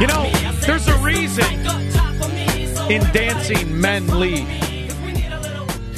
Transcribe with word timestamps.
You 0.00 0.08
know, 0.08 0.30
there's 0.66 0.88
a 0.88 0.98
reason 0.98 1.44
in 2.90 3.02
dancing 3.12 3.80
men 3.80 4.06
lead. 4.18 4.44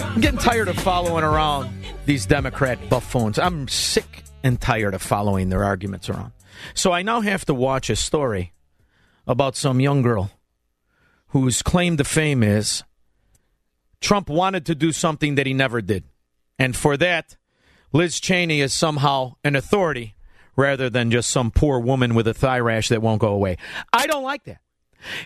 I'm 0.01 0.21
getting 0.21 0.39
tired 0.39 0.69
of 0.69 0.77
following 0.77 1.25
around 1.25 1.71
these 2.05 2.27
Democrat 2.27 2.91
buffoons. 2.91 3.39
I'm 3.39 3.67
sick 3.69 4.25
and 4.43 4.61
tired 4.61 4.93
of 4.93 5.01
following 5.01 5.49
their 5.49 5.65
arguments 5.65 6.11
around. 6.11 6.33
So 6.75 6.93
I 6.93 7.03
now 7.03 7.23
have 7.23 7.47
to 7.47 7.55
watch 7.55 7.89
a 7.89 7.97
story 7.97 8.53
about 9.27 9.57
some 9.57 9.81
young 9.81 10.03
girl 10.03 10.31
whose 11.29 11.63
claim 11.63 11.97
to 11.97 12.05
fame 12.05 12.43
is 12.43 12.85
Trump 14.01 14.29
wanted 14.29 14.67
to 14.67 14.75
do 14.75 14.93
something 14.93 15.37
that 15.37 15.47
he 15.47 15.55
never 15.55 15.81
did. 15.81 16.05
And 16.59 16.77
for 16.77 16.97
that, 16.99 17.37
Liz 17.95 18.19
Cheney 18.19 18.61
is 18.61 18.73
somehow 18.75 19.37
an 19.45 19.55
authority 19.55 20.17
rather 20.57 20.91
than 20.91 21.13
just 21.13 21.31
some 21.31 21.53
poor 21.53 21.79
woman 21.79 22.17
with 22.17 22.27
a 22.27 22.35
thigh 22.35 22.59
rash 22.59 22.89
that 22.89 23.01
won't 23.01 23.21
go 23.21 23.29
away. 23.29 23.57
I 23.93 24.09
don't 24.09 24.25
like 24.25 24.43
that. 24.45 24.59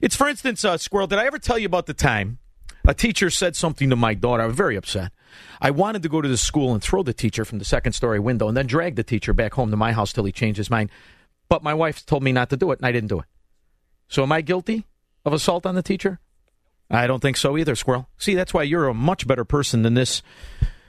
It's, 0.02 0.14
for 0.14 0.28
instance, 0.28 0.66
uh, 0.66 0.77
Squirrel, 0.77 1.06
did 1.06 1.19
I 1.19 1.25
ever 1.25 1.38
tell 1.38 1.58
you 1.58 1.64
about 1.64 1.86
the 1.86 1.94
time 1.94 2.38
a 2.86 2.92
teacher 2.92 3.30
said 3.30 3.56
something 3.56 3.88
to 3.88 3.97
my 3.97 4.12
daughter? 4.12 4.42
I 4.42 4.47
was 4.47 4.55
very 4.55 4.77
upset. 4.77 5.12
I 5.62 5.70
wanted 5.70 6.02
to 6.02 6.10
go 6.10 6.20
to 6.20 6.28
the 6.28 6.36
school 6.36 6.75
and 6.75 6.83
throw 6.83 7.02
the 7.02 7.14
teacher 7.14 7.47
from 7.47 7.58
the 7.58 7.64
second 7.64 7.94
story 7.94 8.20
window 8.20 8.48
and 8.48 8.56
then 8.56 8.66
drag 8.66 8.97
the 8.97 9.03
teacher 9.03 9.32
back 9.32 9.55
home 9.55 9.70
to 9.70 9.77
my 9.77 9.92
house 9.92 10.12
till 10.12 10.25
he 10.25 10.32
changed 10.32 10.58
his 10.58 10.70
mind. 10.70 10.91
But 11.48 11.62
my 11.62 11.72
wife 11.72 12.05
told 12.05 12.22
me 12.22 12.32
not 12.32 12.50
to 12.50 12.58
do 12.58 12.70
it, 12.72 12.80
and 12.80 12.86
I 12.86 12.92
didn't 12.92 13.08
do 13.08 13.20
it. 13.20 13.27
So 14.08 14.22
am 14.22 14.32
I 14.32 14.42
guilty 14.42 14.84
of 15.25 15.32
assault 15.32 15.64
on 15.64 15.75
the 15.75 15.82
teacher? 15.82 16.20
I 16.91 17.06
don't 17.06 17.20
think 17.20 17.38
so 17.38 17.56
either, 17.56 17.75
Squirrel. 17.75 18.10
See, 18.19 18.34
that's 18.34 18.53
why 18.53 18.64
you're 18.64 18.88
a 18.88 18.94
much 18.94 19.27
better 19.27 19.47
person 19.47 19.82
than 19.82 19.94
this 19.94 20.22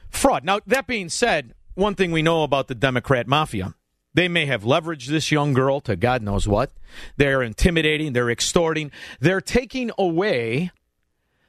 fraud. 0.10 0.44
Now, 0.44 0.60
that 0.68 0.86
being 0.86 1.08
said, 1.08 1.54
one 1.80 1.96
thing 1.96 2.12
we 2.12 2.22
know 2.22 2.44
about 2.44 2.68
the 2.68 2.76
Democrat 2.76 3.28
mafia 3.28 3.74
they 4.14 4.28
may 4.28 4.46
have 4.48 4.64
leveraged 4.64 5.08
this 5.08 5.32
young 5.32 5.54
girl 5.54 5.80
to 5.82 5.96
God 5.96 6.22
knows 6.22 6.48
what. 6.48 6.72
They're 7.18 7.44
intimidating, 7.44 8.14
they're 8.14 8.30
extorting, 8.30 8.92
they're 9.20 9.42
taking 9.42 9.92
away 9.98 10.72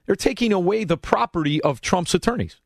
they're 0.07 0.17
taking 0.17 0.53
away 0.53 0.83
the 0.83 0.97
property 0.97 1.63
of 1.63 1.81
Trump's 1.81 2.15
attorneys. 2.15 2.57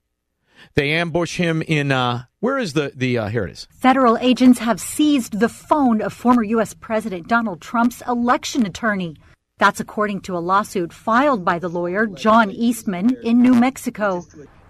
They 0.77 0.93
ambush 0.93 1.37
him 1.37 1.61
in 1.61 1.93
uh, 1.93 2.25
where 2.41 2.57
is 2.57 2.73
the 2.73 2.93
the 2.95 3.19
uh, 3.19 3.29
here 3.29 3.45
it 3.45 3.51
is. 3.51 3.69
Federal 3.71 4.17
agents 4.17 4.61
have 4.61 4.81
seized 4.81 5.41
the 5.41 5.51
phone 5.51 6.01
of 6.01 6.15
former 6.15 6.43
U.S. 6.43 6.73
President 6.73 7.29
Donald 7.29 7.61
Trump's 7.61 8.03
election 8.09 8.65
attorney. 8.65 9.17
That's 9.59 9.79
according 9.79 10.23
to 10.23 10.37
a 10.37 10.41
lawsuit 10.41 10.93
filed 10.93 11.45
by 11.45 11.59
the 11.59 11.69
lawyer 11.69 12.07
John 12.07 12.51
Eastman 12.51 13.15
in 13.23 13.43
New 13.43 13.55
Mexico. 13.55 14.25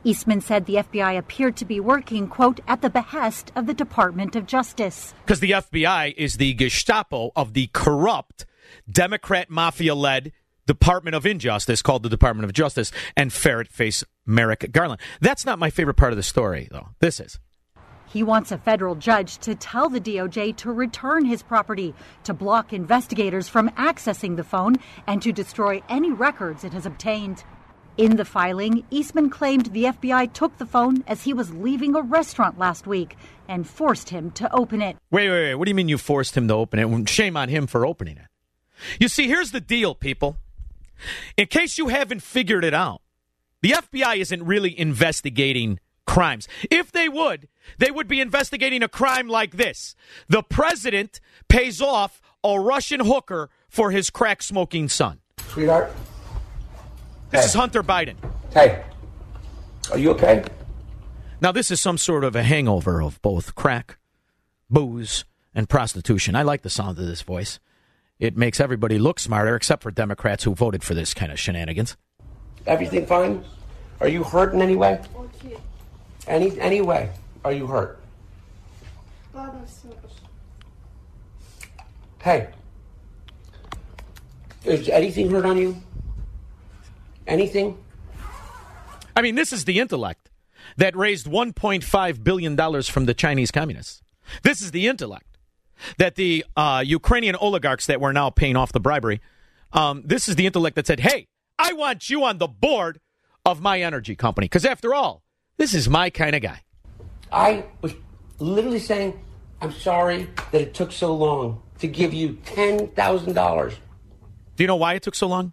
Eastman 0.04 0.42
said 0.42 0.66
the 0.66 0.74
FBI 0.76 1.16
appeared 1.16 1.56
to 1.56 1.64
be 1.64 1.80
working, 1.80 2.28
quote, 2.28 2.60
at 2.68 2.82
the 2.82 2.90
behest 2.90 3.50
of 3.56 3.66
the 3.66 3.72
Department 3.72 4.36
of 4.36 4.46
Justice. 4.46 5.14
Because 5.24 5.40
the 5.40 5.52
FBI 5.52 6.14
is 6.16 6.36
the 6.36 6.52
Gestapo 6.52 7.32
of 7.34 7.54
the 7.54 7.68
corrupt 7.72 8.44
Democrat 8.90 9.48
mafia 9.48 9.94
led 9.94 10.32
Department 10.66 11.14
of 11.14 11.26
Injustice 11.26 11.82
called 11.82 12.02
the 12.02 12.08
Department 12.08 12.44
of 12.44 12.52
Justice 12.52 12.92
and 13.16 13.32
ferret 13.32 13.68
face 13.68 14.04
Merrick 14.26 14.70
Garland. 14.72 15.00
That's 15.20 15.46
not 15.46 15.58
my 15.58 15.70
favorite 15.70 15.96
part 15.96 16.12
of 16.12 16.16
the 16.16 16.22
story, 16.22 16.68
though. 16.70 16.88
This 17.00 17.20
is. 17.20 17.38
He 18.06 18.22
wants 18.22 18.52
a 18.52 18.58
federal 18.58 18.94
judge 18.94 19.38
to 19.38 19.54
tell 19.54 19.88
the 19.88 20.00
DOJ 20.00 20.56
to 20.58 20.70
return 20.70 21.24
his 21.24 21.42
property, 21.42 21.94
to 22.22 22.32
block 22.32 22.72
investigators 22.72 23.48
from 23.48 23.70
accessing 23.70 24.36
the 24.36 24.44
phone, 24.44 24.76
and 25.06 25.20
to 25.22 25.32
destroy 25.32 25.82
any 25.88 26.12
records 26.12 26.62
it 26.62 26.72
has 26.72 26.86
obtained. 26.86 27.42
In 27.96 28.16
the 28.16 28.24
filing, 28.24 28.84
Eastman 28.90 29.30
claimed 29.30 29.66
the 29.66 29.84
FBI 29.84 30.32
took 30.32 30.58
the 30.58 30.66
phone 30.66 31.04
as 31.06 31.22
he 31.22 31.32
was 31.32 31.54
leaving 31.54 31.94
a 31.94 32.02
restaurant 32.02 32.58
last 32.58 32.88
week 32.88 33.16
and 33.46 33.68
forced 33.68 34.08
him 34.08 34.32
to 34.32 34.52
open 34.52 34.82
it. 34.82 34.96
Wait, 35.12 35.30
wait, 35.30 35.44
wait. 35.44 35.54
What 35.54 35.66
do 35.66 35.70
you 35.70 35.76
mean 35.76 35.88
you 35.88 35.98
forced 35.98 36.36
him 36.36 36.48
to 36.48 36.54
open 36.54 36.80
it? 36.80 37.08
Shame 37.08 37.36
on 37.36 37.48
him 37.48 37.68
for 37.68 37.86
opening 37.86 38.16
it. 38.16 38.26
You 38.98 39.06
see, 39.06 39.28
here's 39.28 39.52
the 39.52 39.60
deal, 39.60 39.94
people. 39.94 40.38
In 41.36 41.46
case 41.46 41.78
you 41.78 41.88
haven't 41.88 42.22
figured 42.22 42.64
it 42.64 42.74
out, 42.74 43.00
the 43.62 43.70
FBI 43.72 44.16
isn't 44.16 44.42
really 44.44 44.76
investigating 44.78 45.78
crimes. 46.04 46.48
If 46.72 46.90
they 46.90 47.08
would, 47.08 47.48
they 47.78 47.92
would 47.92 48.08
be 48.08 48.20
investigating 48.20 48.82
a 48.82 48.88
crime 48.88 49.28
like 49.28 49.56
this. 49.56 49.94
The 50.28 50.42
president 50.42 51.20
pays 51.48 51.80
off 51.80 52.20
a 52.42 52.58
Russian 52.58 53.00
hooker 53.00 53.50
for 53.68 53.92
his 53.92 54.10
crack 54.10 54.42
smoking 54.42 54.88
son. 54.88 55.20
Sweetheart, 55.38 55.92
this 57.34 57.42
Hey. 57.42 57.46
is 57.46 57.54
Hunter 57.54 57.82
Biden. 57.82 58.14
hey, 58.52 58.82
are 59.90 59.98
you 59.98 60.10
okay? 60.12 60.44
Now, 61.40 61.50
this 61.52 61.70
is 61.70 61.80
some 61.80 61.98
sort 61.98 62.22
of 62.24 62.36
a 62.36 62.42
hangover 62.44 63.02
of 63.02 63.20
both 63.20 63.54
crack, 63.56 63.98
booze, 64.70 65.24
and 65.54 65.68
prostitution. 65.68 66.36
I 66.36 66.42
like 66.42 66.62
the 66.62 66.70
sound 66.70 66.98
of 66.98 67.06
this 67.06 67.22
voice. 67.22 67.58
It 68.20 68.36
makes 68.36 68.60
everybody 68.60 68.98
look 68.98 69.18
smarter, 69.18 69.56
except 69.56 69.82
for 69.82 69.90
Democrats 69.90 70.44
who 70.44 70.54
voted 70.54 70.84
for 70.84 70.94
this 70.94 71.12
kind 71.12 71.32
of 71.32 71.38
shenanigans. 71.40 71.96
Everything 72.66 73.04
fine? 73.04 73.44
Are 74.00 74.08
you 74.08 74.22
hurt 74.22 74.54
in 74.54 74.62
any 74.62 74.76
way? 74.76 75.00
Okay. 75.16 75.56
Any 76.26 76.58
any 76.60 76.80
way? 76.80 77.10
Are 77.44 77.52
you 77.52 77.66
hurt? 77.66 77.98
Hey, 82.22 82.48
is 84.64 84.88
anything 84.88 85.28
hurt 85.30 85.44
on 85.44 85.58
you? 85.58 85.76
Anything? 87.26 87.78
I 89.16 89.22
mean, 89.22 89.34
this 89.34 89.52
is 89.52 89.64
the 89.64 89.78
intellect 89.78 90.30
that 90.76 90.96
raised 90.96 91.26
$1.5 91.26 92.24
billion 92.24 92.82
from 92.82 93.06
the 93.06 93.14
Chinese 93.14 93.50
communists. 93.50 94.02
This 94.42 94.62
is 94.62 94.70
the 94.70 94.88
intellect 94.88 95.38
that 95.98 96.16
the 96.16 96.44
uh, 96.56 96.82
Ukrainian 96.84 97.36
oligarchs 97.36 97.86
that 97.86 98.00
were 98.00 98.12
now 98.12 98.30
paying 98.30 98.56
off 98.56 98.72
the 98.72 98.80
bribery, 98.80 99.20
um, 99.72 100.02
this 100.04 100.28
is 100.28 100.36
the 100.36 100.46
intellect 100.46 100.76
that 100.76 100.86
said, 100.86 101.00
hey, 101.00 101.28
I 101.58 101.72
want 101.72 102.08
you 102.10 102.24
on 102.24 102.38
the 102.38 102.48
board 102.48 103.00
of 103.44 103.60
my 103.60 103.80
energy 103.80 104.16
company. 104.16 104.46
Because 104.46 104.64
after 104.64 104.94
all, 104.94 105.22
this 105.56 105.74
is 105.74 105.88
my 105.88 106.10
kind 106.10 106.34
of 106.34 106.42
guy. 106.42 106.60
I 107.30 107.64
was 107.80 107.94
literally 108.38 108.78
saying, 108.78 109.20
I'm 109.60 109.72
sorry 109.72 110.28
that 110.52 110.60
it 110.60 110.74
took 110.74 110.92
so 110.92 111.14
long 111.14 111.62
to 111.78 111.88
give 111.88 112.14
you 112.14 112.38
ten 112.44 112.88
thousand 112.88 113.34
dollars. 113.34 113.74
Do 114.56 114.62
you 114.62 114.68
know 114.68 114.76
why 114.76 114.94
it 114.94 115.02
took 115.02 115.14
so 115.14 115.26
long? 115.26 115.52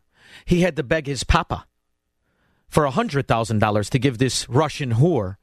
He 0.51 0.63
had 0.63 0.75
to 0.75 0.83
beg 0.83 1.07
his 1.07 1.23
papa 1.23 1.65
for 2.67 2.83
$100,000 2.83 3.89
to 3.89 3.99
give 3.99 4.17
this 4.17 4.49
Russian 4.49 4.95
whore 4.95 5.37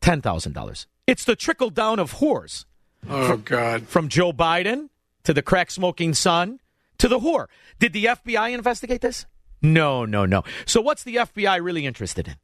$10,000. 0.00 0.86
It's 1.08 1.24
the 1.24 1.34
trickle 1.34 1.70
down 1.70 1.98
of 1.98 2.18
whores. 2.18 2.64
Oh, 3.10 3.36
God. 3.36 3.88
From 3.88 4.08
Joe 4.08 4.32
Biden 4.32 4.90
to 5.24 5.34
the 5.34 5.42
crack 5.42 5.72
smoking 5.72 6.14
son 6.14 6.60
to 6.98 7.08
the 7.08 7.18
whore. 7.18 7.46
Did 7.80 7.94
the 7.94 8.04
FBI 8.04 8.54
investigate 8.54 9.00
this? 9.00 9.26
No, 9.60 10.04
no, 10.04 10.24
no. 10.24 10.44
So 10.66 10.80
what's 10.80 11.02
the 11.02 11.16
FBI 11.16 11.60
really 11.60 11.84
interested 11.84 12.28
in? 12.28 12.36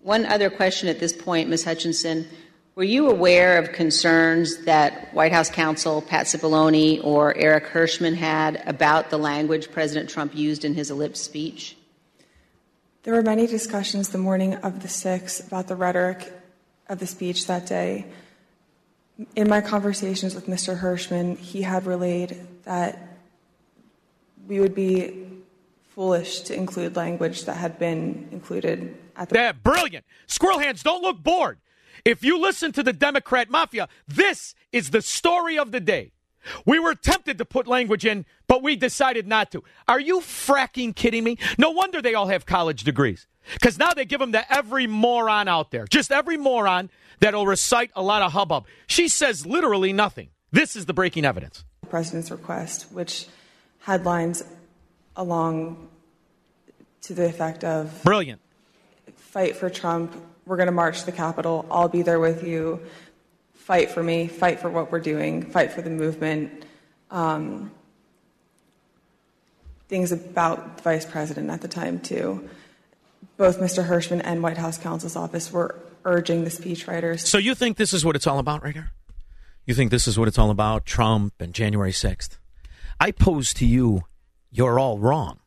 One 0.00 0.26
other 0.26 0.50
question 0.50 0.90
at 0.90 1.00
this 1.00 1.14
point, 1.14 1.48
Ms. 1.48 1.64
Hutchinson. 1.64 2.28
Were 2.78 2.84
you 2.84 3.10
aware 3.10 3.58
of 3.58 3.72
concerns 3.72 4.58
that 4.58 5.12
White 5.12 5.32
House 5.32 5.50
counsel 5.50 6.00
Pat 6.00 6.26
Cipollone 6.26 7.04
or 7.04 7.36
Eric 7.36 7.66
Herschmann 7.66 8.14
had 8.14 8.62
about 8.66 9.10
the 9.10 9.18
language 9.18 9.72
President 9.72 10.08
Trump 10.08 10.32
used 10.32 10.64
in 10.64 10.74
his 10.74 10.88
ellipse 10.88 11.20
speech? 11.20 11.76
There 13.02 13.14
were 13.14 13.22
many 13.22 13.48
discussions 13.48 14.10
the 14.10 14.18
morning 14.18 14.54
of 14.54 14.80
the 14.80 14.86
6th 14.86 15.44
about 15.48 15.66
the 15.66 15.74
rhetoric 15.74 16.32
of 16.88 17.00
the 17.00 17.06
speech 17.08 17.48
that 17.48 17.66
day. 17.66 18.06
In 19.34 19.48
my 19.48 19.60
conversations 19.60 20.36
with 20.36 20.46
Mr. 20.46 20.78
Herschmann, 20.78 21.34
he 21.34 21.62
had 21.62 21.84
relayed 21.84 22.46
that 22.62 23.18
we 24.46 24.60
would 24.60 24.76
be 24.76 25.26
foolish 25.88 26.42
to 26.42 26.54
include 26.54 26.94
language 26.94 27.44
that 27.46 27.56
had 27.56 27.76
been 27.80 28.28
included 28.30 28.96
at 29.16 29.30
the. 29.30 29.34
Yeah, 29.34 29.50
brilliant. 29.50 30.04
Squirrel 30.28 30.60
hands, 30.60 30.84
don't 30.84 31.02
look 31.02 31.20
bored. 31.20 31.58
If 32.08 32.24
you 32.24 32.40
listen 32.40 32.72
to 32.72 32.82
the 32.82 32.94
Democrat 32.94 33.50
mafia, 33.50 33.86
this 34.06 34.54
is 34.72 34.88
the 34.88 35.02
story 35.02 35.58
of 35.58 35.72
the 35.72 35.80
day. 35.80 36.12
We 36.64 36.78
were 36.78 36.94
tempted 36.94 37.36
to 37.36 37.44
put 37.44 37.66
language 37.66 38.06
in, 38.06 38.24
but 38.46 38.62
we 38.62 38.76
decided 38.76 39.26
not 39.26 39.52
to. 39.52 39.62
Are 39.86 40.00
you 40.00 40.20
fracking 40.20 40.96
kidding 40.96 41.22
me? 41.22 41.36
No 41.58 41.70
wonder 41.70 42.00
they 42.00 42.14
all 42.14 42.28
have 42.28 42.46
college 42.46 42.82
degrees. 42.82 43.26
Because 43.52 43.78
now 43.78 43.92
they 43.92 44.06
give 44.06 44.20
them 44.20 44.32
to 44.32 44.50
every 44.50 44.86
moron 44.86 45.48
out 45.48 45.70
there. 45.70 45.84
Just 45.86 46.10
every 46.10 46.38
moron 46.38 46.88
that'll 47.20 47.46
recite 47.46 47.90
a 47.94 48.02
lot 48.02 48.22
of 48.22 48.32
hubbub. 48.32 48.64
She 48.86 49.08
says 49.08 49.44
literally 49.44 49.92
nothing. 49.92 50.30
This 50.50 50.76
is 50.76 50.86
the 50.86 50.94
breaking 50.94 51.26
evidence. 51.26 51.66
President's 51.90 52.30
request, 52.30 52.90
which 52.90 53.26
headlines 53.80 54.42
along 55.14 55.90
to 57.02 57.12
the 57.12 57.26
effect 57.26 57.64
of 57.64 58.02
Brilliant. 58.02 58.40
fight 59.14 59.56
for 59.56 59.68
Trump, 59.68 60.14
we're 60.48 60.56
going 60.56 60.66
to 60.66 60.72
march 60.72 61.00
to 61.00 61.06
the 61.06 61.12
Capitol, 61.12 61.66
I'll 61.70 61.88
be 61.88 62.02
there 62.02 62.18
with 62.18 62.42
you, 62.42 62.80
fight 63.52 63.90
for 63.90 64.02
me, 64.02 64.26
fight 64.28 64.60
for 64.60 64.70
what 64.70 64.90
we're 64.90 65.00
doing, 65.00 65.42
fight 65.42 65.72
for 65.72 65.82
the 65.82 65.90
movement. 65.90 66.64
Um, 67.10 67.70
things 69.88 70.10
about 70.10 70.78
the 70.78 70.82
vice 70.82 71.04
president 71.04 71.50
at 71.50 71.60
the 71.60 71.68
time, 71.68 72.00
too. 72.00 72.48
Both 73.36 73.60
Mr. 73.60 73.84
Herschmann 73.84 74.22
and 74.22 74.42
White 74.42 74.56
House 74.56 74.78
counsel's 74.78 75.16
office 75.16 75.52
were 75.52 75.78
urging 76.04 76.44
the 76.44 76.50
speechwriters. 76.50 77.20
So 77.20 77.38
you 77.38 77.54
think 77.54 77.76
this 77.76 77.92
is 77.92 78.04
what 78.04 78.16
it's 78.16 78.26
all 78.26 78.38
about 78.38 78.64
right 78.64 78.74
here? 78.74 78.90
You 79.66 79.74
think 79.74 79.90
this 79.90 80.08
is 80.08 80.18
what 80.18 80.28
it's 80.28 80.38
all 80.38 80.50
about? 80.50 80.86
Trump 80.86 81.34
and 81.40 81.52
January 81.52 81.92
6th? 81.92 82.38
I 82.98 83.10
pose 83.12 83.52
to 83.54 83.66
you, 83.66 84.04
you're 84.50 84.78
all 84.78 84.98
wrong. 84.98 85.40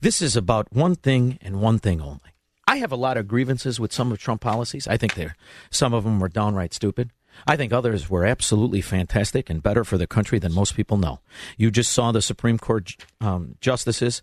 This 0.00 0.20
is 0.20 0.36
about 0.36 0.72
one 0.72 0.96
thing 0.96 1.38
and 1.40 1.60
one 1.60 1.78
thing 1.78 2.00
only. 2.00 2.35
I 2.76 2.80
have 2.80 2.92
a 2.92 2.96
lot 2.96 3.16
of 3.16 3.26
grievances 3.26 3.80
with 3.80 3.90
some 3.90 4.12
of 4.12 4.18
Trump 4.18 4.42
policies. 4.42 4.86
I 4.86 4.98
think 4.98 5.14
they're, 5.14 5.34
some 5.70 5.94
of 5.94 6.04
them 6.04 6.20
were 6.20 6.28
downright 6.28 6.74
stupid. 6.74 7.10
I 7.46 7.56
think 7.56 7.72
others 7.72 8.10
were 8.10 8.26
absolutely 8.26 8.82
fantastic 8.82 9.48
and 9.48 9.62
better 9.62 9.82
for 9.82 9.96
the 9.96 10.06
country 10.06 10.38
than 10.38 10.52
most 10.52 10.76
people 10.76 10.98
know. 10.98 11.20
You 11.56 11.70
just 11.70 11.90
saw 11.90 12.12
the 12.12 12.20
Supreme 12.20 12.58
Court 12.58 12.94
um, 13.18 13.56
justices 13.62 14.20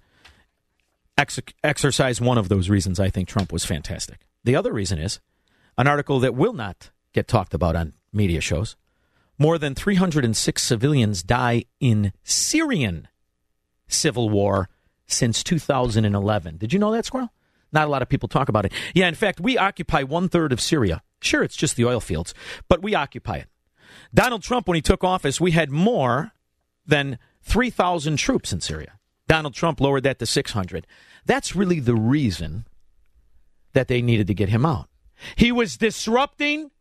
ex- 1.18 1.40
exercise 1.64 2.22
one 2.22 2.38
of 2.38 2.48
those 2.48 2.70
reasons 2.70 3.00
I 3.00 3.10
think 3.10 3.28
Trump 3.28 3.52
was 3.52 3.66
fantastic. 3.66 4.20
The 4.44 4.56
other 4.56 4.72
reason 4.72 5.00
is 5.00 5.20
an 5.76 5.88
article 5.88 6.20
that 6.20 6.36
will 6.36 6.54
not 6.54 6.92
get 7.12 7.28
talked 7.28 7.56
about 7.56 7.76
on 7.76 7.94
media 8.12 8.40
shows. 8.40 8.76
More 9.40 9.58
than 9.58 9.74
306 9.74 10.62
civilians 10.62 11.24
die 11.24 11.66
in 11.80 12.14
Syrian 12.24 13.08
civil 13.88 14.30
war 14.30 14.70
since 15.08 15.44
2011. 15.44 16.58
Did 16.58 16.72
you 16.72 16.78
know 16.78 16.92
that, 16.92 17.06
Squirrel? 17.06 17.34
Not 17.74 17.88
a 17.88 17.92
lot 17.92 18.02
of 18.02 18.10
people 18.10 18.30
talk 18.30 18.50
about 18.50 18.66
it. 18.66 18.72
Yeah, 18.94 19.08
in 19.08 19.16
fact, 19.16 19.40
we 19.40 19.58
occupy 19.58 20.04
one 20.04 20.30
third 20.30 20.54
of 20.54 20.62
Syria. 20.62 21.02
Sure, 21.22 21.44
it's 21.44 21.56
just 21.56 21.76
the 21.76 21.86
oil 21.86 22.00
fields, 22.00 22.34
but 22.70 22.82
we 22.82 22.96
occupy 22.96 23.38
it. 23.38 23.48
Donald 24.14 24.44
Trump, 24.44 24.68
when 24.68 24.76
he 24.76 24.82
took 24.82 25.04
office, 25.04 25.42
we 25.42 25.52
had 25.52 25.72
more 25.72 26.32
than 26.86 27.18
3,000 27.42 28.18
troops 28.18 28.54
in 28.54 28.62
Syria. 28.62 29.00
Donald 29.28 29.54
Trump 29.54 29.82
lowered 29.82 30.04
that 30.04 30.20
to 30.20 30.26
600. 30.26 30.86
That's 31.26 31.56
really 31.56 31.80
the 31.80 31.96
reason 31.96 32.66
that 33.74 33.88
they 33.88 34.02
needed 34.02 34.28
to 34.28 34.34
get 34.34 34.50
him 34.50 34.66
out. 34.66 34.90
He 35.36 35.52
was 35.52 35.78
disrupting 35.78 36.72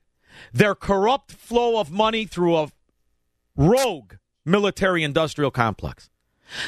their 0.52 0.74
corrupt 0.74 1.32
flow 1.32 1.78
of 1.78 1.90
money 1.90 2.26
through 2.26 2.56
a 2.56 2.68
rogue 3.56 4.14
military 4.44 5.02
industrial 5.04 5.50
complex. 5.50 6.10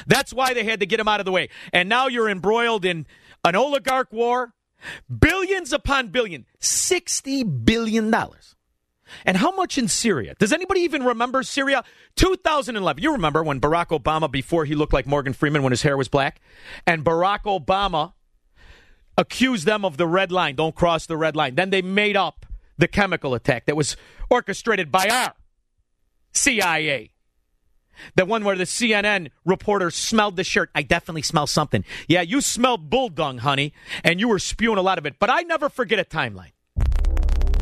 That's 0.07 0.33
why 0.33 0.55
they 0.55 0.65
had 0.65 0.81
to 0.81 0.87
get 0.87 1.01
him 1.01 1.09
out 1.09 1.21
of 1.21 1.27
the 1.27 1.33
way. 1.33 1.49
And 1.73 1.89
now 1.89 2.07
you're 2.07 2.29
embroiled 2.29 2.85
in 2.85 3.07
an 3.45 3.55
oligarch 3.55 4.13
war, 4.13 4.55
billions 5.17 5.73
upon 5.73 6.09
billion, 6.09 6.47
$60 6.61 7.65
billion. 7.65 8.15
And 9.25 9.37
how 9.37 9.55
much 9.55 9.79
in 9.79 9.89
Syria? 9.89 10.35
Does 10.39 10.53
anybody 10.53 10.81
even 10.81 11.05
remember 11.05 11.43
Syria? 11.43 11.85
2011. 12.17 13.03
You 13.03 13.13
remember 13.13 13.43
when 13.43 13.61
Barack 13.61 13.89
Obama, 13.89 14.31
before 14.31 14.65
he 14.65 14.75
looked 14.75 14.93
like 14.93 15.07
Morgan 15.07 15.35
Freeman 15.35 15.63
when 15.63 15.73
his 15.73 15.83
hair 15.83 15.97
was 15.97 16.09
black, 16.09 16.41
and 16.87 17.05
Barack 17.05 17.43
Obama 17.43 18.15
accused 19.17 19.67
them 19.67 19.85
of 19.85 19.97
the 19.97 20.07
red 20.07 20.33
line, 20.33 20.57
don't 20.57 20.75
cross 20.75 21.07
the 21.07 21.17
red 21.17 21.37
line. 21.37 21.55
Then 21.55 21.71
they 21.71 21.83
made 21.83 22.17
up 22.17 22.47
the 22.79 22.89
chemical 22.89 23.35
attack 23.35 23.67
that 23.67 23.77
was 23.77 23.97
orchestrated 24.29 24.91
by 24.91 25.07
our 25.09 25.35
CIA. 26.33 27.14
The 28.17 28.25
one 28.25 28.45
where 28.45 28.57
the 28.57 28.65
CNN 28.65 29.31
reporter 29.45 29.91
smelled 29.91 30.37
the 30.37 30.45
shirt. 30.45 30.71
I 30.75 30.83
definitely 30.83 31.23
smell 31.23 31.47
something. 31.47 31.85
Yeah, 32.09 32.23
you 32.23 32.41
smelled 32.41 32.91
bull 32.91 33.09
dung, 33.09 33.39
honey, 33.39 33.73
and 34.03 34.21
you 34.21 34.29
were 34.29 34.39
spewing 34.39 34.79
a 34.79 34.83
lot 34.83 34.99
of 34.99 35.07
it. 35.07 35.17
But 35.19 35.31
I 35.31 35.43
never 35.43 35.69
forget 35.69 35.99
a 35.99 36.05
timeline. 36.05 36.53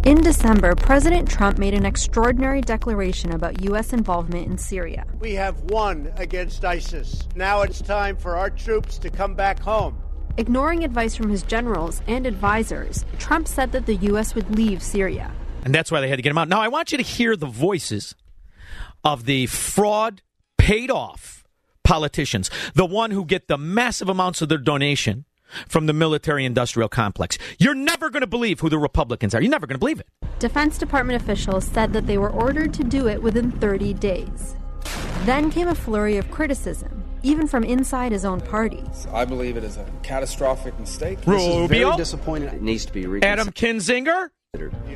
In 0.05 0.21
December, 0.21 0.75
President 0.75 1.31
Trump 1.31 1.59
made 1.59 1.75
an 1.75 1.87
extraordinary 1.87 2.61
declaration 2.61 3.33
about 3.33 3.63
U.S. 3.63 3.93
involvement 3.93 4.51
in 4.51 4.59
Syria. 4.59 5.07
We 5.21 5.35
have 5.35 5.61
won 5.71 6.13
against 6.17 6.65
ISIS. 6.65 7.29
Now 7.37 7.63
it's 7.63 7.81
time 7.81 8.17
for 8.17 8.37
our 8.37 8.51
troops 8.51 8.99
to 8.99 9.11
come 9.11 9.37
back 9.37 9.61
home. 9.61 9.97
Ignoring 10.39 10.83
advice 10.83 11.15
from 11.15 11.29
his 11.29 11.45
generals 11.45 12.03
and 12.09 12.27
advisors, 12.27 13.05
Trump 13.21 13.47
said 13.47 13.71
that 13.73 13.87
the 13.87 13.95
U.S. 13.97 14.35
would 14.35 14.57
leave 14.57 14.83
Syria. 14.83 15.31
And 15.65 15.73
that's 15.73 15.93
why 15.93 16.01
they 16.01 16.09
had 16.09 16.17
to 16.17 16.23
get 16.23 16.31
him 16.31 16.39
out. 16.39 16.49
Now, 16.49 16.61
I 16.61 16.67
want 16.67 16.91
you 16.91 16.99
to 16.99 17.05
hear 17.05 17.37
the 17.37 17.47
voices 17.47 18.17
of 19.05 19.25
the 19.25 19.47
fraud 19.47 20.23
paid 20.59 20.91
off 20.91 21.45
politicians, 21.85 22.51
the 22.75 22.87
one 22.87 23.11
who 23.11 23.25
get 23.25 23.49
the 23.49 23.59
massive 23.59 24.09
amounts 24.09 24.41
of 24.43 24.49
their 24.49 24.59
donation 24.59 25.25
from 25.69 25.87
the 25.87 25.93
military 25.93 26.45
industrial 26.45 26.89
complex. 26.89 27.37
You're 27.59 27.75
never 27.75 28.11
going 28.11 28.23
to 28.23 28.27
believe 28.27 28.61
who 28.61 28.69
the 28.69 28.79
Republicans 28.79 29.35
are. 29.35 29.43
You're 29.43 29.51
never 29.51 29.67
going 29.67 29.77
to 29.77 29.81
believe 29.81 30.01
it. 30.01 30.09
Defense 30.39 30.79
Department 30.79 31.21
officials 31.23 31.65
said 31.67 31.93
that 31.93 32.07
they 32.07 32.19
were 32.19 32.31
ordered 32.31 32.73
to 32.75 32.85
do 32.85 33.09
it 33.09 33.23
within 33.23 33.51
30 33.51 33.95
days. 33.95 34.57
Then 35.25 35.51
came 35.51 35.69
a 35.69 35.75
flurry 35.75 36.17
of 36.17 36.31
criticism, 36.31 37.05
even 37.23 37.47
from 37.47 37.65
inside 37.65 38.13
his 38.13 38.25
own 38.25 38.41
party. 38.41 38.83
I 39.13 39.25
believe 39.25 39.57
it 39.57 39.65
is 39.65 39.77
a 39.77 39.87
catastrophic 40.03 40.79
mistake. 40.81 41.19
Rubio? 41.27 41.67
very 41.67 41.97
disappointing. 41.97 42.49
It 42.49 42.63
needs 42.63 42.85
to 42.87 42.93
be 42.93 43.07
reconsidered. 43.07 43.41
Adam 43.41 43.53
Kinzinger? 43.53 44.31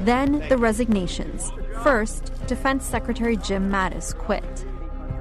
Then 0.00 0.47
the 0.50 0.58
resignations. 0.58 1.50
First, 1.82 2.31
Defense 2.47 2.85
Secretary 2.85 3.38
Jim 3.38 3.70
Mattis 3.70 4.14
quit. 4.14 4.66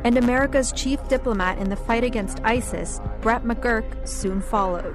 And 0.03 0.17
America's 0.17 0.73
chief 0.73 0.99
diplomat 1.07 1.57
in 1.57 1.69
the 1.69 1.77
fight 1.77 2.03
against 2.03 2.41
ISIS, 2.43 2.99
Brett 3.21 3.45
McGurk, 3.45 4.05
soon 4.05 4.41
followed. 4.41 4.93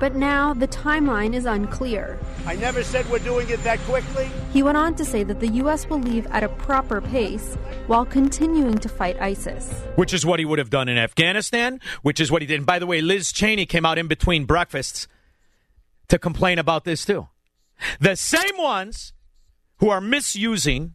But 0.00 0.16
now 0.16 0.52
the 0.52 0.66
timeline 0.66 1.32
is 1.32 1.44
unclear. 1.44 2.18
I 2.44 2.56
never 2.56 2.82
said 2.82 3.08
we're 3.08 3.20
doing 3.20 3.48
it 3.50 3.62
that 3.62 3.78
quickly. 3.80 4.28
He 4.52 4.64
went 4.64 4.78
on 4.78 4.96
to 4.96 5.04
say 5.04 5.22
that 5.22 5.38
the 5.38 5.48
U.S. 5.62 5.88
will 5.88 6.00
leave 6.00 6.26
at 6.26 6.42
a 6.42 6.48
proper 6.48 7.00
pace 7.00 7.54
while 7.86 8.04
continuing 8.04 8.78
to 8.78 8.88
fight 8.88 9.16
ISIS. 9.20 9.72
Which 9.94 10.12
is 10.12 10.26
what 10.26 10.40
he 10.40 10.44
would 10.44 10.58
have 10.58 10.70
done 10.70 10.88
in 10.88 10.98
Afghanistan, 10.98 11.80
which 12.02 12.18
is 12.18 12.32
what 12.32 12.42
he 12.42 12.46
did. 12.46 12.56
And 12.56 12.66
by 12.66 12.80
the 12.80 12.86
way, 12.86 13.00
Liz 13.00 13.30
Cheney 13.30 13.64
came 13.64 13.86
out 13.86 13.96
in 13.96 14.08
between 14.08 14.44
breakfasts 14.44 15.06
to 16.08 16.18
complain 16.18 16.58
about 16.58 16.82
this 16.82 17.04
too. 17.04 17.28
The 18.00 18.16
same 18.16 18.56
ones 18.56 19.12
who 19.78 19.90
are 19.90 20.00
misusing 20.00 20.94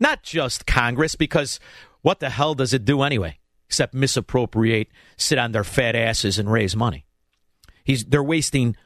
not 0.00 0.22
just 0.22 0.66
Congress, 0.66 1.14
because 1.14 1.60
what 2.02 2.20
the 2.20 2.30
hell 2.30 2.54
does 2.54 2.74
it 2.74 2.84
do 2.84 3.02
anyway? 3.02 3.38
Except 3.68 3.94
misappropriate, 3.94 4.88
sit 5.16 5.38
on 5.38 5.52
their 5.52 5.64
fat 5.64 5.96
asses, 5.96 6.38
and 6.38 6.50
raise 6.50 6.76
money. 6.76 7.06
He's, 7.84 8.04
they're 8.04 8.22
wasting 8.22 8.76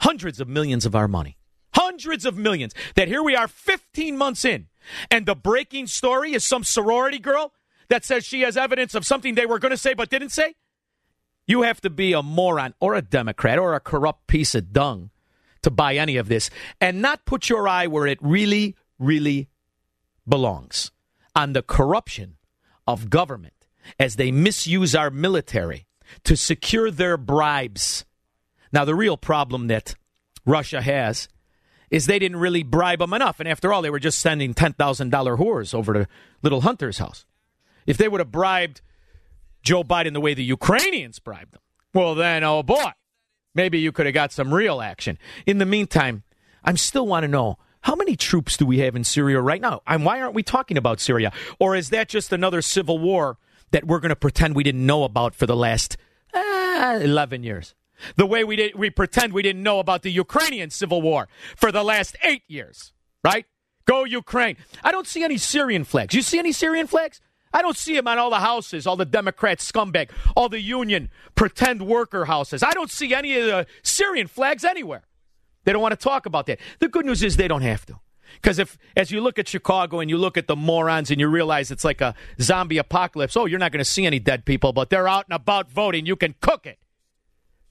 hundreds 0.00 0.40
of 0.40 0.48
millions 0.48 0.84
of 0.84 0.94
our 0.94 1.08
money. 1.08 1.38
Hundreds 1.74 2.24
of 2.24 2.36
millions. 2.36 2.74
That 2.96 3.08
here 3.08 3.22
we 3.22 3.36
are 3.36 3.48
15 3.48 4.16
months 4.16 4.44
in, 4.44 4.68
and 5.10 5.26
the 5.26 5.34
breaking 5.34 5.86
story 5.86 6.32
is 6.32 6.44
some 6.44 6.64
sorority 6.64 7.18
girl 7.18 7.52
that 7.88 8.04
says 8.04 8.24
she 8.24 8.42
has 8.42 8.56
evidence 8.56 8.94
of 8.94 9.06
something 9.06 9.34
they 9.34 9.46
were 9.46 9.58
going 9.58 9.70
to 9.70 9.76
say 9.76 9.94
but 9.94 10.10
didn't 10.10 10.30
say? 10.30 10.54
You 11.46 11.62
have 11.62 11.80
to 11.80 11.90
be 11.90 12.12
a 12.12 12.22
moron 12.22 12.74
or 12.78 12.94
a 12.94 13.00
Democrat 13.00 13.58
or 13.58 13.74
a 13.74 13.80
corrupt 13.80 14.26
piece 14.26 14.54
of 14.54 14.72
dung 14.72 15.10
to 15.62 15.70
buy 15.70 15.96
any 15.96 16.16
of 16.16 16.28
this 16.28 16.50
and 16.80 17.02
not 17.02 17.24
put 17.24 17.48
your 17.48 17.68
eye 17.68 17.86
where 17.86 18.06
it 18.06 18.18
really, 18.20 18.76
really 18.98 19.48
belongs 20.26 20.90
on 21.34 21.52
the 21.52 21.62
corruption 21.62 22.36
of 22.86 23.10
government 23.10 23.66
as 23.98 24.16
they 24.16 24.30
misuse 24.30 24.94
our 24.94 25.10
military 25.10 25.86
to 26.24 26.36
secure 26.36 26.90
their 26.90 27.16
bribes. 27.16 28.04
Now, 28.72 28.84
the 28.84 28.94
real 28.94 29.16
problem 29.16 29.68
that 29.68 29.94
Russia 30.44 30.80
has 30.80 31.28
is 31.90 32.06
they 32.06 32.18
didn't 32.18 32.38
really 32.38 32.62
bribe 32.62 32.98
them 32.98 33.12
enough. 33.12 33.40
And 33.40 33.48
after 33.48 33.72
all, 33.72 33.82
they 33.82 33.90
were 33.90 33.98
just 33.98 34.18
sending 34.18 34.54
$10,000 34.54 34.76
whores 35.38 35.74
over 35.74 35.94
to 35.94 36.08
little 36.42 36.62
Hunter's 36.62 36.98
house. 36.98 37.24
If 37.86 37.96
they 37.96 38.08
would 38.08 38.20
have 38.20 38.32
bribed 38.32 38.82
Joe 39.62 39.82
Biden 39.82 40.12
the 40.12 40.20
way 40.20 40.34
the 40.34 40.44
Ukrainians 40.44 41.18
bribed 41.18 41.52
them, 41.52 41.62
well, 41.94 42.14
then, 42.14 42.44
oh 42.44 42.62
boy, 42.62 42.92
maybe 43.54 43.78
you 43.78 43.92
could 43.92 44.06
have 44.06 44.14
got 44.14 44.32
some 44.32 44.52
real 44.54 44.80
action. 44.80 45.18
In 45.46 45.58
the 45.58 45.66
meantime, 45.66 46.22
I 46.64 46.74
still 46.74 47.06
want 47.06 47.24
to 47.24 47.28
know 47.28 47.58
How 47.82 47.94
many 47.94 48.16
troops 48.16 48.56
do 48.56 48.66
we 48.66 48.80
have 48.80 48.96
in 48.96 49.04
Syria 49.04 49.40
right 49.40 49.60
now? 49.60 49.82
And 49.86 50.04
why 50.04 50.20
aren't 50.20 50.34
we 50.34 50.42
talking 50.42 50.76
about 50.76 51.00
Syria? 51.00 51.32
Or 51.58 51.76
is 51.76 51.90
that 51.90 52.08
just 52.08 52.32
another 52.32 52.60
civil 52.60 52.98
war 52.98 53.38
that 53.70 53.86
we're 53.86 54.00
going 54.00 54.10
to 54.10 54.16
pretend 54.16 54.54
we 54.56 54.64
didn't 54.64 54.84
know 54.84 55.04
about 55.04 55.34
for 55.34 55.46
the 55.46 55.56
last 55.56 55.96
uh, 56.34 56.98
11 57.00 57.44
years? 57.44 57.74
The 58.16 58.26
way 58.26 58.44
we 58.44 58.56
did, 58.56 58.74
we 58.74 58.90
pretend 58.90 59.32
we 59.32 59.42
didn't 59.42 59.62
know 59.62 59.78
about 59.78 60.02
the 60.02 60.10
Ukrainian 60.10 60.70
civil 60.70 61.00
war 61.02 61.28
for 61.56 61.72
the 61.72 61.82
last 61.82 62.16
eight 62.22 62.42
years, 62.46 62.92
right? 63.24 63.46
Go 63.86 64.04
Ukraine. 64.04 64.56
I 64.84 64.92
don't 64.92 65.06
see 65.06 65.24
any 65.24 65.38
Syrian 65.38 65.84
flags. 65.84 66.14
You 66.14 66.22
see 66.22 66.38
any 66.38 66.52
Syrian 66.52 66.86
flags? 66.86 67.20
I 67.52 67.62
don't 67.62 67.76
see 67.76 67.94
them 67.94 68.06
on 68.08 68.18
all 68.18 68.30
the 68.30 68.36
houses, 68.36 68.86
all 68.86 68.96
the 68.96 69.04
Democrat 69.04 69.58
scumbag, 69.58 70.10
all 70.36 70.48
the 70.48 70.60
union 70.60 71.10
pretend 71.34 71.82
worker 71.82 72.26
houses. 72.26 72.62
I 72.62 72.72
don't 72.72 72.90
see 72.90 73.14
any 73.14 73.38
of 73.38 73.46
the 73.46 73.66
Syrian 73.82 74.26
flags 74.26 74.64
anywhere. 74.64 75.02
They 75.64 75.72
don't 75.72 75.82
want 75.82 75.92
to 75.92 76.02
talk 76.02 76.26
about 76.26 76.46
that. 76.46 76.58
The 76.78 76.88
good 76.88 77.06
news 77.06 77.22
is 77.22 77.36
they 77.36 77.48
don't 77.48 77.62
have 77.62 77.84
to. 77.86 77.98
Because 78.34 78.58
if, 78.58 78.78
as 78.96 79.10
you 79.10 79.20
look 79.20 79.38
at 79.38 79.48
Chicago 79.48 80.00
and 80.00 80.10
you 80.10 80.18
look 80.18 80.36
at 80.36 80.46
the 80.46 80.56
morons 80.56 81.10
and 81.10 81.18
you 81.18 81.28
realize 81.28 81.70
it's 81.70 81.84
like 81.84 82.00
a 82.00 82.14
zombie 82.40 82.78
apocalypse, 82.78 83.36
oh, 83.36 83.46
you're 83.46 83.58
not 83.58 83.72
going 83.72 83.80
to 83.80 83.90
see 83.90 84.06
any 84.06 84.18
dead 84.18 84.44
people, 84.44 84.72
but 84.72 84.90
they're 84.90 85.08
out 85.08 85.26
and 85.28 85.34
about 85.34 85.70
voting. 85.70 86.06
You 86.06 86.16
can 86.16 86.34
cook 86.40 86.66
it. 86.66 86.78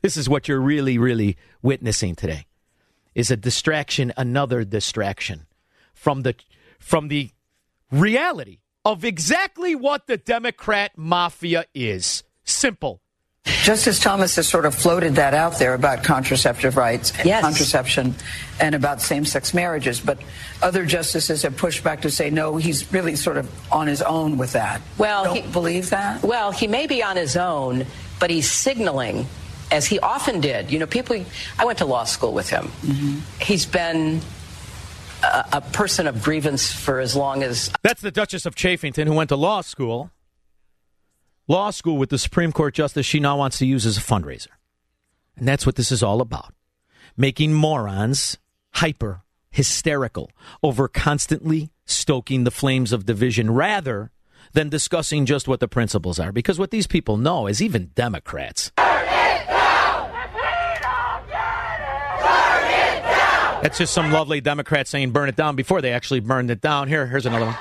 This 0.01 0.17
is 0.17 0.27
what 0.27 0.47
you're 0.47 0.59
really, 0.59 0.97
really 0.97 1.37
witnessing 1.61 2.15
today. 2.15 2.47
Is 3.15 3.31
a 3.31 3.37
distraction, 3.37 4.13
another 4.15 4.63
distraction 4.63 5.47
from 5.93 6.21
the 6.21 6.35
from 6.77 7.07
the 7.07 7.31
reality 7.91 8.59
of 8.87 9.03
exactly 9.03 9.75
what 9.75 10.07
the 10.07 10.15
Democrat 10.15 10.93
mafia 10.95 11.65
is. 11.75 12.23
Simple. 12.45 13.01
Justice 13.43 13.99
Thomas 13.99 14.37
has 14.37 14.47
sort 14.47 14.65
of 14.65 14.73
floated 14.73 15.15
that 15.15 15.33
out 15.33 15.59
there 15.59 15.73
about 15.73 16.03
contraceptive 16.03 16.77
rights, 16.77 17.11
yes. 17.25 17.41
contraception, 17.41 18.15
and 18.61 18.73
about 18.73 19.01
same-sex 19.01 19.53
marriages. 19.53 19.99
But 19.99 20.19
other 20.61 20.85
justices 20.85 21.41
have 21.41 21.57
pushed 21.57 21.83
back 21.83 22.01
to 22.03 22.09
say 22.09 22.29
no, 22.29 22.55
he's 22.55 22.91
really 22.93 23.17
sort 23.17 23.35
of 23.35 23.49
on 23.73 23.87
his 23.87 24.01
own 24.01 24.37
with 24.37 24.53
that. 24.53 24.81
Well, 24.97 25.25
Don't 25.25 25.35
he, 25.35 25.51
believe 25.51 25.89
that. 25.89 26.23
Well, 26.23 26.51
he 26.51 26.67
may 26.67 26.87
be 26.87 27.03
on 27.03 27.17
his 27.17 27.35
own, 27.35 27.85
but 28.21 28.29
he's 28.29 28.49
signaling, 28.49 29.27
as 29.69 29.85
he 29.85 29.99
often 29.99 30.39
did. 30.39 30.71
You 30.71 30.79
know, 30.79 30.87
people. 30.87 31.25
I 31.59 31.65
went 31.65 31.79
to 31.79 31.85
law 31.85 32.05
school 32.05 32.33
with 32.33 32.49
him. 32.49 32.67
Mm-hmm. 32.83 33.19
He's 33.41 33.65
been 33.65 34.21
a, 35.23 35.61
person 35.73 36.07
of 36.07 36.23
grievance 36.23 36.71
for 36.71 36.99
as 36.99 37.15
long 37.15 37.43
as. 37.43 37.71
That's 37.83 38.01
the 38.01 38.11
Duchess 38.11 38.45
of 38.45 38.55
Chafington, 38.55 39.07
who 39.07 39.13
went 39.13 39.29
to 39.29 39.35
law 39.35 39.61
school 39.61 40.11
law 41.47 41.71
school 41.71 41.97
with 41.97 42.09
the 42.09 42.17
Supreme 42.17 42.51
Court 42.51 42.73
justice 42.73 43.05
she 43.05 43.19
now 43.19 43.37
wants 43.37 43.57
to 43.59 43.65
use 43.65 43.85
as 43.85 43.97
a 43.97 44.01
fundraiser. 44.01 44.47
And 45.37 45.47
that's 45.47 45.65
what 45.65 45.75
this 45.75 45.91
is 45.91 46.03
all 46.03 46.21
about 46.21 46.53
making 47.15 47.53
morons 47.53 48.37
hyper 48.75 49.23
hysterical 49.49 50.29
over 50.61 50.87
constantly 50.87 51.71
stoking 51.85 52.43
the 52.43 52.51
flames 52.51 52.93
of 52.93 53.05
division 53.05 53.49
rather 53.49 54.11
than 54.53 54.69
discussing 54.69 55.25
just 55.25 55.47
what 55.47 55.59
the 55.59 55.67
principles 55.67 56.19
are. 56.19 56.31
Because 56.31 56.59
what 56.59 56.71
these 56.71 56.85
people 56.85 57.17
know 57.17 57.47
is 57.47 57.61
even 57.61 57.91
Democrats. 57.95 58.71
That's 63.67 63.79
just 63.79 63.93
some 63.93 64.13
lovely 64.13 64.39
Democrat 64.39 64.87
saying 64.87 65.11
burn 65.11 65.27
it 65.27 65.35
down 65.35 65.57
before 65.57 65.81
they 65.81 65.91
actually 65.91 66.21
burned 66.21 66.49
it 66.49 66.61
down. 66.61 66.87
Here, 66.87 67.05
here's 67.05 67.25
another 67.25 67.47
one. 67.47 67.57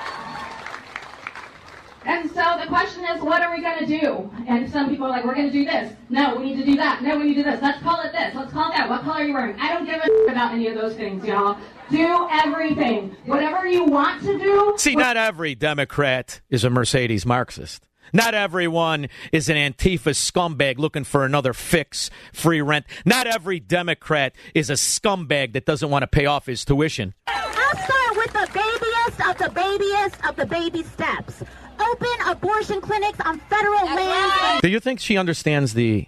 And 2.05 2.31
so 2.31 2.57
the 2.61 2.67
question 2.67 3.03
is, 3.03 3.21
what 3.21 3.41
are 3.41 3.53
we 3.53 3.61
going 3.61 3.79
to 3.79 3.85
do? 3.85 4.31
And 4.47 4.71
some 4.71 4.87
people 4.87 5.07
are 5.07 5.09
like, 5.09 5.25
we're 5.25 5.35
going 5.35 5.47
to 5.47 5.51
do 5.51 5.65
this. 5.65 5.93
No, 6.07 6.37
we 6.37 6.45
need 6.45 6.59
to 6.59 6.65
do 6.65 6.77
that. 6.77 7.03
No, 7.03 7.17
we 7.17 7.25
need 7.25 7.33
to 7.33 7.43
do 7.43 7.51
this. 7.51 7.61
Let's 7.61 7.83
call 7.83 7.99
it 8.03 8.13
this. 8.13 8.33
Let's 8.33 8.53
call 8.53 8.71
it 8.71 8.77
that. 8.77 8.87
What 8.89 9.01
color 9.01 9.15
are 9.15 9.23
you 9.25 9.33
wearing? 9.33 9.59
I 9.59 9.73
don't 9.73 9.83
give 9.85 9.95
a 10.01 10.31
about 10.31 10.53
any 10.53 10.67
of 10.67 10.75
those 10.75 10.95
things, 10.95 11.25
y'all. 11.25 11.57
Do 11.91 12.29
everything. 12.31 13.13
Whatever 13.25 13.67
you 13.67 13.83
want 13.83 14.21
to 14.21 14.39
do. 14.39 14.75
See, 14.77 14.95
not 14.95 15.17
every 15.17 15.55
Democrat 15.55 16.39
is 16.49 16.63
a 16.63 16.69
Mercedes 16.69 17.25
Marxist. 17.25 17.85
Not 18.13 18.33
everyone 18.33 19.09
is 19.31 19.49
an 19.49 19.55
Antifa 19.55 20.13
scumbag 20.13 20.77
looking 20.77 21.03
for 21.03 21.25
another 21.25 21.53
fix, 21.53 22.09
free 22.33 22.61
rent. 22.61 22.85
Not 23.05 23.27
every 23.27 23.59
Democrat 23.59 24.35
is 24.53 24.69
a 24.69 24.73
scumbag 24.73 25.53
that 25.53 25.65
doesn't 25.65 25.89
want 25.89 26.03
to 26.03 26.07
pay 26.07 26.25
off 26.25 26.45
his 26.45 26.63
tuition. 26.63 27.13
I'll 27.27 27.77
start 27.77 28.17
with 28.17 28.33
the 28.33 28.49
babyest 28.53 29.29
of 29.29 29.37
the 29.37 29.49
babyest 29.53 30.29
of 30.29 30.35
the 30.35 30.45
baby 30.45 30.83
steps 30.83 31.43
open 31.79 32.09
abortion 32.27 32.81
clinics 32.81 33.19
on 33.21 33.39
federal 33.39 33.85
land. 33.85 34.61
Do 34.61 34.69
you 34.69 34.79
think 34.79 34.99
she 34.99 35.17
understands 35.17 35.73
the, 35.73 36.07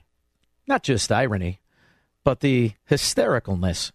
not 0.68 0.84
just 0.84 1.12
irony, 1.12 1.62
but 2.24 2.40
the 2.40 2.74
hystericalness 2.90 3.92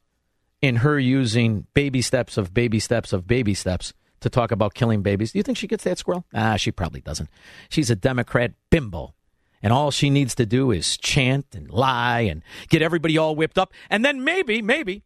in 0.63 0.77
her 0.77 0.99
using 0.99 1.67
baby 1.75 2.01
steps 2.01 2.37
of 2.37 2.55
baby 2.55 2.79
steps 2.79 3.13
of 3.13 3.27
baby 3.27 3.55
steps 3.55 3.93
to 4.25 4.31
talk 4.31 4.51
about 4.51 4.75
killing 4.75 5.03
babies? 5.03 5.33
Do 5.33 5.39
you 5.39 5.43
think 5.43 5.57
she 5.57 5.69
gets 5.69 5.85
that 5.85 5.99
squirrel? 5.99 6.25
Ah, 6.35 6.57
she 6.57 6.73
probably 6.73 7.01
doesn't. 7.01 7.31
She's 7.69 7.91
a 7.91 7.97
Democrat 7.97 8.53
bimbo. 8.71 9.15
And 9.63 9.73
all 9.73 9.91
she 9.91 10.11
needs 10.11 10.35
to 10.35 10.45
do 10.45 10.71
is 10.71 10.99
chant 10.99 11.47
and 11.55 11.71
lie 11.71 12.21
and 12.21 12.43
get 12.69 12.83
everybody 12.83 13.17
all 13.17 13.35
whipped 13.35 13.57
up. 13.57 13.73
And 13.89 14.05
then 14.05 14.23
maybe, 14.23 14.61
maybe 14.61 15.05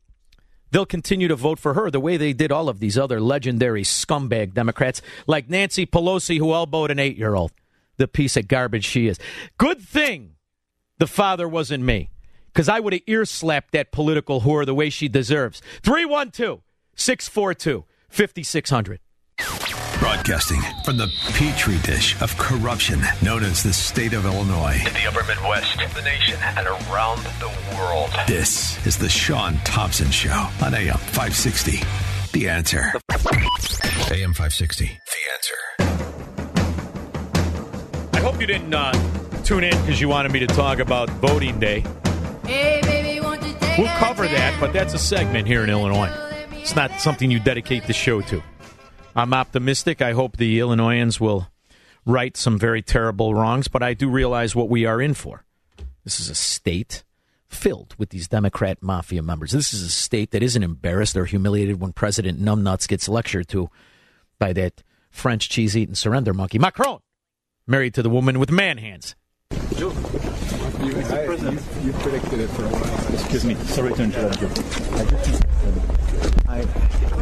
they'll 0.72 0.84
continue 0.84 1.28
to 1.28 1.37
vote 1.37 1.60
for 1.60 1.75
her 1.75 1.90
the 1.90 2.00
way 2.00 2.16
they 2.16 2.32
did 2.32 2.50
all 2.50 2.68
of 2.68 2.80
these 2.80 2.98
other 2.98 3.20
legendary 3.20 3.82
scumbag 3.82 4.54
Democrats, 4.54 5.00
like 5.28 5.48
Nancy 5.48 5.87
Pelosi, 5.87 6.38
who 6.38 6.52
elbowed 6.52 6.90
an 6.90 6.98
eight 6.98 7.16
year 7.16 7.37
old. 7.37 7.52
The 7.98 8.08
piece 8.08 8.37
of 8.37 8.48
garbage 8.48 8.84
she 8.84 9.08
is. 9.08 9.18
Good 9.58 9.80
thing 9.80 10.34
the 10.98 11.06
father 11.06 11.48
wasn't 11.48 11.84
me, 11.84 12.10
because 12.52 12.68
I 12.68 12.80
would 12.80 12.92
have 12.92 13.02
ear 13.06 13.25
slapped 13.25 13.72
that 13.72 13.92
political 13.92 14.40
whore 14.40 14.66
the 14.66 14.75
way 14.75 14.90
she 14.90 15.08
deserves. 15.08 15.62
312 15.82 16.62
642 16.96 17.84
5600. 18.08 19.00
Broadcasting 19.99 20.61
from 20.85 20.97
the 20.97 21.12
petri 21.35 21.78
dish 21.78 22.21
of 22.21 22.37
corruption 22.38 23.00
known 23.23 23.42
as 23.45 23.62
the 23.62 23.73
state 23.73 24.12
of 24.12 24.25
Illinois. 24.25 24.80
In 24.87 24.92
the 24.95 25.07
upper 25.07 25.25
Midwest, 25.25 25.76
the 25.95 26.02
nation, 26.02 26.37
and 26.40 26.66
around 26.66 27.23
the 27.40 27.52
world. 27.76 28.11
This 28.26 28.85
is 28.87 28.97
the 28.99 29.09
Shaun 29.09 29.59
Thompson 29.64 30.11
Show 30.11 30.49
on 30.62 30.75
AM 30.75 30.97
560. 30.99 31.80
The 32.33 32.49
answer. 32.49 32.92
AM 34.11 34.35
560. 34.35 34.87
The 34.87 35.23
answer. 35.35 35.54
I 38.14 38.21
hope 38.21 38.40
you 38.40 38.47
didn't 38.47 38.75
uh, 38.75 38.92
tune 39.45 39.64
in 39.64 39.78
because 39.80 40.00
you 40.00 40.09
wanted 40.09 40.33
me 40.33 40.40
to 40.40 40.47
talk 40.47 40.78
about 40.78 41.11
voting 41.11 41.59
day. 41.61 41.85
Hey, 42.45 42.80
baby, 42.83 43.21
won't 43.21 43.42
you 43.42 43.54
take 43.61 43.78
We'll 43.78 43.87
cover 43.99 44.26
that, 44.26 44.59
but 44.61 44.73
that's 44.73 44.95
a 44.95 44.99
segment 44.99 45.47
here 45.47 45.62
in 45.64 45.71
Illinois. 45.71 46.11
It's 46.52 46.76
not 46.76 47.00
something 47.00 47.30
you 47.30 47.40
dedicate 47.40 47.87
the 47.87 47.92
show 47.92 48.21
to. 48.23 48.42
I'm 49.16 49.34
optimistic. 49.34 50.00
I 50.00 50.12
hope 50.12 50.36
the 50.36 50.60
Illinoisans 50.60 51.20
will 51.20 51.48
right 52.06 52.36
some 52.36 52.58
very 52.58 52.82
terrible 52.82 53.34
wrongs, 53.34 53.68
but 53.68 53.82
I 53.82 53.94
do 53.94 54.08
realize 54.08 54.54
what 54.54 54.68
we 54.68 54.86
are 54.86 55.00
in 55.00 55.14
for. 55.14 55.44
This 56.04 56.20
is 56.20 56.30
a 56.30 56.34
state 56.34 57.04
filled 57.48 57.94
with 57.98 58.10
these 58.10 58.28
Democrat 58.28 58.78
mafia 58.80 59.22
members. 59.22 59.52
This 59.52 59.74
is 59.74 59.82
a 59.82 59.88
state 59.88 60.30
that 60.30 60.42
isn't 60.42 60.62
embarrassed 60.62 61.16
or 61.16 61.24
humiliated 61.24 61.80
when 61.80 61.92
President 61.92 62.40
Numbnuts 62.40 62.88
gets 62.88 63.08
lectured 63.08 63.48
to 63.48 63.70
by 64.38 64.52
that 64.52 64.82
French 65.10 65.48
cheese 65.48 65.76
eating 65.76 65.94
surrender 65.94 66.32
monkey. 66.32 66.58
Macron, 66.58 67.00
married 67.66 67.94
to 67.94 68.02
the 68.02 68.10
woman 68.10 68.38
with 68.38 68.50
man 68.50 68.78
hands. 68.78 69.14
You, 69.76 69.90
I, 69.90 71.24
you, 71.24 71.58
you 71.82 71.92
predicted 71.94 72.40
it 72.40 72.48
for 72.48 72.64
a 72.64 72.68
while. 72.68 73.14
Excuse 73.14 73.44
me. 73.44 73.54
Sorry 73.54 73.92
to 73.94 74.02
interrupt 74.02 74.40
you. 74.40 74.48
I 76.48 76.62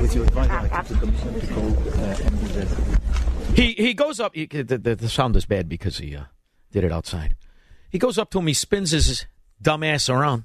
with 0.00 0.14
your 0.14 0.24
advice, 0.24 0.50
I 0.50 0.82
took 0.82 1.00
the 1.00 1.06
commission 1.06 1.40
to 1.40 1.46
call 1.46 1.68
uh, 1.70 2.14
MDZ. 2.14 3.56
He 3.56 3.72
he 3.72 3.94
goes 3.94 4.20
up. 4.20 4.34
He, 4.34 4.46
the, 4.46 4.78
the, 4.78 4.94
the 4.96 5.08
sound 5.08 5.36
is 5.36 5.46
bad 5.46 5.68
because 5.68 5.98
he 5.98 6.14
uh, 6.14 6.24
did 6.72 6.84
it 6.84 6.92
outside. 6.92 7.36
He 7.90 7.98
goes 7.98 8.18
up 8.18 8.30
to 8.30 8.38
him. 8.38 8.46
He 8.46 8.54
spins 8.54 8.90
his 8.90 9.26
dumb 9.60 9.82
ass 9.82 10.08
around, 10.08 10.44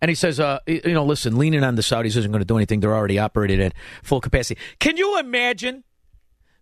and 0.00 0.08
he 0.08 0.14
says, 0.14 0.38
uh, 0.38 0.60
"You 0.66 0.92
know, 0.92 1.04
listen, 1.04 1.36
leaning 1.36 1.64
on 1.64 1.74
the 1.74 1.82
Saudis 1.82 2.16
isn't 2.16 2.30
going 2.30 2.40
to 2.40 2.46
do 2.46 2.56
anything. 2.56 2.80
They're 2.80 2.94
already 2.94 3.18
operating 3.18 3.60
at 3.60 3.74
full 4.02 4.20
capacity. 4.20 4.60
Can 4.78 4.96
you 4.96 5.18
imagine 5.18 5.84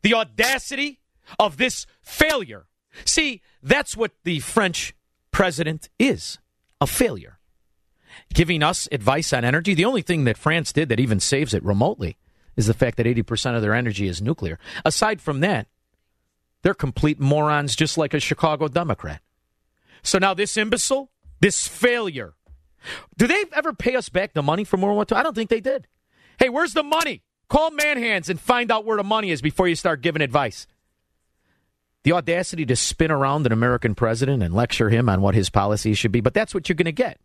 the 0.03 0.15
audacity 0.15 1.01
of 1.39 1.59
this 1.59 1.87
failure? 2.01 2.67
See, 3.05 3.43
that's 3.63 3.97
what 3.97 4.13
the 4.25 4.41
French 4.41 4.95
president 5.31 5.91
is 5.99 6.39
a 6.81 6.87
failure. 6.87 7.39
Giving 8.35 8.63
us 8.63 8.89
advice 8.93 9.33
on 9.33 9.45
energy. 9.45 9.75
The 9.75 9.85
only 9.85 10.03
thing 10.03 10.25
that 10.25 10.37
France 10.37 10.73
did 10.73 10.89
that 10.89 11.01
even 11.01 11.21
saves 11.21 11.55
it 11.55 11.65
remotely 11.65 12.17
is 12.57 12.67
the 12.67 12.75
fact 12.75 12.97
that 12.97 13.07
80% 13.07 13.57
of 13.57 13.63
their 13.63 13.75
energy 13.75 14.07
is 14.07 14.23
nuclear. 14.23 14.59
Aside 14.85 15.21
from 15.21 15.41
that, 15.41 15.67
they're 16.63 16.75
complete 16.75 17.21
morons 17.21 17.75
just 17.75 17.99
like 17.99 18.15
a 18.15 18.21
Chicago 18.21 18.69
Democrat. 18.69 19.21
So 20.03 20.19
now 20.19 20.35
this 20.35 20.57
imbecile, 20.57 21.11
this 21.41 21.67
failure, 21.67 22.35
do 23.17 23.27
they 23.27 23.45
ever 23.53 23.73
pay 23.73 23.97
us 23.97 24.09
back 24.09 24.33
the 24.33 24.43
money 24.43 24.65
for 24.65 24.77
World 24.77 24.97
War 24.97 25.07
II? 25.11 25.19
I 25.19 25.23
don't 25.23 25.35
think 25.35 25.51
they 25.51 25.61
did. 25.61 25.87
Hey, 26.39 26.49
where's 26.49 26.75
the 26.75 26.83
money? 26.83 27.23
Call 27.49 27.71
Manhands 27.71 28.29
and 28.29 28.41
find 28.41 28.71
out 28.71 28.85
where 28.85 28.97
the 28.97 29.05
money 29.05 29.31
is 29.31 29.43
before 29.43 29.69
you 29.69 29.75
start 29.75 30.01
giving 30.01 30.23
advice. 30.23 30.67
The 32.05 32.13
audacity 32.13 32.67
to 32.67 32.75
spin 32.75 33.13
around 33.13 33.47
an 33.47 33.53
American 33.53 33.95
president 33.95 34.43
and 34.43 34.55
lecture 34.55 34.89
him 34.89 35.09
on 35.09 35.21
what 35.21 35.35
his 35.37 35.51
policies 35.51 35.99
should 35.99 36.11
be, 36.11 36.21
but 36.21 36.35
that's 36.35 36.55
what 36.55 36.69
you're 36.69 36.75
going 36.75 36.87
to 36.87 36.93
get 36.93 37.21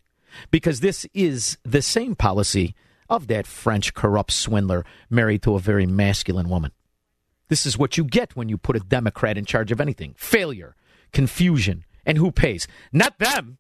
because 0.52 0.82
this 0.82 1.08
is 1.14 1.58
the 1.64 1.82
same 1.82 2.16
policy 2.16 2.76
of 3.10 3.28
that 3.28 3.48
French 3.48 3.94
corrupt 3.94 4.32
swindler 4.32 4.86
married 5.10 5.44
to 5.44 5.56
a 5.56 5.60
very 5.60 5.86
masculine 5.86 6.50
woman. 6.50 6.72
This 7.50 7.66
is 7.66 7.78
what 7.78 7.98
you 7.98 8.04
get 8.04 8.36
when 8.36 8.50
you 8.50 8.58
put 8.58 8.76
a 8.76 8.80
Democrat 8.80 9.38
in 9.38 9.46
charge 9.46 9.72
of 9.72 9.80
anything 9.80 10.16
failure, 10.18 10.76
confusion, 11.14 11.86
and 12.06 12.18
who 12.18 12.32
pays? 12.32 12.68
Not 12.92 13.20
them. 13.20 13.58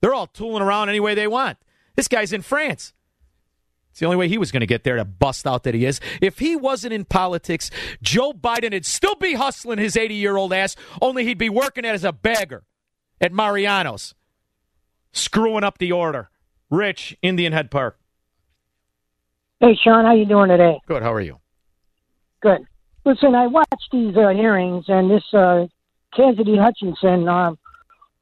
They're 0.00 0.14
all 0.14 0.26
tooling 0.26 0.62
around 0.62 0.88
any 0.88 1.00
way 1.00 1.14
they 1.14 1.26
want. 1.26 1.58
This 1.96 2.08
guy's 2.08 2.32
in 2.32 2.42
France. 2.42 2.92
It's 3.90 4.00
the 4.00 4.06
only 4.06 4.16
way 4.16 4.28
he 4.28 4.38
was 4.38 4.52
going 4.52 4.60
to 4.60 4.66
get 4.66 4.84
there 4.84 4.96
to 4.96 5.04
bust 5.04 5.46
out 5.46 5.64
that 5.64 5.74
he 5.74 5.84
is. 5.84 6.00
If 6.20 6.38
he 6.38 6.54
wasn't 6.56 6.92
in 6.92 7.04
politics, 7.04 7.70
Joe 8.00 8.32
Biden 8.32 8.72
would 8.72 8.86
still 8.86 9.16
be 9.16 9.34
hustling 9.34 9.78
his 9.78 9.96
80 9.96 10.14
year 10.14 10.36
old 10.36 10.52
ass, 10.52 10.76
only 11.02 11.24
he'd 11.24 11.38
be 11.38 11.50
working 11.50 11.84
as 11.84 12.04
a 12.04 12.12
bagger 12.12 12.64
at 13.20 13.32
Mariano's, 13.32 14.14
screwing 15.12 15.64
up 15.64 15.78
the 15.78 15.92
order. 15.92 16.30
Rich, 16.70 17.16
Indian 17.20 17.52
Head 17.52 17.70
Park. 17.70 17.99
Hey, 19.60 19.78
Shaun, 19.84 20.06
how 20.06 20.14
you 20.14 20.24
doing 20.24 20.48
today? 20.48 20.80
Good. 20.86 21.02
How 21.02 21.12
are 21.12 21.20
you? 21.20 21.38
Good. 22.40 22.62
Listen, 23.04 23.34
I 23.34 23.46
watched 23.46 23.88
these 23.92 24.16
uh, 24.16 24.30
hearings, 24.30 24.86
and 24.88 25.10
this 25.10 25.22
uh, 25.34 25.66
Cassidy 26.16 26.56
Hutchinson, 26.56 27.28
um, 27.28 27.58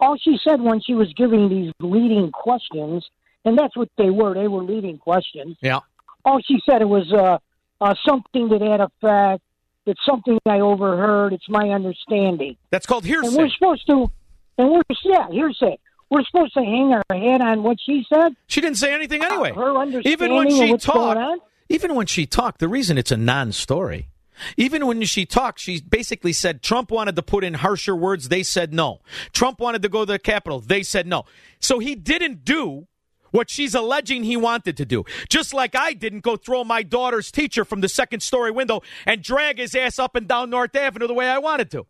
all 0.01 0.17
she 0.21 0.37
said 0.43 0.61
when 0.61 0.81
she 0.81 0.95
was 0.95 1.13
giving 1.17 1.49
these 1.49 1.73
leading 1.79 2.33
questions, 2.33 3.07
and 3.45 3.57
that's 3.57 3.77
what 3.77 3.89
they 3.97 4.11
were. 4.11 4.35
They 4.35 4.49
were 4.49 4.65
leading 4.65 4.99
questions. 4.99 5.57
Yeah. 5.63 5.81
All 6.25 6.41
she 6.45 6.59
said 6.69 6.83
it 6.83 6.89
was 6.89 7.13
uh, 7.13 7.39
uh, 7.81 7.95
something 8.05 8.49
to 8.49 8.59
that 8.59 8.81
effect. 8.81 9.43
It's 9.87 10.05
something 10.05 10.41
I 10.45 10.59
overheard. 10.59 11.33
It's 11.33 11.49
my 11.49 11.71
understanding. 11.71 12.57
That's 12.71 12.85
called 12.85 13.05
hearsay. 13.05 13.29
And 13.29 13.37
we're 13.37 13.49
supposed 13.51 13.87
to, 13.87 14.11
and 14.59 14.73
we're 14.73 14.83
yeah, 15.05 15.29
hearsay. 15.31 15.79
We're 16.11 16.25
supposed 16.25 16.55
to 16.55 16.61
hang 16.61 16.93
our 16.93 17.17
head 17.17 17.41
on 17.41 17.63
what 17.63 17.79
she 17.85 18.05
said. 18.13 18.35
She 18.47 18.61
didn't 18.61 18.79
say 18.79 18.95
anything 18.95 19.23
uh, 19.23 19.27
anyway. 19.27 19.53
her 19.53 19.77
understanding 19.77 20.13
even 20.13 20.35
when 20.35 20.51
she 20.51 20.77
talked, 20.79 21.43
even 21.69 21.95
when 21.95 22.07
she 22.07 22.27
talked, 22.27 22.61
the 22.61 22.69
reason 22.69 22.97
it's 22.97 23.13
a 23.13 23.17
non-story. 23.17 24.09
Even 24.57 24.87
when 24.87 25.03
she 25.03 25.27
talked, 25.27 25.61
she 25.61 25.81
basically 25.81 26.33
said 26.33 26.63
Trump 26.63 26.91
wanted 26.91 27.17
to 27.17 27.23
put 27.23 27.45
in 27.45 27.55
harsher 27.55 27.97
words. 27.97 28.29
They 28.29 28.43
said 28.43 28.73
no. 28.73 29.01
Trump 29.33 29.61
wanted 29.61 29.83
to 29.83 29.89
go 29.89 30.05
to 30.05 30.13
the 30.13 30.19
Capitol. 30.19 30.61
They 30.61 30.83
said 30.83 31.07
no. 31.07 31.25
So 31.61 31.81
he 31.81 31.95
didn't 31.95 32.45
do 32.45 32.87
what 33.31 33.51
she's 33.51 33.75
alleging 33.75 34.25
he 34.25 34.37
wanted 34.37 34.77
to 34.77 34.85
do. 34.85 35.05
Just 35.29 35.53
like 35.53 35.75
I 35.75 35.93
didn't 35.93 36.21
go 36.21 36.37
throw 36.37 36.65
my 36.65 36.83
daughter's 36.83 37.31
teacher 37.31 37.65
from 37.65 37.81
the 37.81 37.89
second 37.89 38.21
story 38.21 38.51
window 38.51 38.83
and 39.07 39.23
drag 39.23 39.59
his 39.59 39.75
ass 39.75 39.99
up 39.99 40.17
and 40.17 40.27
down 40.27 40.51
North 40.51 40.75
Avenue 40.75 41.07
the 41.07 41.15
way 41.15 41.29
I 41.29 41.39
wanted 41.39 41.71
to. 41.73 41.87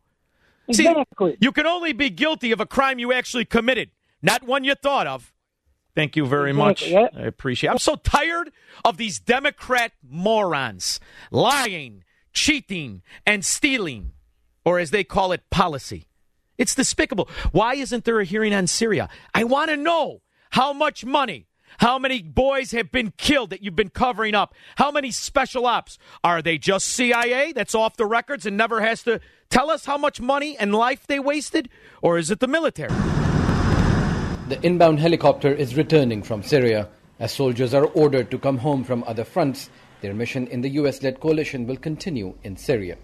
Exactly. 0.68 1.32
See, 1.32 1.38
you 1.40 1.52
can 1.52 1.66
only 1.66 1.92
be 1.92 2.10
guilty 2.10 2.52
of 2.52 2.60
a 2.60 2.66
crime 2.66 2.98
you 2.98 3.12
actually 3.12 3.44
committed, 3.44 3.90
not 4.22 4.42
one 4.44 4.64
you 4.64 4.74
thought 4.74 5.06
of. 5.06 5.32
Thank 5.94 6.14
you 6.16 6.26
very 6.26 6.52
much. 6.52 6.92
I 6.92 7.08
appreciate. 7.16 7.70
it. 7.70 7.72
I'm 7.72 7.78
so 7.78 7.96
tired 7.96 8.52
of 8.84 8.96
these 8.98 9.18
Democrat 9.18 9.92
morons 10.08 11.00
lying, 11.32 12.04
cheating, 12.32 13.02
and 13.26 13.44
stealing, 13.44 14.12
or 14.64 14.78
as 14.78 14.90
they 14.90 15.02
call 15.02 15.32
it, 15.32 15.50
policy. 15.50 16.06
It's 16.56 16.74
despicable. 16.74 17.28
Why 17.52 17.74
isn't 17.74 18.04
there 18.04 18.20
a 18.20 18.24
hearing 18.24 18.54
on 18.54 18.66
Syria? 18.66 19.08
I 19.34 19.44
want 19.44 19.70
to 19.70 19.76
know 19.76 20.22
how 20.50 20.72
much 20.72 21.04
money, 21.04 21.48
how 21.78 21.98
many 21.98 22.22
boys 22.22 22.70
have 22.72 22.90
been 22.92 23.12
killed 23.16 23.50
that 23.50 23.62
you've 23.62 23.76
been 23.76 23.90
covering 23.90 24.34
up, 24.34 24.54
how 24.76 24.90
many 24.90 25.10
special 25.10 25.66
ops. 25.66 25.98
Are 26.22 26.42
they 26.42 26.58
just 26.58 26.86
CIA 26.88 27.52
that's 27.52 27.74
off 27.74 27.96
the 27.96 28.06
records 28.06 28.46
and 28.46 28.56
never 28.56 28.80
has 28.80 29.02
to 29.04 29.20
tell 29.50 29.70
us 29.70 29.84
how 29.84 29.98
much 29.98 30.20
money 30.20 30.56
and 30.56 30.74
life 30.74 31.06
they 31.06 31.18
wasted? 31.18 31.68
Or 32.02 32.18
is 32.18 32.30
it 32.30 32.40
the 32.40 32.48
military? 32.48 32.92
The 34.48 34.64
inbound 34.64 34.98
helicopter 34.98 35.52
is 35.52 35.76
returning 35.76 36.22
from 36.22 36.42
Syria 36.42 36.88
as 37.18 37.32
soldiers 37.32 37.74
are 37.74 37.84
ordered 37.84 38.30
to 38.30 38.38
come 38.38 38.56
home 38.56 38.82
from 38.82 39.04
other 39.06 39.22
fronts. 39.22 39.68
Their 40.00 40.14
mission 40.14 40.46
in 40.46 40.62
the 40.62 40.70
U.S. 40.80 41.02
led 41.02 41.20
coalition 41.20 41.66
will 41.66 41.76
continue 41.76 42.32
in 42.44 42.56
Syria. 42.56 42.96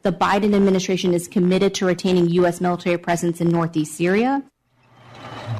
The 0.00 0.12
Biden 0.12 0.54
administration 0.54 1.12
is 1.12 1.28
committed 1.28 1.74
to 1.74 1.84
retaining 1.84 2.30
U.S. 2.30 2.62
military 2.62 2.96
presence 2.96 3.42
in 3.42 3.50
northeast 3.50 3.98
Syria. 3.98 4.42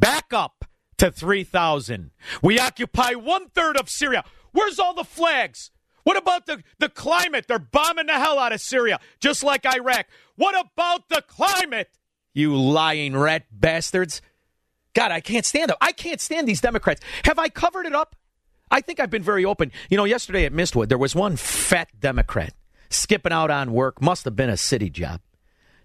Back 0.01 0.33
up 0.33 0.65
to 0.97 1.11
3,000. 1.11 2.11
We 2.43 2.59
occupy 2.59 3.13
one 3.13 3.51
third 3.51 3.77
of 3.77 3.91
Syria. 3.91 4.25
Where's 4.53 4.79
all 4.79 4.95
the 4.95 5.05
flags? 5.05 5.71
What 6.05 6.17
about 6.17 6.47
the, 6.47 6.63
the 6.79 6.89
climate? 6.89 7.45
They're 7.49 7.59
bombing 7.59 8.07
the 8.07 8.15
hell 8.15 8.39
out 8.39 8.55
of 8.55 8.63
Syria, 8.63 8.99
just 9.21 9.45
like 9.45 9.67
Iraq. 9.67 10.07
What 10.37 10.59
about 10.59 11.11
the 11.11 11.21
climate? 11.21 11.91
You 12.33 12.57
lying 12.57 13.15
rat 13.15 13.45
bastards. 13.53 14.23
God, 14.99 15.13
I 15.13 15.21
can't 15.21 15.47
stand 15.47 15.71
them. 15.71 15.77
I 15.81 15.93
can't 15.93 16.21
stand 16.21 16.49
these 16.49 16.61
Democrats. 16.61 17.01
Have 17.25 17.39
I 17.39 17.51
covered 17.51 17.87
it 17.87 17.95
up? 17.95 18.17
I 18.69 18.81
think 18.81 18.99
I've 18.99 19.11
been 19.11 19.23
very 19.23 19.45
open. 19.45 19.71
You 19.89 19.97
know, 19.97 20.03
yesterday 20.03 20.45
at 20.45 20.53
Mistwood, 20.53 20.89
there 20.89 20.99
was 20.99 21.15
one 21.15 21.37
fat 21.37 21.89
Democrat 22.01 22.53
skipping 22.91 23.31
out 23.31 23.49
on 23.49 23.73
work, 23.73 24.03
must 24.03 24.25
have 24.25 24.35
been 24.35 24.51
a 24.51 24.57
city 24.57 24.91
job, 24.91 25.21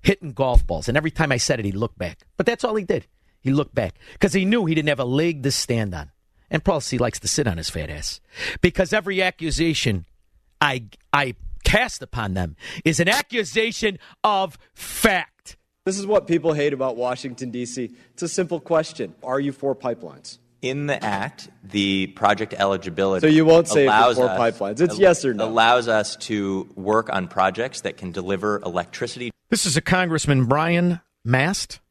hitting 0.02 0.32
golf 0.32 0.65
balls. 0.65 0.88
And 0.88 0.97
every 0.97 1.12
time 1.12 1.32
I 1.32 1.38
said 1.38 1.60
it, 1.60 1.65
he 1.65 1.71
looked 1.71 1.99
back. 1.99 2.21
But 2.38 2.47
that's 2.47 2.63
all 2.63 2.73
he 2.73 2.86
did. 2.86 3.06
He 3.39 3.52
looked 3.52 3.76
back 3.76 3.99
because 4.13 4.34
he 4.34 4.45
knew 4.45 4.65
he 4.65 4.73
didn't 4.73 4.89
have 4.89 4.99
a 4.99 5.06
leg 5.06 5.43
to 5.43 5.52
stand 5.52 5.93
on. 5.93 6.10
And 6.49 6.65
plus, 6.65 6.89
he 6.89 6.97
likes 6.97 7.19
to 7.19 7.28
sit 7.28 7.45
on 7.45 7.58
his 7.58 7.69
fat 7.69 7.91
ass. 7.91 8.19
Because 8.62 8.93
every 8.93 9.21
accusation 9.21 10.08
I, 10.60 10.86
I 11.13 11.36
cast 11.63 12.02
upon 12.02 12.34
them 12.34 12.56
is 12.84 12.99
an 12.99 13.10
accusation 13.10 13.99
of 14.23 14.58
fact. 14.73 15.56
This 15.86 16.00
is 16.00 16.08
what 16.08 16.28
people 16.28 16.54
hate 16.54 16.72
about 16.72 16.96
Washington, 16.96 17.52
D.C. 17.52 17.91
It's 18.13 18.24
a 18.24 18.30
simple 18.30 18.62
question 18.62 19.13
Are 19.22 19.39
you 19.39 19.52
for 19.52 19.76
pipelines? 19.76 20.38
In 20.62 20.88
the 20.88 21.04
act, 21.04 21.50
the 21.62 22.08
project 22.08 22.54
eligibility. 22.54 23.28
So 23.28 23.34
you 23.34 23.43
won't 23.43 23.67
say 23.67 23.86
allows 23.86 24.15
for 24.15 24.30
us- 24.30 24.39
pipelines. 24.39 24.80
It's 24.80 24.98
yes 24.98 25.26
or 25.26 25.34
no. 25.34 25.46
Allows 25.46 25.89
us 25.89 26.15
to 26.28 26.69
work 26.76 27.12
on 27.12 27.28
projects 27.28 27.82
that 27.82 27.98
can 27.98 28.13
deliver 28.13 28.62
electricity. 28.62 29.32
This 29.50 29.65
is 29.65 29.76
a 29.76 29.82
Congressman 29.82 30.46
Brian 30.46 31.02
Mast 31.26 31.82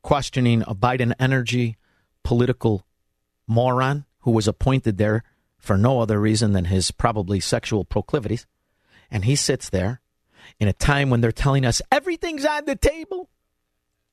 questioning 0.00 0.62
a 0.62 0.74
Biden 0.74 1.12
energy 1.18 1.76
political 2.24 2.86
moron 3.46 4.06
who 4.20 4.30
was 4.30 4.48
appointed 4.48 4.96
there 4.96 5.24
for 5.58 5.76
no 5.76 6.00
other 6.00 6.18
reason 6.18 6.52
than 6.52 6.64
his 6.64 6.90
probably 6.90 7.38
sexual 7.40 7.84
proclivities. 7.84 8.46
And 9.10 9.26
he 9.26 9.36
sits 9.36 9.68
there 9.68 10.00
in 10.60 10.68
a 10.68 10.72
time 10.72 11.10
when 11.10 11.20
they're 11.20 11.32
telling 11.32 11.64
us 11.64 11.82
everything's 11.92 12.44
on 12.44 12.64
the 12.66 12.76
table. 12.76 13.28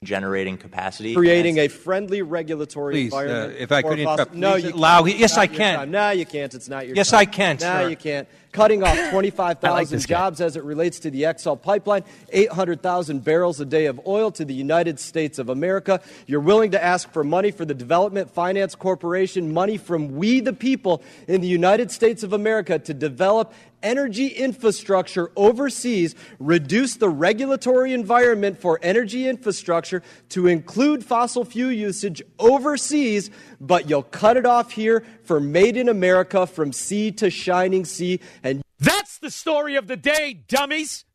generating 0.03 0.57
capacity. 0.57 1.13
Creating 1.15 1.57
a 1.59 1.69
friendly 1.69 2.21
regulatory 2.21 2.93
Please, 2.93 3.13
uh, 3.13 3.19
environment. 3.19 3.55
if 3.57 3.71
I 3.71 3.81
could 3.81 3.99
fossil- 3.99 4.11
interrupt, 4.11 4.33
no, 4.33 4.55
you 4.55 4.73
allow- 4.73 5.03
can't. 5.03 5.17
yes, 5.17 5.37
I 5.37 5.47
can. 5.47 5.75
time. 5.77 5.91
No, 5.91 6.09
you 6.09 6.25
can't. 6.25 6.53
It's 6.53 6.67
not 6.67 6.85
your 6.87 6.95
Yes, 6.97 7.11
time. 7.11 7.19
I 7.21 7.25
can, 7.25 7.55
No, 7.55 7.59
sir. 7.83 7.89
you 7.89 7.95
can't. 7.95 8.27
Cutting 8.53 8.83
off 8.83 8.97
25,000 9.11 9.75
like 9.75 9.89
this 9.89 10.05
guy. 10.05 10.15
jobs 10.15 10.39
as 10.39 10.55
it 10.55 10.63
relates 10.63 10.99
to 10.99 11.11
the 11.11 11.25
XL 11.37 11.55
pipeline, 11.55 12.03
800,000 12.29 13.23
barrels 13.23 13.59
a 13.59 13.65
day 13.65 13.87
of 13.87 13.99
oil 14.07 14.31
to 14.31 14.45
the 14.45 14.53
United 14.53 14.99
States 14.99 15.39
of 15.39 15.49
America. 15.49 15.99
You're 16.27 16.39
willing 16.39 16.71
to 16.71 16.81
ask 16.81 17.11
for 17.11 17.23
money 17.23 17.51
for 17.51 17.65
the 17.65 17.73
Development 17.73 18.29
Finance 18.29 18.75
Corporation, 18.75 19.53
money 19.53 19.77
from 19.77 20.15
we 20.15 20.39
the 20.39 20.53
people 20.53 21.01
in 21.27 21.41
the 21.41 21.47
United 21.47 21.91
States 21.91 22.23
of 22.23 22.31
America 22.31 22.79
to 22.79 22.93
develop 22.93 23.53
energy 23.83 24.27
infrastructure 24.27 25.29
overseas, 25.35 26.15
reduce 26.39 26.95
the 26.95 27.09
regulatory 27.09 27.93
environment 27.93 28.57
for 28.57 28.79
energy 28.81 29.27
infrastructure 29.27 30.01
to 30.29 30.47
include 30.47 31.03
fossil 31.03 31.43
fuel 31.43 31.71
usage 31.71 32.21
overseas, 32.39 33.29
but 33.59 33.89
you'll 33.89 34.03
cut 34.03 34.37
it 34.37 34.45
off 34.45 34.71
here 34.71 35.03
for 35.23 35.39
made 35.39 35.77
in 35.77 35.89
America 35.89 36.45
from 36.45 36.71
sea 36.73 37.11
to 37.13 37.29
shining 37.29 37.85
sea. 37.85 38.19
And 38.43 38.61
That's 38.79 39.17
the 39.17 39.31
story 39.31 39.75
of 39.75 39.87
the 39.87 39.97
day, 39.97 40.43
dummies. 40.47 41.05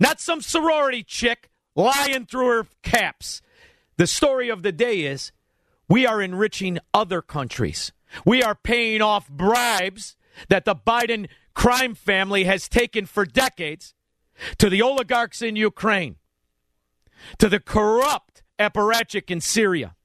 Not 0.00 0.20
some 0.20 0.40
sorority 0.40 1.02
chick 1.02 1.50
lying 1.74 2.26
through 2.26 2.48
her 2.48 2.66
caps. 2.82 3.40
The 3.96 4.06
story 4.06 4.48
of 4.48 4.62
the 4.62 4.72
day 4.72 5.02
is 5.02 5.32
we 5.88 6.06
are 6.06 6.22
enriching 6.22 6.78
other 6.92 7.22
countries. 7.22 7.92
We 8.24 8.42
are 8.42 8.54
paying 8.54 9.02
off 9.02 9.28
bribes 9.28 10.16
that 10.48 10.64
the 10.64 10.76
Biden 10.76 11.28
crime 11.54 11.94
family 11.94 12.44
has 12.44 12.68
taken 12.68 13.06
for 13.06 13.24
decades 13.24 13.94
to 14.58 14.70
the 14.70 14.82
oligarchs 14.82 15.42
in 15.42 15.56
Ukraine, 15.56 16.16
to 17.38 17.48
the 17.48 17.58
corrupt 17.58 18.42
apparatchik 18.58 19.30
in 19.30 19.40
Syria. 19.40 19.96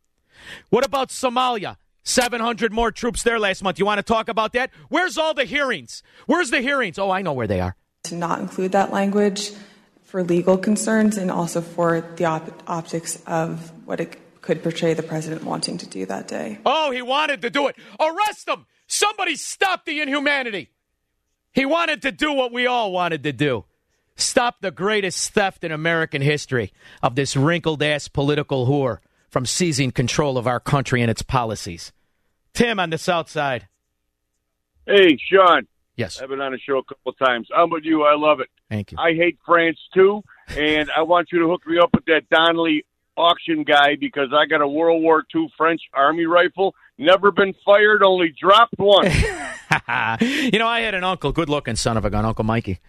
What 0.69 0.85
about 0.85 1.09
Somalia? 1.09 1.77
700 2.03 2.71
more 2.71 2.91
troops 2.91 3.23
there 3.23 3.39
last 3.39 3.63
month. 3.63 3.79
You 3.79 3.85
want 3.85 3.99
to 3.99 4.03
talk 4.03 4.27
about 4.29 4.53
that? 4.53 4.69
Where's 4.89 5.17
all 5.17 5.33
the 5.33 5.45
hearings? 5.45 6.03
Where's 6.25 6.49
the 6.51 6.61
hearings? 6.61 6.99
Oh, 6.99 7.09
I 7.11 7.21
know 7.21 7.33
where 7.33 7.47
they 7.47 7.61
are. 7.61 7.75
to 8.03 8.15
not 8.15 8.39
include 8.39 8.73
that 8.73 8.91
language 8.91 9.51
for 10.03 10.23
legal 10.23 10.57
concerns 10.57 11.17
and 11.17 11.31
also 11.31 11.61
for 11.61 12.01
the 12.17 12.25
op- 12.25 12.63
optics 12.69 13.21
of 13.25 13.71
what 13.85 13.99
it 13.99 14.19
could 14.41 14.61
portray 14.61 14.93
the 14.93 15.01
president 15.03 15.43
wanting 15.43 15.77
to 15.77 15.87
do 15.87 16.05
that 16.05 16.27
day. 16.27 16.59
Oh, 16.65 16.91
he 16.91 17.01
wanted 17.01 17.41
to 17.43 17.49
do 17.49 17.67
it. 17.67 17.75
Arrest 17.99 18.47
him. 18.47 18.65
Somebody 18.87 19.35
stop 19.37 19.85
the 19.85 20.01
inhumanity. 20.01 20.69
He 21.53 21.65
wanted 21.65 22.01
to 22.01 22.11
do 22.11 22.33
what 22.33 22.51
we 22.51 22.67
all 22.67 22.91
wanted 22.91 23.23
to 23.23 23.31
do. 23.31 23.63
Stop 24.15 24.57
the 24.61 24.69
greatest 24.71 25.31
theft 25.33 25.63
in 25.63 25.71
American 25.71 26.21
history 26.21 26.73
of 27.01 27.15
this 27.15 27.35
wrinkled 27.37 27.81
ass 27.81 28.07
political 28.09 28.67
whore 28.67 28.99
from 29.33 29.47
seizing 29.47 29.89
control 29.89 30.37
of 30.37 30.45
our 30.45 30.59
country 30.59 31.01
and 31.01 31.09
its 31.09 31.23
policies. 31.23 31.91
Tim 32.53 32.79
on 32.79 32.91
the 32.91 32.99
South 32.99 33.31
Side. 33.31 33.67
Hey, 34.85 35.17
Shaun. 35.17 35.67
Yes. 35.95 36.21
I've 36.21 36.29
been 36.29 36.39
on 36.39 36.51
the 36.51 36.59
show 36.59 36.77
a 36.77 36.83
couple 36.83 37.11
of 37.11 37.17
times. 37.17 37.47
I'm 37.55 37.71
with 37.71 37.83
you. 37.83 38.03
I 38.03 38.15
love 38.15 38.41
it. 38.41 38.47
Thank 38.69 38.91
you. 38.91 38.97
I 38.99 39.13
hate 39.13 39.39
France 39.43 39.79
too, 39.91 40.23
and 40.55 40.89
I 40.95 41.01
want 41.01 41.29
you 41.31 41.39
to 41.39 41.47
hook 41.47 41.65
me 41.65 41.79
up 41.79 41.89
with 41.95 42.05
that 42.05 42.29
Donnelly 42.29 42.85
auction 43.17 43.63
guy 43.63 43.95
because 43.99 44.29
I 44.31 44.45
got 44.45 44.61
a 44.61 44.67
World 44.67 45.01
War 45.01 45.23
II 45.35 45.51
French 45.57 45.81
Army 45.95 46.25
rifle. 46.25 46.75
Never 46.99 47.31
been 47.31 47.55
fired, 47.65 48.03
only 48.03 48.35
dropped 48.39 48.75
once. 48.77 49.15
you 50.21 50.59
know, 50.59 50.67
I 50.67 50.81
had 50.81 50.93
an 50.93 51.03
uncle, 51.03 51.31
good 51.31 51.49
looking 51.49 51.75
son 51.75 51.97
of 51.97 52.05
a 52.05 52.11
gun, 52.11 52.23
Uncle 52.23 52.45
Mikey. 52.45 52.79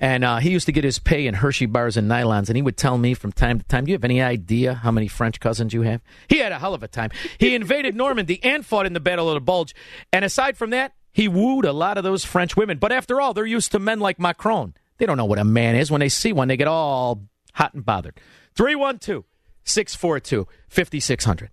And 0.00 0.24
uh, 0.24 0.36
he 0.38 0.50
used 0.50 0.66
to 0.66 0.72
get 0.72 0.84
his 0.84 0.98
pay 0.98 1.26
in 1.26 1.34
Hershey 1.34 1.66
bars 1.66 1.96
and 1.96 2.08
nylons, 2.08 2.48
and 2.48 2.56
he 2.56 2.62
would 2.62 2.76
tell 2.76 2.98
me 2.98 3.14
from 3.14 3.32
time 3.32 3.58
to 3.58 3.64
time, 3.66 3.84
"Do 3.84 3.90
you 3.90 3.94
have 3.94 4.04
any 4.04 4.22
idea 4.22 4.74
how 4.74 4.90
many 4.90 5.08
French 5.08 5.40
cousins 5.40 5.72
you 5.72 5.82
have?" 5.82 6.02
He 6.28 6.38
had 6.38 6.52
a 6.52 6.58
hell 6.58 6.74
of 6.74 6.82
a 6.82 6.88
time. 6.88 7.10
He 7.38 7.54
invaded 7.54 7.96
Normandy 7.96 8.42
and 8.44 8.64
fought 8.64 8.86
in 8.86 8.92
the 8.92 9.00
Battle 9.00 9.28
of 9.28 9.34
the 9.34 9.40
Bulge. 9.40 9.74
And 10.12 10.24
aside 10.24 10.56
from 10.56 10.70
that, 10.70 10.92
he 11.12 11.26
wooed 11.26 11.64
a 11.64 11.72
lot 11.72 11.98
of 11.98 12.04
those 12.04 12.24
French 12.24 12.56
women. 12.56 12.78
But 12.78 12.92
after 12.92 13.20
all, 13.20 13.34
they're 13.34 13.46
used 13.46 13.72
to 13.72 13.78
men 13.78 13.98
like 13.98 14.20
Macron. 14.20 14.74
They 14.98 15.06
don't 15.06 15.16
know 15.16 15.24
what 15.24 15.38
a 15.38 15.44
man 15.44 15.74
is. 15.74 15.90
When 15.90 16.00
they 16.00 16.08
see 16.08 16.32
one, 16.32 16.48
they 16.48 16.56
get 16.56 16.68
all 16.68 17.22
hot 17.54 17.74
and 17.74 17.84
bothered. 17.84 18.20
312 18.54 19.24
642 19.64 20.46
5600. 20.68 21.50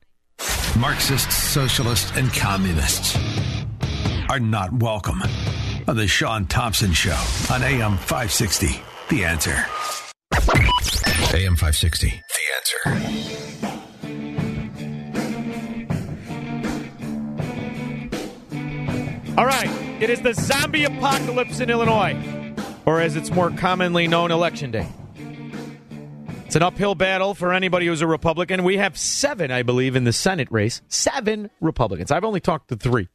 Marxists, 0.78 1.36
socialists, 1.36 2.12
and 2.16 2.32
communists 2.34 3.18
are 4.30 4.40
not 4.40 4.74
welcome 4.74 5.22
on 5.88 5.96
the 5.96 6.08
Shaun 6.08 6.46
Thompson 6.48 6.94
Show 6.94 7.20
on 7.52 7.62
AM 7.64 7.98
560. 7.98 8.82
The 9.10 9.26
answer. 9.26 9.56
AM 11.36 11.56
560. 11.56 12.08
The 12.10 12.44
answer. 12.58 13.36
All 19.38 19.46
right. 19.46 19.70
It 20.02 20.10
is 20.10 20.22
the 20.22 20.34
zombie 20.34 20.86
apocalypse 20.86 21.60
in 21.60 21.70
Illinois, 21.70 22.54
or 22.86 23.00
as 23.00 23.16
it's 23.16 23.32
more 23.32 23.52
commonly 23.52 24.08
known, 24.08 24.32
Election 24.32 24.72
Day. 24.72 24.88
It's 26.46 26.56
an 26.56 26.64
uphill 26.64 26.96
battle 26.96 27.34
for 27.34 27.54
anybody 27.54 27.88
who's 27.88 28.02
a 28.02 28.08
Republican. 28.08 28.64
We 28.64 28.78
have 28.78 28.98
seven, 28.98 29.52
I 29.52 29.64
believe, 29.64 29.96
in 29.96 30.04
the 30.04 30.14
Senate 30.14 30.48
race. 30.52 30.82
Seven 30.88 31.50
Republicans. 31.60 32.12
I've 32.12 32.24
only 32.24 32.40
talked 32.40 32.70
to 32.70 32.76
three. 32.76 33.10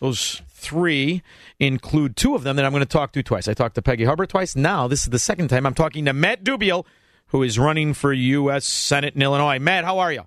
Those 0.00 0.42
three 0.64 1.22
include 1.58 2.16
two 2.16 2.34
of 2.34 2.42
them 2.42 2.56
that 2.56 2.64
I'm 2.64 2.72
going 2.72 2.80
to 2.80 2.86
talk 2.86 3.12
to 3.12 3.22
twice. 3.22 3.46
I 3.46 3.54
talked 3.54 3.74
to 3.74 3.82
Peggy 3.82 4.04
Hubbard 4.04 4.30
twice. 4.30 4.56
Now, 4.56 4.88
this 4.88 5.02
is 5.02 5.10
the 5.10 5.18
second 5.18 5.48
time 5.48 5.66
I'm 5.66 5.74
talking 5.74 6.06
to 6.06 6.12
Matt 6.12 6.42
Dubiel, 6.42 6.86
who 7.28 7.42
is 7.42 7.58
running 7.58 7.92
for 7.94 8.12
U.S. 8.12 8.64
Senate 8.64 9.14
in 9.14 9.22
Illinois. 9.22 9.58
Matt, 9.58 9.84
how 9.84 9.98
are 9.98 10.12
you? 10.12 10.22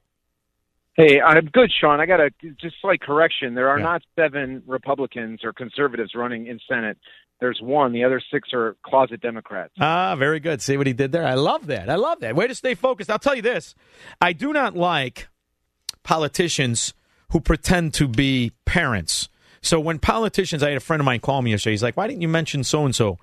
Hey, 0.93 1.21
I'm 1.21 1.45
good, 1.45 1.71
Shaun. 1.80 2.00
I 2.00 2.06
got 2.06 2.19
a 2.19 2.32
just 2.60 2.76
slight 2.82 3.02
correction. 3.02 3.54
There 3.54 3.69
are 3.69 3.78
not 3.80 4.02
seven 4.15 4.63
Republicans 4.65 5.41
or 5.43 5.54
conservatives 5.54 6.13
running 6.15 6.47
in 6.47 6.60
Senate. 6.67 6.97
There's 7.39 7.60
one. 7.62 7.93
The 7.93 8.04
other 8.04 8.19
six 8.32 8.50
are 8.52 8.76
closet 8.84 9.21
Democrats. 9.21 9.73
Ah, 9.80 10.15
very 10.15 10.39
good. 10.39 10.62
See 10.62 10.76
what 10.76 10.88
he 10.88 10.93
did 10.93 11.12
there? 11.12 11.23
I 11.23 11.36
love 11.36 11.67
that. 11.67 11.88
I 11.89 11.95
love 11.95 12.19
that. 12.21 12.36
Way 12.36 12.47
to 12.47 12.56
stay 12.56 12.73
focused. 12.73 13.12
I'll 13.12 13.19
tell 13.19 13.36
you 13.36 13.43
this 13.43 13.76
I 14.19 14.34
do 14.34 14.54
not 14.54 14.76
like 14.76 15.28
politicians 16.04 16.95
who 17.32 17.41
pretend 17.41 17.93
to 17.95 18.08
be 18.08 18.54
parents. 18.65 19.30
So 19.62 19.80
when 19.80 20.00
politicians, 20.00 20.63
I 20.63 20.70
had 20.70 20.78
a 20.78 20.82
friend 20.82 21.02
of 21.02 21.06
mine 21.06 21.20
call 21.20 21.41
me 21.41 21.52
yesterday. 21.52 21.74
He's 21.74 21.84
like, 21.84 21.98
"Why 21.98 22.08
didn't 22.08 22.22
you 22.22 22.28
mention 22.28 22.63
so 22.63 22.86
and 22.86 22.96
so?" 22.96 23.17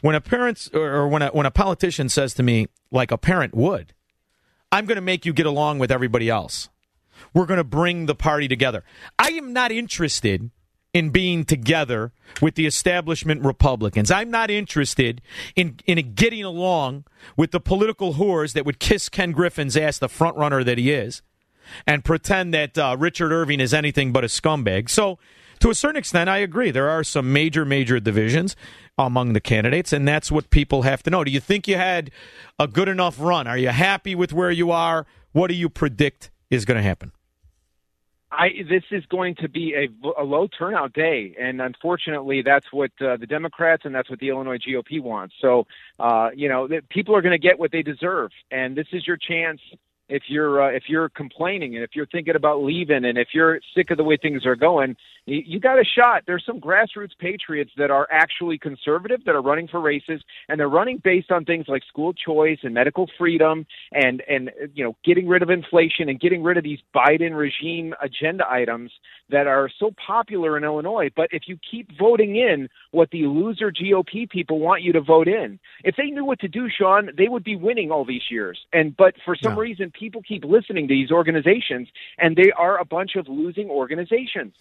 When 0.00 0.14
a 0.14 0.20
parent 0.20 0.68
or 0.74 1.06
when 1.08 1.22
a, 1.22 1.28
when 1.28 1.46
a 1.46 1.50
politician 1.50 2.08
says 2.08 2.34
to 2.34 2.42
me, 2.42 2.66
like 2.90 3.10
a 3.10 3.18
parent 3.18 3.54
would, 3.54 3.94
"I'm 4.70 4.86
going 4.86 4.96
to 4.96 5.02
make 5.02 5.24
you 5.26 5.32
get 5.32 5.46
along 5.46 5.78
with 5.78 5.90
everybody 5.90 6.28
else. 6.28 6.68
We're 7.34 7.46
going 7.46 7.58
to 7.58 7.64
bring 7.64 8.06
the 8.06 8.14
party 8.14 8.48
together." 8.48 8.84
I 9.18 9.30
am 9.30 9.52
not 9.52 9.70
interested 9.70 10.50
in 10.92 11.10
being 11.10 11.44
together 11.44 12.12
with 12.40 12.54
the 12.54 12.66
establishment 12.66 13.42
Republicans. 13.44 14.10
I'm 14.10 14.30
not 14.30 14.50
interested 14.50 15.22
in 15.56 15.78
in 15.86 16.14
getting 16.14 16.44
along 16.44 17.04
with 17.36 17.50
the 17.50 17.60
political 17.60 18.14
whores 18.14 18.52
that 18.52 18.66
would 18.66 18.78
kiss 18.78 19.08
Ken 19.08 19.32
Griffin's 19.32 19.76
ass, 19.76 19.98
the 19.98 20.08
front 20.08 20.36
runner 20.36 20.62
that 20.64 20.78
he 20.78 20.90
is, 20.90 21.22
and 21.86 22.04
pretend 22.04 22.52
that 22.54 22.76
uh, 22.76 22.96
Richard 22.98 23.32
Irvin 23.32 23.60
is 23.60 23.72
anything 23.72 24.12
but 24.12 24.24
a 24.24 24.26
scumbag. 24.26 24.90
So, 24.90 25.18
to 25.62 25.70
a 25.70 25.74
certain 25.76 25.96
extent, 25.96 26.28
I 26.28 26.38
agree. 26.38 26.72
There 26.72 26.90
are 26.90 27.04
some 27.04 27.32
major, 27.32 27.64
major 27.64 28.00
divisions 28.00 28.56
among 28.98 29.32
the 29.32 29.40
candidates, 29.40 29.92
and 29.92 30.06
that's 30.06 30.30
what 30.30 30.50
people 30.50 30.82
have 30.82 31.04
to 31.04 31.10
know. 31.10 31.22
Do 31.22 31.30
you 31.30 31.38
think 31.38 31.68
you 31.68 31.76
had 31.76 32.10
a 32.58 32.66
good 32.66 32.88
enough 32.88 33.20
run? 33.20 33.46
Are 33.46 33.56
you 33.56 33.68
happy 33.68 34.16
with 34.16 34.32
where 34.32 34.50
you 34.50 34.72
are? 34.72 35.06
What 35.30 35.46
do 35.46 35.54
you 35.54 35.68
predict 35.68 36.32
is 36.50 36.64
going 36.64 36.78
to 36.78 36.82
happen? 36.82 37.12
I 38.32 38.48
this 38.68 38.82
is 38.90 39.04
going 39.06 39.36
to 39.36 39.48
be 39.48 39.74
a, 39.74 40.20
a 40.20 40.24
low 40.24 40.48
turnout 40.48 40.94
day, 40.94 41.36
and 41.38 41.60
unfortunately, 41.60 42.42
that's 42.42 42.72
what 42.72 42.90
uh, 43.00 43.16
the 43.18 43.26
Democrats 43.26 43.84
and 43.84 43.94
that's 43.94 44.10
what 44.10 44.18
the 44.18 44.30
Illinois 44.30 44.58
GOP 44.58 45.00
wants. 45.00 45.34
So, 45.40 45.66
uh, 46.00 46.30
you 46.34 46.48
know, 46.48 46.66
people 46.88 47.14
are 47.14 47.22
going 47.22 47.38
to 47.38 47.46
get 47.46 47.58
what 47.58 47.70
they 47.70 47.82
deserve, 47.82 48.30
and 48.50 48.74
this 48.74 48.86
is 48.92 49.06
your 49.06 49.18
chance. 49.18 49.60
If 50.12 50.24
you're 50.28 50.62
uh, 50.62 50.76
if 50.76 50.84
you're 50.88 51.08
complaining 51.08 51.74
and 51.74 51.82
if 51.82 51.92
you're 51.94 52.06
thinking 52.06 52.36
about 52.36 52.62
leaving 52.62 53.06
and 53.06 53.16
if 53.16 53.28
you're 53.32 53.60
sick 53.74 53.90
of 53.90 53.96
the 53.96 54.04
way 54.04 54.18
things 54.20 54.44
are 54.44 54.56
going, 54.56 54.94
you, 55.24 55.42
you 55.46 55.58
got 55.58 55.78
a 55.78 55.84
shot. 55.84 56.24
There's 56.26 56.44
some 56.44 56.60
grassroots 56.60 57.16
patriots 57.18 57.70
that 57.78 57.90
are 57.90 58.06
actually 58.10 58.58
conservative 58.58 59.20
that 59.24 59.34
are 59.34 59.40
running 59.40 59.68
for 59.68 59.80
races, 59.80 60.20
and 60.50 60.60
they're 60.60 60.68
running 60.68 61.00
based 61.02 61.30
on 61.30 61.46
things 61.46 61.64
like 61.66 61.82
school 61.88 62.12
choice 62.12 62.58
and 62.62 62.74
medical 62.74 63.08
freedom 63.16 63.64
and 63.92 64.22
and 64.28 64.50
you 64.74 64.84
know 64.84 64.94
getting 65.02 65.26
rid 65.26 65.42
of 65.42 65.48
inflation 65.48 66.10
and 66.10 66.20
getting 66.20 66.42
rid 66.42 66.58
of 66.58 66.64
these 66.64 66.80
Biden 66.94 67.34
regime 67.34 67.94
agenda 68.02 68.44
items 68.50 68.92
that 69.30 69.46
are 69.46 69.70
so 69.80 69.92
popular 70.06 70.58
in 70.58 70.64
Illinois. 70.64 71.08
But 71.16 71.28
if 71.30 71.44
you 71.46 71.56
keep 71.70 71.88
voting 71.98 72.36
in 72.36 72.68
what 72.90 73.10
the 73.12 73.22
loser 73.22 73.72
GOP 73.72 74.28
people 74.28 74.60
want 74.60 74.82
you 74.82 74.92
to 74.92 75.00
vote 75.00 75.26
in, 75.26 75.58
if 75.84 75.96
they 75.96 76.06
knew 76.06 76.26
what 76.26 76.40
to 76.40 76.48
do, 76.48 76.68
Shaun, 76.68 77.10
they 77.16 77.28
would 77.28 77.44
be 77.44 77.56
winning 77.56 77.90
all 77.90 78.04
these 78.04 78.30
years. 78.30 78.58
And 78.74 78.94
but 78.94 79.14
for 79.24 79.34
some 79.42 79.58
reason, 79.58 79.90
people 80.02 80.20
keep 80.26 80.44
listening 80.44 80.88
to 80.88 80.94
these 80.94 81.12
organizations, 81.12 81.86
and 82.18 82.34
they 82.34 82.50
are 82.50 82.76
a 82.80 82.84
bunch 82.84 83.14
of 83.14 83.28
losing 83.28 83.70
organizations. 83.70 84.52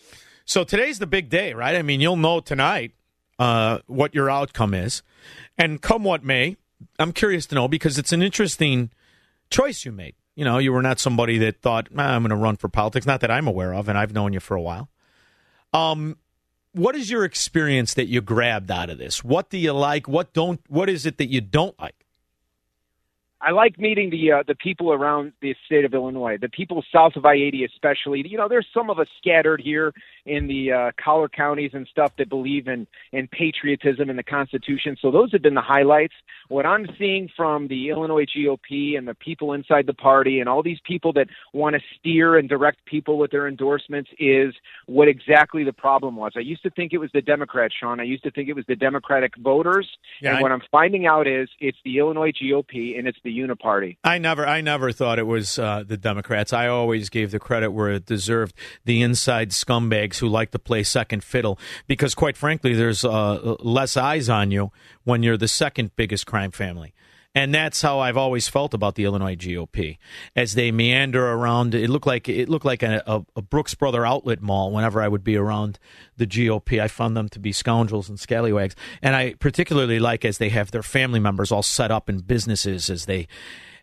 So 0.46 0.64
today's 0.64 1.00
the 1.00 1.08
big 1.08 1.30
day, 1.30 1.54
right? 1.54 1.76
I 1.76 1.82
mean, 1.82 2.00
you'll 2.00 2.16
know 2.16 2.42
tonight 2.42 2.92
uh, 3.40 3.80
what 3.88 4.14
your 4.14 4.30
outcome 4.30 4.76
is. 4.76 5.02
And 5.58 5.82
come 5.82 6.04
what 6.04 6.24
may, 6.24 6.58
I'm 7.00 7.12
curious 7.12 7.48
to 7.48 7.56
know 7.56 7.68
because 7.68 7.98
it's 7.98 8.12
an 8.12 8.22
interesting 8.22 8.92
choice 9.50 9.84
you 9.84 9.92
made. 9.92 10.14
You 10.36 10.46
know, 10.46 10.60
you 10.60 10.72
were 10.72 10.84
not 10.84 11.00
somebody 11.00 11.40
that 11.40 11.60
thought, 11.62 11.88
ah, 11.98 12.14
I'm 12.14 12.22
going 12.22 12.30
to 12.30 12.36
run 12.36 12.56
for 12.56 12.70
politics. 12.70 13.08
Not 13.08 13.22
that 13.22 13.32
I'm 13.32 13.48
aware 13.48 13.74
of, 13.74 13.90
and 13.90 13.98
I've 13.98 14.14
known 14.14 14.34
you 14.34 14.40
for 14.40 14.56
a 14.56 14.62
while. 14.62 14.90
Um, 15.74 16.18
what 16.74 16.96
is 16.96 17.10
your 17.10 17.26
experience 17.26 17.96
that 17.96 18.06
you 18.06 18.22
grabbed 18.22 18.70
out 18.70 18.92
of 18.92 19.00
this? 19.00 19.24
What 19.24 19.50
do 19.50 19.58
you 19.58 19.74
like? 19.74 20.08
What 20.08 20.34
don't? 20.34 20.62
What 20.68 20.88
is 20.88 21.08
it 21.08 21.18
that 21.18 21.30
you 21.30 21.42
don't 21.42 21.78
like? 21.80 22.01
I 23.44 23.52
like 23.52 23.80
meeting 23.80 24.10
the 24.12 24.32
uh, 24.32 24.44
the 24.48 24.56
people 24.56 24.94
around 24.94 25.34
the 25.42 25.56
state 25.66 25.84
of 25.84 25.94
Illinois, 25.94 26.38
the 26.40 26.50
people 26.50 26.84
south 26.94 27.14
of 27.16 27.26
I-80 27.26 27.66
especially. 27.66 28.24
You 28.28 28.38
know, 28.38 28.48
there's 28.48 28.68
some 28.74 28.90
of 28.90 29.00
us 29.00 29.08
scattered 29.18 29.62
here 29.62 29.94
in 30.26 30.48
the 30.48 30.72
uh, 30.72 30.92
collar 31.04 31.28
counties 31.30 31.72
and 31.74 31.88
stuff 31.88 32.12
that 32.18 32.30
believe 32.30 32.68
in 32.68 32.88
in 33.12 33.28
patriotism 33.28 34.10
and 34.10 34.18
the 34.20 34.24
Constitution. 34.24 34.96
So 35.02 35.12
those 35.12 35.32
have 35.32 35.42
been 35.42 35.56
the 35.56 35.62
highlights. 35.62 36.14
What 36.48 36.66
I'm 36.66 36.86
seeing 37.00 37.30
from 37.36 37.68
the 37.68 37.90
Illinois 37.90 38.26
GOP 38.26 38.98
and 38.98 39.08
the 39.08 39.16
people 39.16 39.54
inside 39.54 39.88
the 39.88 39.94
party 39.94 40.40
and 40.40 40.50
all 40.50 40.62
these 40.64 40.80
people 40.86 41.14
that 41.14 41.28
want 41.54 41.76
to 41.76 41.82
steer 41.98 42.38
and 42.38 42.48
direct 42.50 42.84
people 42.86 43.18
with 43.18 43.32
their 43.32 43.48
endorsements 43.48 44.10
is 44.20 44.54
what 44.86 45.08
exactly 45.08 45.64
the 45.64 45.74
problem 45.74 46.16
was. 46.16 46.34
I 46.36 46.42
used 46.42 46.64
to 46.64 46.70
think 46.72 46.94
it 46.94 46.98
was 46.98 47.10
the 47.14 47.22
Democrats, 47.22 47.74
Shaun. 47.80 48.00
I 48.00 48.04
used 48.04 48.24
to 48.24 48.32
think 48.32 48.50
it 48.50 48.54
was 48.56 48.66
the 48.68 48.76
Democratic 48.76 49.36
voters. 49.38 49.88
Yeah, 50.22 50.30
and 50.32 50.40
I- 50.40 50.42
what 50.42 50.52
I'm 50.52 50.62
finding 50.72 51.06
out 51.06 51.28
is 51.28 51.50
it's 51.60 51.78
the 51.86 51.98
Illinois 52.00 52.32
GOP 52.32 52.98
and 52.98 53.08
it's 53.08 53.18
the 53.24 53.38
Uniparty. 53.38 53.98
I 54.04 54.18
never, 54.18 54.46
I 54.48 54.62
never 54.62 54.92
thought 54.92 55.20
it 55.20 55.28
was 55.28 55.58
uh, 55.58 55.84
the 55.88 55.98
Democrats. 55.98 56.52
I 56.54 56.68
always 56.68 57.10
gave 57.10 57.32
the 57.32 57.40
credit 57.40 57.72
where 57.72 57.90
it 57.90 58.06
deserved. 58.06 58.56
The 58.86 59.02
inside 59.02 59.54
who 60.20 60.28
like 60.28 60.52
to 60.52 60.60
play 60.60 60.84
second 60.84 61.24
fiddle, 61.24 61.60
because 61.88 62.16
quite 62.16 62.38
frankly, 62.38 62.74
there's 62.74 63.04
uh, 63.04 63.56
less 63.60 63.98
eyes 63.98 64.30
on 64.30 64.52
you 64.52 64.72
when 65.04 65.24
you're 65.24 65.38
the 65.38 65.48
second 65.48 65.96
biggest 65.96 66.26
crime 66.26 66.52
family. 66.52 66.94
And 67.34 67.56
that's 67.56 67.82
how 67.82 68.00
I've 68.00 68.18
always 68.18 68.50
felt 68.50 68.74
about 68.74 68.96
the 68.96 69.06
Illinois 69.06 69.38
GOP 69.38 69.98
as 70.36 70.54
they 70.56 70.70
meander 70.70 71.32
around. 71.32 71.74
It 71.74 71.90
looked 71.90 72.06
like 72.06 72.28
it 72.28 72.50
looked 72.50 72.66
like 72.66 72.84
a, 72.84 73.02
a, 73.08 73.26
a 73.38 73.42
Brooks 73.42 73.74
Brother 73.74 74.06
outlet 74.06 74.42
mall. 74.42 74.72
Whenever 74.72 75.02
I 75.02 75.08
would 75.08 75.24
be 75.24 75.38
around 75.38 75.80
the 76.18 76.28
GOP, 76.28 76.82
I 76.82 76.90
found 76.90 77.16
them 77.16 77.30
to 77.30 77.40
be 77.40 77.54
scoundrels 77.54 78.10
and 78.10 78.20
scallywags. 78.20 78.76
And 79.02 79.16
I 79.16 79.36
particularly 79.36 79.98
like 79.98 80.26
as 80.26 80.40
they 80.40 80.50
have 80.50 80.72
their 80.72 80.84
family 80.84 81.22
members 81.22 81.54
all 81.54 81.64
set 81.64 81.90
up 81.90 82.10
in 82.10 82.20
businesses 82.20 82.90
as 82.90 83.06
they 83.06 83.30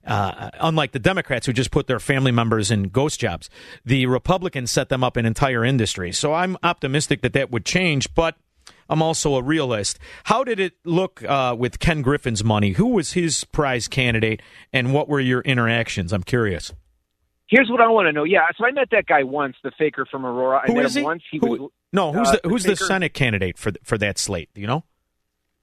uh, 0.09 0.51
unlike 0.61 0.93
the 0.93 0.99
Democrats 0.99 1.47
who 1.47 1.53
just 1.53 1.71
put 1.71 1.87
their 1.87 2.01
family 2.01 2.33
members 2.33 2.71
in 2.71 2.85
ghost 2.89 3.21
jobs, 3.21 3.49
the 3.85 4.07
Republicans 4.07 4.71
set 4.71 4.89
them 4.89 5.05
up 5.05 5.17
in 5.17 5.25
entire 5.27 5.65
industries. 5.65 6.19
So 6.19 6.33
I'm 6.35 6.57
optimistic 6.63 7.23
that 7.23 7.35
that 7.35 7.51
would 7.51 7.65
change, 7.65 8.13
but 8.15 8.35
I'm 8.89 9.03
also 9.03 9.37
a 9.37 9.43
realist. 9.43 9.99
How 10.25 10.43
did 10.45 10.59
it 10.59 10.73
look 10.85 11.23
uh, 11.23 11.55
with 11.59 11.79
Ken 11.79 12.03
Griffin's 12.03 12.43
money? 12.43 12.73
Who 12.73 12.87
was 12.89 13.13
his 13.13 13.45
prize 13.45 13.87
candidate, 13.87 14.41
and 14.73 14.93
what 14.95 15.09
were 15.09 15.21
your 15.21 15.43
interactions? 15.43 16.13
I'm 16.13 16.23
curious. 16.23 16.73
Here's 17.51 17.71
what 17.71 17.81
I 17.81 17.89
want 17.89 18.07
to 18.09 18.13
know. 18.13 18.25
Yeah, 18.25 18.41
so 18.59 18.67
I 18.67 18.73
met 18.73 18.89
that 18.91 19.07
guy 19.07 19.23
once, 19.23 19.57
the 19.63 19.73
faker 19.79 20.05
from 20.11 20.27
Aurora. 20.27 20.61
I 20.65 20.67
Who 20.67 20.75
met 20.75 20.85
is 20.87 20.97
him 20.97 21.01
he? 21.01 21.05
once. 21.05 21.23
He 21.31 21.39
Who- 21.39 21.49
was 21.49 21.71
no, 21.93 22.13
who's 22.13 22.29
uh, 22.29 22.37
the 22.43 22.49
who's 22.49 22.65
the 22.65 22.77
faker- 22.77 22.85
Senate 22.87 23.15
candidate 23.15 23.57
for 23.59 23.73
for 23.83 23.97
that 23.99 24.19
slate? 24.19 24.51
Do 24.55 24.61
you 24.61 24.67
know? 24.67 24.85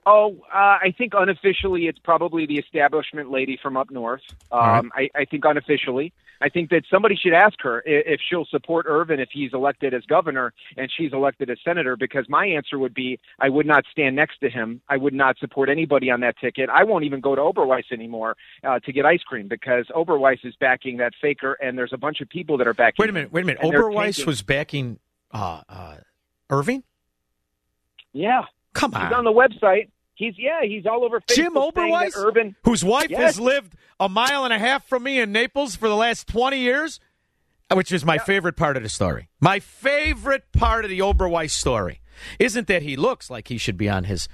Oh, 0.07 0.37
uh, 0.53 0.57
I 0.57 0.93
think 0.95 1.13
unofficially 1.17 1.87
it's 1.87 1.97
probably 1.97 2.45
the 2.45 2.57
establishment 2.59 3.31
lady 3.31 3.57
from 3.61 3.75
up 3.75 3.89
north. 3.89 4.21
Um, 4.51 4.91
I, 4.95 5.09
I 5.15 5.25
think 5.25 5.45
unofficially. 5.45 6.13
I 6.41 6.49
think 6.49 6.69
that 6.69 6.83
somebody 6.91 7.15
should 7.15 7.33
ask 7.33 7.59
her 7.61 7.77
i- 7.87 8.03
if 8.13 8.19
she'll 8.29 8.45
support 8.45 8.85
Irvin 8.87 9.19
if 9.19 9.29
he's 9.31 9.51
elected 9.53 9.93
as 9.95 10.03
governor 10.05 10.53
and 10.77 10.91
she's 10.95 11.11
elected 11.11 11.49
as 11.49 11.57
senator, 11.63 11.95
because 11.95 12.27
my 12.29 12.45
answer 12.45 12.77
would 12.77 12.93
be 12.93 13.19
I 13.39 13.49
would 13.49 13.65
not 13.65 13.85
stand 13.91 14.15
next 14.15 14.39
to 14.41 14.49
him. 14.49 14.79
I 14.89 14.97
would 14.97 15.13
not 15.13 15.39
support 15.39 15.69
anybody 15.69 16.11
on 16.11 16.19
that 16.19 16.37
ticket. 16.37 16.69
I 16.69 16.83
won't 16.83 17.05
even 17.05 17.19
go 17.21 17.33
to 17.33 17.41
Oberweis 17.41 17.91
anymore 17.91 18.35
uh, 18.63 18.79
to 18.81 18.91
get 18.91 19.05
ice 19.07 19.23
cream 19.23 19.47
because 19.47 19.87
Oberweis 19.95 20.45
is 20.45 20.55
backing 20.59 20.97
that 20.97 21.13
faker 21.19 21.53
and 21.53 21.77
there's 21.77 21.93
a 21.93 21.97
bunch 21.97 22.21
of 22.21 22.29
people 22.29 22.57
that 22.57 22.67
are 22.67 22.73
backing 22.75 23.01
Wait 23.01 23.09
a 23.09 23.13
minute. 23.13 23.31
Wait 23.31 23.41
a 23.41 23.45
minute. 23.47 23.61
Oberweis 23.63 24.23
was 24.27 24.43
backing 24.43 24.99
uh, 25.31 25.61
uh, 25.67 25.95
Irvin. 26.51 26.83
Yeah. 28.13 28.43
Come 28.73 28.93
on. 28.93 29.07
He's 29.07 29.13
on 29.15 29.23
the 29.23 29.31
website. 29.31 29.87
He's 30.15 30.33
yeah, 30.37 30.61
he's 30.63 30.85
all 30.85 31.03
over 31.03 31.19
Facebook 31.21 31.35
Jim 31.35 31.53
Oberweis, 31.55 32.15
Urban 32.15 32.55
whose 32.63 32.83
wife 32.83 33.09
Yes. 33.09 33.19
has 33.21 33.39
lived 33.39 33.75
a 33.99 34.09
mile 34.09 34.43
and 34.45 34.53
a 34.53 34.59
half 34.59 34.85
from 34.87 35.03
me 35.03 35.19
in 35.19 35.31
Naples 35.31 35.75
for 35.75 35.87
the 35.89 35.95
last 35.95 36.27
20 36.27 36.57
years, 36.59 36.99
uh, 37.69 37.75
which 37.75 37.91
is 37.91 38.03
my 38.05 38.17
favorite 38.17 38.55
part 38.55 38.77
of 38.77 38.83
the 38.83 38.89
story. 38.89 39.29
My 39.39 39.59
favorite 39.59 40.51
part 40.53 40.85
of 40.85 40.89
the 40.89 40.99
Oberweis 40.99 41.51
story 41.51 41.99
isn't 42.39 42.67
that 42.67 42.81
he 42.81 42.95
looks 42.95 43.29
like 43.29 43.49
he 43.49 43.57
should 43.57 43.77
be 43.77 43.89
on 43.89 44.05
his 44.05 44.27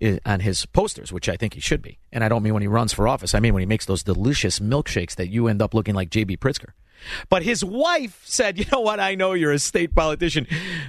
eh, 0.00 0.18
on 0.24 0.40
his 0.40 0.64
posters, 0.66 1.12
which 1.12 1.28
I 1.28 1.36
think 1.36 1.54
he 1.54 1.60
should 1.60 1.82
be. 1.82 1.98
And 2.10 2.24
I 2.24 2.28
don't 2.28 2.42
mean 2.42 2.54
when 2.54 2.62
he 2.62 2.68
runs 2.68 2.92
for 2.94 3.06
office. 3.06 3.34
I 3.34 3.40
mean 3.40 3.52
when 3.54 3.60
he 3.60 3.66
makes 3.66 3.84
those 3.86 4.02
delicious 4.02 4.58
milkshakes 4.58 5.14
that 5.16 5.28
you 5.28 5.48
end 5.48 5.60
up 5.60 5.74
looking 5.74 5.94
like 5.94 6.08
JB 6.10 6.38
Pritzker. 6.38 6.70
But 7.28 7.42
his 7.42 7.64
wife 7.64 8.20
said, 8.24 8.58
"You 8.58 8.64
know 8.72 8.80
what? 8.80 9.00
I 9.00 9.14
know 9.14 9.32
you're 9.32 9.52
a 9.52 9.58
state 9.58 9.94
politician, 9.94 10.46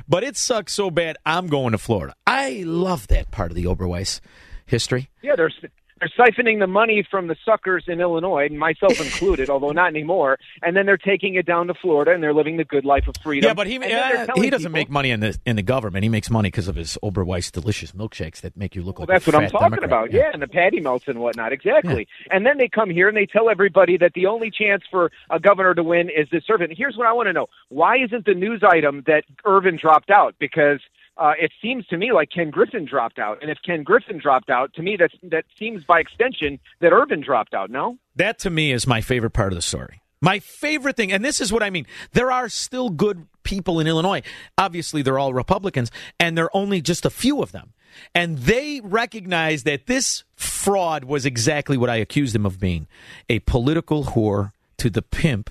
but 0.08 0.24
it 0.24 0.38
sucks 0.38 0.74
so 0.74 0.90
bad. 0.90 1.18
I'm 1.26 1.48
going 1.48 1.72
to 1.72 1.78
Florida." 1.78 2.16
I 2.26 2.64
love 2.66 3.08
that 3.08 3.32
part 3.32 3.52
of 3.52 3.56
the 3.56 3.66
Oberweis 3.66 4.20
history. 4.66 5.10
Yeah, 5.22 5.36
they're 5.36 5.52
they're 6.00 6.10
siphoning 6.18 6.60
the 6.60 6.68
money 6.68 7.06
from 7.10 7.28
the 7.28 7.36
suckers 7.46 7.84
in 7.88 8.00
Illinois, 8.02 8.50
myself 8.50 9.00
included, 9.04 9.50
although 9.50 9.72
not 9.72 9.88
anymore, 9.90 10.38
and 10.62 10.76
then 10.76 10.86
they're 10.86 10.98
taking 10.98 11.36
it 11.36 11.46
down 11.46 11.68
to 11.68 11.74
Florida 11.74 12.12
and 12.12 12.22
they're 12.22 12.34
living 12.34 12.58
the 12.58 12.64
good 12.66 12.86
life 12.86 13.08
of 13.08 13.16
freedom. 13.24 13.48
Yeah, 13.48 13.54
but 13.54 13.68
he 13.68 13.78
uh, 13.78 14.28
he 14.36 14.50
doesn't 14.50 14.68
people- 14.68 14.72
make 14.72 14.90
money 14.90 15.12
in 15.12 15.20
the 15.22 15.38
in 15.46 15.56
the 15.56 15.62
government. 15.64 16.04
He 16.04 16.10
makes 16.10 16.30
money 16.30 16.48
because 16.48 16.68
of 16.68 16.76
his 16.76 16.98
Oberweis 17.04 17.52
delicious 17.52 17.92
milkshakes 17.94 18.42
that 18.42 18.56
make 18.58 18.76
you 18.76 18.82
look 18.82 19.00
Well, 19.00 19.08
like 19.10 19.24
that's 19.24 19.28
a 19.28 19.32
what 19.32 19.44
I'm 19.44 19.50
talking 19.50 19.70
Democrat. 19.72 19.84
about. 19.86 20.12
Yeah. 20.14 20.30
and 20.34 20.42
the 20.42 20.48
patty 20.48 20.80
melts 20.80 21.08
and 21.08 21.20
whatnot. 21.20 21.52
Exactly. 21.54 22.08
And 22.32 22.46
then 22.46 22.58
they 22.58 22.68
come 22.70 22.90
here 22.90 23.08
and 23.08 23.16
they 23.18 23.26
tell 23.26 23.50
everybody 23.50 23.98
that 23.98 24.14
the 24.14 24.26
only 24.28 24.52
chance 24.52 24.84
for 24.90 25.12
a 25.30 25.40
governor 25.40 25.74
to 25.74 25.84
win 25.84 26.10
is 26.10 26.28
this 26.32 26.44
servant. 26.46 26.74
Here's 26.78 26.96
what 26.98 27.08
I 27.08 27.14
want 27.14 27.28
to 27.28 27.34
know: 27.34 27.48
Why 27.70 27.98
isn't 27.98 28.26
the 28.26 28.34
news 28.34 28.62
item 28.64 29.04
that 29.08 29.24
Irvin 29.46 29.76
dropped 29.78 30.10
out? 30.12 30.36
Because 30.40 30.80
uh, 31.18 31.34
it 31.40 31.52
seems 31.62 31.86
to 31.88 31.98
me 31.98 32.12
like 32.12 32.30
Ken 32.34 32.50
Griffin 32.50 32.86
dropped 32.86 33.20
out, 33.20 33.40
and 33.42 33.52
if 33.52 33.58
Ken 33.66 33.84
Griffin 33.84 34.20
dropped 34.20 34.50
out, 34.50 34.74
to 34.76 34.82
me 34.82 34.98
that 34.98 35.12
that 35.24 35.46
seems 35.58 35.84
by 35.84 36.00
extension 36.00 36.60
that 36.82 36.92
Irvin 36.92 37.22
dropped 37.22 37.54
out. 37.54 37.70
No. 37.70 37.98
That 38.16 38.40
to 38.40 38.50
me 38.50 38.72
is 38.72 38.88
my 38.88 39.02
favorite 39.02 39.32
part 39.32 39.52
of 39.52 39.58
the 39.58 39.62
story. 39.62 40.02
My 40.20 40.40
favorite 40.40 40.96
thing, 40.96 41.12
and 41.12 41.24
this 41.24 41.40
is 41.40 41.54
what 41.54 41.62
I 41.62 41.70
mean. 41.70 41.86
There 42.14 42.32
are 42.32 42.50
still 42.50 42.90
good 42.90 43.28
people 43.44 43.80
in 43.80 43.86
Illinois. 43.86 44.24
Obviously, 44.58 45.02
they're 45.02 45.20
all 45.20 45.34
Republicans, 45.34 45.92
and 46.20 46.38
there 46.38 46.46
are 46.46 46.56
only 46.56 46.82
just 46.82 47.06
a 47.06 47.12
few 47.12 47.44
of 47.44 47.52
them. 47.52 47.74
And 48.16 48.40
they 48.40 48.82
recognize 48.84 49.64
that 49.64 49.86
this 49.86 50.24
fraud 50.36 51.04
was 51.04 51.26
exactly 51.26 51.78
what 51.78 51.90
I 51.90 51.96
accused 51.98 52.36
him 52.36 52.46
of 52.46 52.60
being 52.60 52.88
a 53.30 53.40
political 53.40 54.06
whore 54.06 54.52
to 54.78 54.90
the 54.90 55.02
pimp 55.02 55.50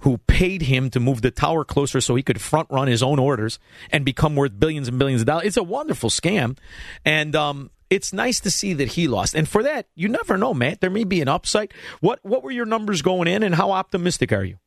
who 0.00 0.18
paid 0.26 0.62
him 0.62 0.90
to 0.90 1.00
move 1.00 1.22
the 1.22 1.30
tower 1.30 1.64
closer 1.64 2.00
so 2.00 2.14
he 2.14 2.22
could 2.22 2.40
front 2.40 2.68
run 2.70 2.88
his 2.88 3.02
own 3.02 3.18
orders 3.18 3.58
and 3.90 4.04
become 4.04 4.36
worth 4.36 4.58
billions 4.58 4.88
and 4.88 4.98
billions 4.98 5.22
of 5.22 5.26
dollars. 5.26 5.46
It's 5.46 5.56
a 5.56 5.62
wonderful 5.62 6.10
scam. 6.10 6.56
And 7.04 7.34
um, 7.36 7.70
it's 7.90 8.12
nice 8.12 8.40
to 8.40 8.50
see 8.50 8.72
that 8.74 8.88
he 8.88 9.08
lost. 9.08 9.34
And 9.34 9.48
for 9.48 9.62
that, 9.62 9.86
you 9.94 10.08
never 10.08 10.38
know, 10.38 10.54
man. 10.54 10.76
There 10.80 10.90
may 10.90 11.04
be 11.04 11.20
an 11.20 11.28
upside. 11.28 11.72
What 12.00 12.20
what 12.22 12.42
were 12.42 12.50
your 12.50 12.66
numbers 12.66 13.02
going 13.02 13.28
in 13.28 13.42
and 13.42 13.54
how 13.54 13.72
optimistic 13.72 14.32
are 14.32 14.44
you? 14.44 14.58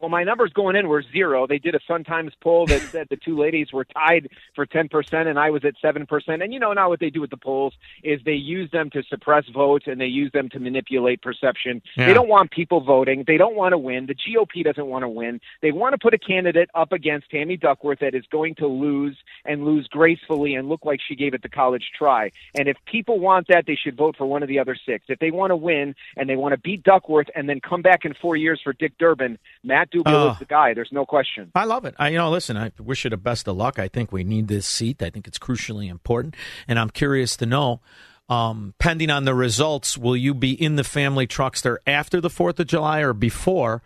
Well, 0.00 0.10
my 0.10 0.24
numbers 0.24 0.52
going 0.52 0.76
in 0.76 0.88
were 0.88 1.02
zero. 1.12 1.46
They 1.46 1.58
did 1.58 1.74
a 1.74 1.80
Sun 1.86 2.04
Times 2.04 2.32
poll 2.40 2.66
that 2.66 2.80
said 2.92 3.08
the 3.10 3.16
two 3.16 3.38
ladies 3.38 3.72
were 3.72 3.84
tied 3.84 4.28
for 4.54 4.66
10%, 4.66 5.26
and 5.26 5.38
I 5.38 5.50
was 5.50 5.64
at 5.64 5.74
7%. 5.82 6.42
And 6.42 6.52
you 6.52 6.60
know, 6.60 6.72
now 6.72 6.88
what 6.88 7.00
they 7.00 7.10
do 7.10 7.20
with 7.20 7.30
the 7.30 7.36
polls 7.36 7.74
is 8.02 8.20
they 8.24 8.32
use 8.32 8.70
them 8.70 8.90
to 8.90 9.02
suppress 9.04 9.44
votes 9.52 9.86
and 9.86 10.00
they 10.00 10.06
use 10.06 10.30
them 10.32 10.48
to 10.50 10.60
manipulate 10.60 11.22
perception. 11.22 11.82
Yeah. 11.96 12.06
They 12.06 12.14
don't 12.14 12.28
want 12.28 12.50
people 12.50 12.80
voting. 12.80 13.24
They 13.26 13.36
don't 13.36 13.56
want 13.56 13.72
to 13.72 13.78
win. 13.78 14.06
The 14.06 14.14
GOP 14.14 14.64
doesn't 14.64 14.86
want 14.86 15.02
to 15.02 15.08
win. 15.08 15.40
They 15.62 15.72
want 15.72 15.94
to 15.94 15.98
put 15.98 16.14
a 16.14 16.18
candidate 16.18 16.70
up 16.74 16.92
against 16.92 17.30
Tammy 17.30 17.56
Duckworth 17.56 18.00
that 18.00 18.14
is 18.14 18.24
going 18.30 18.54
to 18.56 18.66
lose 18.66 19.16
and 19.44 19.64
lose 19.64 19.88
gracefully 19.88 20.54
and 20.54 20.68
look 20.68 20.84
like 20.84 21.00
she 21.06 21.14
gave 21.14 21.34
it 21.34 21.42
the 21.42 21.48
college 21.48 21.90
try. 21.96 22.30
And 22.56 22.68
if 22.68 22.76
people 22.86 23.18
want 23.18 23.48
that, 23.48 23.64
they 23.66 23.76
should 23.76 23.96
vote 23.96 24.16
for 24.16 24.26
one 24.26 24.42
of 24.42 24.48
the 24.48 24.58
other 24.58 24.76
six. 24.86 25.06
If 25.08 25.18
they 25.18 25.30
want 25.30 25.50
to 25.50 25.56
win 25.56 25.94
and 26.16 26.28
they 26.28 26.36
want 26.36 26.52
to 26.52 26.58
beat 26.58 26.82
Duckworth 26.84 27.28
and 27.34 27.48
then 27.48 27.60
come 27.60 27.82
back 27.82 28.04
in 28.04 28.14
four 28.14 28.36
years 28.36 28.60
for 28.62 28.72
Dick 28.72 28.96
Durbin, 28.98 29.38
Matt 29.64 29.87
Dubiel 29.90 30.06
Oh. 30.28 30.30
is 30.32 30.38
the 30.38 30.44
guy. 30.44 30.74
There's 30.74 30.92
no 30.92 31.04
question. 31.06 31.50
I 31.54 31.64
love 31.64 31.84
it. 31.84 31.94
I, 31.98 32.08
you 32.08 32.18
know, 32.18 32.30
listen, 32.30 32.56
I 32.56 32.72
wish 32.78 33.04
you 33.04 33.10
the 33.10 33.16
best 33.16 33.48
of 33.48 33.56
luck. 33.56 33.78
I 33.78 33.88
think 33.88 34.12
we 34.12 34.24
need 34.24 34.48
this 34.48 34.66
seat. 34.66 35.02
I 35.02 35.10
think 35.10 35.26
it's 35.26 35.38
crucially 35.38 35.90
important. 35.90 36.34
And 36.66 36.78
I'm 36.78 36.90
curious 36.90 37.36
to 37.38 37.46
know, 37.46 37.80
um, 38.28 38.74
pending 38.78 39.10
on 39.10 39.24
the 39.24 39.34
results, 39.34 39.96
will 39.96 40.16
you 40.16 40.34
be 40.34 40.52
in 40.52 40.76
the 40.76 40.84
family 40.84 41.26
truckster 41.26 41.78
after 41.86 42.20
the 42.20 42.28
4th 42.28 42.58
of 42.60 42.66
July 42.66 43.00
or 43.00 43.12
before? 43.14 43.82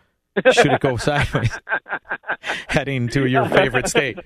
Should 0.51 0.73
it 0.73 0.81
go 0.81 0.97
sideways? 0.99 1.51
Heading 2.69 3.09
to 3.09 3.27
your 3.27 3.49
favorite 3.49 3.89
state. 3.89 4.19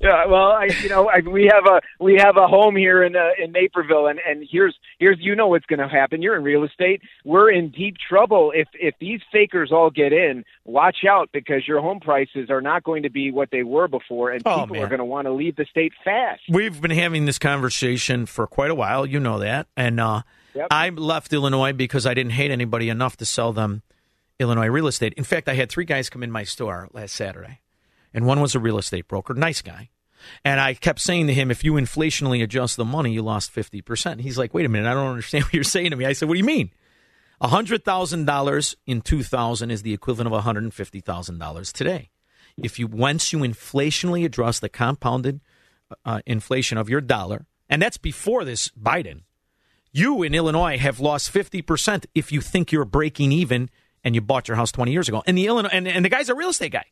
Yeah, 0.00 0.26
well, 0.26 0.52
I, 0.52 0.68
you 0.82 0.88
know, 0.88 1.08
I, 1.08 1.20
we 1.20 1.50
have 1.52 1.66
a 1.66 1.80
we 2.02 2.16
have 2.18 2.36
a 2.36 2.46
home 2.46 2.76
here 2.76 3.02
in 3.02 3.16
uh, 3.16 3.30
in 3.42 3.52
Naperville, 3.52 4.06
and 4.06 4.18
and 4.26 4.46
here's 4.50 4.74
here's 4.98 5.18
you 5.20 5.34
know 5.34 5.48
what's 5.48 5.66
going 5.66 5.80
to 5.80 5.88
happen. 5.88 6.22
You're 6.22 6.36
in 6.36 6.42
real 6.44 6.64
estate. 6.64 7.02
We're 7.24 7.50
in 7.50 7.70
deep 7.70 7.96
trouble 7.98 8.52
if 8.54 8.68
if 8.74 8.94
these 9.00 9.20
fakers 9.32 9.70
all 9.72 9.90
get 9.90 10.12
in. 10.12 10.44
Watch 10.64 10.98
out 11.08 11.30
because 11.32 11.66
your 11.66 11.80
home 11.80 12.00
prices 12.00 12.48
are 12.50 12.60
not 12.60 12.84
going 12.84 13.02
to 13.02 13.10
be 13.10 13.30
what 13.30 13.50
they 13.50 13.62
were 13.62 13.88
before, 13.88 14.30
and 14.30 14.42
Oh, 14.46 14.60
people 14.60 14.76
man. 14.76 14.84
are 14.84 14.88
going 14.88 14.98
to 15.00 15.04
want 15.04 15.26
to 15.26 15.32
leave 15.32 15.56
the 15.56 15.66
state 15.70 15.92
fast. 16.04 16.42
We've 16.48 16.80
been 16.80 16.90
having 16.92 17.26
this 17.26 17.38
conversation 17.38 18.26
for 18.26 18.46
quite 18.46 18.70
a 18.70 18.74
while. 18.74 19.04
You 19.04 19.20
know 19.20 19.38
that. 19.40 19.66
And 19.76 19.98
uh, 20.00 20.22
Yep. 20.54 20.68
I 20.70 20.88
left 20.88 21.32
Illinois 21.32 21.72
because 21.72 22.06
I 22.06 22.14
didn't 22.14 22.32
hate 22.32 22.50
anybody 22.50 22.88
enough 22.88 23.16
to 23.18 23.24
sell 23.26 23.52
them 23.52 23.82
Illinois 24.40 24.66
real 24.68 24.86
estate. 24.88 25.12
In 25.16 25.22
fact, 25.24 25.48
I 25.48 25.54
had 25.54 25.68
three 25.70 25.84
guys 25.84 26.08
come 26.10 26.22
in 26.22 26.30
my 26.32 26.42
store 26.44 26.88
last 26.92 27.14
Saturday, 27.14 27.60
and 28.12 28.26
one 28.26 28.40
was 28.40 28.54
a 28.54 28.60
real 28.60 28.78
estate 28.78 29.08
broker, 29.08 29.34
nice 29.34 29.62
guy. 29.62 29.90
And 30.44 30.60
I 30.60 30.74
kept 30.74 31.00
saying 31.00 31.28
to 31.28 31.34
him, 31.34 31.50
if 31.50 31.64
you 31.64 31.74
inflationally 31.74 32.42
adjust 32.42 32.76
the 32.76 32.84
money, 32.84 33.12
you 33.12 33.22
lost 33.22 33.54
50%. 33.54 34.20
He's 34.20 34.38
like, 34.38 34.52
wait 34.52 34.66
a 34.66 34.68
minute, 34.68 34.90
I 34.90 34.94
don't 34.94 35.10
understand 35.10 35.44
what 35.46 35.54
you're 35.54 35.64
saying 35.64 35.90
to 35.90 35.96
me. 35.96 36.06
I 36.06 36.12
said, 36.12 36.28
what 36.28 36.34
do 36.34 36.40
you 36.40 36.44
mean? 36.44 36.70
$100,000 37.42 38.74
in 38.86 39.00
2000 39.00 39.70
is 39.70 39.82
the 39.82 39.94
equivalent 39.94 40.34
of 40.34 40.44
$150,000 40.44 41.72
today. 41.72 42.10
If 42.56 42.78
you 42.78 42.88
once 42.88 43.32
you 43.32 43.38
inflationally 43.38 44.24
adjust 44.24 44.60
the 44.60 44.68
compounded 44.68 45.40
uh, 46.04 46.20
inflation 46.26 46.76
of 46.76 46.88
your 46.88 47.00
dollar, 47.00 47.46
and 47.68 47.80
that's 47.80 47.96
before 47.96 48.44
this 48.44 48.68
Biden, 48.70 49.22
you 49.92 50.22
in 50.24 50.34
Illinois 50.34 50.78
have 50.78 50.98
lost 50.98 51.32
50% 51.32 52.06
if 52.14 52.32
you 52.32 52.40
think 52.40 52.72
you're 52.72 52.84
breaking 52.84 53.30
even 53.30 53.70
and 54.02 54.14
you 54.14 54.20
bought 54.20 54.48
your 54.48 54.56
house 54.56 54.72
20 54.72 54.90
years 54.90 55.08
ago. 55.08 55.22
And 55.26 55.38
the 55.38 55.46
Illinois 55.46 55.70
and, 55.72 55.86
and 55.86 56.04
the 56.04 56.08
guy's 56.08 56.28
a 56.28 56.34
real 56.34 56.50
estate 56.50 56.72
guy. 56.72 56.84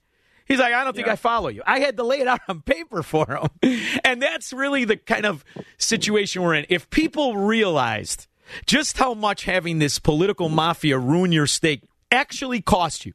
He's 0.47 0.59
like, 0.59 0.73
I 0.73 0.85
don't 0.85 0.95
think 0.95 1.09
I 1.09 1.17
follow 1.17 1.49
you. 1.49 1.63
I 1.67 1.81
had 1.81 1.97
to 1.97 2.05
lay 2.05 2.21
it 2.21 2.29
out 2.29 2.41
on 2.49 2.63
paper 2.63 3.03
for 3.03 3.27
him. 3.27 3.49
And 4.05 4.23
that's 4.23 4.53
really 4.53 4.85
the 4.85 4.97
kind 4.97 5.27
of 5.27 5.45
situation 5.79 6.43
we're 6.43 6.55
in. 6.55 6.67
If 6.69 6.89
people 6.91 7.37
realized 7.37 8.29
just 8.67 8.99
how 8.99 9.15
much 9.15 9.45
having 9.45 9.81
this 9.81 9.99
political 9.99 10.49
mafia 10.49 10.99
ruin 10.99 11.33
your 11.33 11.49
state 11.49 11.83
actually 12.13 12.63
cost 12.63 13.05
you, 13.05 13.13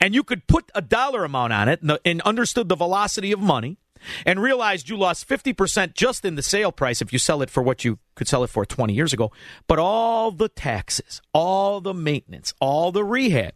and 0.00 0.14
you 0.14 0.22
could 0.22 0.46
put 0.46 0.70
a 0.74 0.82
dollar 0.82 1.24
amount 1.24 1.52
on 1.52 1.68
it 1.68 1.82
and, 1.82 1.98
and 2.04 2.20
understood 2.22 2.68
the 2.68 2.76
velocity 2.76 3.32
of 3.32 3.40
money 3.40 3.78
and 4.26 4.40
realized 4.42 4.88
you 4.88 4.96
lost 4.96 5.28
50% 5.28 5.94
just 5.94 6.24
in 6.24 6.34
the 6.34 6.42
sale 6.42 6.72
price 6.72 7.00
if 7.00 7.12
you 7.12 7.18
sell 7.18 7.42
it 7.42 7.50
for 7.50 7.62
what 7.62 7.84
you 7.84 7.98
could 8.14 8.28
sell 8.28 8.44
it 8.44 8.48
for 8.48 8.66
20 8.66 8.92
years 8.92 9.12
ago, 9.12 9.32
but 9.66 9.78
all 9.78 10.30
the 10.30 10.48
taxes, 10.48 11.22
all 11.32 11.80
the 11.80 11.94
maintenance, 11.94 12.54
all 12.60 12.92
the 12.92 13.04
rehab, 13.04 13.52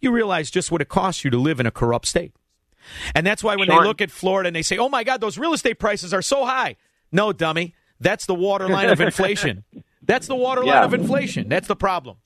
you 0.00 0.10
realize 0.10 0.50
just 0.50 0.70
what 0.70 0.80
it 0.80 0.88
costs 0.88 1.24
you 1.24 1.30
to 1.30 1.38
live 1.38 1.60
in 1.60 1.66
a 1.66 1.70
corrupt 1.70 2.06
state. 2.06 2.32
And 3.14 3.26
that's 3.26 3.42
why 3.44 3.56
when 3.56 3.68
they 3.68 3.78
look 3.78 4.00
at 4.00 4.10
Florida 4.10 4.46
and 4.48 4.56
they 4.56 4.62
say, 4.62 4.78
oh 4.78 4.88
my 4.88 5.04
God, 5.04 5.20
those 5.20 5.38
real 5.38 5.52
estate 5.52 5.78
prices 5.78 6.12
are 6.14 6.22
so 6.22 6.44
high. 6.44 6.76
No, 7.12 7.32
dummy. 7.32 7.74
That's 8.00 8.26
the 8.26 8.34
waterline 8.34 8.90
of 8.90 9.00
inflation. 9.00 9.64
That's 10.02 10.26
the 10.26 10.36
waterline 10.36 10.68
Yeah. 10.68 10.84
of 10.84 10.94
inflation. 10.94 11.48
That's 11.48 11.68
the 11.68 11.76
problem. 11.76 12.16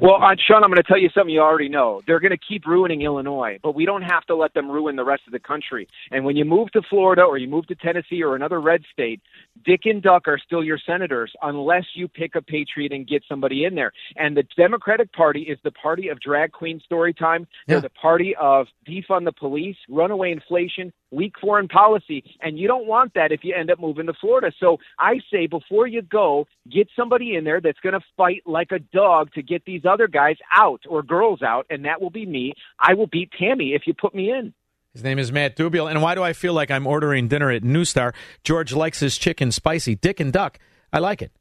Well, 0.00 0.22
uh, 0.22 0.36
Shaun, 0.46 0.62
I'm 0.62 0.70
going 0.70 0.76
to 0.76 0.82
tell 0.84 0.98
you 0.98 1.08
something 1.12 1.34
you 1.34 1.40
already 1.40 1.68
know. 1.68 2.02
They're 2.06 2.20
going 2.20 2.30
to 2.30 2.38
keep 2.38 2.66
ruining 2.66 3.02
Illinois, 3.02 3.58
but 3.62 3.74
we 3.74 3.84
don't 3.84 4.02
have 4.02 4.24
to 4.26 4.36
let 4.36 4.54
them 4.54 4.70
ruin 4.70 4.94
the 4.94 5.04
rest 5.04 5.22
of 5.26 5.32
the 5.32 5.40
country. 5.40 5.88
And 6.12 6.24
when 6.24 6.36
you 6.36 6.44
move 6.44 6.70
to 6.72 6.82
Florida 6.82 7.22
or 7.22 7.36
you 7.36 7.48
move 7.48 7.66
to 7.66 7.74
Tennessee 7.74 8.22
or 8.22 8.36
another 8.36 8.60
red 8.60 8.82
state, 8.92 9.20
Dick 9.64 9.82
and 9.84 10.02
Duck 10.02 10.28
are 10.28 10.38
still 10.38 10.64
your 10.64 10.78
senators 10.84 11.32
unless 11.42 11.84
you 11.94 12.08
pick 12.08 12.34
a 12.34 12.42
patriot 12.42 12.92
and 12.92 13.06
get 13.06 13.22
somebody 13.28 13.64
in 13.64 13.74
there. 13.74 13.92
And 14.16 14.36
the 14.36 14.44
Democratic 14.56 15.12
Party 15.12 15.42
is 15.42 15.58
the 15.64 15.70
party 15.72 16.08
of 16.08 16.20
drag 16.20 16.52
queen 16.52 16.80
story 16.84 17.12
time. 17.14 17.46
They're 17.66 17.80
the 17.80 17.90
party 17.90 18.34
of 18.40 18.66
defund 18.88 19.24
the 19.24 19.32
police, 19.32 19.76
runaway 19.88 20.32
inflation, 20.32 20.92
weak 21.10 21.34
foreign 21.40 21.68
policy, 21.68 22.22
and 22.40 22.58
you 22.58 22.68
don't 22.68 22.86
want 22.86 23.14
that 23.14 23.32
if 23.32 23.40
you 23.42 23.54
end 23.54 23.70
up 23.70 23.78
moving 23.78 24.06
to 24.06 24.12
Florida. 24.14 24.52
So 24.60 24.78
I 24.98 25.20
say 25.32 25.46
before 25.46 25.86
you 25.86 26.02
go, 26.02 26.46
get 26.70 26.88
somebody 26.96 27.34
in 27.36 27.44
there 27.44 27.60
that's 27.60 27.80
going 27.80 27.94
to 27.94 28.04
fight 28.16 28.42
like 28.46 28.72
a 28.72 28.78
dog 28.78 29.32
to 29.34 29.42
get 29.42 29.64
these 29.64 29.82
other 29.88 30.08
guys 30.08 30.36
out 30.54 30.82
or 30.88 31.02
girls 31.02 31.42
out, 31.42 31.66
and 31.70 31.84
that 31.84 32.00
will 32.00 32.10
be 32.10 32.26
me. 32.26 32.54
I 32.78 32.94
will 32.94 33.06
beat 33.06 33.30
Tammy 33.38 33.74
if 33.74 33.82
you 33.86 33.94
put 33.94 34.14
me 34.14 34.30
in. 34.30 34.52
His 34.92 35.04
name 35.04 35.18
is 35.18 35.30
Matt 35.30 35.56
Dubiel. 35.56 35.90
And 35.90 36.02
why 36.02 36.14
do 36.14 36.22
I 36.22 36.32
feel 36.32 36.52
like 36.52 36.70
I'm 36.70 36.86
ordering 36.86 37.28
dinner 37.28 37.50
at 37.50 37.62
New 37.62 37.84
Star? 37.84 38.14
George 38.42 38.72
likes 38.72 39.00
his 39.00 39.16
chicken 39.18 39.52
spicy. 39.52 39.94
Dick 39.94 40.20
and 40.20 40.32
Duck. 40.32 40.58
I 40.92 40.98
like 40.98 41.22
it. 41.22 41.32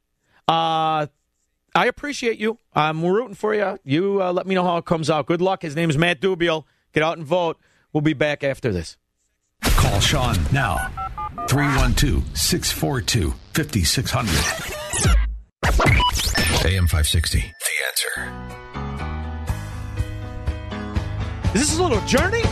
Uh, 0.47 1.07
I 1.73 1.85
appreciate 1.87 2.39
you. 2.39 2.59
I'm 2.73 3.03
rooting 3.03 3.35
for 3.35 3.53
you. 3.53 3.79
You 3.83 4.21
uh, 4.21 4.33
let 4.33 4.47
me 4.47 4.55
know 4.55 4.63
how 4.63 4.77
it 4.77 4.85
comes 4.85 5.09
out. 5.09 5.25
Good 5.25 5.41
luck. 5.41 5.61
His 5.61 5.75
name 5.75 5.89
is 5.89 5.97
Matt 5.97 6.21
Dubiel. 6.21 6.65
Get 6.93 7.03
out 7.03 7.17
and 7.17 7.25
vote. 7.25 7.57
We'll 7.93 8.01
be 8.01 8.13
back 8.13 8.43
after 8.43 8.71
this. 8.71 8.97
Call 9.61 9.99
Shaun 9.99 10.37
now. 10.51 10.77
312 11.47 12.37
642 12.37 13.33
5600. 13.53 14.77
AM 16.65 16.87
560. 16.87 17.39
The 17.39 17.45
answer. 17.87 18.13
Is 21.55 21.61
this 21.61 21.77
a 21.79 21.83
little 21.83 22.01
journey? 22.01 22.43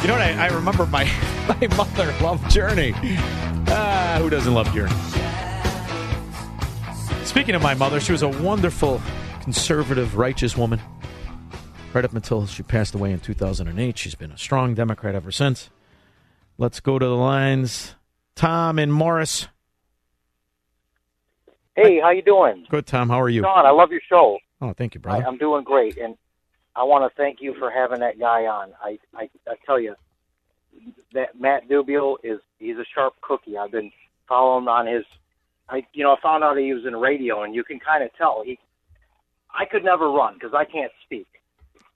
You 0.00 0.08
know 0.08 0.14
what? 0.14 0.22
I, 0.22 0.46
I 0.46 0.48
remember 0.48 0.86
my, 0.86 1.04
my 1.48 1.76
mother 1.76 2.14
loved 2.22 2.50
Journey. 2.50 2.92
Ah, 3.68 4.18
who 4.20 4.30
doesn't 4.30 4.52
love 4.54 4.72
Journey? 4.72 4.94
Speaking 7.24 7.54
of 7.54 7.62
my 7.62 7.74
mother, 7.74 7.98
she 8.00 8.12
was 8.12 8.22
a 8.22 8.28
wonderful, 8.28 9.00
conservative, 9.40 10.16
righteous 10.16 10.56
woman. 10.56 10.80
Right 11.92 12.04
up 12.04 12.14
until 12.14 12.46
she 12.46 12.62
passed 12.62 12.94
away 12.94 13.10
in 13.10 13.20
2008. 13.20 13.98
She's 13.98 14.14
been 14.14 14.30
a 14.30 14.38
strong 14.38 14.74
Democrat 14.74 15.14
ever 15.14 15.32
since. 15.32 15.70
Let's 16.58 16.80
go 16.80 16.98
to 16.98 17.04
the 17.04 17.16
lines. 17.16 17.94
Tom 18.34 18.78
and 18.78 18.92
Morris. 18.92 19.48
Hey, 21.74 22.00
how 22.00 22.10
you 22.10 22.22
doing? 22.22 22.66
Good, 22.70 22.86
Tom. 22.86 23.08
How 23.08 23.20
are 23.20 23.28
you? 23.28 23.42
Shaun, 23.42 23.66
I 23.66 23.70
love 23.70 23.90
your 23.90 24.00
show. 24.08 24.38
Oh, 24.60 24.72
thank 24.72 24.94
you, 24.94 25.00
I, 25.00 25.02
brother. 25.02 25.26
I'm 25.26 25.36
doing 25.38 25.64
great, 25.64 25.96
and 25.98 26.16
I 26.76 26.84
want 26.84 27.10
to 27.10 27.16
thank 27.16 27.40
you 27.40 27.54
for 27.58 27.70
having 27.70 28.00
that 28.00 28.18
guy 28.18 28.46
on. 28.46 28.72
I, 28.82 28.98
I, 29.14 29.30
I 29.48 29.54
tell 29.64 29.80
you, 29.80 29.94
that 31.14 31.40
Matt 31.40 31.68
Dubiel 31.68 32.16
is 32.22 32.38
he's 32.58 32.76
a 32.76 32.84
sharp 32.94 33.14
cookie. 33.22 33.56
I've 33.56 33.70
been 33.72 33.90
following 34.28 34.68
on 34.68 34.86
his. 34.86 35.04
I, 35.68 35.84
you 35.94 36.04
know, 36.04 36.12
I 36.12 36.20
found 36.20 36.44
out 36.44 36.56
he 36.58 36.72
was 36.74 36.84
in 36.86 36.94
radio, 36.94 37.42
and 37.42 37.54
you 37.54 37.64
can 37.64 37.80
kind 37.80 38.04
of 38.04 38.10
tell 38.16 38.42
he. 38.44 38.58
I 39.58 39.64
could 39.64 39.84
never 39.84 40.10
run 40.10 40.34
because 40.34 40.52
I 40.54 40.64
can't 40.66 40.92
speak. 41.04 41.26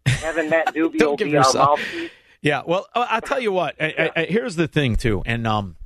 Having 0.06 0.48
Matt 0.50 0.68
Dubiel 0.74 1.16
be 1.18 1.24
our 1.24 1.30
yourself- 1.30 1.78
mouthpiece. 1.80 2.10
Yeah, 2.42 2.62
well, 2.66 2.86
I- 2.94 3.06
I'll 3.10 3.20
tell 3.20 3.38
you 3.40 3.52
what. 3.52 3.76
I, 3.78 3.94
I, 4.16 4.20
I- 4.22 4.24
here's 4.24 4.56
the 4.56 4.66
thing, 4.66 4.96
too, 4.96 5.22
and 5.26 5.46
um, 5.46 5.76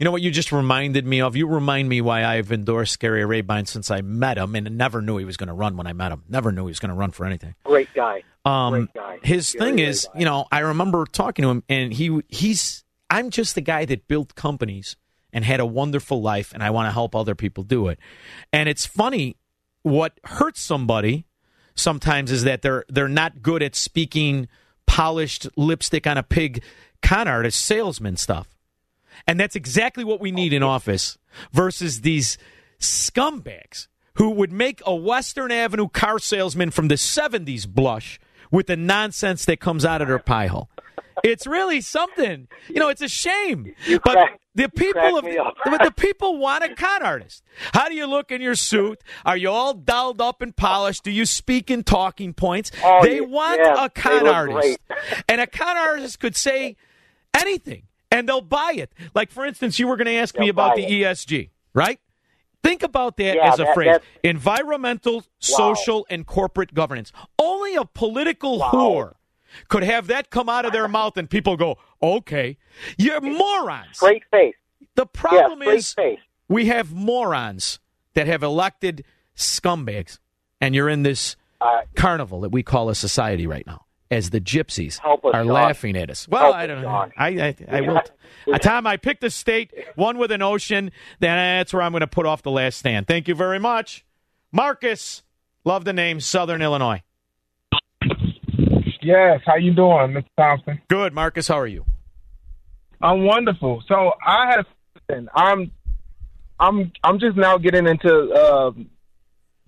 you 0.00 0.04
know 0.06 0.12
what 0.12 0.22
you 0.22 0.30
just 0.30 0.50
reminded 0.50 1.04
me 1.04 1.20
of. 1.20 1.36
You 1.36 1.46
remind 1.46 1.86
me 1.86 2.00
why 2.00 2.24
I've 2.24 2.50
endorsed 2.50 2.98
Gary 3.00 3.22
Rabine 3.22 3.66
since 3.66 3.90
I 3.90 4.00
met 4.00 4.38
him, 4.38 4.56
and 4.56 4.78
never 4.78 5.02
knew 5.02 5.18
he 5.18 5.26
was 5.26 5.36
going 5.36 5.48
to 5.48 5.52
run 5.52 5.76
when 5.76 5.86
I 5.86 5.92
met 5.92 6.10
him. 6.10 6.24
Never 6.26 6.50
knew 6.52 6.62
he 6.62 6.70
was 6.70 6.80
going 6.80 6.88
to 6.88 6.94
run 6.94 7.10
for 7.10 7.26
anything. 7.26 7.54
Great 7.64 7.92
guy. 7.94 8.22
Um, 8.46 8.72
Great 8.72 8.94
guy. 8.94 9.18
his 9.22 9.52
Very, 9.52 9.72
thing 9.72 9.78
is, 9.78 10.08
guy. 10.10 10.20
you 10.20 10.24
know, 10.24 10.46
I 10.50 10.60
remember 10.60 11.04
talking 11.04 11.42
to 11.42 11.50
him, 11.50 11.62
and 11.68 11.92
he 11.92 12.18
he's. 12.28 12.82
I'm 13.10 13.28
just 13.28 13.54
the 13.54 13.60
guy 13.60 13.84
that 13.84 14.08
built 14.08 14.34
companies 14.34 14.96
and 15.34 15.44
had 15.44 15.60
a 15.60 15.66
wonderful 15.66 16.22
life, 16.22 16.54
and 16.54 16.62
I 16.62 16.70
want 16.70 16.86
to 16.86 16.92
help 16.92 17.14
other 17.14 17.34
people 17.34 17.62
do 17.62 17.88
it. 17.88 17.98
And 18.54 18.70
it's 18.70 18.86
funny 18.86 19.36
what 19.82 20.18
hurts 20.24 20.62
somebody 20.62 21.26
sometimes 21.74 22.32
is 22.32 22.44
that 22.44 22.62
they're 22.62 22.86
they're 22.88 23.06
not 23.06 23.42
good 23.42 23.62
at 23.62 23.74
speaking 23.74 24.48
polished 24.86 25.46
lipstick 25.56 26.06
on 26.06 26.16
a 26.16 26.22
pig 26.22 26.62
con 27.02 27.28
artist 27.28 27.60
salesman 27.60 28.16
stuff. 28.16 28.48
And 29.26 29.38
that's 29.38 29.56
exactly 29.56 30.04
what 30.04 30.20
we 30.20 30.30
need 30.32 30.52
in 30.52 30.62
office 30.62 31.18
versus 31.52 32.00
these 32.00 32.38
scumbags 32.78 33.88
who 34.14 34.30
would 34.30 34.52
make 34.52 34.82
a 34.84 34.94
Western 34.94 35.52
Avenue 35.52 35.88
car 35.88 36.18
salesman 36.18 36.70
from 36.70 36.88
the 36.88 36.96
70s 36.96 37.68
blush 37.68 38.18
with 38.50 38.66
the 38.66 38.76
nonsense 38.76 39.44
that 39.44 39.60
comes 39.60 39.84
out 39.84 40.02
of 40.02 40.08
their 40.08 40.18
pie 40.18 40.48
hole. 40.48 40.68
It's 41.22 41.46
really 41.46 41.80
something. 41.80 42.48
You 42.68 42.76
know, 42.76 42.88
it's 42.88 43.02
a 43.02 43.08
shame. 43.08 43.74
but 44.04 44.18
the 44.54 44.68
people 44.68 45.18
of 45.18 45.24
but 45.64 45.82
the 45.84 45.92
people 45.96 46.38
want 46.38 46.64
a 46.64 46.74
con 46.74 47.02
artist. 47.02 47.44
How 47.72 47.88
do 47.88 47.94
you 47.94 48.06
look 48.06 48.32
in 48.32 48.40
your 48.40 48.54
suit? 48.54 49.02
Are 49.24 49.36
you 49.36 49.50
all 49.50 49.74
dolled 49.74 50.20
up 50.20 50.42
and 50.42 50.56
polished? 50.56 51.04
Do 51.04 51.10
you 51.10 51.26
speak 51.26 51.70
in 51.70 51.84
talking 51.84 52.32
points? 52.32 52.72
Oh, 52.82 53.00
they 53.02 53.20
want 53.20 53.60
yeah, 53.62 53.84
a 53.84 53.90
con 53.90 54.26
artist. 54.26 54.78
great. 54.88 54.98
And 55.28 55.40
a 55.40 55.46
con 55.46 55.76
artist 55.76 56.20
could 56.20 56.36
say 56.36 56.76
anything 57.34 57.84
and 58.10 58.28
they'll 58.28 58.40
buy 58.40 58.72
it. 58.76 58.92
Like 59.14 59.30
for 59.30 59.44
instance, 59.44 59.78
you 59.78 59.86
were 59.88 59.96
going 59.96 60.06
to 60.06 60.14
ask 60.14 60.34
me 60.38 60.46
They'll 60.46 60.50
about 60.50 60.76
buy 60.76 60.82
the 60.82 61.02
ESG, 61.02 61.50
right? 61.74 61.98
Think 62.62 62.82
about 62.82 63.16
that 63.16 63.36
Yeah, 63.36 63.52
as 63.52 63.58
a 63.58 63.64
that- 63.64 63.74
phrase. 63.74 63.96
Environmental, 64.22 65.24
social, 65.38 66.06
and 66.10 66.26
corporate 66.26 66.74
governance. 66.74 67.12
Only 67.38 67.74
a 67.76 67.84
political 67.84 68.60
whore 68.60 69.14
could 69.68 69.82
have 69.82 70.06
that 70.08 70.30
come 70.30 70.48
out 70.48 70.64
of 70.64 70.72
their 70.72 70.88
mouth 70.98 71.16
and 71.16 71.28
people 71.28 71.56
go, 71.56 71.76
okay. 72.02 72.56
You're 72.98 73.20
morons. 73.20 73.98
Great 73.98 74.24
face. 74.30 74.54
The 74.96 75.06
problem 75.06 75.60
straight 75.60 75.76
is 75.78 75.92
face. 75.94 76.18
we 76.48 76.66
have 76.66 76.92
morons 76.92 77.78
that 78.14 78.26
have 78.26 78.42
elected 78.42 79.04
scumbags, 79.36 80.18
and 80.60 80.74
you're 80.74 80.88
in 80.88 81.02
this 81.02 81.36
Uh, 81.60 81.82
carnival 81.94 82.40
that 82.40 82.50
we 82.50 82.62
call 82.62 82.88
a 82.90 82.94
society 82.94 83.46
right 83.46 83.66
now. 83.66 83.84
As 84.10 84.30
the 84.30 84.40
gypsies 84.40 84.98
Help 84.98 85.24
us, 85.24 85.34
are 85.34 85.44
Shaun. 85.44 85.52
laughing 85.52 85.96
at 85.96 86.10
us. 86.10 86.26
Well, 86.26 86.42
Help 86.42 86.56
I 86.56 86.66
don't 86.66 86.82
know. 86.82 86.88
Shaun. 86.88 87.12
I, 87.16 87.28
I, 87.28 87.56
I 87.70 87.80
will. 87.82 88.00
Uh, 88.52 88.58
Tom, 88.58 88.84
I 88.86 88.96
picked 88.96 89.22
a 89.22 89.30
state, 89.30 89.72
one 89.94 90.18
with 90.18 90.32
an 90.32 90.42
ocean. 90.42 90.90
Then 91.20 91.36
that's 91.58 91.72
where 91.72 91.82
I'm 91.82 91.92
going 91.92 92.00
to 92.00 92.06
put 92.08 92.26
off 92.26 92.42
the 92.42 92.50
last 92.50 92.78
stand. 92.78 93.06
Thank 93.06 93.28
you 93.28 93.36
very 93.36 93.60
much. 93.60 94.04
Marcus, 94.50 95.22
love 95.64 95.84
the 95.84 95.92
name, 95.92 96.18
Southern 96.18 96.60
Illinois. 96.60 97.02
Yes, 99.02 99.40
how 99.46 99.56
you 99.56 99.72
doing, 99.72 100.12
Mr. 100.12 100.24
Thompson? 100.36 100.80
Good, 100.88 101.12
Marcus. 101.14 101.48
How 101.48 101.58
are 101.58 101.66
you? 101.66 101.84
I'm 103.00 103.24
wonderful. 103.24 103.82
So 103.88 104.12
I 104.26 104.50
had 104.50 104.60
a 104.60 104.66
question. 105.06 105.28
I'm 105.34 105.70
I'm 106.58 106.92
I'm 107.02 107.18
just 107.18 107.36
now 107.36 107.56
getting 107.58 107.86
into 107.86 108.12
uh, 108.32 108.72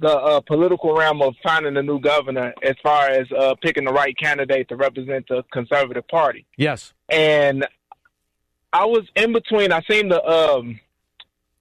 the 0.03 0.15
uh, 0.15 0.41
political 0.41 0.95
realm 0.95 1.23
of 1.23 1.35
finding 1.43 1.77
a 1.77 1.83
new 1.83 2.01
governor 2.01 2.53
as 2.63 2.75
far 2.83 3.09
as 3.09 3.31
uh, 3.33 3.55
picking 3.63 3.85
the 3.85 3.93
right 3.93 4.17
candidate 4.19 4.69
to 4.69 4.77
represent 4.77 5.27
the 5.29 5.45
conservative 5.53 6.07
party. 6.09 6.45
Yes. 6.57 6.93
And 7.09 7.67
I 8.73 8.85
was 8.85 9.05
in 9.15 9.33
between. 9.33 9.73
I 9.73 9.81
seen 9.83 10.09
the 10.09 10.23
um, 10.27 10.81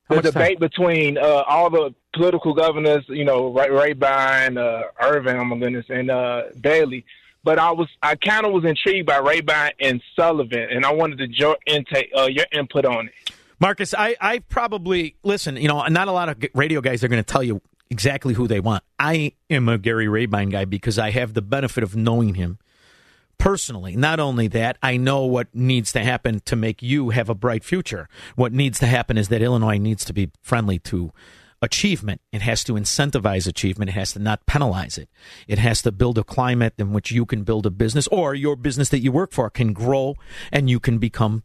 the 0.10 0.16
much 0.16 0.24
time? 0.24 0.34
debate 0.34 0.60
between 0.60 1.18
uh, 1.18 1.44
all 1.48 1.70
the 1.70 1.94
political 2.14 2.54
governors. 2.54 3.06
You 3.08 3.26
know, 3.26 3.54
Ray, 3.54 3.70
Rabine, 3.70 4.58
uh, 4.58 4.84
Irvin, 5.00 5.38
oh 5.38 5.46
my 5.46 5.58
goodness, 5.58 5.86
and 5.90 6.10
uh, 6.10 6.44
Bailey. 6.60 7.06
But 7.44 7.60
I 7.60 7.72
was 7.72 7.90
I 8.02 8.16
kind 8.16 8.46
of 8.46 8.54
was 8.54 8.66
intrigued 8.66 9.06
by 9.06 9.20
Rabine 9.20 9.72
and 9.80 10.02
Sullivan, 10.16 10.68
and 10.72 10.86
I 10.86 10.94
wanted 10.94 11.20
to 11.20 11.28
your 11.30 11.58
intake 11.68 12.12
uh, 12.18 12.28
your 12.28 12.46
input 12.52 12.86
on 12.86 13.08
it. 13.08 13.34
Marcus, 13.60 13.94
I, 13.94 14.16
I 14.20 14.40
probably 14.40 15.16
listen. 15.22 15.56
You 15.56 15.68
know, 15.68 15.86
not 15.86 16.08
a 16.08 16.12
lot 16.12 16.30
of 16.30 16.44
radio 16.56 16.82
guys 16.82 17.04
are 17.04 17.08
going 17.08 17.24
to 17.24 17.32
tell 17.32 17.44
you 17.44 17.62
exactly 17.92 18.34
who 18.34 18.48
they 18.48 18.60
want. 18.60 18.84
I 18.98 19.34
am 19.50 19.70
a 19.70 19.78
Gary 19.78 20.08
Rabine 20.08 20.50
guy 20.50 20.66
because 20.66 20.98
I 20.98 21.12
have 21.12 21.36
the 21.36 21.42
benefit 21.42 21.84
of 21.84 21.96
knowing 21.96 22.36
him 22.36 22.58
personally. 23.38 23.96
Not 23.96 24.20
only 24.20 24.48
that, 24.48 24.78
I 24.82 24.98
know 24.98 25.26
what 25.26 25.54
needs 25.54 25.92
to 25.92 26.00
happen 26.00 26.40
to 26.46 26.56
make 26.56 26.82
you 26.82 27.10
have 27.10 27.30
a 27.30 27.36
bright 27.36 27.64
future. 27.64 28.08
What 28.36 28.54
needs 28.54 28.80
to 28.80 28.88
happen 28.88 29.18
is 29.18 29.28
that 29.28 29.42
Illinois 29.42 29.78
needs 29.78 30.06
to 30.06 30.14
be 30.14 30.32
friendly 30.42 30.80
to 30.80 31.12
achievement. 31.62 32.22
It 32.32 32.42
has 32.42 32.64
to 32.64 32.74
incentivize 32.74 33.46
achievement. 33.46 33.90
It 33.90 33.94
has 33.94 34.14
to 34.14 34.20
not 34.20 34.46
penalize 34.46 34.98
it. 34.98 35.10
It 35.48 35.60
has 35.60 35.82
to 35.82 35.92
build 35.92 36.18
a 36.18 36.24
climate 36.24 36.74
in 36.78 36.94
which 36.94 37.12
you 37.12 37.26
can 37.26 37.44
build 37.44 37.66
a 37.66 37.72
business 37.72 38.08
or 38.08 38.34
your 38.34 38.56
business 38.56 38.90
that 38.90 39.00
you 39.00 39.12
work 39.12 39.34
for 39.34 39.50
can 39.50 39.74
grow 39.74 40.16
and 40.52 40.70
you 40.70 40.80
can 40.80 40.98
become 40.98 41.44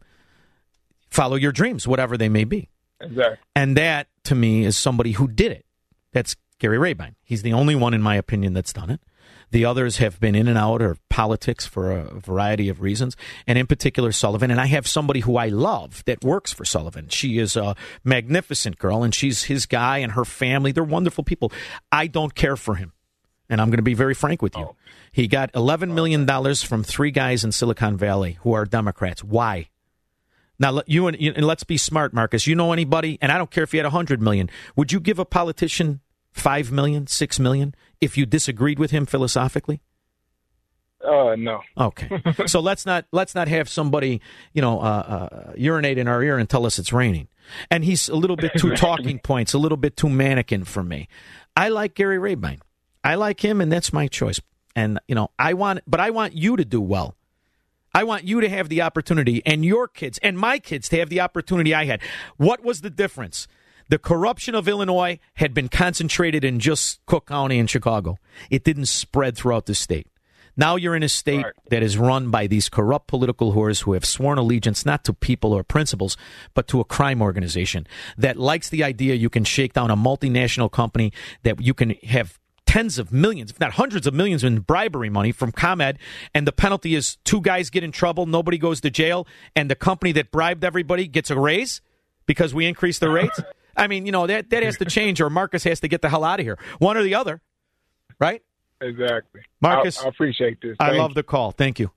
follow 1.09 1.35
your 1.35 1.51
dreams, 1.51 1.87
whatever 1.87 2.17
they 2.17 2.29
may 2.29 2.45
be. 2.45 2.69
Exactly. 3.01 3.37
And 3.55 3.77
that, 3.77 4.07
to 4.23 4.33
me, 4.33 4.63
is 4.63 4.77
somebody 4.77 5.11
who 5.11 5.27
did 5.27 5.51
it. 5.51 5.65
That's 6.17 6.35
Gary 6.57 6.79
Rabine. 6.79 7.13
He's 7.23 7.43
the 7.43 7.53
only 7.53 7.75
one, 7.75 7.93
in 7.93 8.01
my 8.01 8.15
opinion, 8.15 8.53
that's 8.53 8.73
done 8.73 8.89
it. 8.89 8.99
The 9.51 9.65
others 9.65 9.97
have 9.97 10.19
been 10.19 10.33
in 10.33 10.47
and 10.47 10.57
out 10.57 10.81
of 10.81 10.99
politics 11.09 11.67
for 11.67 11.91
a 11.91 12.19
variety 12.19 12.69
of 12.69 12.81
reasons, 12.81 13.15
and 13.45 13.55
in 13.59 13.67
particular 13.67 14.11
Sullivan. 14.11 14.49
And 14.49 14.59
I 14.59 14.65
have 14.65 14.87
somebody 14.87 15.19
who 15.19 15.37
I 15.37 15.49
love 15.49 16.03
that 16.05 16.23
works 16.23 16.51
for 16.51 16.65
Sullivan. 16.65 17.09
She 17.09 17.37
is 17.37 17.55
a 17.55 17.75
magnificent 18.03 18.79
girl, 18.79 19.03
and 19.03 19.13
she's 19.13 19.43
his 19.43 19.67
guy 19.67 19.99
and 19.99 20.13
her 20.13 20.25
family. 20.25 20.71
They're 20.71 20.83
wonderful 20.83 21.23
people. 21.23 21.51
I 21.91 22.07
don't 22.07 22.33
care 22.33 22.55
for 22.57 22.75
him, 22.75 22.93
and 23.47 23.61
I'm 23.61 23.67
going 23.69 23.77
to 23.77 23.83
be 23.83 23.93
very 23.93 24.15
frank 24.15 24.41
with 24.41 24.57
you. 24.57 24.63
Oh. 24.63 24.75
He 25.11 25.27
got 25.27 25.51
11 25.53 25.93
million 25.93 26.25
dollars 26.25 26.63
from 26.63 26.83
three 26.83 27.11
guys 27.11 27.43
in 27.43 27.51
Silicon 27.51 27.95
Valley 27.95 28.39
who 28.41 28.53
are 28.53 28.65
Democrats. 28.65 29.23
Why? 29.23 29.69
Now 30.57 30.71
let- 30.71 30.89
you 30.89 31.05
and, 31.05 31.21
you- 31.21 31.33
and 31.35 31.45
let's 31.45 31.63
be 31.63 31.77
smart, 31.77 32.11
Marcus. 32.11 32.47
You 32.47 32.55
know 32.55 32.73
anybody, 32.73 33.19
and 33.21 33.31
I 33.31 33.37
don't 33.37 33.51
care 33.51 33.63
if 33.63 33.71
you 33.71 33.77
had 33.79 33.85
100 33.85 34.19
million. 34.19 34.49
Would 34.75 34.91
you 34.91 34.99
give 34.99 35.19
a 35.19 35.25
politician 35.25 36.01
five 36.37 36.71
million, 36.71 37.07
six 37.07 37.39
million 37.39 37.75
if 37.99 38.17
you 38.17 38.25
disagreed 38.25 38.79
with 38.79 38.91
him 38.91 39.05
philosophically? 39.05 39.81
Uh, 41.03 41.35
no. 41.37 41.61
Okay, 41.77 42.21
so 42.47 42.59
let's 42.59 42.85
not 42.85 43.05
let's 43.11 43.35
not 43.35 43.47
have 43.47 43.69
somebody 43.69 44.21
you 44.53 44.61
know 44.61 44.79
uh, 44.79 44.83
uh, 44.83 45.53
urinate 45.55 45.97
in 45.97 46.07
our 46.07 46.23
ear 46.23 46.37
and 46.37 46.49
tell 46.49 46.65
us 46.65 46.79
it's 46.79 46.91
raining. 46.91 47.27
And 47.71 47.83
he's 47.83 48.09
a 48.09 48.15
little 48.15 48.35
bit 48.35 48.53
too 48.57 48.75
talking 48.75 49.19
points, 49.19 49.53
a 49.53 49.57
little 49.57 49.77
bit 49.77 49.95
too 49.95 50.09
mannequin 50.09 50.65
for 50.65 50.83
me. 50.83 51.07
I 51.55 51.69
like 51.69 51.93
Gary 51.93 52.17
Rabine. 52.17 52.59
I 53.03 53.15
like 53.15 53.43
him, 53.43 53.61
and 53.61 53.71
that's 53.71 53.93
my 53.93 54.07
choice. 54.07 54.41
And 54.75 54.99
you 55.07 55.15
know, 55.15 55.29
I 55.39 55.53
want, 55.53 55.81
but 55.87 55.99
I 55.99 56.09
want 56.09 56.33
you 56.33 56.57
to 56.57 56.65
do 56.65 56.81
well. 56.81 57.15
I 57.93 58.03
want 58.03 58.25
you 58.25 58.41
to 58.41 58.49
have 58.49 58.69
the 58.69 58.81
opportunity, 58.81 59.41
and 59.45 59.63
your 59.63 59.87
kids 59.87 60.19
and 60.21 60.37
my 60.37 60.59
kids 60.59 60.89
to 60.89 60.99
have 60.99 61.09
the 61.09 61.21
opportunity 61.21 61.73
I 61.73 61.85
had. 61.85 62.01
What 62.37 62.63
was 62.63 62.81
the 62.81 62.89
difference? 62.89 63.47
The 63.89 63.97
corruption 63.97 64.55
of 64.55 64.67
Illinois 64.67 65.19
had 65.35 65.53
been 65.53 65.69
concentrated 65.69 66.43
in 66.43 66.59
just 66.59 66.99
Cook 67.05 67.27
County 67.27 67.59
and 67.59 67.69
Chicago. 67.69 68.17
It 68.49 68.63
didn't 68.63 68.87
spread 68.87 69.37
throughout 69.37 69.65
the 69.65 69.75
state. 69.75 70.07
Now 70.59 70.75
you're 70.75 70.95
in 70.95 71.03
a 71.03 71.09
state 71.09 71.45
that 71.69 71.83
is 71.83 71.99
run 71.99 72.31
by 72.31 72.47
these 72.47 72.67
corrupt 72.67 73.07
political 73.07 73.53
whores 73.53 73.83
who 73.83 73.93
have 73.93 74.03
sworn 74.03 74.39
allegiance 74.39 74.87
not 74.87 75.03
to 75.03 75.13
people 75.13 75.53
or 75.53 75.63
principles, 75.63 76.17
but 76.55 76.67
to 76.69 76.79
a 76.79 76.83
crime 76.83 77.21
organization 77.21 77.85
that 78.17 78.37
likes 78.37 78.69
the 78.69 78.83
idea 78.83 79.13
you 79.13 79.29
can 79.29 79.43
shake 79.43 79.73
down 79.73 79.91
a 79.91 79.95
multinational 79.95 80.71
company, 80.71 81.13
that 81.43 81.61
you 81.61 81.75
can 81.75 81.91
have 82.03 82.39
tens 82.65 82.97
of 82.97 83.13
millions, 83.13 83.51
if 83.51 83.59
not 83.59 83.73
hundreds 83.73 84.07
of 84.07 84.15
millions 84.15 84.43
in 84.43 84.59
bribery 84.59 85.11
money 85.11 85.31
from 85.31 85.51
ComEd, 85.51 85.99
and 86.33 86.47
the 86.47 86.51
penalty 86.51 86.95
is 86.95 87.17
two 87.23 87.39
guys 87.39 87.69
get 87.69 87.83
in 87.83 87.91
trouble, 87.91 88.25
nobody 88.25 88.57
goes 88.57 88.81
to 88.81 88.89
jail, 88.89 89.27
and 89.55 89.69
the 89.69 89.75
company 89.75 90.11
that 90.11 90.31
bribed 90.31 90.63
everybody 90.63 91.07
gets 91.07 91.29
a 91.29 91.39
raise 91.39 91.81
because 92.25 92.53
we 92.53 92.65
increased 92.65 92.99
the 92.99 93.09
rates. 93.09 93.39
I 93.77 93.87
mean, 93.87 94.05
you 94.05 94.11
know, 94.11 94.27
that, 94.27 94.49
that 94.49 94.63
has 94.63 94.77
to 94.77 94.85
change, 94.85 95.21
or 95.21 95.29
Marcus 95.29 95.63
has 95.63 95.79
to 95.81 95.87
get 95.87 96.01
the 96.01 96.09
hell 96.09 96.23
out 96.23 96.39
of 96.39 96.45
here. 96.45 96.57
One 96.79 96.97
or 96.97 97.03
the 97.03 97.15
other, 97.15 97.41
right? 98.19 98.41
Exactly. 98.81 99.41
Marcus, 99.61 100.01
I, 100.01 100.05
I 100.05 100.09
appreciate 100.09 100.61
this. 100.61 100.75
I 100.79 100.89
Thank 100.89 100.99
love 100.99 101.13
the 101.13 101.23
call. 101.23 101.51
Thank 101.51 101.79
you. 101.79 101.91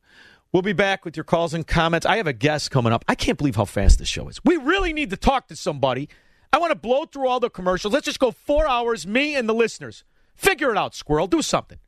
We'll 0.52 0.62
be 0.62 0.72
back 0.72 1.04
with 1.04 1.16
your 1.16 1.24
calls 1.24 1.54
and 1.54 1.66
comments. 1.66 2.04
I 2.04 2.16
have 2.16 2.26
a 2.26 2.32
guest 2.32 2.70
coming 2.70 2.92
up. 2.92 3.04
I 3.06 3.14
can't 3.14 3.38
believe 3.38 3.56
how 3.56 3.64
fast 3.64 3.98
this 3.98 4.08
show 4.08 4.28
is. 4.28 4.40
We 4.44 4.56
really 4.56 4.92
need 4.92 5.10
to 5.10 5.16
talk 5.16 5.48
to 5.48 5.56
somebody. 5.56 6.08
I 6.52 6.58
want 6.58 6.72
to 6.72 6.78
blow 6.78 7.04
through 7.04 7.28
all 7.28 7.38
the 7.38 7.50
commercials. 7.50 7.94
Let's 7.94 8.06
just 8.06 8.18
go 8.18 8.32
four 8.32 8.68
hours, 8.68 9.06
me 9.06 9.36
and 9.36 9.48
the 9.48 9.54
listeners. 9.54 10.02
Figure 10.34 10.72
it 10.72 10.76
out, 10.76 10.94
squirrel. 10.94 11.28
Do 11.28 11.42
something. 11.42 11.78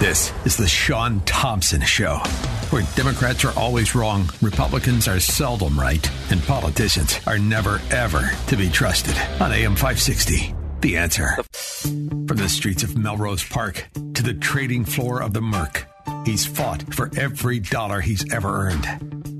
This 0.00 0.32
is 0.44 0.56
the 0.56 0.66
Shaun 0.66 1.20
Thompson 1.20 1.82
Show, 1.82 2.22
where 2.70 2.82
Democrats 2.94 3.44
are 3.44 3.58
always 3.58 3.94
wrong, 3.94 4.30
Republicans 4.40 5.08
are 5.08 5.20
seldom 5.20 5.78
right, 5.78 6.10
and 6.30 6.42
politicians 6.44 7.18
are 7.26 7.38
never, 7.38 7.80
ever 7.90 8.30
to 8.46 8.56
be 8.56 8.68
trusted. 8.68 9.16
On 9.40 9.52
AM 9.52 9.74
560, 9.74 10.54
The 10.80 10.96
Answer. 10.96 11.36
From 11.82 12.36
the 12.36 12.48
streets 12.48 12.82
of 12.82 12.96
Melrose 12.96 13.44
Park 13.44 13.88
to 14.14 14.22
the 14.22 14.34
trading 14.34 14.84
floor 14.84 15.22
of 15.22 15.34
the 15.34 15.40
Merc, 15.40 15.86
he's 16.24 16.46
fought 16.46 16.94
for 16.94 17.10
every 17.16 17.58
dollar 17.58 18.00
he's 18.00 18.32
ever 18.32 18.68
earned. 18.68 19.39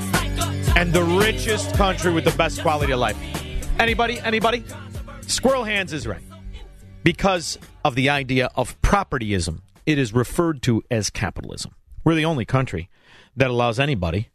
and 0.75 0.93
the 0.93 1.03
richest 1.03 1.73
country 1.75 2.11
with 2.11 2.25
the 2.25 2.31
best 2.31 2.61
quality 2.61 2.93
of 2.93 2.99
life? 2.99 3.17
Anybody? 3.79 4.19
Anybody? 4.19 4.63
Squirrel 5.27 5.63
Hands 5.63 5.91
is 5.91 6.07
right. 6.07 6.21
Because 7.03 7.57
of 7.83 7.95
the 7.95 8.09
idea 8.09 8.49
of 8.55 8.79
propertyism, 8.81 9.61
it 9.85 9.97
is 9.97 10.13
referred 10.13 10.61
to 10.63 10.83
as 10.91 11.09
capitalism. 11.09 11.73
We're 12.03 12.15
the 12.15 12.25
only 12.25 12.45
country 12.45 12.89
that 13.35 13.49
allows 13.49 13.79
anybody 13.79 14.29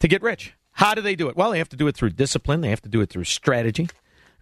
to 0.00 0.08
get 0.08 0.22
rich. 0.22 0.54
How 0.72 0.94
do 0.94 1.00
they 1.00 1.16
do 1.16 1.28
it? 1.28 1.36
Well, 1.36 1.52
they 1.52 1.58
have 1.58 1.68
to 1.70 1.76
do 1.76 1.86
it 1.86 1.96
through 1.96 2.10
discipline, 2.10 2.60
they 2.60 2.70
have 2.70 2.82
to 2.82 2.88
do 2.88 3.00
it 3.00 3.10
through 3.10 3.24
strategy. 3.24 3.88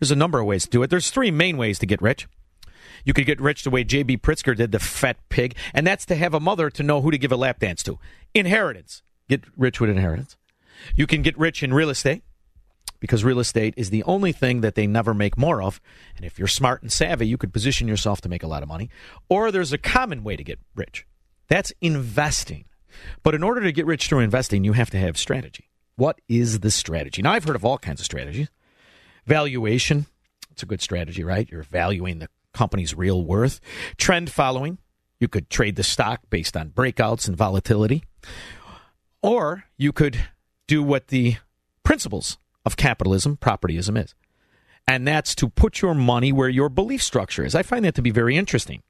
There's 0.00 0.10
a 0.10 0.16
number 0.16 0.40
of 0.40 0.46
ways 0.46 0.64
to 0.64 0.70
do 0.70 0.82
it. 0.82 0.90
There's 0.90 1.10
three 1.10 1.30
main 1.30 1.56
ways 1.56 1.78
to 1.78 1.86
get 1.86 2.02
rich. 2.02 2.26
You 3.04 3.12
could 3.12 3.26
get 3.26 3.40
rich 3.40 3.62
the 3.62 3.70
way 3.70 3.84
J.B. 3.84 4.18
Pritzker 4.18 4.56
did, 4.56 4.72
the 4.72 4.78
fat 4.78 5.16
pig, 5.28 5.54
and 5.72 5.86
that's 5.86 6.06
to 6.06 6.16
have 6.16 6.34
a 6.34 6.40
mother 6.40 6.70
to 6.70 6.82
know 6.82 7.00
who 7.00 7.10
to 7.10 7.18
give 7.18 7.32
a 7.32 7.36
lap 7.36 7.60
dance 7.60 7.82
to. 7.84 7.98
Inheritance. 8.34 9.02
Get 9.28 9.44
rich 9.56 9.80
with 9.80 9.90
inheritance. 9.90 10.36
You 10.94 11.06
can 11.06 11.22
get 11.22 11.38
rich 11.38 11.62
in 11.62 11.72
real 11.72 11.90
estate 11.90 12.22
because 13.00 13.24
real 13.24 13.40
estate 13.40 13.74
is 13.76 13.90
the 13.90 14.02
only 14.04 14.32
thing 14.32 14.60
that 14.62 14.74
they 14.74 14.86
never 14.86 15.12
make 15.12 15.36
more 15.36 15.62
of. 15.62 15.80
And 16.16 16.24
if 16.24 16.38
you're 16.38 16.48
smart 16.48 16.82
and 16.82 16.90
savvy, 16.90 17.26
you 17.26 17.36
could 17.36 17.52
position 17.52 17.88
yourself 17.88 18.20
to 18.22 18.28
make 18.28 18.42
a 18.42 18.46
lot 18.46 18.62
of 18.62 18.68
money. 18.68 18.90
Or 19.28 19.50
there's 19.50 19.72
a 19.72 19.78
common 19.78 20.24
way 20.24 20.36
to 20.36 20.44
get 20.44 20.58
rich 20.74 21.06
that's 21.48 21.72
investing. 21.80 22.64
But 23.22 23.34
in 23.34 23.42
order 23.42 23.60
to 23.62 23.72
get 23.72 23.86
rich 23.86 24.08
through 24.08 24.20
investing, 24.20 24.64
you 24.64 24.72
have 24.72 24.90
to 24.90 24.98
have 24.98 25.18
strategy. 25.18 25.68
What 25.96 26.20
is 26.28 26.60
the 26.60 26.70
strategy? 26.70 27.22
Now, 27.22 27.32
I've 27.32 27.44
heard 27.44 27.56
of 27.56 27.64
all 27.64 27.78
kinds 27.78 28.00
of 28.00 28.06
strategies. 28.06 28.48
Valuation, 29.26 30.06
it's 30.50 30.62
a 30.62 30.66
good 30.66 30.80
strategy, 30.80 31.24
right? 31.24 31.48
You're 31.50 31.62
valuing 31.62 32.18
the 32.18 32.28
company's 32.52 32.94
real 32.94 33.24
worth. 33.24 33.60
Trend 33.96 34.30
following, 34.30 34.78
you 35.20 35.28
could 35.28 35.50
trade 35.50 35.76
the 35.76 35.82
stock 35.82 36.20
based 36.30 36.56
on 36.56 36.70
breakouts 36.70 37.28
and 37.28 37.36
volatility. 37.36 38.04
Or 39.22 39.64
you 39.76 39.92
could 39.92 40.18
do 40.66 40.82
what 40.82 41.08
the 41.08 41.36
principles 41.82 42.38
of 42.64 42.76
capitalism, 42.76 43.36
propertyism 43.36 44.02
is. 44.02 44.14
And 44.86 45.06
that's 45.06 45.34
to 45.36 45.48
put 45.48 45.80
your 45.80 45.94
money 45.94 46.32
where 46.32 46.48
your 46.48 46.68
belief 46.68 47.02
structure 47.02 47.44
is. 47.44 47.54
I 47.54 47.62
find 47.62 47.84
that 47.84 47.94
to 47.94 48.02
be 48.02 48.10
very 48.10 48.36
interesting. 48.36 48.82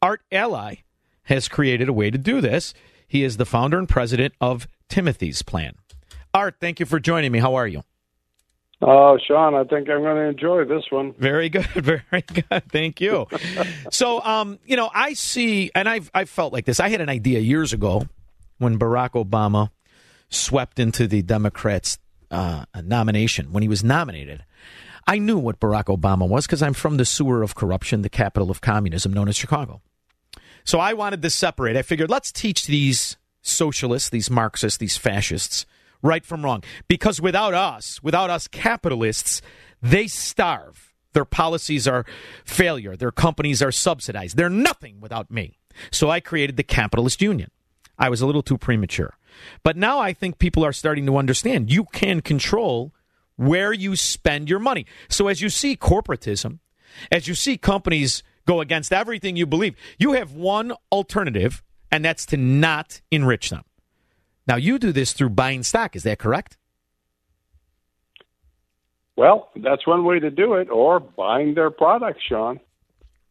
Art 0.00 0.22
Ally 0.30 0.76
has 1.24 1.48
created 1.48 1.88
a 1.88 1.92
way 1.92 2.10
to 2.10 2.18
do 2.18 2.40
this. 2.40 2.74
He 3.06 3.24
is 3.24 3.36
the 3.36 3.44
founder 3.44 3.78
and 3.78 3.88
president 3.88 4.34
of 4.40 4.66
Timothy's 4.88 5.42
Plan. 5.42 5.74
Art, 6.34 6.56
thank 6.60 6.80
you 6.80 6.86
for 6.86 6.98
joining 6.98 7.32
me. 7.32 7.40
How 7.40 7.54
are 7.54 7.66
you? 7.66 7.82
Oh, 8.80 9.16
Shaun, 9.28 9.54
I 9.54 9.62
think 9.62 9.88
I'm 9.88 10.02
going 10.02 10.16
to 10.16 10.22
enjoy 10.22 10.64
this 10.64 10.84
one. 10.90 11.14
Very 11.16 11.48
good, 11.48 11.66
very 11.66 12.02
good. 12.10 12.64
Thank 12.68 13.00
you. 13.00 13.26
so, 13.90 14.20
um, 14.22 14.58
you 14.64 14.76
know, 14.76 14.90
I 14.92 15.12
see, 15.12 15.70
and 15.74 15.88
I've 15.88 16.10
I've 16.12 16.28
felt 16.28 16.52
like 16.52 16.64
this. 16.64 16.80
I 16.80 16.88
had 16.88 17.00
an 17.00 17.08
idea 17.08 17.38
years 17.38 17.72
ago 17.72 18.06
when 18.58 18.78
Barack 18.78 19.10
Obama 19.10 19.70
swept 20.34 20.78
into 20.78 21.06
the 21.06 21.22
Democrats' 21.22 21.98
uh, 22.30 22.64
nomination 22.82 23.52
when 23.52 23.62
he 23.62 23.68
was 23.68 23.84
nominated. 23.84 24.44
I 25.06 25.18
knew 25.18 25.38
what 25.38 25.60
Barack 25.60 25.84
Obama 25.84 26.28
was 26.28 26.46
because 26.46 26.62
I'm 26.62 26.74
from 26.74 26.96
the 26.96 27.04
sewer 27.04 27.42
of 27.42 27.54
corruption, 27.54 28.02
the 28.02 28.08
capital 28.08 28.50
of 28.50 28.60
communism, 28.60 29.12
known 29.12 29.28
as 29.28 29.36
Chicago. 29.36 29.82
So 30.64 30.78
I 30.78 30.92
wanted 30.92 31.22
to 31.22 31.30
separate. 31.30 31.76
I 31.76 31.82
figured 31.82 32.08
let's 32.08 32.30
teach 32.30 32.66
these 32.66 33.16
socialists, 33.42 34.10
these 34.10 34.30
Marxists, 34.30 34.78
these 34.78 34.96
fascists 34.96 35.66
right 36.02 36.24
from 36.24 36.44
wrong. 36.44 36.62
Because 36.88 37.20
without 37.20 37.54
us, 37.54 38.02
without 38.02 38.30
us 38.30 38.48
capitalists, 38.48 39.42
they 39.80 40.06
starve. 40.06 40.92
Their 41.12 41.24
policies 41.24 41.86
are 41.86 42.06
failure. 42.44 42.96
Their 42.96 43.12
companies 43.12 43.60
are 43.60 43.72
subsidized. 43.72 44.36
They're 44.36 44.48
nothing 44.48 45.00
without 45.00 45.30
me. 45.30 45.58
So 45.90 46.10
I 46.10 46.20
created 46.20 46.56
the 46.56 46.62
Capitalist 46.62 47.20
Union. 47.20 47.50
I 47.98 48.08
was 48.08 48.20
a 48.20 48.26
little 48.26 48.42
too 48.42 48.58
premature. 48.58 49.16
But 49.62 49.76
now 49.76 49.98
I 49.98 50.12
think 50.12 50.38
people 50.38 50.64
are 50.64 50.72
starting 50.72 51.06
to 51.06 51.16
understand 51.16 51.70
you 51.70 51.84
can 51.84 52.20
control 52.20 52.92
where 53.36 53.72
you 53.72 53.96
spend 53.96 54.48
your 54.48 54.58
money. 54.58 54.86
So 55.08 55.28
as 55.28 55.40
you 55.40 55.48
see 55.48 55.76
corporatism, 55.76 56.58
as 57.10 57.26
you 57.26 57.34
see 57.34 57.56
companies 57.56 58.22
go 58.46 58.60
against 58.60 58.92
everything 58.92 59.36
you 59.36 59.46
believe, 59.46 59.76
you 59.98 60.12
have 60.12 60.32
one 60.32 60.72
alternative, 60.90 61.62
and 61.90 62.04
that's 62.04 62.26
to 62.26 62.36
not 62.36 63.00
enrich 63.10 63.50
them. 63.50 63.64
Now, 64.46 64.56
you 64.56 64.78
do 64.78 64.92
this 64.92 65.12
through 65.12 65.30
buying 65.30 65.62
stock. 65.62 65.94
Is 65.94 66.02
that 66.02 66.18
correct? 66.18 66.58
Well, 69.16 69.50
that's 69.56 69.86
one 69.86 70.04
way 70.04 70.18
to 70.18 70.30
do 70.30 70.54
it, 70.54 70.68
or 70.70 70.98
buying 70.98 71.54
their 71.54 71.70
products, 71.70 72.22
Shaun. 72.28 72.58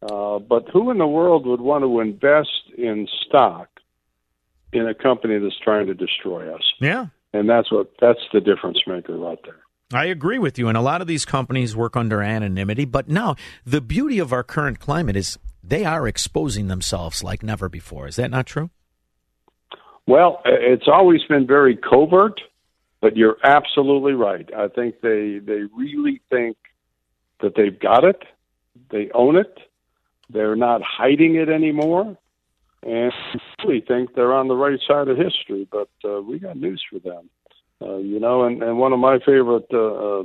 Uh, 0.02 0.40
but 0.40 0.68
who 0.70 0.90
in 0.90 0.98
the 0.98 1.08
world 1.08 1.46
would 1.46 1.62
want 1.62 1.84
to 1.84 2.00
invest 2.00 2.50
in 2.78 3.08
stock 3.28 3.71
in 4.74 4.88
a 4.88 4.94
company 4.94 5.38
that's 5.40 5.58
trying 5.64 5.88
to 5.88 5.94
destroy 5.94 6.54
us. 6.54 6.62
Yeah. 6.80 7.08
And 7.34 7.50
that's 7.50 7.72
what 7.72 7.92
that's 8.00 8.20
the 8.34 8.42
difference 8.42 8.80
maker 8.88 9.18
right 9.18 9.40
there. 9.44 9.60
I 9.94 10.06
agree 10.06 10.40
with 10.40 10.58
you. 10.58 10.68
And 10.68 10.78
a 10.78 10.82
lot 10.82 11.02
of 11.02 11.08
these 11.08 11.26
companies 11.26 11.76
work 11.76 11.96
under 11.96 12.22
anonymity. 12.22 12.86
But 12.86 13.10
now, 13.10 13.36
the 13.66 13.82
beauty 13.82 14.20
of 14.20 14.32
our 14.32 14.44
current 14.44 14.80
climate 14.80 15.16
is 15.16 15.38
they 15.64 15.86
are 15.86 16.08
exposing 16.08 16.68
themselves 16.68 17.24
like 17.24 17.44
never 17.44 17.70
before. 17.70 18.08
Is 18.08 18.16
that 18.16 18.32
not 18.32 18.46
true? 18.46 18.70
Well, 20.08 20.42
it's 20.46 20.88
always 20.88 21.22
been 21.30 21.46
very 21.46 21.78
covert, 21.78 22.42
but 23.02 23.16
you're 23.16 23.38
absolutely 23.44 24.14
right. 24.14 24.50
I 24.56 24.68
think 24.68 25.02
they 25.02 25.40
they 25.40 25.64
really 25.76 26.22
think 26.30 26.58
that 27.42 27.56
they've 27.56 27.78
got 27.78 28.04
it. 28.04 28.22
They 28.90 29.10
own 29.14 29.36
it. 29.36 29.58
They're 30.30 30.56
not 30.56 30.82
hiding 30.82 31.36
it 31.36 31.50
anymore. 31.50 32.18
And 32.84 33.12
really 33.64 33.82
think 33.82 34.16
they're 34.16 34.34
on 34.34 34.48
the 34.48 34.56
right 34.56 34.80
side 34.88 35.08
of 35.08 35.18
history, 35.18 35.68
but 35.72 35.90
uh, 36.04 36.22
we 36.22 36.40
got 36.40 36.58
news 36.58 36.84
for 36.90 37.00
them. 37.00 37.30
Uh, 37.82 37.98
you 37.98 38.20
know, 38.20 38.44
and, 38.44 38.62
and 38.62 38.78
one 38.78 38.94
of 38.94 39.00
my 39.00 39.18
favorite 39.20 39.68
uh, 39.74 39.78
uh, 39.78 40.24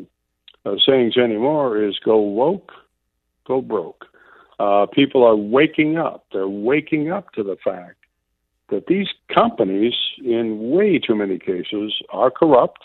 uh, 0.64 0.76
sayings 0.86 1.16
anymore 1.16 1.82
is 1.82 1.98
go 2.04 2.18
woke, 2.18 2.72
go 3.46 3.60
broke. 3.60 4.06
Uh, 4.58 4.86
people 4.86 5.24
are 5.24 5.36
waking 5.36 5.96
up. 5.96 6.26
They're 6.32 6.48
waking 6.48 7.10
up 7.10 7.32
to 7.32 7.42
the 7.42 7.56
fact 7.62 7.96
that 8.68 8.86
these 8.86 9.08
companies, 9.32 9.94
in 10.22 10.70
way 10.70 10.98
too 10.98 11.14
many 11.14 11.38
cases, 11.38 11.94
are 12.10 12.30
corrupt, 12.30 12.82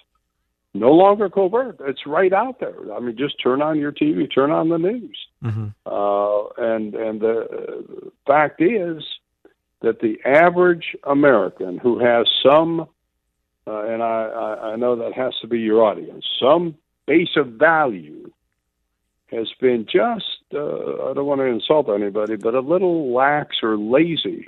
no 0.73 0.91
longer 0.91 1.29
covert. 1.29 1.77
It's 1.81 2.05
right 2.05 2.31
out 2.31 2.59
there. 2.59 2.93
I 2.93 2.99
mean, 2.99 3.17
just 3.17 3.41
turn 3.41 3.61
on 3.61 3.79
your 3.79 3.91
TV, 3.91 4.33
turn 4.33 4.51
on 4.51 4.69
the 4.69 4.77
news. 4.77 5.17
Mm-hmm. 5.43 5.67
Uh, 5.85 6.47
and 6.57 6.93
and 6.93 7.19
the 7.19 8.11
fact 8.25 8.61
is 8.61 9.03
that 9.81 9.99
the 9.99 10.19
average 10.25 10.95
American 11.03 11.77
who 11.77 11.99
has 11.99 12.27
some, 12.43 12.81
uh, 13.67 13.83
and 13.85 14.01
I, 14.01 14.73
I, 14.73 14.75
know 14.75 14.95
that 14.97 15.13
has 15.13 15.33
to 15.41 15.47
be 15.47 15.59
your 15.59 15.83
audience, 15.83 16.25
some 16.39 16.75
base 17.07 17.35
of 17.35 17.47
value 17.53 18.31
has 19.31 19.47
been 19.59 19.85
just, 19.85 20.43
uh, 20.53 21.09
I 21.09 21.13
don't 21.13 21.25
want 21.25 21.39
to 21.39 21.45
insult 21.45 21.89
anybody, 21.89 22.35
but 22.35 22.53
a 22.53 22.59
little 22.59 23.13
lax 23.13 23.57
or 23.63 23.77
lazy 23.77 24.45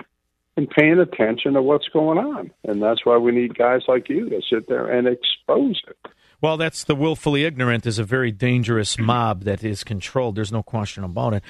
in 0.55 0.67
paying 0.67 0.99
attention 0.99 1.53
to 1.53 1.61
what's 1.61 1.87
going 1.87 2.17
on. 2.17 2.51
And 2.63 2.81
that's 2.81 3.05
why 3.05 3.17
we 3.17 3.31
need 3.31 3.57
guys 3.57 3.81
like 3.87 4.09
you 4.09 4.29
to 4.29 4.41
sit 4.49 4.67
there 4.67 4.87
and 4.87 5.07
expose 5.07 5.81
it. 5.87 5.97
Well, 6.43 6.57
that's 6.57 6.83
the 6.83 6.93
willfully 6.93 7.45
ignorant 7.45 7.85
is 7.85 7.99
a 7.99 8.03
very 8.03 8.29
dangerous 8.29 8.99
mob 8.99 9.45
that 9.45 9.63
is 9.63 9.85
controlled. 9.85 10.35
There's 10.35 10.51
no 10.51 10.61
question 10.61 11.05
about 11.05 11.33
it. 11.33 11.43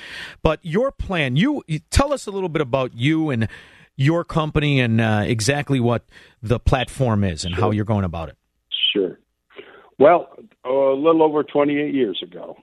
But 0.44 0.60
your 0.62 0.92
plan, 0.92 1.36
you 1.36 1.64
tell 1.90 2.14
us 2.14 2.28
a 2.28 2.32
little 2.32 2.48
bit 2.48 2.62
about 2.62 2.94
you 2.94 3.32
and 3.32 3.48
your 3.96 4.24
company 4.24 4.80
and 4.80 5.02
uh, 5.02 5.24
exactly 5.26 5.80
what 5.80 6.06
the 6.44 6.60
platform 6.60 7.24
is 7.24 7.44
and 7.44 7.56
sure. 7.56 7.64
how 7.64 7.72
you're 7.72 7.86
going 7.86 8.04
about 8.06 8.30
it. 8.30 8.38
Sure. 8.94 9.18
Well, 9.98 10.30
a 10.64 10.70
little 10.70 11.24
over 11.24 11.42
28 11.42 11.92
years 11.92 12.22
ago, 12.22 12.58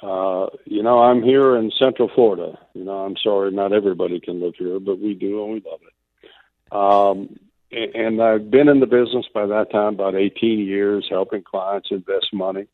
uh, 0.00 0.56
you 0.64 0.84
know, 0.84 1.00
I'm 1.00 1.24
here 1.24 1.56
in 1.56 1.72
Central 1.76 2.08
Florida. 2.14 2.56
You 2.74 2.84
know, 2.84 2.98
I'm 2.98 3.16
sorry, 3.20 3.50
not 3.50 3.72
everybody 3.72 4.20
can 4.20 4.40
live 4.40 4.54
here, 4.56 4.78
but 4.78 5.00
we 5.00 5.12
do, 5.12 5.42
and 5.42 5.54
we 5.54 5.62
love 5.68 5.80
it. 5.82 6.72
Um, 6.72 7.47
and 7.70 8.22
I've 8.22 8.50
been 8.50 8.68
in 8.68 8.80
the 8.80 8.86
business 8.86 9.26
by 9.32 9.46
that 9.46 9.70
time 9.70 9.94
about 9.94 10.14
18 10.14 10.60
years, 10.60 11.06
helping 11.10 11.42
clients 11.42 11.88
invest 11.90 12.28
money. 12.32 12.66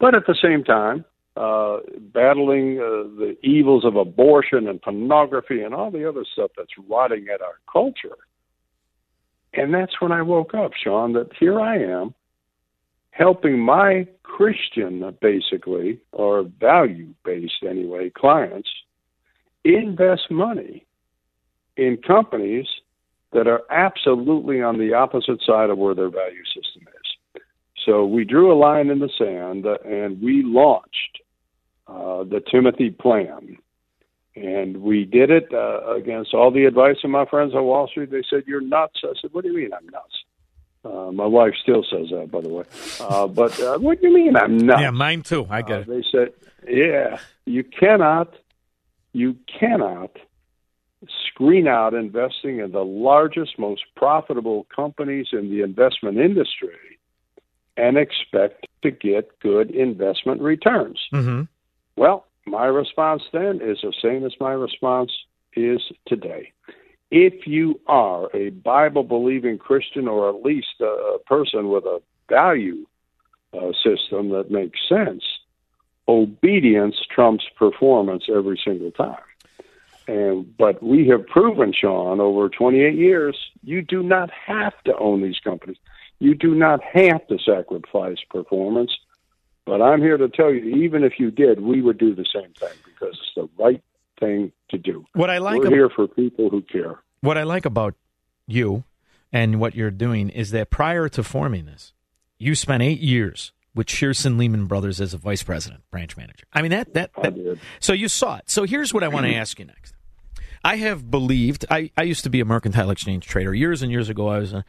But 0.00 0.14
at 0.14 0.26
the 0.26 0.36
same 0.42 0.64
time, 0.64 1.04
uh, 1.36 1.78
battling 2.12 2.78
uh, 2.78 3.08
the 3.18 3.36
evils 3.42 3.84
of 3.84 3.96
abortion 3.96 4.68
and 4.68 4.80
pornography 4.80 5.62
and 5.62 5.74
all 5.74 5.90
the 5.90 6.08
other 6.08 6.24
stuff 6.32 6.50
that's 6.56 6.72
rotting 6.88 7.26
at 7.32 7.42
our 7.42 7.58
culture. 7.70 8.16
And 9.54 9.72
that's 9.72 10.00
when 10.00 10.12
I 10.12 10.22
woke 10.22 10.54
up, 10.54 10.72
Shaun, 10.74 11.12
that 11.14 11.30
here 11.38 11.60
I 11.60 11.78
am 11.78 12.14
helping 13.10 13.58
my 13.58 14.06
Christian, 14.22 15.16
basically, 15.20 16.00
or 16.12 16.44
value 16.60 17.14
based 17.24 17.64
anyway, 17.68 18.10
clients 18.10 18.68
invest 19.64 20.30
money 20.30 20.86
in 21.76 21.96
companies 21.96 22.66
that 23.32 23.46
are 23.46 23.62
absolutely 23.70 24.62
on 24.62 24.78
the 24.78 24.94
opposite 24.94 25.42
side 25.44 25.70
of 25.70 25.78
where 25.78 25.94
their 25.94 26.10
value 26.10 26.44
system 26.46 26.82
is. 26.86 27.42
So 27.84 28.04
we 28.04 28.24
drew 28.24 28.52
a 28.52 28.58
line 28.58 28.90
in 28.90 28.98
the 28.98 29.10
sand 29.18 29.66
uh, 29.66 29.76
and 29.84 30.20
we 30.20 30.42
launched 30.42 31.20
uh, 31.86 32.24
the 32.24 32.42
Timothy 32.50 32.90
Plan. 32.90 33.58
And 34.36 34.82
we 34.82 35.04
did 35.04 35.30
it 35.30 35.52
uh, 35.52 35.94
against 35.94 36.32
all 36.32 36.50
the 36.52 36.64
advice 36.64 36.96
of 37.02 37.10
my 37.10 37.24
friends 37.24 37.54
on 37.54 37.64
Wall 37.64 37.88
Street. 37.88 38.10
They 38.10 38.22
said, 38.28 38.44
You're 38.46 38.60
nuts. 38.60 39.00
I 39.02 39.12
said, 39.20 39.32
What 39.32 39.42
do 39.42 39.50
you 39.50 39.56
mean 39.56 39.70
I'm 39.72 39.86
nuts? 39.86 40.24
Uh, 40.84 41.10
my 41.10 41.26
wife 41.26 41.54
still 41.60 41.84
says 41.90 42.06
that, 42.10 42.30
by 42.30 42.40
the 42.40 42.48
way. 42.48 42.64
Uh, 43.00 43.26
but 43.26 43.58
uh, 43.60 43.78
what 43.78 44.00
do 44.00 44.08
you 44.08 44.14
mean 44.14 44.36
I'm 44.36 44.58
nuts? 44.58 44.80
Yeah, 44.80 44.90
mine 44.90 45.22
too. 45.22 45.46
I 45.50 45.62
get 45.62 45.80
it. 45.80 45.88
They 45.88 46.04
said, 46.12 46.32
Yeah, 46.68 47.18
you 47.46 47.64
cannot, 47.64 48.32
you 49.12 49.36
cannot 49.58 50.16
screen 51.28 51.68
out 51.68 51.94
investing 51.94 52.58
in 52.58 52.72
the 52.72 52.84
largest, 52.84 53.58
most 53.58 53.82
profitable 53.96 54.66
companies 54.74 55.28
in 55.32 55.50
the 55.50 55.62
investment 55.62 56.18
industry 56.18 56.98
and 57.76 57.96
expect 57.96 58.66
to 58.82 58.90
get 58.90 59.38
good 59.40 59.70
investment 59.70 60.40
returns. 60.40 61.00
Mm-hmm. 61.12 61.42
Well, 61.96 62.26
my 62.46 62.66
response 62.66 63.22
then 63.32 63.60
is 63.62 63.78
the 63.82 63.92
same 64.02 64.24
as 64.24 64.32
my 64.40 64.52
response 64.52 65.12
is 65.54 65.80
today. 66.06 66.52
If 67.10 67.46
you 67.46 67.80
are 67.86 68.34
a 68.34 68.50
Bible 68.50 69.02
believing 69.02 69.58
Christian 69.58 70.08
or 70.08 70.28
at 70.28 70.42
least 70.42 70.80
a 70.80 71.18
person 71.26 71.68
with 71.68 71.84
a 71.84 72.00
value 72.28 72.86
uh, 73.54 73.72
system 73.82 74.30
that 74.30 74.50
makes 74.50 74.78
sense, 74.88 75.22
obedience 76.06 76.96
trumps 77.10 77.44
performance 77.56 78.24
every 78.34 78.60
single 78.62 78.90
time. 78.90 79.16
And 80.08 80.56
but 80.56 80.82
we 80.82 81.06
have 81.08 81.26
proven, 81.26 81.72
Shaun, 81.78 82.18
over 82.18 82.48
28 82.48 82.96
years, 82.96 83.36
you 83.62 83.82
do 83.82 84.02
not 84.02 84.30
have 84.46 84.72
to 84.84 84.96
own 84.96 85.22
these 85.22 85.38
companies. 85.44 85.76
You 86.18 86.34
do 86.34 86.54
not 86.54 86.80
have 86.82 87.26
to 87.28 87.38
sacrifice 87.38 88.16
performance. 88.30 88.90
But 89.66 89.82
I'm 89.82 90.00
here 90.00 90.16
to 90.16 90.30
tell 90.30 90.50
you, 90.50 90.64
even 90.82 91.04
if 91.04 91.18
you 91.18 91.30
did, 91.30 91.60
we 91.60 91.82
would 91.82 91.98
do 91.98 92.14
the 92.14 92.24
same 92.34 92.54
thing 92.54 92.72
because 92.86 93.18
it's 93.20 93.32
the 93.36 93.48
right 93.62 93.82
thing 94.18 94.50
to 94.70 94.78
do. 94.78 95.04
What 95.12 95.28
I 95.28 95.38
like 95.38 95.60
We're 95.60 95.68
here 95.68 95.90
for 95.90 96.08
people 96.08 96.48
who 96.48 96.62
care. 96.62 96.98
What 97.20 97.36
I 97.36 97.42
like 97.42 97.66
about 97.66 97.94
you 98.46 98.84
and 99.30 99.60
what 99.60 99.74
you're 99.74 99.90
doing 99.90 100.30
is 100.30 100.52
that 100.52 100.70
prior 100.70 101.10
to 101.10 101.22
forming 101.22 101.66
this, 101.66 101.92
you 102.38 102.54
spent 102.54 102.82
eight 102.82 103.00
years 103.00 103.52
with 103.74 103.88
Shearson 103.88 104.38
Lehman 104.38 104.66
Brothers 104.66 105.02
as 105.02 105.12
a 105.12 105.18
vice 105.18 105.42
president, 105.42 105.82
branch 105.90 106.16
manager. 106.16 106.46
I 106.50 106.62
mean 106.62 106.70
that 106.70 106.94
that, 106.94 107.10
that 107.22 107.58
so 107.78 107.92
you 107.92 108.08
saw 108.08 108.38
it. 108.38 108.48
So 108.48 108.64
here's 108.64 108.94
what 108.94 109.04
I 109.04 109.08
want 109.08 109.26
to 109.26 109.34
ask 109.34 109.58
you 109.58 109.66
next. 109.66 109.94
I 110.64 110.76
have 110.76 111.10
believed 111.10 111.64
I, 111.70 111.90
I 111.96 112.02
used 112.02 112.24
to 112.24 112.30
be 112.30 112.40
a 112.40 112.44
mercantile 112.44 112.90
exchange 112.90 113.26
trader 113.26 113.54
years 113.54 113.82
and 113.82 113.90
years 113.90 114.08
ago. 114.08 114.28
I 114.28 114.38
was 114.38 114.52
an 114.52 114.64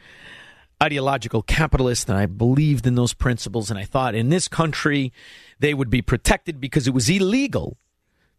ideological 0.81 1.41
capitalist, 1.41 2.09
and 2.09 2.17
I 2.17 2.25
believed 2.25 2.87
in 2.87 2.95
those 2.95 3.13
principles. 3.13 3.69
And 3.69 3.79
I 3.79 3.83
thought 3.83 4.15
in 4.15 4.29
this 4.29 4.47
country 4.47 5.11
they 5.59 5.73
would 5.73 5.89
be 5.89 6.01
protected 6.01 6.61
because 6.61 6.87
it 6.87 6.93
was 6.93 7.09
illegal 7.09 7.77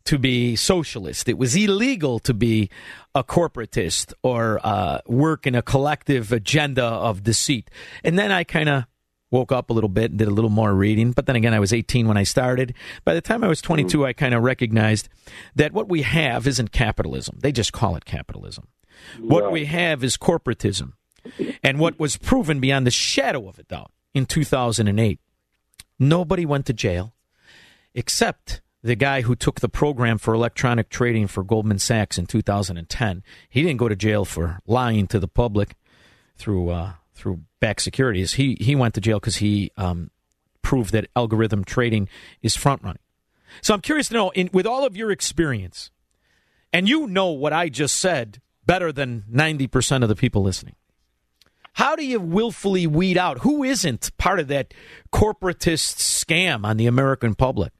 to 0.04 0.18
be 0.18 0.56
socialist. 0.56 1.28
It 1.28 1.38
was 1.38 1.54
illegal 1.54 2.18
to 2.20 2.32
be 2.32 2.70
a 3.14 3.22
corporatist 3.22 4.12
or 4.22 4.58
uh, 4.64 5.00
work 5.06 5.46
in 5.46 5.54
a 5.54 5.62
collective 5.62 6.32
agenda 6.32 6.84
of 6.84 7.22
deceit. 7.22 7.70
And 8.02 8.18
then 8.18 8.32
I 8.32 8.44
kind 8.44 8.68
of 8.68 8.84
woke 9.30 9.52
up 9.52 9.70
a 9.70 9.72
little 9.72 9.88
bit 9.88 10.10
and 10.10 10.18
did 10.18 10.28
a 10.28 10.32
little 10.32 10.50
more 10.50 10.74
reading. 10.74 11.12
But 11.12 11.26
then 11.26 11.36
again, 11.36 11.54
I 11.54 11.60
was 11.60 11.72
18 11.72 12.08
when 12.08 12.16
I 12.16 12.24
started. 12.24 12.74
By 13.04 13.14
the 13.14 13.20
time 13.20 13.44
I 13.44 13.48
was 13.48 13.62
22, 13.62 14.04
I 14.04 14.12
kind 14.12 14.34
of 14.34 14.42
recognized 14.42 15.08
that 15.54 15.72
what 15.72 15.88
we 15.88 16.02
have 16.02 16.46
isn't 16.46 16.72
capitalism. 16.72 17.38
They 17.40 17.52
just 17.52 17.72
call 17.72 17.96
it 17.96 18.04
capitalism. 18.04 18.68
What 19.18 19.52
we 19.52 19.66
have 19.66 20.04
is 20.04 20.16
corporatism. 20.16 20.92
And 21.62 21.78
what 21.78 21.98
was 21.98 22.16
proven 22.16 22.60
beyond 22.60 22.86
the 22.86 22.90
shadow 22.90 23.48
of 23.48 23.58
a 23.58 23.62
doubt 23.62 23.92
in 24.14 24.26
2008, 24.26 25.20
nobody 25.98 26.46
went 26.46 26.66
to 26.66 26.72
jail 26.72 27.14
except 27.94 28.60
the 28.82 28.94
guy 28.94 29.20
who 29.22 29.34
took 29.36 29.60
the 29.60 29.68
program 29.68 30.16
for 30.16 30.32
electronic 30.32 30.88
trading 30.88 31.26
for 31.26 31.44
Goldman 31.44 31.78
Sachs 31.78 32.16
in 32.16 32.26
2010. 32.26 33.22
He 33.48 33.62
didn't 33.62 33.78
go 33.78 33.88
to 33.88 33.96
jail 33.96 34.24
for 34.24 34.60
lying 34.66 35.06
to 35.08 35.18
the 35.18 35.28
public 35.28 35.74
through 36.36 36.70
uh, 36.70 36.92
through 37.20 37.42
back 37.60 37.80
securities. 37.80 38.34
He 38.34 38.56
he 38.60 38.74
went 38.74 38.94
to 38.94 39.00
jail 39.00 39.20
because 39.20 39.36
he 39.36 39.70
um, 39.76 40.10
proved 40.62 40.92
that 40.92 41.06
algorithm 41.14 41.64
trading 41.64 42.08
is 42.42 42.56
front 42.56 42.82
running. 42.82 43.02
So 43.62 43.74
I'm 43.74 43.80
curious 43.80 44.08
to 44.08 44.14
know, 44.14 44.30
in, 44.30 44.48
with 44.52 44.66
all 44.66 44.86
of 44.86 44.96
your 44.96 45.10
experience, 45.10 45.90
and 46.72 46.88
you 46.88 47.06
know 47.06 47.30
what 47.30 47.52
I 47.52 47.68
just 47.68 47.96
said 47.96 48.40
better 48.64 48.92
than 48.92 49.24
90% 49.32 50.02
of 50.02 50.08
the 50.08 50.14
people 50.14 50.42
listening. 50.42 50.76
How 51.74 51.96
do 51.96 52.04
you 52.04 52.20
willfully 52.20 52.86
weed 52.86 53.18
out 53.18 53.38
who 53.38 53.64
isn't 53.64 54.16
part 54.16 54.38
of 54.38 54.48
that 54.48 54.72
corporatist 55.12 55.96
scam 55.96 56.64
on 56.64 56.76
the 56.76 56.86
American 56.86 57.34
public? 57.34 57.72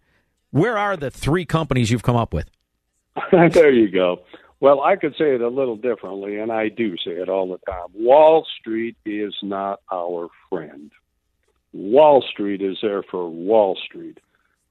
Where 0.50 0.76
are 0.76 0.96
the 0.96 1.10
three 1.10 1.44
companies 1.44 1.90
you've 1.90 2.02
come 2.02 2.16
up 2.16 2.34
with? 2.34 2.50
there 3.32 3.72
you 3.72 3.88
go. 3.90 4.22
Well, 4.60 4.82
I 4.82 4.96
could 4.96 5.14
say 5.16 5.34
it 5.34 5.40
a 5.40 5.48
little 5.48 5.76
differently, 5.76 6.38
and 6.38 6.52
I 6.52 6.68
do 6.68 6.96
say 6.98 7.12
it 7.12 7.30
all 7.30 7.48
the 7.48 7.58
time. 7.70 7.88
Wall 7.94 8.46
Street 8.60 8.96
is 9.06 9.34
not 9.42 9.80
our 9.90 10.28
friend. 10.50 10.92
Wall 11.72 12.22
Street 12.30 12.60
is 12.60 12.76
there 12.82 13.02
for 13.02 13.28
Wall 13.30 13.78
Street, 13.86 14.18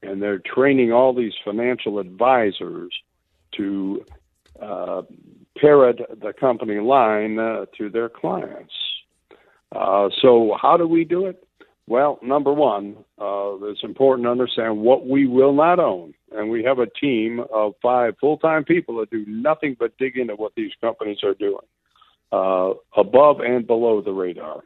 and 0.04 0.22
they're 0.22 0.40
training 0.40 0.92
all 0.92 1.14
these 1.14 1.34
financial 1.44 1.98
advisors 1.98 2.94
to 3.58 4.06
uh, 4.62 5.02
parrot 5.58 6.02
the 6.22 6.34
company 6.34 6.80
line 6.80 7.40
uh, 7.40 7.66
to 7.78 7.90
their 7.90 8.10
clients. 8.10 8.74
Uh, 9.72 10.10
so, 10.22 10.56
how 10.62 10.78
do 10.78 10.88
we 10.88 11.04
do 11.04 11.26
it? 11.26 11.44
Well, 11.88 12.20
number 12.22 12.54
one, 12.54 12.98
uh, 13.20 13.58
it's 13.64 13.84
important 13.84 14.26
to 14.26 14.32
understand 14.32 14.78
what 14.78 15.08
we 15.08 15.26
will 15.26 15.54
not 15.54 15.80
own. 15.80 16.14
And 16.32 16.50
we 16.50 16.64
have 16.64 16.80
a 16.80 16.86
team 16.86 17.44
of 17.52 17.74
five 17.82 18.16
full 18.20 18.38
time 18.38 18.64
people 18.64 18.98
that 19.00 19.10
do 19.10 19.26
nothing 19.28 19.76
but 19.80 19.98
dig 19.98 20.18
into 20.18 20.36
what 20.36 20.54
these 20.56 20.72
companies 20.82 21.24
are 21.24 21.34
doing 21.34 21.66
uh, 22.32 22.74
above 22.96 23.40
and 23.40 23.66
below 23.66 24.02
the 24.02 24.12
radar. 24.12 24.62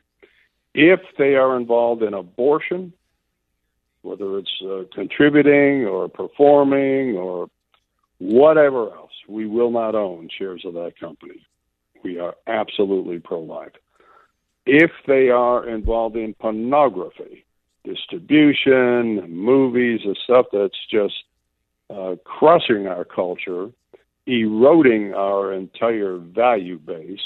If 0.73 0.99
they 1.17 1.35
are 1.35 1.55
involved 1.55 2.03
in 2.03 2.13
abortion, 2.13 2.93
whether 4.01 4.37
it's 4.39 4.61
uh, 4.65 4.83
contributing 4.93 5.85
or 5.85 6.09
performing 6.09 7.15
or 7.15 7.47
whatever 8.19 8.91
else, 8.93 9.11
we 9.29 9.45
will 9.45 9.71
not 9.71 9.95
own 9.95 10.29
shares 10.37 10.63
of 10.65 10.73
that 10.73 10.99
company. 10.99 11.45
We 12.03 12.19
are 12.19 12.35
absolutely 12.47 13.19
pro 13.19 13.39
life 13.39 13.71
if 14.65 14.91
they 15.07 15.29
are 15.29 15.67
involved 15.67 16.15
in 16.15 16.33
pornography, 16.35 17.45
distribution, 17.83 19.29
movies, 19.29 20.01
the 20.05 20.15
stuff 20.23 20.47
that's 20.53 20.77
just 20.89 21.13
uh, 21.93 22.15
crushing 22.23 22.87
our 22.87 23.05
culture, 23.05 23.69
eroding 24.25 25.13
our 25.13 25.53
entire 25.53 26.17
value 26.17 26.79
base, 26.79 27.19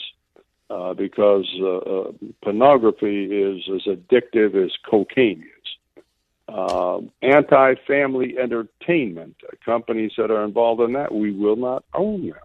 uh, 0.69 0.93
because 0.93 1.47
uh, 1.61 1.77
uh 1.77 2.11
pornography 2.43 3.25
is 3.25 3.63
as 3.73 3.83
addictive 3.93 4.61
as 4.61 4.71
cocaine 4.89 5.41
is. 5.41 6.03
Uh, 6.49 6.99
Anti 7.21 7.75
family 7.87 8.35
entertainment, 8.37 9.35
companies 9.63 10.11
that 10.17 10.31
are 10.31 10.43
involved 10.43 10.81
in 10.81 10.93
that, 10.93 11.13
we 11.13 11.31
will 11.31 11.55
not 11.55 11.83
own 11.93 12.27
them 12.27 12.37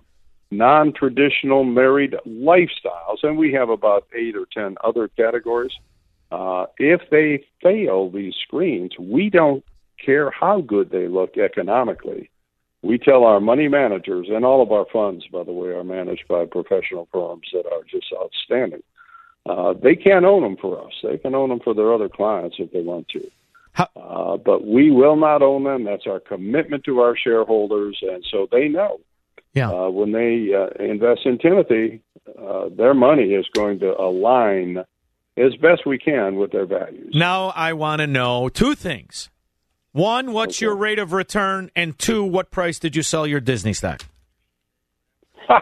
non 0.52 0.92
traditional 0.92 1.64
married 1.64 2.14
lifestyles, 2.26 3.22
and 3.22 3.36
we 3.36 3.52
have 3.52 3.70
about 3.70 4.06
eight 4.14 4.36
or 4.36 4.46
ten 4.52 4.76
other 4.84 5.08
categories. 5.08 5.72
Uh, 6.30 6.66
if 6.78 7.00
they 7.10 7.44
fail 7.62 8.10
these 8.10 8.34
screens, 8.42 8.92
we 8.98 9.30
don't 9.30 9.64
care 10.04 10.30
how 10.30 10.60
good 10.60 10.90
they 10.90 11.08
look 11.08 11.36
economically. 11.36 12.30
We 12.82 12.98
tell 12.98 13.24
our 13.24 13.40
money 13.40 13.68
managers, 13.68 14.26
and 14.28 14.44
all 14.44 14.60
of 14.62 14.72
our 14.72 14.86
funds, 14.92 15.26
by 15.28 15.44
the 15.44 15.52
way, 15.52 15.68
are 15.68 15.84
managed 15.84 16.26
by 16.28 16.46
professional 16.46 17.08
firms 17.12 17.46
that 17.52 17.66
are 17.66 17.84
just 17.88 18.12
outstanding. 18.12 18.82
Uh, 19.46 19.74
they 19.74 19.94
can't 19.94 20.24
own 20.24 20.42
them 20.42 20.56
for 20.56 20.84
us. 20.84 20.92
They 21.02 21.18
can 21.18 21.34
own 21.34 21.48
them 21.48 21.60
for 21.60 21.74
their 21.74 21.92
other 21.92 22.08
clients 22.08 22.56
if 22.58 22.72
they 22.72 22.82
want 22.82 23.08
to. 23.08 23.30
Uh, 23.96 24.36
but 24.36 24.66
we 24.66 24.90
will 24.90 25.16
not 25.16 25.42
own 25.42 25.64
them. 25.64 25.84
That's 25.84 26.06
our 26.06 26.20
commitment 26.20 26.84
to 26.84 27.00
our 27.00 27.16
shareholders, 27.16 27.98
and 28.02 28.24
so 28.30 28.46
they 28.50 28.68
know 28.68 29.00
yeah. 29.54 29.70
Uh, 29.70 29.90
when 29.90 30.12
they 30.12 30.54
uh, 30.54 30.82
invest 30.82 31.20
in 31.26 31.38
Timothy, 31.38 32.00
uh, 32.38 32.68
their 32.76 32.94
money 32.94 33.34
is 33.34 33.46
going 33.52 33.80
to 33.80 33.98
align 33.98 34.78
as 35.36 35.54
best 35.56 35.86
we 35.86 35.98
can 35.98 36.36
with 36.36 36.52
their 36.52 36.66
values. 36.66 37.14
Now, 37.14 37.52
I 37.54 37.72
want 37.74 38.00
to 38.00 38.06
know 38.06 38.48
two 38.48 38.74
things. 38.74 39.30
One, 39.92 40.32
what's 40.32 40.60
your 40.60 40.74
rate 40.74 40.98
of 40.98 41.12
return? 41.12 41.70
And 41.76 41.98
two, 41.98 42.24
what 42.24 42.50
price 42.50 42.78
did 42.78 42.96
you 42.96 43.02
sell 43.02 43.26
your 43.26 43.40
Disney 43.40 43.74
stock? 43.74 44.02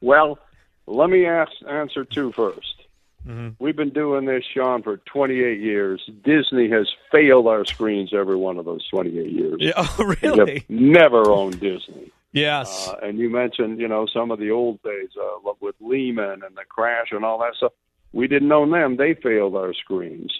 well, 0.00 0.38
let 0.86 1.10
me 1.10 1.26
ask, 1.26 1.50
answer 1.68 2.04
two 2.04 2.30
first. 2.32 2.84
Mm-hmm. 3.26 3.62
We've 3.62 3.76
been 3.76 3.90
doing 3.90 4.24
this, 4.24 4.44
Shaun, 4.54 4.82
for 4.82 4.98
28 4.98 5.60
years. 5.60 6.00
Disney 6.24 6.70
has 6.70 6.88
failed 7.10 7.48
our 7.48 7.64
screens 7.64 8.12
every 8.14 8.36
one 8.36 8.56
of 8.56 8.64
those 8.64 8.86
28 8.88 9.30
years. 9.30 9.56
Yeah, 9.58 9.72
oh, 9.76 10.14
really? 10.22 10.64
never 10.68 11.28
owned 11.28 11.60
Disney. 11.60 12.12
Yes. 12.32 12.88
Uh, 12.88 12.96
and 13.02 13.18
you 13.18 13.28
mentioned, 13.28 13.80
you 13.80 13.88
know, 13.88 14.06
some 14.06 14.30
of 14.30 14.38
the 14.38 14.52
old 14.52 14.80
days 14.82 15.10
uh, 15.20 15.52
with 15.60 15.74
Lehman 15.80 16.42
and 16.46 16.56
the 16.56 16.64
crash 16.68 17.08
and 17.10 17.24
all 17.24 17.38
that 17.40 17.56
stuff. 17.56 17.72
We 18.12 18.28
didn't 18.28 18.50
own 18.52 18.70
them. 18.70 18.96
They 18.96 19.14
failed 19.14 19.56
our 19.56 19.74
screens. 19.74 20.32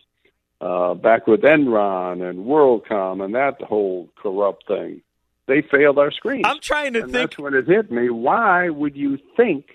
Uh, 0.61 0.95
back 0.95 1.27
with 1.27 1.41
Enron 1.41 2.29
and 2.29 2.41
WorldCom 2.45 3.25
and 3.25 3.35
that 3.35 3.63
whole 3.63 4.09
corrupt 4.17 4.67
thing, 4.67 5.01
they 5.47 5.63
failed 5.63 5.99
our 5.99 6.11
screens. 6.11 6.45
I'm 6.47 6.61
trying 6.61 6.93
to 6.93 7.03
and 7.03 7.13
think. 7.13 7.31
That's 7.31 7.39
when 7.39 7.55
it 7.55 7.67
hit 7.67 7.91
me. 7.91 8.11
Why 8.11 8.69
would 8.69 8.97
you 8.97 9.19
think– 9.37 9.67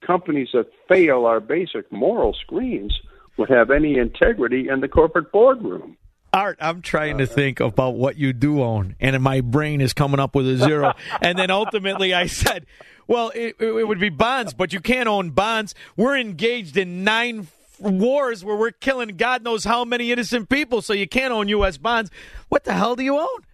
companies 0.00 0.48
that 0.52 0.66
fail 0.88 1.26
our 1.26 1.40
basic 1.40 1.90
moral 1.90 2.34
screens 2.34 2.98
would 3.36 3.50
have 3.50 3.70
any 3.70 3.98
integrity 3.98 4.68
in 4.68 4.80
the 4.80 4.88
corporate 4.88 5.30
boardroom. 5.32 5.96
Art, 6.32 6.58
I'm 6.60 6.82
trying 6.82 7.18
to 7.18 7.26
think 7.26 7.58
about 7.60 7.94
what 7.94 8.16
you 8.16 8.34
do 8.34 8.62
own, 8.62 8.96
and 9.00 9.20
my 9.22 9.40
brain 9.40 9.80
is 9.80 9.94
coming 9.94 10.20
up 10.20 10.34
with 10.34 10.46
a 10.46 10.56
zero. 10.58 10.92
and 11.22 11.38
then 11.38 11.50
ultimately, 11.50 12.12
I 12.12 12.26
said, 12.26 12.66
"Well, 13.06 13.30
it, 13.34 13.56
it, 13.58 13.88
would 13.88 13.98
be 13.98 14.10
bonds, 14.10 14.52
but 14.52 14.74
you 14.74 14.80
can't 14.80 15.08
own 15.08 15.30
bonds. 15.30 15.74
We're 15.96 16.18
engaged 16.18 16.76
in 16.76 17.02
nine 17.02 17.44
wars 17.80 18.44
where 18.44 18.56
we're 18.56 18.70
killing 18.70 19.08
God 19.16 19.42
knows 19.42 19.64
how 19.64 19.84
many 19.84 20.12
innocent 20.12 20.48
people, 20.48 20.82
so 20.82 20.92
you 20.92 21.08
can't 21.08 21.32
own 21.32 21.48
U.S. 21.48 21.76
bonds. 21.76 22.10
What 22.48 22.64
the 22.64 22.72
hell 22.72 22.96
do 22.96 23.02
you 23.02 23.18
own?" 23.18 23.44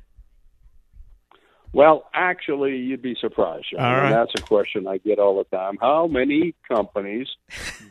Well, 1.72 2.08
actually, 2.14 2.76
you'd 2.76 3.02
be 3.02 3.16
surprised. 3.20 3.66
All 3.76 3.84
right. 3.84 4.10
That's 4.10 4.32
a 4.36 4.42
question 4.42 4.86
I 4.86 4.98
get 4.98 5.18
all 5.18 5.36
the 5.38 5.56
time. 5.56 5.76
How 5.80 6.06
many 6.06 6.54
companies 6.68 7.26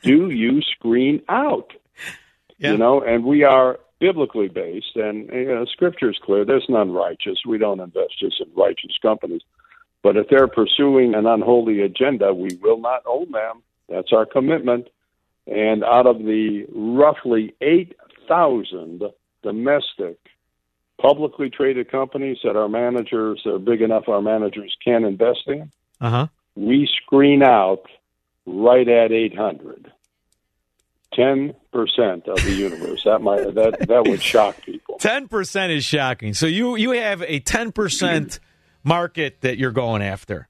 do 0.03 0.29
you 0.29 0.61
screen 0.61 1.21
out? 1.27 1.73
Yeah. 2.57 2.71
You 2.71 2.77
know, 2.77 3.01
and 3.01 3.25
we 3.25 3.43
are 3.43 3.79
biblically 3.99 4.47
based, 4.47 4.95
and 4.95 5.29
you 5.33 5.53
know, 5.53 5.65
Scripture 5.65 6.09
is 6.09 6.17
clear. 6.23 6.45
There's 6.45 6.65
none 6.69 6.91
righteous. 6.91 7.39
We 7.45 7.57
don't 7.57 7.81
invest 7.81 8.19
just 8.19 8.39
in 8.39 8.47
righteous 8.55 8.97
companies. 9.01 9.41
But 10.01 10.15
if 10.15 10.27
they're 10.29 10.47
pursuing 10.47 11.13
an 11.13 11.25
unholy 11.25 11.81
agenda, 11.81 12.33
we 12.33 12.57
will 12.61 12.79
not 12.79 13.03
own 13.05 13.31
them. 13.31 13.63
That's 13.89 14.13
our 14.13 14.25
commitment. 14.25 14.87
And 15.47 15.83
out 15.83 16.07
of 16.07 16.19
the 16.19 16.65
roughly 16.73 17.53
8,000 17.61 19.03
domestic 19.41 20.17
publicly 21.01 21.49
traded 21.49 21.91
companies 21.91 22.37
that 22.43 22.55
our 22.55 22.69
managers 22.69 23.41
are 23.45 23.59
big 23.59 23.81
enough 23.81 24.07
our 24.07 24.21
managers 24.21 24.75
can 24.83 25.03
invest 25.03 25.41
in, 25.47 25.69
uh-huh. 25.99 26.27
we 26.55 26.89
screen 27.03 27.43
out 27.43 27.83
right 28.45 28.87
at 28.87 29.11
800. 29.11 29.91
10% 31.17 31.53
of 32.27 32.43
the 32.43 32.55
universe. 32.57 33.03
That 33.03 33.19
might 33.19 33.53
that 33.53 33.87
that 33.87 34.07
would 34.07 34.21
shock 34.21 34.59
people. 34.63 34.97
10% 34.97 35.75
is 35.75 35.85
shocking. 35.85 36.33
So 36.33 36.47
you 36.47 36.75
you 36.75 36.91
have 36.91 37.21
a 37.21 37.39
10% 37.39 38.39
market 38.83 39.41
that 39.41 39.57
you're 39.57 39.71
going 39.71 40.01
after. 40.01 40.47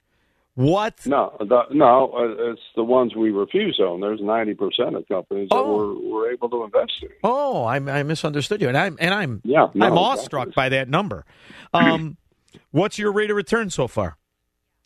What? 0.55 1.05
No, 1.07 1.35
the, 1.39 1.63
no, 1.71 2.11
uh, 2.15 2.51
it's 2.51 2.61
the 2.75 2.83
ones 2.83 3.15
we 3.15 3.31
refuse 3.31 3.79
on. 3.79 4.01
There's 4.01 4.21
ninety 4.21 4.53
percent 4.53 4.95
of 4.95 5.07
companies 5.07 5.49
that 5.49 5.55
Oh. 5.57 5.77
we're, 5.77 6.11
we're 6.13 6.31
able 6.31 6.47
to 6.51 6.63
invest 6.63 6.91
in. 7.01 7.09
Oh, 7.23 7.63
I, 7.63 7.77
I 7.77 8.03
misunderstood 8.03 8.61
you, 8.61 8.67
and 8.67 8.77
I'm 8.77 8.95
and 8.99 9.13
I'm 9.15 9.41
Yeah, 9.43 9.67
no, 9.73 9.85
I'm 9.87 9.93
exactly. 9.93 9.97
awestruck 9.99 10.53
by 10.53 10.69
that 10.69 10.89
number. 10.89 11.25
Um, 11.73 12.17
what's 12.71 12.99
your 12.99 13.11
rate 13.11 13.31
of 13.31 13.35
return 13.35 13.71
so 13.71 13.87
far, 13.87 14.17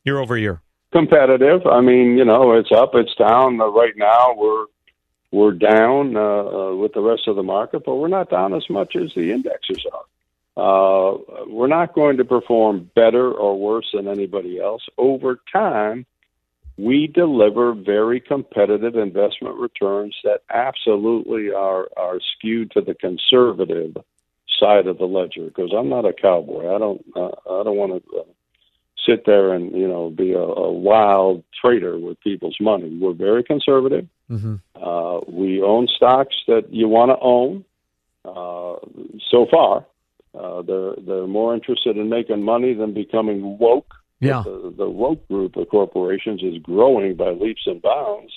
year 0.05 0.20
over 0.20 0.38
year? 0.38 0.61
Competitive. 0.93 1.68
I 1.68 1.82
mean, 1.82 2.18
you 2.18 2.24
know, 2.24 2.53
it's 2.53 2.72
up, 2.72 2.91
it's 2.93 3.13
down. 3.15 3.59
Uh, 3.59 3.65
right 3.68 3.93
now, 3.97 4.36
we're 4.38 4.65
we're 5.32 5.51
down 5.51 6.15
uh, 6.15 6.22
uh, 6.22 6.76
with 6.78 6.93
the 6.93 7.01
rest 7.01 7.24
of 7.28 7.36
the 7.36 7.43
market, 7.43 7.84
but 7.86 7.95
we're 7.95 8.07
not 8.07 8.30
down 8.30 8.53
as 8.53 8.63
much 8.70 8.95
as 8.95 9.11
the 9.15 9.34
indexes 9.34 9.86
are. 9.93 10.03
Uh, 10.57 11.17
we're 11.45 11.67
not 11.67 11.93
going 11.93 12.17
to 12.17 12.25
perform 12.25 12.89
better 12.95 13.31
or 13.31 13.59
worse 13.59 13.87
than 13.93 14.07
anybody 14.07 14.59
else. 14.59 14.81
Over 14.97 15.39
time, 15.53 16.07
we 16.77 17.05
deliver 17.05 17.73
very 17.73 18.19
competitive 18.19 18.95
investment 18.95 19.55
returns 19.57 20.15
that 20.23 20.41
absolutely 20.49 21.51
are, 21.51 21.87
are 21.95 22.19
skewed 22.35 22.71
to 22.71 22.81
the 22.81 22.95
conservative 22.95 23.97
side 24.59 24.87
of 24.87 24.97
the 24.97 25.05
ledger. 25.05 25.45
Because 25.45 25.71
I'm 25.77 25.89
not 25.89 26.05
a 26.05 26.13
cowboy. 26.13 26.73
I 26.73 26.79
don't 26.79 27.05
uh, 27.15 27.59
I 27.59 27.63
don't 27.63 27.77
want 27.77 28.03
to 28.03 28.17
uh, 28.17 28.23
sit 29.07 29.27
there 29.27 29.53
and 29.53 29.71
you 29.73 29.87
know 29.87 30.09
be 30.09 30.33
a, 30.33 30.39
a 30.39 30.71
wild 30.71 31.43
trader 31.61 31.99
with 31.99 32.19
people's 32.21 32.57
money. 32.59 32.97
We're 32.99 33.13
very 33.13 33.43
conservative. 33.43 34.07
Mm-hmm. 34.27 34.55
Uh, 34.75 35.19
we 35.27 35.61
own 35.61 35.87
stocks 35.95 36.35
that 36.47 36.73
you 36.73 36.87
want 36.87 37.11
to 37.11 37.17
own. 37.21 37.63
Uh, 38.25 38.75
so 39.31 39.45
far, 39.49 39.85
uh, 40.38 40.61
they're 40.61 40.95
they're 41.05 41.27
more 41.27 41.53
interested 41.53 41.97
in 41.97 42.09
making 42.09 42.43
money 42.43 42.73
than 42.73 42.93
becoming 42.93 43.57
woke. 43.57 43.93
Yeah. 44.19 44.43
The, 44.43 44.73
the 44.77 44.89
woke 44.89 45.27
group 45.27 45.55
of 45.57 45.69
corporations 45.69 46.41
is 46.41 46.57
growing 46.61 47.15
by 47.15 47.29
leaps 47.29 47.61
and 47.65 47.81
bounds, 47.81 48.33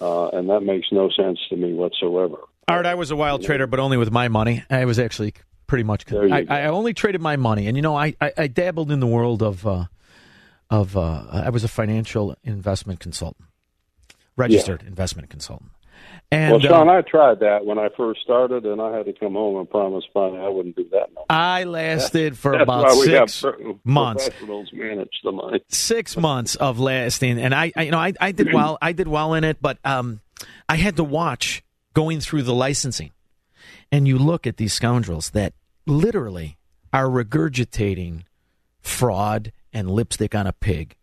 uh, 0.00 0.28
and 0.28 0.48
that 0.50 0.60
makes 0.60 0.88
no 0.92 1.10
sense 1.10 1.38
to 1.48 1.56
me 1.56 1.72
whatsoever. 1.72 2.36
Art, 2.68 2.86
I 2.86 2.94
was 2.94 3.10
a 3.10 3.16
wild 3.16 3.42
trader, 3.42 3.66
but 3.66 3.80
only 3.80 3.96
with 3.96 4.12
my 4.12 4.28
money. 4.28 4.62
I 4.70 4.84
was 4.84 4.98
actually 5.00 5.34
pretty 5.66 5.84
much. 5.84 6.10
I. 6.12 6.46
I 6.48 6.66
only 6.66 6.94
traded 6.94 7.20
my 7.20 7.36
money, 7.36 7.66
and 7.66 7.76
you 7.76 7.82
know, 7.82 7.96
I, 7.96 8.14
I, 8.20 8.32
I 8.36 8.46
dabbled 8.46 8.92
in 8.92 9.00
the 9.00 9.06
world 9.06 9.42
of 9.42 9.66
uh, 9.66 9.86
of 10.70 10.96
uh, 10.96 11.24
I 11.32 11.50
was 11.50 11.64
a 11.64 11.68
financial 11.68 12.36
investment 12.44 13.00
consultant, 13.00 13.48
registered 14.36 14.82
investment 14.82 15.28
consultant. 15.30 15.70
And 16.32 16.52
well, 16.52 16.60
Shaun, 16.60 16.88
uh, 16.88 16.92
I 16.92 17.00
tried 17.00 17.40
that 17.40 17.66
when 17.66 17.78
I 17.78 17.88
first 17.96 18.20
started, 18.22 18.64
and 18.64 18.80
I 18.80 18.96
had 18.96 19.06
to 19.06 19.12
come 19.12 19.32
home 19.32 19.56
and 19.56 19.68
promise 19.68 20.04
finally 20.14 20.38
I 20.38 20.48
wouldn't 20.48 20.76
do 20.76 20.86
that. 20.92 21.08
No. 21.12 21.24
I 21.28 21.64
lasted 21.64 22.38
for 22.38 22.52
That's 22.52 22.62
about 22.62 22.84
why 22.84 23.00
we 23.00 23.12
have 23.12 23.30
six 23.30 23.56
months. 23.82 24.28
Professionals 24.28 24.70
manage 24.72 25.20
the 25.24 25.32
money. 25.32 25.60
Six 25.68 26.16
months 26.16 26.54
of 26.54 26.78
lasting, 26.78 27.40
and 27.40 27.52
I, 27.52 27.72
I 27.74 27.82
you 27.82 27.90
know, 27.90 27.98
I, 27.98 28.12
I 28.20 28.30
did 28.30 28.52
well. 28.52 28.78
I 28.80 28.92
did 28.92 29.08
well 29.08 29.34
in 29.34 29.42
it, 29.42 29.58
but 29.60 29.78
um, 29.84 30.20
I 30.68 30.76
had 30.76 30.96
to 30.96 31.04
watch 31.04 31.64
going 31.94 32.20
through 32.20 32.44
the 32.44 32.54
licensing, 32.54 33.10
and 33.90 34.06
you 34.06 34.16
look 34.16 34.46
at 34.46 34.56
these 34.56 34.72
scoundrels 34.72 35.30
that 35.30 35.52
literally 35.84 36.58
are 36.92 37.06
regurgitating 37.06 38.22
fraud 38.80 39.52
and 39.72 39.90
lipstick 39.90 40.36
on 40.36 40.46
a 40.46 40.52
pig, 40.52 40.94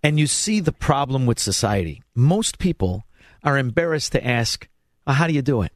and 0.00 0.20
you 0.20 0.28
see 0.28 0.60
the 0.60 0.70
problem 0.70 1.26
with 1.26 1.40
society. 1.40 2.04
Most 2.14 2.60
people 2.60 3.02
are 3.46 3.56
embarrassed 3.56 4.12
to 4.12 4.26
ask, 4.26 4.68
"Uh, 5.06 5.14
"How 5.14 5.26
do 5.26 5.32
you 5.32 5.40
do 5.40 5.62
it?" 5.62 5.72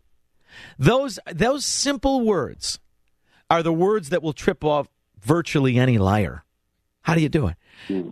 Those 0.78 1.18
those 1.32 1.64
simple 1.64 2.20
words 2.20 2.78
are 3.48 3.62
the 3.62 3.72
words 3.72 4.10
that 4.10 4.22
will 4.22 4.34
trip 4.34 4.64
off 4.64 4.88
virtually 5.18 5.78
any 5.78 5.96
liar. 5.96 6.44
How 7.02 7.14
do 7.14 7.22
you 7.22 7.30
do 7.30 7.46
it? 7.46 7.56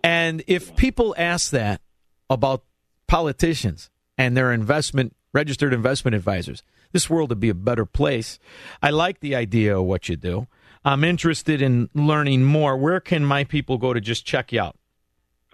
And 0.02 0.42
if 0.46 0.74
people 0.76 1.14
ask 1.18 1.50
that 1.50 1.82
about 2.30 2.64
politicians 3.06 3.90
and 4.16 4.34
their 4.36 4.52
investment 4.52 5.14
registered 5.32 5.74
investment 5.74 6.14
advisors, 6.14 6.62
this 6.92 7.10
world 7.10 7.30
would 7.30 7.40
be 7.40 7.50
a 7.50 7.54
better 7.54 7.84
place. 7.84 8.38
I 8.82 8.90
like 8.90 9.18
the 9.20 9.34
idea 9.34 9.78
of 9.78 9.84
what 9.84 10.08
you 10.08 10.16
do. 10.16 10.46
I'm 10.84 11.04
interested 11.04 11.60
in 11.60 11.90
learning 11.94 12.44
more. 12.44 12.76
Where 12.76 13.00
can 13.00 13.24
my 13.24 13.42
people 13.44 13.78
go 13.78 13.92
to 13.92 14.00
just 14.00 14.24
check 14.24 14.52
you 14.52 14.60
out? 14.60 14.76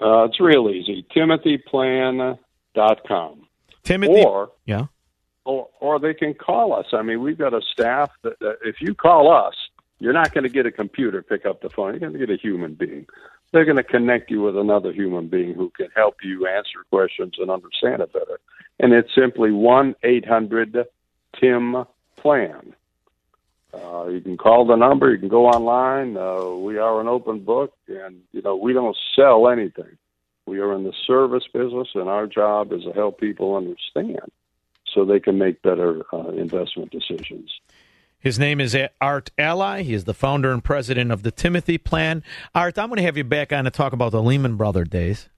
Uh, 0.01 0.25
it's 0.25 0.41
real 0.41 0.69
easy. 0.69 1.07
TimothyPlan.com. 1.15 3.44
Timothy, 3.85 4.25
Or 4.25 4.51
yeah, 4.65 4.87
or 5.45 5.69
or 5.81 5.99
they 5.99 6.15
can 6.15 6.35
call 6.35 6.73
us. 6.73 6.87
I 6.93 7.03
mean, 7.03 7.23
we've 7.23 7.39
got 7.39 7.55
a 7.55 7.61
staff 7.61 8.11
that, 8.23 8.39
that 8.41 8.59
if 8.65 8.81
you 8.81 8.95
call 8.95 9.33
us, 9.33 9.55
you're 9.99 10.13
not 10.13 10.33
going 10.33 10.45
to 10.45 10.51
get 10.51 10.67
a 10.67 10.73
computer 10.73 11.23
pick 11.23 11.47
up 11.47 11.61
the 11.61 11.71
phone. 11.71 11.91
You're 11.93 12.01
going 12.01 12.13
to 12.13 12.19
get 12.19 12.31
a 12.31 12.41
human 12.41 12.75
being. 12.75 13.07
They're 13.53 13.65
going 13.65 13.77
to 13.77 13.85
connect 13.85 14.31
you 14.31 14.43
with 14.43 14.57
another 14.57 14.93
human 14.93 15.29
being 15.29 15.55
who 15.55 15.71
can 15.71 15.89
help 15.95 16.17
you 16.25 16.47
answer 16.47 16.85
questions 16.91 17.35
and 17.39 17.51
understand 17.51 18.03
it 18.03 18.13
better. 18.13 18.41
And 18.81 18.93
it's 18.93 19.15
simply 19.15 19.53
one 19.53 19.95
eight 20.03 20.27
hundred 20.27 20.77
Tim 21.39 21.85
Plan. 22.17 22.75
Uh, 23.73 24.07
you 24.07 24.21
can 24.21 24.37
call 24.37 24.67
the 24.67 24.77
number. 24.77 25.11
You 25.11 25.19
can 25.19 25.29
go 25.29 25.47
online. 25.47 26.17
Uh, 26.17 26.57
we 26.57 26.79
are 26.79 27.01
an 27.01 27.09
open 27.09 27.41
book, 27.41 27.75
and 27.89 28.23
you 28.33 28.41
know 28.43 28.57
we 28.57 28.73
don't 28.73 28.97
sell 29.15 29.49
anything. 29.49 29.99
We 30.47 30.61
are 30.61 30.73
in 30.75 30.85
the 30.85 30.93
service 31.07 31.45
business, 31.53 31.89
and 31.95 32.09
our 32.09 32.27
job 32.27 32.73
is 32.73 32.85
to 32.85 32.93
help 32.93 33.19
people 33.19 33.57
understand 33.57 34.31
so 34.93 35.05
they 35.05 35.21
can 35.21 35.39
make 35.39 35.63
better 35.63 36.03
uh, 36.13 36.29
investment 36.29 36.91
decisions. 36.91 37.51
His 38.19 38.39
name 38.39 38.61
is 38.61 38.77
Art 39.01 39.31
Ally. 39.39 39.83
He 39.83 39.93
is 39.93 40.05
the 40.05 40.15
founder 40.15 40.51
and 40.51 40.65
president 40.65 41.11
of 41.11 41.23
the 41.23 41.31
Timothy 41.31 41.77
Plan. 41.79 42.23
Art, 42.55 42.79
I'm 42.79 42.89
going 42.89 42.97
to 42.97 43.03
have 43.03 43.17
you 43.17 43.25
back 43.25 43.53
on 43.53 43.65
to 43.65 43.71
talk 43.71 43.93
about 43.93 44.13
the 44.13 44.23
Lehman 44.23 44.57
Brother 44.57 44.85
days, 44.85 45.29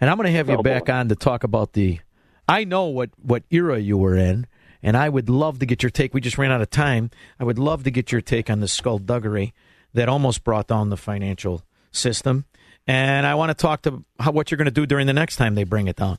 and 0.00 0.10
I'm 0.10 0.16
going 0.16 0.26
to 0.26 0.36
have 0.36 0.48
you 0.48 0.56
Oh, 0.56 0.62
back 0.62 0.88
on 0.88 1.08
to 1.08 1.14
talk 1.14 1.44
about 1.44 1.74
the. 1.74 2.00
I 2.48 2.64
know 2.64 2.86
what 2.86 3.10
what 3.22 3.44
era 3.50 3.78
you 3.78 3.96
were 3.96 4.16
in, 4.16 4.46
and 4.82 4.96
I 4.96 5.08
would 5.08 5.28
love 5.28 5.60
to 5.60 5.66
get 5.66 5.82
your 5.82 5.90
take. 5.90 6.12
We 6.12 6.20
just 6.20 6.38
ran 6.38 6.50
out 6.50 6.60
of 6.60 6.70
time. 6.70 7.10
I 7.38 7.44
would 7.44 7.58
love 7.58 7.84
to 7.84 7.90
get 7.90 8.12
your 8.12 8.20
take 8.20 8.50
on 8.50 8.60
the 8.60 8.68
skullduggery 8.68 9.54
that 9.94 10.08
almost 10.08 10.44
brought 10.44 10.66
down 10.66 10.90
the 10.90 10.96
financial 10.96 11.62
system. 11.92 12.46
And 12.86 13.26
I 13.26 13.34
want 13.34 13.50
to 13.50 13.54
talk 13.54 13.82
to 13.82 14.04
how, 14.18 14.32
what 14.32 14.50
you're 14.50 14.58
going 14.58 14.66
to 14.66 14.70
do 14.70 14.86
during 14.86 15.06
the 15.06 15.12
next 15.12 15.36
time 15.36 15.54
they 15.54 15.64
bring 15.64 15.88
it 15.88 15.96
down. 15.96 16.18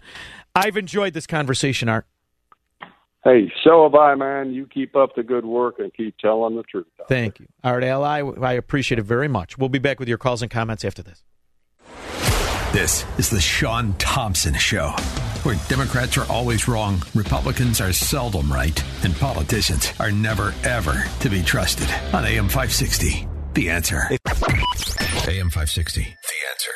I've 0.56 0.78
enjoyed 0.78 1.14
this 1.14 1.28
conversation, 1.28 1.90
Art. 1.90 2.06
Hey, 3.24 3.52
so 3.64 3.84
have 3.84 3.96
I, 3.96 4.14
man. 4.14 4.54
You 4.54 4.68
keep 4.68 4.96
up 4.96 5.16
the 5.16 5.24
good 5.24 5.46
work 5.46 5.80
and 5.80 5.92
keep 5.92 6.16
telling 6.20 6.56
the 6.56 6.64
truth. 6.64 6.86
Thank 7.08 7.40
you. 7.40 7.48
Art 7.64 7.84
Ally, 7.84 8.22
I 8.22 8.54
appreciate 8.54 9.00
it 9.00 9.04
very 9.04 9.28
much. 9.28 9.58
We'll 9.58 9.70
be 9.70 9.80
back 9.80 10.00
with 10.00 10.08
your 10.08 10.20
calls 10.20 10.44
and 10.44 10.52
comments 10.52 10.86
after 10.86 11.02
this. 11.02 11.24
This 12.72 13.06
is 13.18 13.30
the 13.30 13.40
Shaun 13.40 13.94
Thompson 13.94 14.54
Show, 14.54 14.90
where 15.44 15.56
Democrats 15.70 16.18
are 16.18 16.30
always 16.32 16.68
wrong, 16.68 17.02
Republicans 17.16 17.80
are 17.80 17.94
seldom 17.94 18.52
right, 18.52 18.84
and 19.04 19.16
politicians 19.16 19.94
are 20.00 20.12
never, 20.12 20.54
ever 20.64 21.06
to 21.22 21.30
be 21.30 21.42
trusted. 21.42 21.90
On 22.14 22.26
AM 22.26 22.50
560, 22.50 23.28
The 23.54 23.70
Answer. 23.70 24.10
AM 25.28 25.50
560, 25.50 26.02
The 26.04 26.36
Answer. 26.52 26.72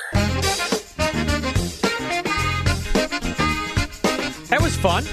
That 4.47 4.59
was 4.59 4.75
fun. 4.75 5.05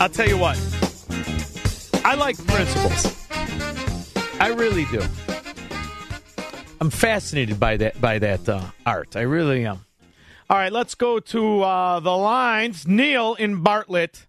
I'll 0.00 0.08
tell 0.08 0.26
you 0.26 0.38
what. 0.38 0.58
I 2.02 2.14
like 2.14 2.38
principles. 2.46 3.14
I 4.40 4.48
really 4.48 4.86
do. 4.86 5.02
I'm 6.80 6.88
fascinated 6.88 7.60
by 7.60 7.76
that 7.76 8.00
by 8.00 8.18
that 8.20 8.48
uh, 8.48 8.62
art. 8.86 9.14
I 9.14 9.20
really 9.22 9.66
am. 9.66 9.84
All 10.48 10.56
right, 10.56 10.72
let's 10.72 10.94
go 10.94 11.20
to 11.20 11.60
uh, 11.60 12.00
the 12.00 12.16
lines. 12.16 12.88
Neil 12.88 13.34
in 13.34 13.62
Bartlett. 13.62 14.26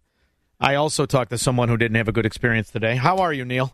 I 0.59 0.75
also 0.75 1.05
talked 1.05 1.31
to 1.31 1.37
someone 1.37 1.69
who 1.69 1.77
didn't 1.77 1.95
have 1.95 2.09
a 2.09 2.11
good 2.11 2.25
experience 2.25 2.71
today. 2.71 2.97
How 2.97 3.19
are 3.19 3.31
you, 3.31 3.45
Neil? 3.45 3.73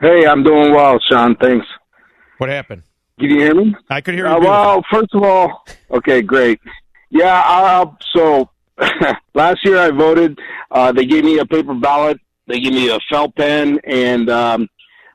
Hey, 0.00 0.26
I'm 0.26 0.42
doing 0.42 0.74
well, 0.74 0.98
Shaun. 1.10 1.34
Thanks. 1.36 1.66
What 2.38 2.50
happened? 2.50 2.82
Can 3.18 3.30
you 3.30 3.40
hear 3.40 3.54
me? 3.54 3.74
I 3.90 4.00
could 4.00 4.14
hear 4.14 4.26
you. 4.26 4.32
Uh, 4.32 4.40
well, 4.40 4.84
first 4.90 5.12
of 5.12 5.22
all, 5.22 5.66
okay, 5.90 6.22
great. 6.22 6.60
Yeah, 7.10 7.42
uh, 7.44 7.86
so 8.12 8.48
last 9.34 9.64
year 9.64 9.78
I 9.78 9.90
voted. 9.90 10.38
Uh, 10.70 10.92
they 10.92 11.04
gave 11.04 11.24
me 11.24 11.38
a 11.38 11.44
paper 11.44 11.74
ballot. 11.74 12.18
They 12.46 12.60
gave 12.60 12.72
me 12.72 12.90
a 12.90 12.98
felt 13.10 13.34
pen, 13.34 13.80
and 13.84 14.30
um, 14.30 14.68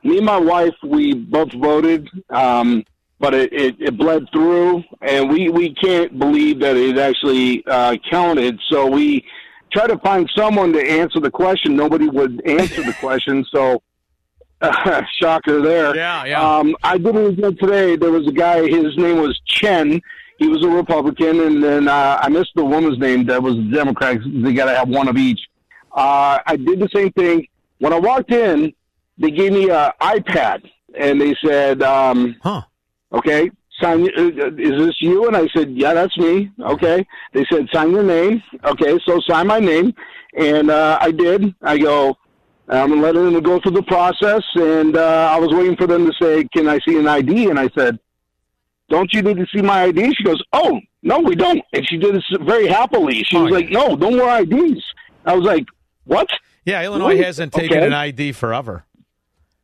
me 0.04 0.18
and 0.18 0.26
my 0.26 0.38
wife 0.38 0.74
we 0.82 1.14
both 1.14 1.52
voted. 1.54 2.08
Um, 2.30 2.84
but 3.18 3.32
it, 3.32 3.52
it, 3.52 3.76
it 3.80 3.96
bled 3.96 4.26
through, 4.32 4.84
and 5.00 5.30
we, 5.30 5.48
we 5.48 5.74
can't 5.74 6.18
believe 6.18 6.60
that 6.60 6.76
it 6.76 6.98
actually 6.98 7.64
uh, 7.66 7.96
counted. 8.10 8.60
So 8.68 8.86
we 8.86 9.24
tried 9.72 9.86
to 9.86 9.98
find 9.98 10.30
someone 10.36 10.72
to 10.74 10.80
answer 10.80 11.20
the 11.20 11.30
question. 11.30 11.74
Nobody 11.74 12.08
would 12.08 12.42
answer 12.46 12.82
the 12.82 12.92
question, 12.94 13.44
so 13.50 13.82
shocker 15.20 15.60
there. 15.60 15.94
Yeah, 15.96 16.24
yeah. 16.24 16.40
Um, 16.40 16.76
I 16.82 16.98
did 16.98 17.14
it 17.16 17.26
again 17.38 17.56
today. 17.56 17.96
There 17.96 18.10
was 18.10 18.26
a 18.26 18.32
guy. 18.32 18.62
His 18.68 18.96
name 18.96 19.18
was 19.20 19.38
Chen. 19.46 20.00
He 20.38 20.48
was 20.48 20.64
a 20.64 20.68
Republican, 20.68 21.40
and 21.40 21.62
then 21.62 21.88
uh, 21.88 22.18
I 22.20 22.28
missed 22.28 22.52
the 22.56 22.64
woman's 22.64 22.98
name. 22.98 23.24
That 23.26 23.42
was 23.42 23.54
a 23.56 23.62
Democrat. 23.62 24.18
They 24.26 24.52
got 24.52 24.66
to 24.66 24.74
have 24.76 24.88
one 24.88 25.08
of 25.08 25.16
each. 25.16 25.40
Uh, 25.92 26.38
I 26.46 26.56
did 26.56 26.80
the 26.80 26.88
same 26.94 27.12
thing. 27.12 27.46
When 27.78 27.92
I 27.92 27.98
walked 27.98 28.32
in, 28.32 28.72
they 29.16 29.30
gave 29.30 29.52
me 29.52 29.70
an 29.70 29.92
iPad, 30.00 30.68
and 30.98 31.20
they 31.20 31.34
said, 31.44 31.82
um, 31.82 32.36
"Huh, 32.42 32.62
okay." 33.12 33.50
Sign. 33.80 34.02
uh, 34.16 34.50
Is 34.56 34.86
this 34.86 34.96
you? 35.00 35.26
And 35.26 35.36
I 35.36 35.46
said, 35.48 35.70
"Yeah, 35.72 35.94
that's 35.94 36.16
me." 36.18 36.50
Okay. 36.60 37.06
They 37.32 37.44
said, 37.50 37.68
"Sign 37.72 37.90
your 37.92 38.02
name." 38.04 38.42
Okay, 38.64 38.98
so 39.04 39.20
sign 39.28 39.46
my 39.48 39.58
name, 39.60 39.94
and 40.36 40.70
uh, 40.70 40.98
I 41.00 41.10
did. 41.10 41.54
I 41.62 41.78
go, 41.78 42.16
I'm 42.68 43.02
letting 43.02 43.32
them 43.32 43.42
go 43.42 43.60
through 43.60 43.72
the 43.72 43.82
process, 43.82 44.42
and 44.54 44.96
uh, 44.96 45.30
I 45.32 45.38
was 45.38 45.50
waiting 45.52 45.76
for 45.76 45.86
them 45.86 46.06
to 46.06 46.12
say, 46.20 46.44
"Can 46.56 46.68
I 46.68 46.78
see 46.86 46.96
an 46.98 47.06
ID?" 47.06 47.50
And 47.50 47.58
I 47.58 47.68
said, 47.76 47.98
"Don't 48.88 49.12
you 49.12 49.22
need 49.22 49.36
to 49.36 49.46
see 49.54 49.60
my 49.62 49.84
ID?" 49.84 50.14
She 50.14 50.24
goes, 50.24 50.42
"Oh, 50.52 50.80
no, 51.02 51.18
we 51.20 51.34
don't." 51.34 51.62
And 51.74 51.86
she 51.86 51.98
did 51.98 52.14
this 52.14 52.24
very 52.40 52.66
happily. 52.66 53.22
She 53.24 53.36
was 53.36 53.50
like, 53.50 53.68
"No, 53.70 53.96
don't 53.96 54.16
wear 54.16 54.40
IDs." 54.42 54.82
I 55.26 55.36
was 55.36 55.44
like, 55.44 55.64
"What?" 56.04 56.28
Yeah, 56.64 56.82
Illinois 56.82 57.22
hasn't 57.22 57.52
taken 57.52 57.76
Okay. 57.76 57.86
an 57.86 57.92
ID 57.92 58.32
forever. 58.32 58.84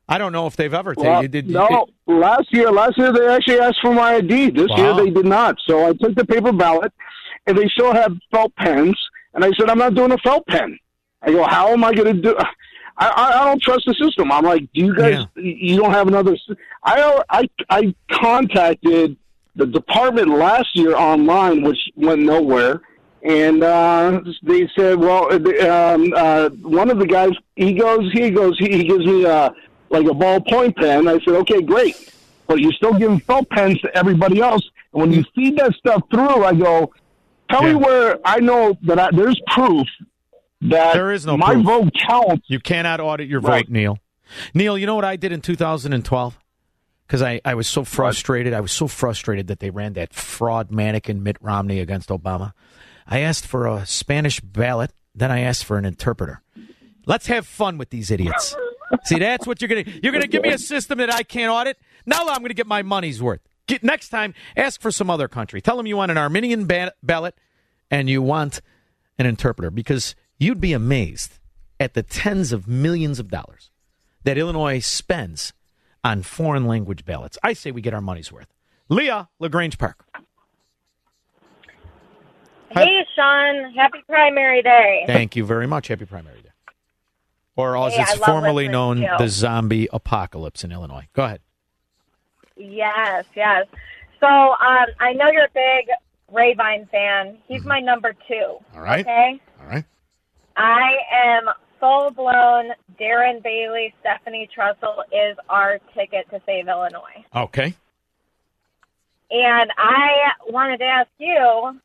I 0.07 0.19
don't 0.19 0.33
know 0.33 0.47
if 0.47 0.57
they've 0.57 0.75
ever 0.75 0.95
Well, 0.97 1.21
taken. 1.23 1.31
Did, 1.31 1.49
no, 1.49 1.87
last 2.07 2.53
year, 2.53 2.71
last 2.71 2.99
year 2.99 3.13
they 3.13 3.29
actually 3.29 3.61
asked 3.61 3.79
for 3.81 3.95
my 3.95 4.17
ID. 4.17 4.51
This 4.51 4.69
year 4.77 4.93
they 4.95 5.09
did 5.09 5.25
not. 5.25 5.57
So 5.67 5.87
I 5.89 5.93
took 5.95 6.15
the 6.17 6.27
paper 6.27 6.53
ballot, 6.53 6.93
and 7.47 7.57
they 7.57 7.69
still 7.69 7.95
have 7.95 8.13
felt 8.31 8.55
pens. 8.57 8.99
And 9.33 9.45
I 9.45 9.51
said, 9.57 9.71
I'm 9.71 9.79
not 9.79 9.95
doing 9.95 10.11
a 10.11 10.19
felt 10.19 10.45
pen. 10.49 10.77
I 11.23 11.31
go, 11.31 11.45
how 11.45 11.69
am 11.69 11.85
I 11.85 11.95
going 11.95 12.17
to 12.17 12.21
do? 12.21 12.37
I, 13.01 13.09
I 13.09 13.41
I 13.41 13.45
don't 13.47 13.63
trust 13.63 13.85
the 13.87 13.95
system. 13.95 14.31
I'm 14.31 14.45
like, 14.45 14.71
do 14.75 14.85
you 14.85 14.95
guys? 14.95 15.27
You 15.35 15.77
don't 15.79 15.93
have 15.93 16.07
another? 16.07 16.37
I 16.85 17.21
I 17.29 17.49
I 17.69 17.95
contacted 18.13 19.17
the 19.57 19.67
department 19.67 20.29
last 20.29 20.69
year 20.77 20.95
online, 20.95 21.63
which 21.63 21.79
went 21.97 22.23
nowhere. 22.23 22.83
And 23.23 23.63
uh, 23.63 24.23
they 24.43 24.67
said, 24.75 24.99
well, 24.99 25.29
uh, 25.31 25.69
um, 25.69 26.13
uh, 26.17 26.49
one 26.63 26.91
of 26.91 26.99
the 26.99 27.07
guys, 27.07 27.33
he 27.55 27.75
goes, 27.75 28.11
he 28.13 28.31
goes, 28.31 28.59
he, 28.59 28.79
he 28.79 28.85
gives 28.85 29.05
me 29.05 29.25
a 29.25 29.53
like 29.91 30.07
a 30.07 30.15
ballpoint 30.23 30.77
pen. 30.77 31.09
I 31.09 31.19
said, 31.25 31.35
okay, 31.43 31.61
great, 31.61 32.15
but 32.47 32.61
you're 32.61 32.73
still 32.73 32.95
giving 32.95 33.21
felt 33.21 33.49
pens 33.51 33.81
to 33.83 33.95
everybody 33.97 34.41
else. 34.41 34.63
And 34.93 35.03
when 35.03 35.13
you 35.13 35.25
feed 35.35 35.59
that 35.59 35.75
stuff 35.75 36.03
through, 36.11 36.45
I 36.45 36.55
go, 36.55 36.93
tell 37.51 37.63
me 37.63 37.75
where 37.75 38.19
I 38.25 38.41
know 38.41 38.79
that 38.83 38.99
I, 38.99 39.11
there's 39.11 39.41
proof 39.49 39.87
that 40.63 40.95
There 40.95 41.13
is 41.13 41.25
no 41.27 41.37
my 41.37 41.55
proof. 41.55 41.65
vote 41.67 41.93
counts. 42.07 42.47
You 42.49 42.61
cannot 42.61 43.01
audit 43.01 43.29
your 43.29 43.41
vote, 43.41 43.69
Neil. 43.69 43.99
Neil, 44.55 44.77
you 44.79 44.87
know 44.87 44.95
what 44.95 45.05
I 45.05 45.17
did 45.17 45.33
in 45.33 45.41
2012? 45.41 46.39
because 47.07 47.23
I, 47.23 47.41
I 47.45 47.55
was 47.57 47.67
so 47.67 47.83
frustrated. 47.83 48.53
I 48.55 48.61
was 48.61 48.71
so 48.71 48.87
frustrated 48.87 49.49
that 49.49 49.59
they 49.59 49.71
ran 49.71 49.95
that 49.95 50.15
fraud 50.15 50.71
mannequin 50.71 51.25
Mitt 51.25 51.39
Romney 51.41 51.81
against 51.81 52.09
Obama. 52.11 52.53
I 53.05 53.19
asked 53.19 53.49
for 53.49 53.67
a 53.67 53.85
Spanish 53.85 54.39
ballot, 54.39 54.93
then 55.13 55.33
I 55.33 55.41
asked 55.41 55.65
for 55.65 55.77
an 55.77 55.85
interpreter. 55.85 56.41
Let's 57.07 57.27
have 57.27 57.49
fun 57.49 57.79
with 57.79 57.91
these 57.91 58.13
idiots. 58.13 58.55
See, 59.07 59.19
that's 59.19 59.45
what 59.45 59.61
you're 59.61 59.69
gonna 59.69 59.83
you're 60.01 60.13
gonna 60.13 60.29
give 60.29 60.43
me 60.43 60.51
a 60.51 60.59
system 60.59 60.99
that 60.99 61.13
I 61.13 61.25
can't 61.25 61.51
audit. 61.51 61.79
Now 62.07 62.29
I'm 62.29 62.43
gonna 62.43 62.55
get 62.55 62.69
my 62.69 62.83
money's 62.83 63.21
worth. 63.21 63.41
Get, 63.67 63.83
next 63.83 64.11
time, 64.11 64.33
ask 64.57 64.81
for 64.81 64.93
some 64.93 65.11
other 65.11 65.27
country. 65.27 65.61
Tell 65.61 65.77
them 65.77 65.89
you 65.89 65.97
want 65.97 66.13
an 66.13 66.19
Armenian 66.19 66.67
ba- 66.67 66.93
ballot 67.03 67.35
and 67.91 68.09
you 68.09 68.23
want 68.23 68.61
an 69.19 69.27
interpreter 69.27 69.73
because 69.73 70.15
you'd 70.41 70.61
be 70.61 70.73
amazed 70.73 71.39
at 71.79 71.95
the 71.95 72.03
tens 72.03 72.51
of 72.53 72.67
millions 72.67 73.21
of 73.21 73.31
dollars 73.31 73.71
that 74.25 74.37
Illinois 74.37 74.81
spends 74.81 75.53
on 76.03 76.23
foreign 76.23 76.67
language 76.67 77.05
ballots. 77.05 77.39
I 77.43 77.53
say 77.53 77.71
we 77.71 77.81
get 77.81 77.95
our 77.95 78.01
money's 78.01 78.33
worth. 78.33 78.49
Leah, 78.89 79.29
LaGrange 79.39 79.79
Park. 79.79 80.05
Hey, 82.71 83.05
Shaun. 83.17 83.73
Happy 83.75 83.99
primary 84.09 84.63
day. 84.63 85.05
Thank 85.07 85.37
you 85.37 85.45
very 85.45 85.67
much. 85.67 85.89
Happy 85.89 86.07
primary 86.07 86.41
day. 86.41 86.49
Or 87.57 87.77
as 87.77 87.95
Hey, 87.95 88.03
it's 88.03 88.15
formerly 88.15 88.69
known, 88.69 88.97
to 88.99 89.03
you. 89.03 89.19
the 89.19 89.29
zombie 89.29 89.89
apocalypse 89.93 90.65
in 90.65 90.73
Illinois. 90.73 91.09
Go 91.13 91.25
ahead. 91.25 91.41
Yes, 92.57 93.25
yes. 93.35 93.67
So 94.21 94.27
um, 94.27 94.87
I 95.01 95.13
know 95.15 95.31
you're 95.31 95.45
a 95.45 95.49
big 95.53 95.89
Rabine 96.33 96.89
fan. 96.91 97.39
He's 97.49 97.65
my 97.65 97.81
number 97.81 98.15
two. 98.29 98.35
Mm-hmm. 98.35 98.77
All 98.77 98.83
right. 98.83 99.01
Okay. 99.01 99.41
All 99.61 99.67
right. 99.67 99.85
I 100.61 100.99
am 101.11 101.45
full 101.81 102.11
blown 102.11 102.73
Darren 103.01 103.43
Bailey, 103.43 103.95
Stephanie 104.01 104.47
Trussell 104.55 105.05
is 105.11 105.39
our 105.49 105.79
ticket 105.95 106.29
to 106.29 106.41
save 106.45 106.69
Illinois. 106.69 107.25
Okay. 107.35 107.75
And 109.31 109.71
I 109.79 110.33
wanted 110.49 110.79
to 110.79 110.85
ask 110.85 111.09
you, 111.17 111.81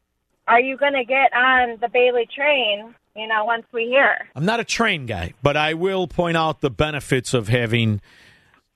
are 0.47 0.59
you 0.59 0.75
going 0.75 0.93
to 0.93 1.05
get 1.05 1.33
on 1.33 1.77
the 1.79 1.87
Bailey 1.87 2.27
train, 2.35 2.93
you 3.15 3.27
know, 3.27 3.45
once 3.45 3.65
we 3.71 3.85
hear? 3.85 4.27
I'm 4.35 4.45
not 4.45 4.59
a 4.59 4.65
train 4.65 5.05
guy, 5.05 5.33
but 5.41 5.55
I 5.55 5.73
will 5.73 6.07
point 6.07 6.35
out 6.35 6.59
the 6.59 6.69
benefits 6.69 7.33
of 7.33 7.47
having 7.47 8.01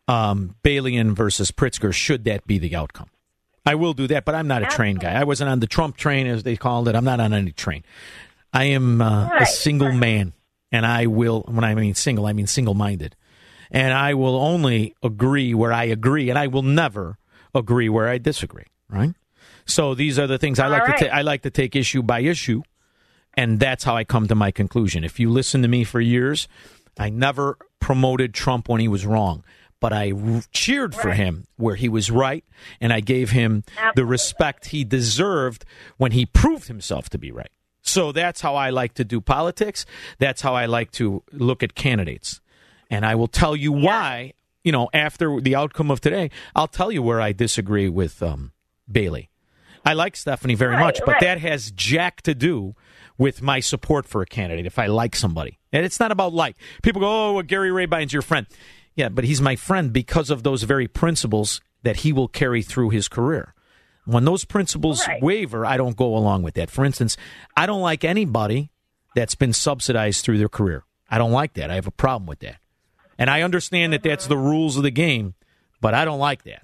um, 0.07 0.55
Balian 0.63 1.11
versus 1.13 1.51
Pritzker 1.51 1.93
should 1.93 2.23
that 2.23 2.47
be 2.47 2.57
the 2.57 2.73
outcome. 2.73 3.09
I 3.65 3.75
will 3.75 3.93
do 3.93 4.07
that, 4.07 4.23
but 4.23 4.33
I'm 4.33 4.47
not 4.47 4.63
a 4.63 4.67
train 4.67 4.95
guy. 4.95 5.19
I 5.19 5.25
wasn't 5.25 5.49
on 5.49 5.59
the 5.59 5.67
Trump 5.67 5.97
train, 5.97 6.25
as 6.25 6.43
they 6.43 6.55
called 6.55 6.87
it. 6.87 6.95
I'm 6.95 7.03
not 7.03 7.19
on 7.19 7.33
any 7.33 7.51
train. 7.51 7.83
I 8.53 8.65
am 8.65 9.01
uh, 9.01 9.29
a 9.39 9.45
single 9.45 9.91
man, 9.91 10.33
and 10.71 10.85
I 10.85 11.05
will, 11.05 11.41
when 11.47 11.63
I 11.63 11.75
mean 11.75 11.93
single, 11.95 12.25
I 12.25 12.33
mean 12.33 12.47
single 12.47 12.73
minded. 12.73 13.15
And 13.71 13.93
I 13.93 14.15
will 14.15 14.35
only 14.35 14.95
agree 15.03 15.53
where 15.53 15.71
I 15.71 15.83
agree, 15.85 16.29
and 16.29 16.39
I 16.39 16.47
will 16.47 16.63
never 16.63 17.17
agree 17.53 17.89
where 17.89 18.07
I 18.07 18.17
disagree, 18.17 18.65
right? 18.89 19.13
So 19.65 19.93
these 19.93 20.17
are 20.17 20.25
the 20.25 20.39
things 20.39 20.59
I 20.59 20.67
like 20.67 20.81
All 20.81 20.87
to 20.87 20.91
right. 20.93 21.09
ta- 21.11 21.15
I 21.15 21.21
like 21.21 21.43
to 21.43 21.51
take 21.51 21.75
issue 21.75 22.01
by 22.01 22.21
issue, 22.21 22.63
and 23.35 23.59
that's 23.59 23.83
how 23.83 23.95
I 23.95 24.03
come 24.03 24.27
to 24.27 24.35
my 24.35 24.49
conclusion. 24.49 25.03
If 25.03 25.19
you 25.19 25.29
listen 25.29 25.61
to 25.61 25.67
me 25.67 25.83
for 25.83 26.01
years, 26.01 26.47
I 26.97 27.11
never 27.11 27.57
promoted 27.79 28.33
Trump 28.33 28.67
when 28.67 28.81
he 28.81 28.87
was 28.87 29.05
wrong, 29.05 29.43
but 29.79 29.93
I 29.93 30.13
cheered 30.51 30.95
for 30.95 31.11
him 31.11 31.45
where 31.57 31.75
he 31.75 31.87
was 31.87 32.09
right, 32.09 32.43
and 32.81 32.91
I 32.91 32.99
gave 33.01 33.29
him 33.29 33.63
the 33.95 34.05
respect 34.05 34.67
he 34.67 34.83
deserved 34.83 35.63
when 35.97 36.13
he 36.13 36.25
proved 36.25 36.67
himself 36.67 37.09
to 37.11 37.19
be 37.19 37.31
right. 37.31 37.51
So 37.89 38.11
that's 38.11 38.41
how 38.41 38.55
I 38.55 38.69
like 38.69 38.93
to 38.95 39.03
do 39.03 39.19
politics. 39.19 39.85
That's 40.19 40.41
how 40.41 40.53
I 40.53 40.65
like 40.65 40.91
to 40.93 41.23
look 41.31 41.63
at 41.63 41.75
candidates. 41.75 42.39
And 42.89 43.05
I 43.05 43.15
will 43.15 43.27
tell 43.27 43.55
you 43.55 43.71
why, 43.71 44.33
you 44.63 44.71
know, 44.71 44.89
after 44.93 45.39
the 45.41 45.55
outcome 45.55 45.91
of 45.91 46.01
today, 46.01 46.29
I'll 46.55 46.67
tell 46.67 46.91
you 46.91 47.01
where 47.01 47.21
I 47.21 47.31
disagree 47.33 47.89
with 47.89 48.21
um, 48.23 48.51
Bailey. 48.91 49.29
I 49.85 49.93
like 49.93 50.15
Stephanie 50.15 50.55
very 50.55 50.75
Right, 50.75 50.83
much, 50.83 50.99
but 51.05 51.13
right. 51.13 51.21
that 51.21 51.39
has 51.39 51.71
jack 51.71 52.21
to 52.23 52.35
do 52.35 52.75
with 53.17 53.41
my 53.41 53.59
support 53.59 54.05
for 54.05 54.21
a 54.21 54.25
candidate 54.25 54.65
if 54.65 54.77
I 54.77 54.87
like 54.87 55.15
somebody. 55.15 55.57
And 55.71 55.85
it's 55.85 55.99
not 55.99 56.11
about 56.11 56.33
like. 56.33 56.55
People 56.83 57.01
go, 57.01 57.07
oh, 57.29 57.33
well, 57.33 57.43
Gary 57.43 57.71
Rabine's 57.71 58.13
your 58.13 58.21
friend. 58.21 58.45
Yeah, 58.95 59.09
but 59.09 59.23
he's 59.23 59.41
my 59.41 59.55
friend 59.55 59.93
because 59.93 60.29
of 60.29 60.43
those 60.43 60.63
very 60.63 60.87
principles 60.87 61.61
that 61.83 61.97
he 61.97 62.11
will 62.11 62.27
carry 62.27 62.61
through 62.61 62.89
his 62.89 63.07
career. 63.07 63.53
When 64.09 64.25
those 64.25 64.43
principles 64.43 65.07
Right. 65.07 65.21
waver, 65.21 65.65
I 65.65 65.77
don't 65.77 65.95
go 65.95 66.15
along 66.15 66.41
with 66.41 66.55
that. 66.55 66.71
For 66.71 66.83
instance, 66.83 67.15
I 67.55 67.65
don't 67.65 67.81
like 67.81 68.03
anybody 68.03 68.71
that's 69.15 69.35
been 69.35 69.53
subsidized 69.53 70.23
through 70.25 70.39
their 70.39 70.49
career. 70.49 70.83
I 71.09 71.17
don't 71.17 71.31
like 71.31 71.53
that. 71.53 71.69
I 71.69 71.75
have 71.75 71.87
a 71.87 71.91
problem 71.91 72.25
with 72.27 72.39
that. 72.39 72.57
And 73.17 73.29
I 73.29 73.41
understand 73.41 73.93
that 73.93 74.01
that's 74.03 74.27
the 74.27 74.37
rules 74.37 74.77
of 74.77 74.83
the 74.83 74.91
game, 74.91 75.35
but 75.81 75.93
I 75.93 76.05
don't 76.05 76.19
like 76.19 76.43
that. 76.43 76.63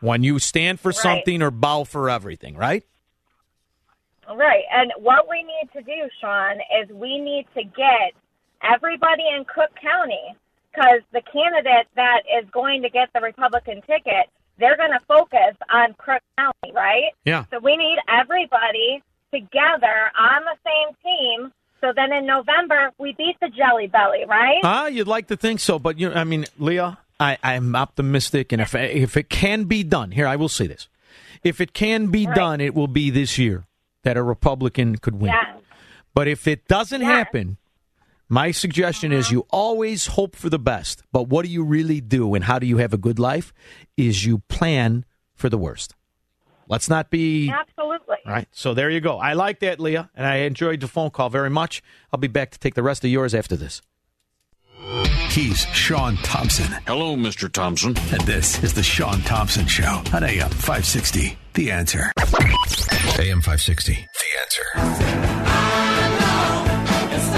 When 0.00 0.22
you 0.22 0.38
stand 0.38 0.80
for 0.80 0.92
something 0.92 1.42
or 1.42 1.50
bow 1.50 1.84
for 1.84 2.08
everything, 2.08 2.56
right? 2.56 2.84
Right. 4.32 4.64
And 4.72 4.92
what 4.96 5.28
we 5.28 5.42
need 5.42 5.70
to 5.74 5.82
do, 5.82 6.08
Shaun, 6.20 6.60
is 6.80 6.88
we 6.90 7.18
need 7.18 7.46
to 7.54 7.64
get 7.64 8.14
everybody 8.62 9.24
in 9.36 9.44
Cook 9.44 9.70
County 9.82 10.34
because 10.72 11.00
the 11.12 11.20
candidate 11.22 11.88
that 11.96 12.22
is 12.40 12.48
going 12.50 12.82
to 12.82 12.88
get 12.88 13.12
the 13.12 13.20
Republican 13.20 13.82
ticket, 13.82 14.30
they're 14.60 14.76
going 14.76 14.92
to 14.92 15.04
focus 15.06 15.56
on 15.72 15.94
Crook 15.94 16.22
County, 16.38 16.72
right? 16.74 17.12
Yeah. 17.24 17.44
So 17.50 17.58
we 17.58 17.76
need 17.76 17.98
everybody 18.08 19.02
together 19.32 20.10
on 20.18 20.42
the 20.44 20.56
same 20.64 20.96
team. 21.02 21.52
So 21.80 21.92
then 21.94 22.12
in 22.12 22.26
November, 22.26 22.92
we 22.98 23.14
beat 23.16 23.36
the 23.40 23.48
Jelly 23.48 23.86
Belly, 23.86 24.24
right? 24.28 24.60
Ah, 24.62 24.86
you'd 24.86 25.08
like 25.08 25.28
to 25.28 25.36
think 25.36 25.60
so, 25.60 25.78
but 25.78 25.98
you 25.98 26.10
know, 26.10 26.14
I 26.14 26.24
mean, 26.24 26.44
Leah, 26.58 26.98
I, 27.18 27.38
I'm 27.42 27.74
optimistic, 27.74 28.52
and 28.52 28.60
if 28.60 28.74
if 28.74 29.16
it 29.16 29.28
can 29.30 29.64
be 29.64 29.82
done, 29.82 30.10
here 30.10 30.26
I 30.26 30.36
will 30.36 30.48
say 30.48 30.66
this: 30.66 30.88
if 31.42 31.60
it 31.60 31.72
can 31.72 32.08
be 32.08 32.26
done, 32.26 32.60
it 32.60 32.74
will 32.74 32.86
be 32.86 33.10
this 33.10 33.38
year 33.38 33.64
that 34.04 34.16
a 34.16 34.22
Republican 34.22 34.96
could 34.96 35.20
win. 35.20 35.30
Yeah. 35.30 35.58
But 36.14 36.28
if 36.28 36.46
it 36.46 36.66
doesn't 36.66 37.02
happen, 37.02 37.56
my 38.30 38.52
suggestion 38.52 39.12
is 39.12 39.26
uh-huh. 39.26 39.34
you 39.34 39.46
always 39.50 40.06
hope 40.06 40.36
for 40.36 40.48
the 40.48 40.58
best. 40.58 41.02
But 41.12 41.24
what 41.24 41.44
do 41.44 41.50
you 41.50 41.64
really 41.64 42.00
do, 42.00 42.34
and 42.34 42.44
how 42.44 42.58
do 42.58 42.66
you 42.66 42.78
have 42.78 42.94
a 42.94 42.98
good 42.98 43.18
life? 43.18 43.52
Is 43.98 44.24
you 44.24 44.38
plan 44.48 45.04
for 45.34 45.48
the 45.48 45.58
worst. 45.58 45.96
Let's 46.68 46.88
not 46.88 47.10
be 47.10 47.50
Absolutely. 47.50 48.18
all 48.24 48.32
right. 48.32 48.46
So 48.52 48.74
there 48.74 48.90
you 48.90 49.00
go. 49.00 49.18
I 49.18 49.32
like 49.32 49.58
that, 49.60 49.80
Leah, 49.80 50.08
and 50.14 50.24
I 50.24 50.36
enjoyed 50.36 50.80
the 50.80 50.86
phone 50.86 51.10
call 51.10 51.28
very 51.28 51.50
much. 51.50 51.82
I'll 52.12 52.20
be 52.20 52.28
back 52.28 52.52
to 52.52 52.58
take 52.60 52.74
the 52.74 52.82
rest 52.84 53.04
of 53.04 53.10
yours 53.10 53.34
after 53.34 53.56
this. 53.56 53.82
He's 55.30 55.60
Shaun 55.66 56.16
Thompson. 56.18 56.66
Hello, 56.86 57.16
Mr. 57.16 57.50
Thompson. 57.50 57.96
And 58.12 58.20
this 58.22 58.62
is 58.62 58.72
the 58.74 58.82
Shaun 58.82 59.20
Thompson 59.22 59.66
Show 59.66 60.02
on 60.12 60.22
AM 60.24 60.50
560. 60.50 61.36
The 61.54 61.70
answer. 61.70 62.12
AM 63.18 63.40
560. 63.40 63.92
The 63.94 64.40
answer. 64.42 64.64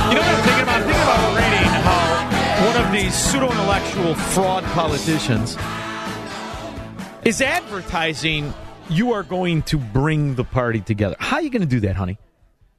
You 0.08 0.14
know 0.14 0.20
what 0.20 0.28
I'm 0.28 0.36
thinking 0.36 0.51
how 1.02 2.64
uh, 2.64 2.66
one 2.66 2.84
of 2.84 2.92
these 2.92 3.14
pseudo 3.14 3.50
intellectual 3.50 4.14
fraud 4.14 4.64
politicians 4.64 5.56
is 7.24 7.40
advertising 7.40 8.52
you 8.88 9.12
are 9.12 9.22
going 9.22 9.62
to 9.62 9.78
bring 9.78 10.34
the 10.34 10.44
party 10.44 10.80
together. 10.80 11.16
How 11.18 11.36
are 11.36 11.42
you 11.42 11.50
going 11.50 11.62
to 11.62 11.68
do 11.68 11.80
that, 11.80 11.96
honey? 11.96 12.18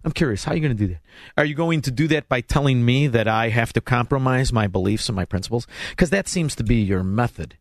I'm 0.05 0.11
curious. 0.11 0.43
How 0.43 0.51
are 0.51 0.55
you 0.55 0.61
going 0.61 0.75
to 0.75 0.87
do 0.87 0.93
that? 0.93 1.01
Are 1.37 1.45
you 1.45 1.55
going 1.55 1.81
to 1.81 1.91
do 1.91 2.07
that 2.09 2.27
by 2.27 2.41
telling 2.41 2.83
me 2.83 3.07
that 3.07 3.27
I 3.27 3.49
have 3.49 3.71
to 3.73 3.81
compromise 3.81 4.51
my 4.51 4.67
beliefs 4.67 5.07
and 5.07 5.15
my 5.15 5.25
principles? 5.25 5.65
Because 5.91 6.09
that 6.09 6.27
seems 6.27 6.55
to 6.55 6.63
be 6.63 6.75
your 6.75 7.03
method, 7.03 7.57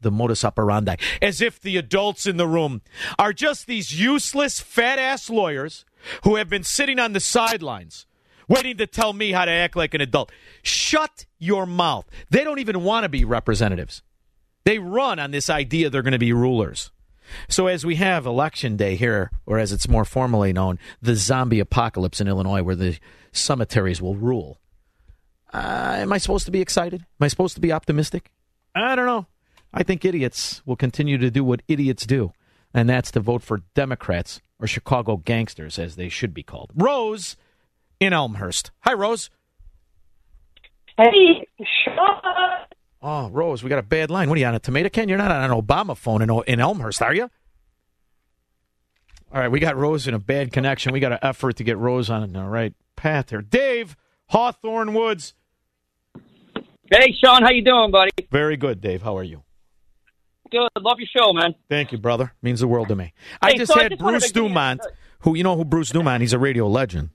the 0.00 0.12
modus 0.12 0.44
operandi. 0.44 0.96
As 1.20 1.40
if 1.40 1.60
the 1.60 1.76
adults 1.76 2.26
in 2.26 2.36
the 2.36 2.46
room 2.46 2.82
are 3.18 3.32
just 3.32 3.66
these 3.66 3.98
useless, 4.00 4.60
fat 4.60 4.98
ass 4.98 5.28
lawyers 5.28 5.84
who 6.22 6.36
have 6.36 6.48
been 6.48 6.64
sitting 6.64 7.00
on 7.00 7.14
the 7.14 7.20
sidelines 7.20 8.06
waiting 8.48 8.76
to 8.78 8.86
tell 8.86 9.12
me 9.12 9.32
how 9.32 9.44
to 9.44 9.50
act 9.50 9.76
like 9.76 9.94
an 9.94 10.00
adult. 10.00 10.32
Shut 10.62 11.26
your 11.38 11.66
mouth. 11.66 12.06
They 12.30 12.44
don't 12.44 12.58
even 12.58 12.84
want 12.84 13.04
to 13.04 13.08
be 13.08 13.24
representatives. 13.24 14.02
They 14.64 14.78
run 14.78 15.18
on 15.18 15.30
this 15.30 15.50
idea 15.50 15.90
they're 15.90 16.02
going 16.02 16.12
to 16.12 16.18
be 16.18 16.32
rulers. 16.32 16.90
So 17.48 17.66
as 17.66 17.86
we 17.86 17.96
have 17.96 18.26
election 18.26 18.76
day 18.76 18.96
here, 18.96 19.30
or 19.46 19.58
as 19.58 19.72
it's 19.72 19.88
more 19.88 20.04
formally 20.04 20.52
known, 20.52 20.78
the 21.00 21.14
zombie 21.14 21.60
apocalypse 21.60 22.20
in 22.20 22.28
Illinois, 22.28 22.62
where 22.62 22.76
the 22.76 22.98
cemeteries 23.32 24.02
will 24.02 24.14
rule. 24.14 24.58
Uh, 25.52 25.96
am 25.98 26.12
I 26.12 26.18
supposed 26.18 26.46
to 26.46 26.52
be 26.52 26.60
excited? 26.60 27.00
Am 27.02 27.24
I 27.24 27.28
supposed 27.28 27.54
to 27.54 27.60
be 27.60 27.72
optimistic? 27.72 28.32
I 28.74 28.94
don't 28.94 29.06
know. 29.06 29.26
I 29.72 29.82
think 29.82 30.04
idiots 30.04 30.62
will 30.66 30.76
continue 30.76 31.18
to 31.18 31.30
do 31.30 31.44
what 31.44 31.62
idiots 31.68 32.06
do, 32.06 32.32
and 32.74 32.88
that's 32.88 33.10
to 33.12 33.20
vote 33.20 33.42
for 33.42 33.62
Democrats 33.74 34.40
or 34.58 34.66
Chicago 34.66 35.16
gangsters, 35.16 35.78
as 35.78 35.96
they 35.96 36.08
should 36.08 36.34
be 36.34 36.42
called. 36.42 36.70
Rose 36.74 37.36
in 38.02 38.12
Elmhurst. 38.12 38.70
Hi, 38.80 38.92
Rose. 38.92 39.30
Hey, 40.96 41.46
Shaun. 41.84 42.66
Oh, 43.00 43.28
Rose, 43.30 43.62
we 43.62 43.70
got 43.70 43.78
a 43.78 43.82
bad 43.82 44.10
line. 44.10 44.28
What 44.28 44.36
are 44.36 44.40
you 44.40 44.46
on 44.46 44.54
a 44.54 44.60
tomato 44.60 44.88
can? 44.88 45.08
You're 45.08 45.18
not 45.18 45.30
on 45.30 45.50
an 45.50 45.50
Obama 45.50 45.96
phone 45.96 46.22
in, 46.22 46.30
in 46.46 46.60
Elmhurst, 46.60 47.02
are 47.02 47.14
you? 47.14 47.30
All 49.32 49.40
right, 49.40 49.50
we 49.50 49.60
got 49.60 49.76
Rose 49.76 50.06
in 50.06 50.14
a 50.14 50.18
bad 50.18 50.52
connection. 50.52 50.92
We 50.92 51.00
got 51.00 51.12
an 51.12 51.18
effort 51.22 51.56
to 51.56 51.64
get 51.64 51.78
Rose 51.78 52.10
on 52.10 52.32
the 52.32 52.44
right 52.44 52.74
path 52.96 53.30
here. 53.30 53.40
Dave, 53.40 53.96
Hawthorn 54.28 54.94
Woods. 54.94 55.34
Hey, 56.90 57.14
Shaun, 57.24 57.42
how 57.42 57.50
you 57.50 57.64
doing, 57.64 57.90
buddy? 57.90 58.10
Very 58.30 58.56
good, 58.56 58.80
Dave. 58.80 59.02
How 59.02 59.16
are 59.16 59.22
you? 59.22 59.42
good. 60.52 60.68
Love 60.78 60.98
your 60.98 61.08
show, 61.16 61.32
man. 61.32 61.54
Thank 61.68 61.90
you, 61.90 61.98
brother. 61.98 62.32
Means 62.42 62.60
the 62.60 62.68
world 62.68 62.88
to 62.88 62.96
me. 62.96 63.12
I 63.40 63.54
just 63.54 63.72
so 63.72 63.80
I 63.80 63.84
had 63.84 63.92
just 63.92 64.02
wanted 64.02 64.20
Bruce 64.20 64.32
to 64.32 64.40
Dumont, 64.40 64.80
who 65.20 65.34
you 65.34 65.42
know 65.42 65.56
who 65.56 65.64
Bruce 65.64 65.90
Dumont. 65.90 66.20
He's 66.20 66.32
a 66.32 66.38
radio 66.38 66.68
legend. 66.68 67.10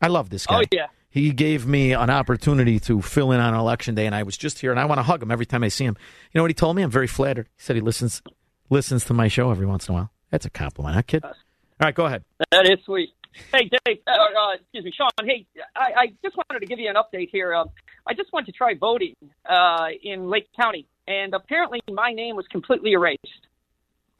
I 0.00 0.08
love 0.08 0.30
this 0.30 0.46
guy. 0.46 0.60
Oh, 0.60 0.64
yeah. 0.72 0.86
He 1.10 1.32
gave 1.32 1.66
me 1.66 1.92
an 1.92 2.08
opportunity 2.08 2.78
to 2.80 3.02
fill 3.02 3.32
in 3.32 3.40
on 3.40 3.54
election 3.54 3.96
day, 3.96 4.06
and 4.06 4.14
I 4.14 4.22
was 4.22 4.36
just 4.36 4.60
here, 4.60 4.70
and 4.70 4.78
I 4.78 4.84
want 4.84 4.98
to 5.00 5.02
hug 5.02 5.22
him 5.22 5.30
every 5.30 5.46
time 5.46 5.64
I 5.64 5.68
see 5.68 5.84
him. 5.84 5.96
You 6.32 6.38
know 6.38 6.44
what 6.44 6.50
he 6.50 6.54
told 6.54 6.76
me? 6.76 6.82
I'm 6.82 6.90
very 6.90 7.08
flattered. 7.08 7.48
He 7.56 7.62
said 7.62 7.74
he 7.74 7.82
listens 7.82 8.22
listens 8.70 9.04
to 9.06 9.14
my 9.14 9.26
show 9.26 9.50
every 9.50 9.66
once 9.66 9.88
in 9.88 9.94
a 9.94 9.98
while. 9.98 10.12
That's 10.30 10.46
a 10.46 10.50
compliment, 10.50 10.94
huh, 10.94 11.02
kid? 11.02 11.24
All 11.24 11.32
right, 11.80 11.94
go 11.94 12.06
ahead. 12.06 12.22
That 12.52 12.66
is 12.66 12.78
sweet. 12.84 13.10
Hey, 13.52 13.68
Dave, 13.86 13.98
uh, 14.06 14.10
uh, 14.10 14.54
excuse 14.54 14.84
me, 14.84 14.92
Shaun. 14.96 15.10
Hey, 15.24 15.46
I, 15.74 15.92
I 15.96 16.06
just 16.22 16.36
wanted 16.36 16.60
to 16.60 16.66
give 16.66 16.78
you 16.78 16.88
an 16.88 16.96
update 16.96 17.30
here. 17.30 17.54
Um, 17.54 17.70
I 18.06 18.14
just 18.14 18.32
went 18.32 18.46
to 18.46 18.52
try 18.52 18.74
voting 18.74 19.14
uh, 19.48 19.88
in 20.02 20.28
Lake 20.28 20.48
County, 20.56 20.86
and 21.08 21.34
apparently 21.34 21.80
my 21.90 22.12
name 22.12 22.36
was 22.36 22.46
completely 22.50 22.92
erased. 22.92 23.18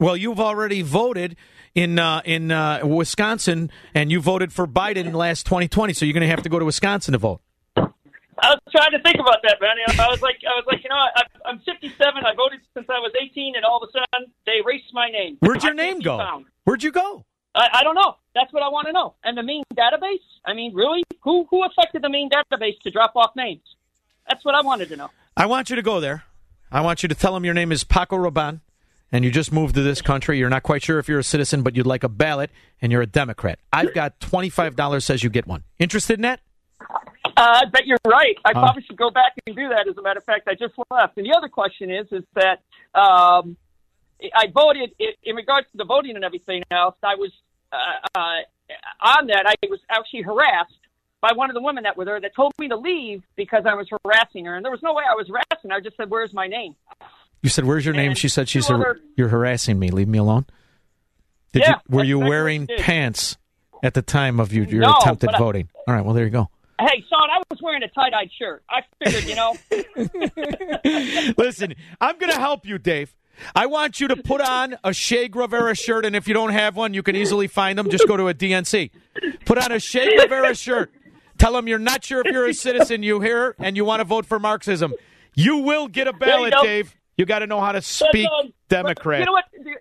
Well, 0.01 0.17
you've 0.17 0.39
already 0.39 0.81
voted 0.81 1.35
in 1.75 1.99
uh, 1.99 2.23
in 2.25 2.49
uh, 2.49 2.79
Wisconsin, 2.83 3.69
and 3.93 4.11
you 4.11 4.19
voted 4.19 4.51
for 4.51 4.65
Biden 4.65 5.05
in 5.05 5.13
last 5.13 5.45
2020, 5.45 5.93
so 5.93 6.05
you're 6.05 6.13
going 6.13 6.21
to 6.21 6.27
have 6.27 6.41
to 6.41 6.49
go 6.49 6.57
to 6.57 6.65
Wisconsin 6.65 7.11
to 7.11 7.19
vote. 7.19 7.39
I 7.77 8.49
was 8.49 8.59
trying 8.71 8.93
to 8.93 8.99
think 9.03 9.17
about 9.19 9.37
that, 9.43 9.61
know, 9.61 10.03
I 10.03 10.09
was 10.09 10.23
like, 10.23 10.41
I 10.43 10.55
was 10.57 10.65
like, 10.65 10.83
you 10.83 10.89
know, 10.89 10.95
I, 10.95 11.21
I'm 11.45 11.59
57. 11.59 12.25
I 12.25 12.33
voted 12.33 12.61
since 12.73 12.87
I 12.89 12.97
was 12.97 13.11
18, 13.21 13.55
and 13.55 13.63
all 13.63 13.83
of 13.83 13.89
a 13.89 13.91
sudden 13.91 14.31
they 14.47 14.53
erased 14.65 14.91
my 14.91 15.11
name. 15.11 15.37
Where'd 15.39 15.61
your 15.61 15.73
I 15.73 15.75
name 15.75 15.99
go? 15.99 16.17
found. 16.17 16.45
Where'd 16.63 16.81
you 16.81 16.91
go? 16.91 17.23
I, 17.53 17.67
I 17.71 17.83
don't 17.83 17.93
know. 17.93 18.15
That's 18.33 18.51
what 18.51 18.63
I 18.63 18.69
want 18.69 18.87
to 18.87 18.93
know. 18.93 19.13
And 19.23 19.37
the 19.37 19.43
main 19.43 19.61
database? 19.77 20.25
I 20.43 20.53
mean, 20.53 20.73
really? 20.73 21.03
Who 21.21 21.45
who 21.51 21.63
affected 21.63 22.01
the 22.01 22.09
main 22.09 22.27
database 22.27 22.79
to 22.85 22.89
drop 22.89 23.15
off 23.15 23.35
names? 23.35 23.61
That's 24.27 24.43
what 24.43 24.55
I 24.55 24.61
wanted 24.61 24.89
to 24.89 24.95
know. 24.95 25.11
I 25.37 25.45
want 25.45 25.69
you 25.69 25.75
to 25.75 25.83
go 25.83 25.99
there. 25.99 26.23
I 26.71 26.81
want 26.81 27.03
you 27.03 27.09
to 27.09 27.13
tell 27.13 27.35
them 27.35 27.45
your 27.45 27.53
name 27.53 27.71
is 27.71 27.83
Paco 27.83 28.15
Rabanne, 28.17 28.61
and 29.11 29.23
you 29.25 29.31
just 29.31 29.51
moved 29.51 29.75
to 29.75 29.81
this 29.83 30.01
country. 30.01 30.37
You're 30.39 30.49
not 30.49 30.63
quite 30.63 30.83
sure 30.83 30.99
if 30.99 31.07
you're 31.09 31.19
a 31.19 31.23
citizen, 31.23 31.61
but 31.63 31.75
you'd 31.75 31.85
like 31.87 32.03
a 32.03 32.09
ballot, 32.09 32.49
and 32.81 32.91
you're 32.91 33.01
a 33.01 33.07
Democrat. 33.07 33.59
I've 33.73 33.93
got 33.93 34.19
$25 34.19 35.03
says 35.03 35.23
you 35.23 35.29
get 35.29 35.47
one. 35.47 35.63
Interested 35.79 36.15
in 36.19 36.21
that? 36.23 36.39
Uh, 36.79 37.61
I 37.63 37.65
bet 37.65 37.85
you're 37.85 37.97
right. 38.07 38.35
I 38.45 38.49
Uh. 38.51 38.53
probably 38.61 38.83
should 38.83 38.97
go 38.97 39.09
back 39.09 39.33
and 39.45 39.55
do 39.55 39.69
that. 39.69 39.87
As 39.87 39.97
a 39.97 40.01
matter 40.01 40.17
of 40.19 40.23
fact, 40.25 40.47
I 40.47 40.55
just 40.55 40.73
left. 40.89 41.17
And 41.17 41.25
the 41.25 41.33
other 41.35 41.47
question 41.49 41.89
is, 41.91 42.07
is 42.11 42.23
that 42.35 42.61
um, 42.99 43.55
I 44.35 44.47
voted 44.53 44.91
in, 44.99 45.09
in 45.23 45.35
regards 45.35 45.67
to 45.71 45.77
the 45.77 45.85
voting 45.85 46.15
and 46.15 46.25
everything 46.25 46.63
else. 46.71 46.95
I 47.03 47.15
was 47.15 47.31
uh, 47.71 47.75
uh, 48.19 48.41
on 49.01 49.27
that. 49.27 49.43
I 49.47 49.55
was 49.69 49.79
actually 49.89 50.21
harassed 50.23 50.73
by 51.21 51.31
one 51.33 51.49
of 51.49 51.53
the 51.53 51.61
women 51.61 51.83
that 51.83 51.95
were 51.95 52.05
there 52.05 52.19
that 52.19 52.35
told 52.35 52.51
me 52.59 52.67
to 52.67 52.75
leave 52.75 53.21
because 53.35 53.63
I 53.65 53.75
was 53.75 53.87
harassing 54.03 54.45
her. 54.45 54.55
And 54.55 54.65
there 54.65 54.71
was 54.71 54.81
no 54.81 54.93
way 54.93 55.03
I 55.09 55.13
was 55.15 55.27
harassing 55.27 55.69
her. 55.69 55.77
I 55.77 55.79
just 55.79 55.95
said, 55.97 56.09
"Where's 56.09 56.33
my 56.33 56.47
name?" 56.47 56.75
You 57.41 57.49
said, 57.49 57.65
"Where's 57.65 57.85
your 57.85 57.93
name?" 57.95 58.13
She 58.15 58.27
said, 58.29 58.47
"She's 58.49 58.67
har- 58.67 58.97
you're 59.15 59.29
harassing 59.29 59.79
me. 59.79 59.89
Leave 59.89 60.07
me 60.07 60.17
alone." 60.19 60.45
Did 61.53 61.63
Yeah, 61.63 61.69
you, 61.89 61.95
were 61.97 62.03
you 62.03 62.19
wearing 62.19 62.67
pants 62.77 63.37
at 63.83 63.93
the 63.93 64.01
time 64.01 64.39
of 64.39 64.53
your, 64.53 64.65
your 64.65 64.81
No, 64.81 64.93
attempted 65.01 65.31
I- 65.33 65.37
voting? 65.37 65.69
All 65.87 65.93
right. 65.95 66.05
Well, 66.05 66.13
there 66.13 66.23
you 66.23 66.29
go. 66.29 66.49
Hey, 66.79 67.03
Shaun, 67.09 67.29
I 67.29 67.41
was 67.49 67.59
wearing 67.61 67.83
a 67.83 67.87
tie-dyed 67.89 68.29
shirt. 68.39 68.63
I 68.69 68.81
figured, 69.03 69.25
you 69.25 69.35
know. 69.35 69.55
Listen, 71.37 71.75
I'm 71.99 72.17
going 72.17 72.31
to 72.31 72.39
help 72.39 72.65
you, 72.65 72.77
Dave. 72.77 73.15
I 73.55 73.65
want 73.67 73.99
you 73.99 74.07
to 74.09 74.15
put 74.17 74.41
on 74.41 74.77
a 74.83 74.93
Che 74.93 75.27
Guevara 75.27 75.75
shirt, 75.75 76.05
and 76.05 76.15
if 76.15 76.27
you 76.27 76.33
don't 76.33 76.51
have 76.51 76.75
one, 76.75 76.93
you 76.93 77.03
can 77.03 77.15
easily 77.15 77.47
find 77.47 77.77
them. 77.77 77.89
Just 77.89 78.07
go 78.07 78.17
to 78.17 78.27
a 78.29 78.33
DNC. 78.33 78.91
Put 79.45 79.57
on 79.57 79.71
a 79.71 79.79
Che 79.79 80.15
Guevara 80.17 80.55
shirt. 80.55 80.91
Tell 81.37 81.53
them 81.53 81.67
you're 81.67 81.79
not 81.79 82.03
sure 82.03 82.21
if 82.25 82.31
you're 82.31 82.47
a 82.47 82.53
citizen. 82.53 83.03
You 83.03 83.19
hear 83.19 83.55
and 83.59 83.75
you 83.75 83.83
want 83.85 83.99
to 83.99 84.03
vote 84.05 84.25
for 84.25 84.39
Marxism. 84.39 84.93
You 85.35 85.57
will 85.57 85.87
get 85.87 86.07
a 86.07 86.13
ballot. 86.13 86.53
Dave. 86.61 86.95
You 87.21 87.25
got 87.27 87.39
to 87.39 87.47
know 87.47 87.61
how 87.61 87.71
to 87.71 87.83
speak 87.83 88.27
But, 88.27 88.45
um, 88.47 88.53
Democrat. 88.67 89.19
You 89.19 89.25
know 89.27 89.31
what? 89.33 89.45
The, 89.53 89.75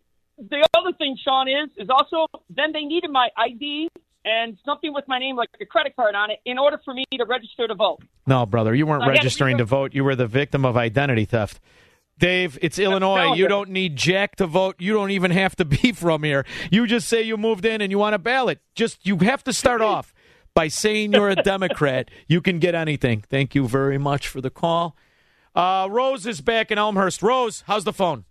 the 0.51 0.68
other 0.76 0.93
thing, 0.99 1.16
Shaun, 1.24 1.49
is 1.49 1.70
is 1.78 1.88
also 1.88 2.26
then 2.51 2.72
they 2.72 2.82
needed 2.82 3.11
my 3.11 3.30
ID 3.34 3.88
and 4.26 4.59
something 4.62 4.93
with 4.93 5.09
my 5.09 5.18
name, 5.18 5.36
like 5.36 5.49
a 5.59 5.64
credit 5.64 5.97
card 5.97 6.14
on 6.14 6.30
it, 6.30 6.41
in 6.45 6.59
order 6.59 6.78
for 6.84 6.93
me 6.93 7.07
to 7.14 7.24
register 7.24 7.66
to 7.66 7.74
vote. 7.74 8.03
No, 8.26 8.45
brother, 8.45 8.74
you 8.74 8.84
weren't 8.84 9.05
I 9.05 9.09
registering 9.09 9.57
to 9.57 9.64
vote. 9.64 9.95
You 9.95 10.05
were 10.05 10.14
the 10.14 10.26
victim 10.26 10.66
of 10.66 10.76
identity 10.76 11.24
theft. 11.24 11.61
Dave, 12.18 12.59
it's 12.61 12.78
Illinois. 12.78 13.32
You 13.32 13.45
you. 13.45 13.49
don't 13.49 13.70
need 13.70 13.97
Jack 13.97 14.36
to 14.36 14.47
vote. 14.47 14.76
You 14.78 14.93
don't 14.93 15.12
even 15.12 15.30
have 15.30 15.57
to 15.57 15.64
be 15.82 15.93
from 15.93 16.24
here. 16.24 16.45
You 16.70 16.86
just 16.86 17.09
say 17.09 17.22
you 17.22 17.38
moved 17.38 17.64
in 17.64 17.80
and 17.80 17.91
you 17.91 17.99
want 17.99 18.14
a 18.14 18.18
ballot. 18.18 18.61
Just 18.74 19.07
you 19.07 19.16
have 19.20 19.43
to 19.45 19.55
start 19.55 19.80
off 19.80 20.12
by 20.55 20.68
saying 20.68 21.14
you're 21.14 21.30
a 21.30 21.36
Democrat. 21.43 22.11
You 22.28 22.43
can 22.43 22.59
get 22.59 22.74
anything. 22.74 23.24
Thank 23.30 23.55
you 23.55 23.66
very 23.66 23.97
much 23.97 24.28
for 24.28 24.43
the 24.43 24.51
call. 24.51 24.95
Uh, 25.61 25.86
Rose 25.90 26.26
is 26.26 26.40
back 26.40 26.70
in 26.70 26.78
Elmhurst. 26.78 27.22
Rose, 27.22 27.64
how's 27.66 27.84
the 27.84 27.92
phone? 27.92 28.24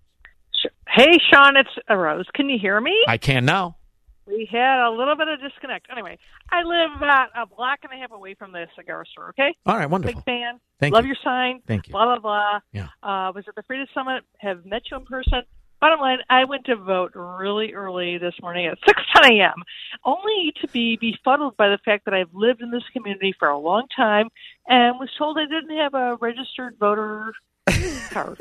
Hey, 0.88 1.20
Shaun, 1.32 1.58
it's 1.58 1.70
a 1.88 1.96
Rose. 1.96 2.26
Can 2.34 2.50
you 2.50 2.58
hear 2.60 2.82
me? 2.82 3.04
I 3.08 3.18
can 3.20 3.46
now. 3.46 3.78
We 4.26 4.50
had 4.52 4.88
a 4.88 4.90
little 4.90 5.16
bit 5.16 5.28
of 5.28 5.40
disconnect. 5.40 5.86
Anyway, 5.92 6.18
I 6.52 6.64
live 6.64 6.98
about 6.98 7.30
a 7.36 7.46
block 7.46 7.80
and 7.84 7.94
a 7.94 8.02
half 8.02 8.12
away 8.12 8.34
from 8.34 8.52
the 8.52 8.66
cigar 8.76 9.06
store. 9.12 9.30
Okay. 9.30 9.56
All 9.68 9.78
right, 9.78 9.88
wonderful. 9.88 10.22
Big 10.22 10.26
fan. 10.26 10.60
Thank 10.80 10.96
Love 10.96 11.04
you. 11.04 11.10
your 11.10 11.18
sign. 11.24 11.62
Thank 11.68 11.88
you. 11.88 11.92
Blah 11.92 12.06
blah 12.06 12.20
blah. 12.20 12.60
Yeah. 12.74 12.88
Uh, 13.04 13.32
was 13.36 13.44
at 13.48 13.54
the 13.54 13.62
Freedom 13.68 13.86
Summit. 13.94 14.24
Have 14.40 14.66
met 14.66 14.82
you 14.90 14.98
in 14.98 15.06
person. 15.06 15.44
Bottom 15.82 16.00
line, 16.02 16.18
I 16.30 16.44
went 16.44 16.66
to 16.66 16.76
vote 16.76 17.12
really 17.16 17.74
early 17.74 18.18
this 18.18 18.34
morning 18.42 18.66
at 18.68 18.78
six 18.86 19.02
ten 19.16 19.32
a.m. 19.34 19.64
Only 20.04 20.54
to 20.62 20.68
be 20.68 20.98
befuddled 20.98 21.56
by 21.58 21.70
the 21.70 21.78
fact 21.86 22.06
that 22.06 22.14
I've 22.14 22.34
lived 22.34 22.62
in 22.62 22.72
this 22.72 22.84
community 22.92 23.34
for 23.40 23.48
a 23.48 23.58
long 23.58 23.86
time 23.96 24.28
and 24.68 25.00
was 25.00 25.10
told 25.18 25.38
I 25.38 25.46
didn't 25.46 25.78
have 25.78 25.94
a 25.94 26.18
registered 26.20 26.76
voter 26.80 27.32
card. 28.10 28.38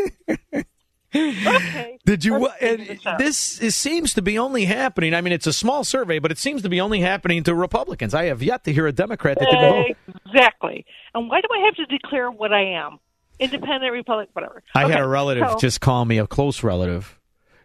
okay. 1.14 1.98
Did 2.04 2.24
you? 2.24 2.38
Let's 2.38 2.62
And 2.62 3.00
this 3.18 3.60
is, 3.60 3.76
seems 3.76 4.14
to 4.14 4.22
be 4.22 4.38
only 4.38 4.64
happening. 4.64 5.14
I 5.14 5.20
mean, 5.20 5.32
it's 5.32 5.46
a 5.46 5.52
small 5.52 5.84
survey, 5.84 6.18
but 6.18 6.32
it 6.32 6.38
seems 6.38 6.62
to 6.62 6.68
be 6.68 6.80
only 6.80 7.00
happening 7.00 7.44
to 7.44 7.54
Republicans. 7.54 8.14
I 8.14 8.24
have 8.24 8.42
yet 8.42 8.64
to 8.64 8.72
hear 8.72 8.86
a 8.86 8.92
Democrat 8.92 9.38
that 9.38 9.48
didn't 9.50 9.96
vote. 10.06 10.16
Exactly. 10.26 10.84
And 11.14 11.28
why 11.28 11.40
do 11.40 11.48
I 11.54 11.64
have 11.66 11.74
to 11.76 11.86
declare 11.86 12.30
what 12.30 12.52
I 12.52 12.72
am? 12.72 12.98
Independent, 13.38 13.92
Republic, 13.92 14.28
whatever. 14.32 14.64
I 14.74 14.88
had 14.90 15.00
a 15.00 15.06
relative 15.06 15.48
so- 15.50 15.58
just 15.58 15.80
call 15.80 16.04
me 16.04 16.18
a 16.18 16.26
close 16.26 16.64
relative 16.64 17.17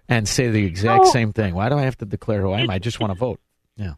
and 0.10 0.28
say 0.28 0.49
the 0.49 0.66
exact 0.66 1.06
No. 1.06 1.10
same 1.12 1.34
thing. 1.34 1.54
Why 1.56 1.70
do 1.70 1.76
I 1.78 1.84
have 1.84 1.97
to 1.99 2.06
declare 2.06 2.41
who 2.41 2.51
I 2.51 2.62
am? 2.62 2.70
I 2.70 2.80
just 2.80 2.99
want 2.99 3.12
to 3.12 3.18
vote. 3.20 3.39
Yeah. 3.76 3.93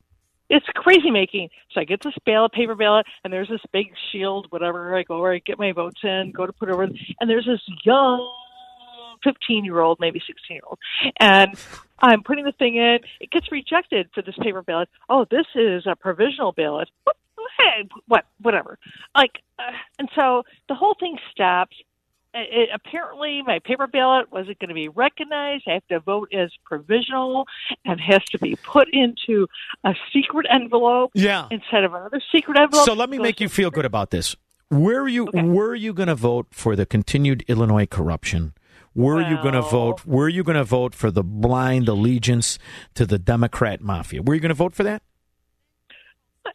It's 0.49 0.65
crazy 0.75 1.09
making. 1.09 1.49
So 1.71 1.81
I 1.81 1.85
get 1.85 2.01
this 2.01 2.13
ballot, 2.25 2.51
paper 2.51 2.75
ballot, 2.75 3.05
and 3.23 3.33
there's 3.33 3.49
this 3.49 3.61
big 3.73 3.87
shield, 4.11 4.47
whatever. 4.51 4.95
I 4.95 5.03
go 5.03 5.19
where 5.19 5.33
I 5.33 5.39
get 5.39 5.57
my 5.57 5.71
votes 5.71 5.99
in, 6.03 6.31
go 6.35 6.45
to 6.45 6.53
put 6.53 6.69
over, 6.69 6.83
and 6.83 7.29
there's 7.29 7.45
this 7.45 7.61
young 7.83 8.31
15 9.23 9.65
year 9.65 9.79
old, 9.79 9.99
maybe 9.99 10.19
16 10.25 10.55
year 10.55 10.61
old, 10.67 10.77
and 11.19 11.55
I'm 11.99 12.21
putting 12.21 12.45
the 12.45 12.51
thing 12.51 12.75
in. 12.75 12.99
It 13.19 13.31
gets 13.31 13.51
rejected 13.51 14.09
for 14.13 14.21
this 14.21 14.35
paper 14.41 14.61
ballot. 14.61 14.89
Oh, 15.09 15.25
this 15.29 15.47
is 15.55 15.87
a 15.87 15.95
provisional 15.95 16.51
ballot. 16.51 16.89
What? 17.05 17.15
Hey, 17.57 17.87
what? 18.07 18.25
Whatever. 18.41 18.77
Like, 19.15 19.39
uh, 19.57 19.71
and 19.97 20.09
so 20.15 20.43
the 20.67 20.75
whole 20.75 20.95
thing 20.99 21.17
stops. 21.31 21.75
It, 22.37 22.69
apparently, 22.73 23.41
my 23.43 23.59
paper 23.59 23.87
ballot 23.87 24.29
wasn't 24.31 24.59
going 24.59 24.67
to 24.67 24.75
be 24.75 24.89
recognized. 24.89 25.63
I 25.67 25.71
have 25.73 25.87
to 25.87 26.01
vote 26.01 26.33
as 26.33 26.51
provisional 26.65 27.45
and 27.85 27.99
has 28.01 28.23
to 28.31 28.37
be 28.39 28.57
put 28.57 28.89
into 28.91 29.47
a 29.85 29.93
secret 30.11 30.45
envelope 30.51 31.11
Yeah. 31.13 31.47
instead 31.49 31.85
of 31.85 31.93
another 31.93 32.21
secret 32.33 32.57
envelope. 32.57 32.85
So 32.85 32.93
let 32.93 33.09
me 33.09 33.19
make 33.19 33.39
you 33.39 33.47
feel 33.47 33.71
good 33.71 33.85
about 33.85 34.09
this. 34.11 34.35
Were 34.69 35.07
you 35.07 35.29
were 35.33 35.75
you 35.75 35.93
going 35.93 36.07
to 36.07 36.15
vote 36.15 36.47
for 36.51 36.75
the 36.75 36.85
continued 36.85 37.45
Illinois 37.47 37.85
corruption? 37.85 38.53
Were 38.95 39.21
you 39.21 39.35
going 39.41 39.53
to 39.53 39.61
vote? 39.61 40.05
Were 40.05 40.27
you 40.27 40.43
going 40.43 40.57
to 40.57 40.63
vote 40.63 40.95
for 40.95 41.11
the 41.11 41.23
blind 41.23 41.87
allegiance 41.87 42.57
to 42.95 43.05
the 43.05 43.19
Democrat 43.19 43.79
mafia? 43.81 44.21
Were 44.21 44.33
you 44.33 44.39
going 44.41 44.49
to 44.49 44.55
vote 44.55 44.73
for 44.73 44.83
that? 44.83 45.03
Uh, 46.45 46.49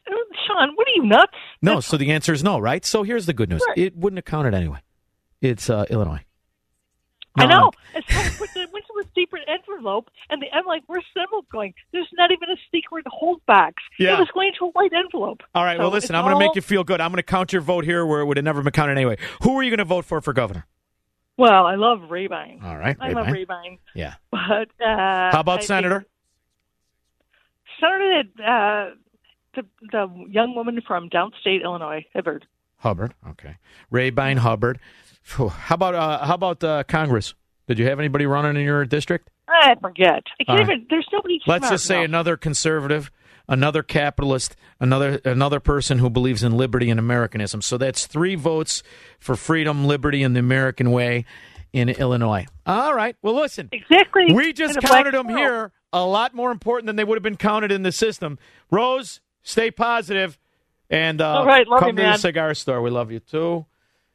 Shaun, 0.46 0.70
what 0.74 0.86
are 0.88 0.94
you 0.96 1.04
nuts? 1.06 1.32
No. 1.62 1.80
So 1.80 1.96
the 1.96 2.10
answer 2.10 2.32
is 2.32 2.42
no, 2.42 2.58
right? 2.58 2.84
So 2.84 3.02
here's 3.02 3.26
the 3.26 3.32
good 3.32 3.48
news: 3.48 3.62
it 3.76 3.96
wouldn't 3.96 4.18
have 4.18 4.24
counted 4.24 4.54
anyway. 4.54 4.78
It's 5.40 5.70
uh, 5.70 5.86
Illinois. 5.90 6.24
I 7.36 7.46
know. 7.46 7.70
And 7.94 8.04
so 8.08 8.18
I 8.18 8.28
put 8.38 8.52
the, 8.54 8.66
went 8.72 8.84
to 8.86 9.00
a 9.00 9.04
secret 9.14 9.42
envelope, 9.46 10.10
and 10.28 10.42
the 10.42 10.46
I'm 10.52 10.66
like, 10.66 10.82
where's 10.88 11.04
the 11.14 11.22
envelope 11.22 11.46
going? 11.50 11.74
There's 11.92 12.08
not 12.14 12.32
even 12.32 12.50
a 12.50 12.56
secret 12.72 13.06
hold 13.08 13.40
box. 13.46 13.74
Yeah. 13.98 14.16
It 14.16 14.18
was 14.18 14.28
going 14.34 14.52
to 14.58 14.66
a 14.66 14.68
white 14.70 14.92
envelope. 14.92 15.42
All 15.54 15.64
right. 15.64 15.76
So 15.76 15.82
well, 15.84 15.90
listen, 15.90 16.14
I'm 16.16 16.24
going 16.24 16.32
to 16.32 16.34
all- 16.34 16.40
make 16.40 16.56
you 16.56 16.62
feel 16.62 16.84
good. 16.84 17.00
I'm 17.00 17.10
going 17.10 17.18
to 17.18 17.22
count 17.22 17.52
your 17.52 17.62
vote 17.62 17.84
here 17.84 18.04
where 18.04 18.20
it 18.20 18.26
would 18.26 18.36
have 18.36 18.44
never 18.44 18.62
been 18.62 18.72
counted 18.72 18.96
anyway. 18.96 19.16
Who 19.42 19.56
are 19.58 19.62
you 19.62 19.70
going 19.70 19.78
to 19.78 19.84
vote 19.84 20.04
for 20.04 20.20
for 20.20 20.32
governor? 20.32 20.66
Well, 21.36 21.66
I 21.66 21.76
love 21.76 22.10
Rabine. 22.10 22.60
All 22.62 22.76
right, 22.76 22.96
I 23.00 23.12
love 23.12 23.28
Rabine. 23.28 23.48
Rabine. 23.48 23.78
Yeah. 23.94 24.14
But 24.30 24.68
uh, 24.84 25.30
How 25.32 25.40
about 25.40 25.60
I 25.60 25.64
senator? 25.64 26.04
Senator, 27.80 28.28
uh, 28.44 28.90
the 29.54 29.64
the 29.90 30.26
young 30.28 30.54
woman 30.54 30.80
from 30.86 31.08
downstate 31.08 31.62
Illinois, 31.62 32.04
Hibbard. 32.14 32.44
Hubbard. 32.76 33.14
Okay. 33.30 33.56
Rabine 33.90 34.38
Hubbard. 34.38 34.78
How 35.24 35.74
about 35.74 35.94
uh, 35.94 36.24
how 36.24 36.34
about 36.34 36.64
uh, 36.64 36.84
Congress? 36.84 37.34
Did 37.68 37.78
you 37.78 37.86
have 37.86 37.98
anybody 37.98 38.26
running 38.26 38.56
in 38.56 38.64
your 38.64 38.84
district? 38.84 39.30
I 39.48 39.74
forget. 39.80 40.24
I 40.48 40.52
right. 40.52 40.60
even. 40.62 40.86
There's 40.90 41.06
nobody. 41.12 41.40
Let's 41.46 41.70
just 41.70 41.84
say 41.84 42.02
another 42.04 42.36
conservative, 42.36 43.10
another 43.48 43.82
capitalist, 43.82 44.56
another 44.80 45.20
another 45.24 45.60
person 45.60 45.98
who 45.98 46.10
believes 46.10 46.42
in 46.42 46.56
liberty 46.56 46.90
and 46.90 46.98
Americanism. 46.98 47.62
So 47.62 47.78
that's 47.78 48.06
three 48.06 48.34
votes 48.34 48.82
for 49.18 49.36
freedom, 49.36 49.84
liberty, 49.86 50.22
and 50.22 50.34
the 50.34 50.40
American 50.40 50.90
way. 50.90 51.24
in 51.72 51.88
Illinois. 51.88 52.46
All 52.66 52.94
right. 52.94 53.14
Well, 53.22 53.34
listen. 53.36 53.68
Exactly. 53.70 54.32
We 54.32 54.52
just 54.52 54.80
counted 54.80 55.14
them 55.14 55.28
world. 55.28 55.38
here 55.38 55.72
a 55.92 56.04
lot 56.04 56.34
more 56.34 56.50
important 56.50 56.86
than 56.86 56.96
they 56.96 57.04
would 57.04 57.16
have 57.16 57.22
been 57.22 57.36
counted 57.36 57.70
in 57.70 57.82
the 57.84 57.92
system. 57.92 58.38
Rose, 58.70 59.20
stay 59.42 59.70
positive, 59.70 60.36
and 60.88 61.20
uh, 61.20 61.38
All 61.38 61.46
right, 61.46 61.66
love 61.68 61.80
come 61.80 61.90
you, 61.90 61.96
to 61.96 62.02
man. 62.02 62.12
the 62.14 62.18
cigar 62.18 62.54
store. 62.54 62.82
We 62.82 62.90
love 62.90 63.12
you 63.12 63.20
too. 63.20 63.66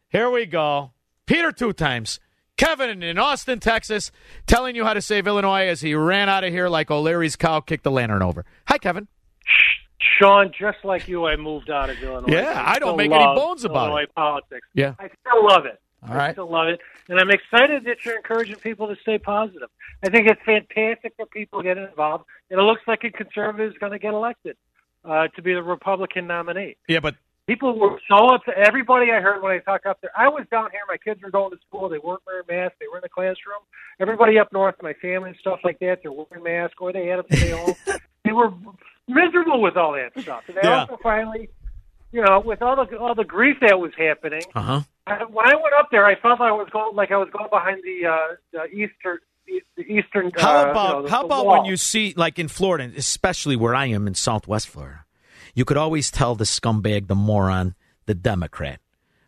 Here 0.10 0.30
we 0.30 0.46
go. 0.46 0.92
Peter 1.26 1.52
two 1.52 1.74
times. 1.74 2.20
Kevin 2.58 3.04
in 3.04 3.18
Austin, 3.18 3.60
Texas, 3.60 4.12
telling 4.48 4.76
you 4.76 4.86
how 4.86 4.94
to 4.94 5.02
save 5.02 5.28
Illinois 5.28 5.68
as 5.68 5.82
he 5.82 5.94
ran 5.94 6.30
out 6.30 6.46
of 6.46 6.52
here 6.52 6.70
like 6.70 6.90
O'Leary's 6.90 7.36
cow 7.36 7.60
kicked 7.60 7.84
the 7.84 7.92
lantern 7.92 8.22
over. 8.22 8.46
Hi, 8.68 8.78
Kevin. 8.78 9.08
Shaun, 10.20 10.54
just 10.58 10.78
like 10.86 11.08
you, 11.08 11.26
I 11.26 11.36
moved 11.36 11.70
out 11.70 11.90
of 11.90 12.02
Illinois. 12.02 12.32
Yeah, 12.32 12.64
I 12.66 12.80
don't 12.80 12.90
still 12.90 12.96
make 12.96 13.12
any 13.12 13.26
bones 13.26 13.66
about 13.66 13.88
it. 13.88 13.92
Illinois 13.92 14.12
politics. 14.16 14.68
Yeah. 14.74 14.94
I 15.00 15.10
still 15.28 15.46
love 15.46 15.66
it. 15.66 15.82
All 16.04 16.14
I 16.14 16.18
right. 16.18 16.32
still 16.34 16.50
love 16.50 16.68
it, 16.68 16.80
and 17.10 17.20
I'm 17.20 17.32
excited 17.32 17.84
that 17.86 18.06
you're 18.06 18.16
encouraging 18.16 18.58
people 18.58 18.88
to 18.88 18.96
stay 19.02 19.18
positive. 19.18 19.70
I 20.04 20.10
think 20.10 20.28
it's 20.28 20.42
fantastic 20.46 21.14
for 21.18 21.26
people 21.26 21.60
to 21.60 21.64
get 21.64 21.78
involved, 21.78 22.26
and 22.52 22.60
it 22.60 22.64
looks 22.64 22.84
like 22.88 23.04
a 23.04 23.10
conservative 23.10 23.72
is 23.72 23.78
going 23.80 23.92
to 23.92 24.00
get 24.00 24.14
elected 24.14 24.56
uh, 25.04 25.28
to 25.30 25.42
be 25.42 25.54
the 25.54 25.64
Republican 25.64 26.28
nominee. 26.28 26.78
Yeah, 26.88 27.00
but 27.00 27.16
People 27.48 27.78
were 27.78 28.00
so 28.10 28.30
upset. 28.34 28.56
Everybody 28.58 29.12
I 29.12 29.22
heard 29.22 29.42
when 29.44 29.52
I 29.52 29.60
talk 29.60 29.86
up 29.86 30.00
there, 30.02 30.10
I 30.18 30.30
was 30.30 30.46
down 30.50 30.72
here. 30.72 30.82
My 30.88 30.98
kids 30.98 31.22
were 31.22 31.30
going 31.30 31.52
to 31.52 31.58
school. 31.68 31.90
They 31.90 32.00
weren't 32.00 32.22
wearing 32.26 32.46
masks. 32.50 32.78
They 32.80 32.88
were 32.92 32.98
in 32.98 33.04
the 33.04 33.10
classroom. 33.10 33.62
Everybody 34.00 34.40
up 34.40 34.52
north, 34.52 34.76
my 34.82 34.94
family 34.94 35.30
and 35.30 35.38
stuff 35.40 35.60
like 35.64 35.78
that, 35.80 36.00
they're 36.02 36.12
wearing 36.12 36.44
masks 36.44 36.76
or 36.82 36.92
they 36.92 37.06
had 37.06 37.20
them 37.20 37.26
stay 37.32 37.52
home. 37.52 37.76
they 38.26 38.32
were 38.32 38.52
miserable 39.08 39.62
with 39.62 39.78
all 39.78 39.94
that 39.94 40.12
stuff. 40.24 40.44
And 40.48 40.58
they 40.58 40.62
Yeah. 40.64 40.82
also 40.82 40.98
finally, 41.04 41.50
you 42.12 42.24
know, 42.24 42.40
with 42.44 42.62
all 42.64 42.76
the 42.84 42.98
all 42.98 43.14
the 43.14 43.24
grief 43.24 43.58
that 43.62 43.80
was 43.80 43.92
happening, 43.98 44.44
uh 44.56 44.62
huh. 44.62 44.82
I, 45.06 45.24
when 45.26 45.46
I 45.46 45.54
went 45.56 45.76
up 45.78 45.90
there, 45.92 46.06
I 46.06 46.16
felt 46.20 46.40
like 46.40 46.50
I 46.50 46.52
was 46.52 46.68
going 46.72 46.96
like 46.96 47.12
I 47.12 47.18
was 47.18 47.30
going 47.32 47.50
behind 47.52 47.82
the 47.84 48.08
uh, 48.08 48.36
the 48.54 48.66
eastern 48.74 49.20
the 49.78 49.84
eastern. 49.84 50.32
How 50.36 50.66
uh, 50.68 50.72
about 50.72 50.88
you 50.88 50.94
know, 50.94 51.02
the, 51.04 51.10
how 51.12 51.26
about 51.26 51.46
wall. 51.46 51.58
when 51.58 51.66
you 51.66 51.78
see 51.78 52.14
like 52.18 52.40
in 52.40 52.48
Florida, 52.48 52.92
especially 52.98 53.56
where 53.56 53.76
I 53.76 53.86
am 53.88 54.08
in 54.08 54.16
Southwest 54.16 54.68
Florida, 54.68 55.05
you 55.56 55.66
could 55.66 55.78
always 55.78 56.12
tell 56.12 56.36
the 56.36 56.44
scumbag, 56.44 57.08
the 57.08 57.16
moron, 57.16 57.74
the 58.06 58.14
Democrat 58.14 58.80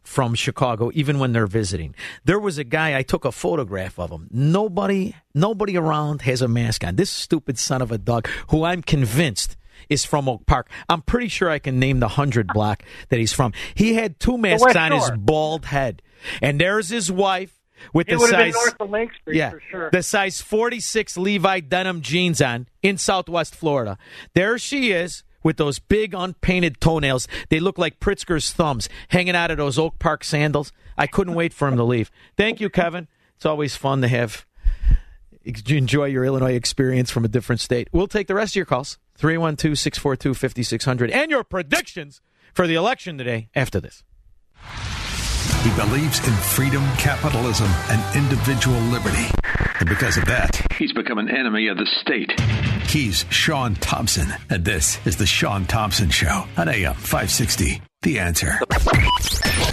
from 0.04 0.36
Chicago, 0.36 0.90
even 0.94 1.20
when 1.20 1.34
they're 1.34 1.48
visiting. 1.48 1.94
There 2.24 2.40
was 2.40 2.58
a 2.58 2.64
guy 2.64 2.98
I 2.98 3.04
took 3.04 3.26
a 3.26 3.32
photograph 3.32 4.00
of 4.00 4.10
him. 4.10 4.30
Nobody, 4.32 5.16
nobody 5.34 5.76
around 5.76 6.22
has 6.22 6.42
a 6.42 6.48
mask 6.48 6.86
on. 6.86 6.96
This 6.96 7.10
stupid 7.10 7.58
son 7.60 7.82
of 7.82 7.92
a 7.92 7.98
dog, 7.98 8.28
who 8.50 8.64
I'm 8.64 8.82
convinced 8.82 9.58
is 9.90 10.06
from 10.06 10.30
Oak 10.30 10.46
Park. 10.46 10.70
I'm 10.88 11.02
pretty 11.02 11.28
sure 11.28 11.50
I 11.50 11.60
can 11.60 11.80
name 11.80 12.00
the 12.00 12.08
hundred 12.08 12.48
block 12.48 12.84
that 13.10 13.20
he's 13.20 13.34
from. 13.34 13.52
He 13.76 13.96
had 13.96 14.20
two 14.20 14.38
masks 14.38 14.76
on 14.76 14.92
his 14.92 15.12
bald 15.18 15.66
head, 15.66 16.02
and 16.42 16.60
there's 16.60 16.90
his 16.90 17.12
wife 17.12 17.54
with 17.94 18.08
It 18.08 18.12
the 18.12 18.18
would 18.20 18.32
have 18.32 18.46
been 18.46 18.54
size 18.54 18.64
north 18.66 18.82
of 18.82 18.90
Lake 18.90 19.10
Street 19.22 19.36
yeah, 19.36 19.52
sure. 19.70 19.90
the 19.92 20.02
size 20.02 20.42
46 20.42 21.18
Levi 21.18 21.60
denim 21.60 22.02
jeans 22.02 22.42
on 22.42 22.68
in 22.82 22.98
Southwest 22.98 23.56
Florida. 23.56 23.98
There 24.34 24.58
she 24.58 24.92
is 24.92 25.24
with 25.44 25.58
those 25.58 25.80
big 25.80 26.14
unpainted 26.14 26.80
toenails. 26.82 27.28
They 27.50 27.60
look 27.60 27.78
like 27.78 28.00
Pritzker's 28.00 28.52
thumbs 28.52 28.90
hanging 29.10 29.36
out 29.36 29.52
of 29.52 29.58
those 29.58 29.78
Oak 29.78 30.00
Park 30.00 30.24
sandals. 30.24 30.72
I 30.98 31.08
couldn't 31.08 31.36
wait 31.36 31.54
for 31.54 31.68
him 31.68 31.78
to 31.78 31.84
leave. 31.84 32.12
Thank 32.36 32.60
you, 32.60 32.70
Kevin. 32.70 33.08
It's 33.36 33.46
always 33.46 33.76
fun 33.76 34.02
to 34.02 34.08
have 34.08 34.46
enjoy 35.70 36.06
your 36.06 36.26
Illinois 36.26 36.56
experience 36.56 37.10
from 37.10 37.24
a 37.24 37.28
different 37.30 37.62
state. 37.62 37.88
We'll 37.92 38.08
take 38.08 38.28
the 38.28 38.36
rest 38.36 38.52
of 38.52 38.58
your 38.58 38.66
calls 38.66 38.98
312 39.16 39.78
642 39.78 40.34
5600 40.34 41.12
and 41.12 41.32
your 41.32 41.44
predictions 41.44 42.22
for 42.54 42.68
the 42.68 42.76
election 42.76 43.18
today 43.18 43.50
after 43.56 43.80
this. 43.80 44.04
He 45.64 45.70
believes 45.76 46.26
in 46.28 46.34
freedom, 46.34 46.84
capitalism, 46.98 47.68
and 47.90 48.16
individual 48.16 48.80
liberty. 48.80 49.28
And 49.80 49.88
because 49.88 50.18
of 50.18 50.26
that, 50.26 50.67
he's 50.78 50.94
become 50.94 51.18
an 51.18 51.30
enemy 51.30 51.68
of 51.68 51.78
the 51.78 51.88
state. 52.02 52.40
He's 52.90 53.26
Shaun 53.30 53.76
Thompson, 53.76 54.34
and 54.50 54.64
this 54.64 55.06
is 55.06 55.18
The 55.18 55.26
Shaun 55.26 55.66
Thompson 55.66 56.10
Show 56.10 56.46
on 56.56 56.70
AM 56.70 56.94
560. 56.94 57.82
The 58.04 58.20
answer. 58.20 58.60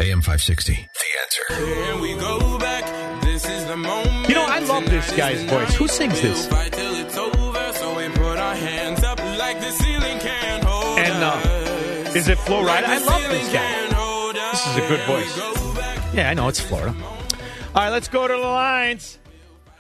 AM 0.01 0.23
560. 0.23 0.73
The 0.73 0.79
answer. 1.23 1.65
Here 1.65 2.01
we 2.01 2.15
go 2.15 2.59
back. 2.59 3.23
This 3.23 3.49
is 3.49 3.67
the 3.67 3.77
moment. 3.77 4.29
You 4.29 4.35
know, 4.35 4.47
I 4.47 4.61
love 4.61 4.87
this 4.87 5.15
guy's 5.17 5.43
voice. 5.45 5.75
Who 5.77 5.87
sings 5.89 6.21
this? 6.21 6.49
Fight 6.49 6.73
till 6.73 6.95
it's 6.95 7.17
over, 7.17 7.73
so 7.75 7.97
we 7.97 8.09
put 8.09 8.39
our 8.39 8.55
hands 8.55 9.05
up 9.05 9.19
like 9.39 9.61
the 9.61 9.71
ceiling 9.71 10.19
can't 10.19 10.65
hold 10.65 10.99
And 10.99 11.23
uh, 11.23 12.17
is 12.17 12.29
it 12.29 12.39
Flo 12.39 12.65
Rida? 12.65 12.85
I 12.85 12.99
love 12.99 13.23
this 13.31 13.53
guy. 13.53 13.85
This 14.53 14.67
is 14.69 14.77
a 14.77 14.89
good 14.89 15.01
voice. 15.07 16.15
Yeah, 16.15 16.31
I 16.31 16.35
know 16.35 16.49
it's 16.49 16.61
Florida. 16.61 16.95
All 16.97 17.83
right, 17.83 17.91
let's 17.91 18.07
go 18.07 18.29
to 18.29 18.35
the 18.35 18.41
lines. 18.41 19.19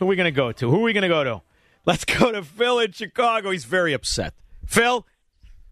Who 0.04 0.08
are 0.08 0.10
we 0.10 0.16
going 0.16 0.26
to 0.26 0.36
go 0.36 0.52
to? 0.52 0.70
Who 0.70 0.80
are 0.80 0.82
we 0.82 0.92
going 0.92 1.00
to 1.00 1.08
go 1.08 1.24
to? 1.24 1.40
Let's 1.86 2.04
go 2.04 2.30
to 2.30 2.42
Phil 2.42 2.78
in 2.78 2.92
Chicago. 2.92 3.52
He's 3.52 3.64
very 3.64 3.94
upset. 3.94 4.34
Phil, 4.66 5.06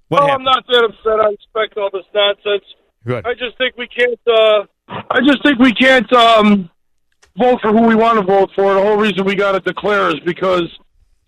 what 0.09 0.23
oh, 0.23 0.27
happened? 0.27 0.49
I'm 0.49 0.55
not 0.55 0.67
that 0.69 0.85
upset. 0.85 1.21
I 1.21 1.33
expect 1.33 1.77
all 1.77 1.91
this 1.93 2.07
nonsense. 2.15 2.65
Good. 3.07 3.27
I 3.27 3.35
just 3.35 3.59
think 3.59 3.77
we 3.77 3.87
can't. 3.89 4.19
Uh, 4.27 4.65
I 5.11 5.21
just 5.21 5.43
think 5.43 5.59
we 5.59 5.75
can't 5.75 6.11
um, 6.15 6.71
vote 7.37 7.61
for 7.61 7.73
who 7.73 7.87
we 7.87 7.95
want 7.95 8.21
to 8.21 8.25
vote 8.25 8.51
for. 8.55 8.73
The 8.73 8.81
whole 8.81 8.97
reason 8.97 9.27
we 9.27 9.35
got 9.35 9.53
to 9.53 9.61
declare 9.61 10.09
is 10.09 10.21
because 10.21 10.65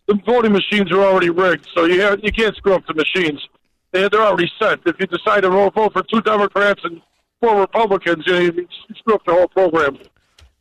the 0.07 0.19
voting 0.25 0.53
machines 0.53 0.91
are 0.91 1.03
already 1.03 1.29
rigged. 1.29 1.69
So 1.75 1.85
you 1.85 2.01
have, 2.01 2.21
you 2.23 2.33
can't 2.33 2.57
screw 2.57 2.73
up 2.73 2.87
the 2.87 2.95
machines. 2.95 3.47
They, 3.93 4.09
they're 4.09 4.23
already 4.23 4.51
set. 4.59 4.81
If 4.87 4.97
you 4.99 5.07
decide 5.09 5.43
to 5.43 5.51
vote 5.51 5.75
vote 5.75 5.93
for 5.93 6.03
two 6.05 6.23
Democrats 6.23 6.81
and 6.85 7.03
four 7.43 7.61
Republicans, 7.61 8.25
you, 8.27 8.33
know, 8.33 8.39
you 8.41 8.67
screw 8.97 9.15
up 9.17 9.27
the 9.27 9.35
whole 9.35 9.49
program. 9.49 9.99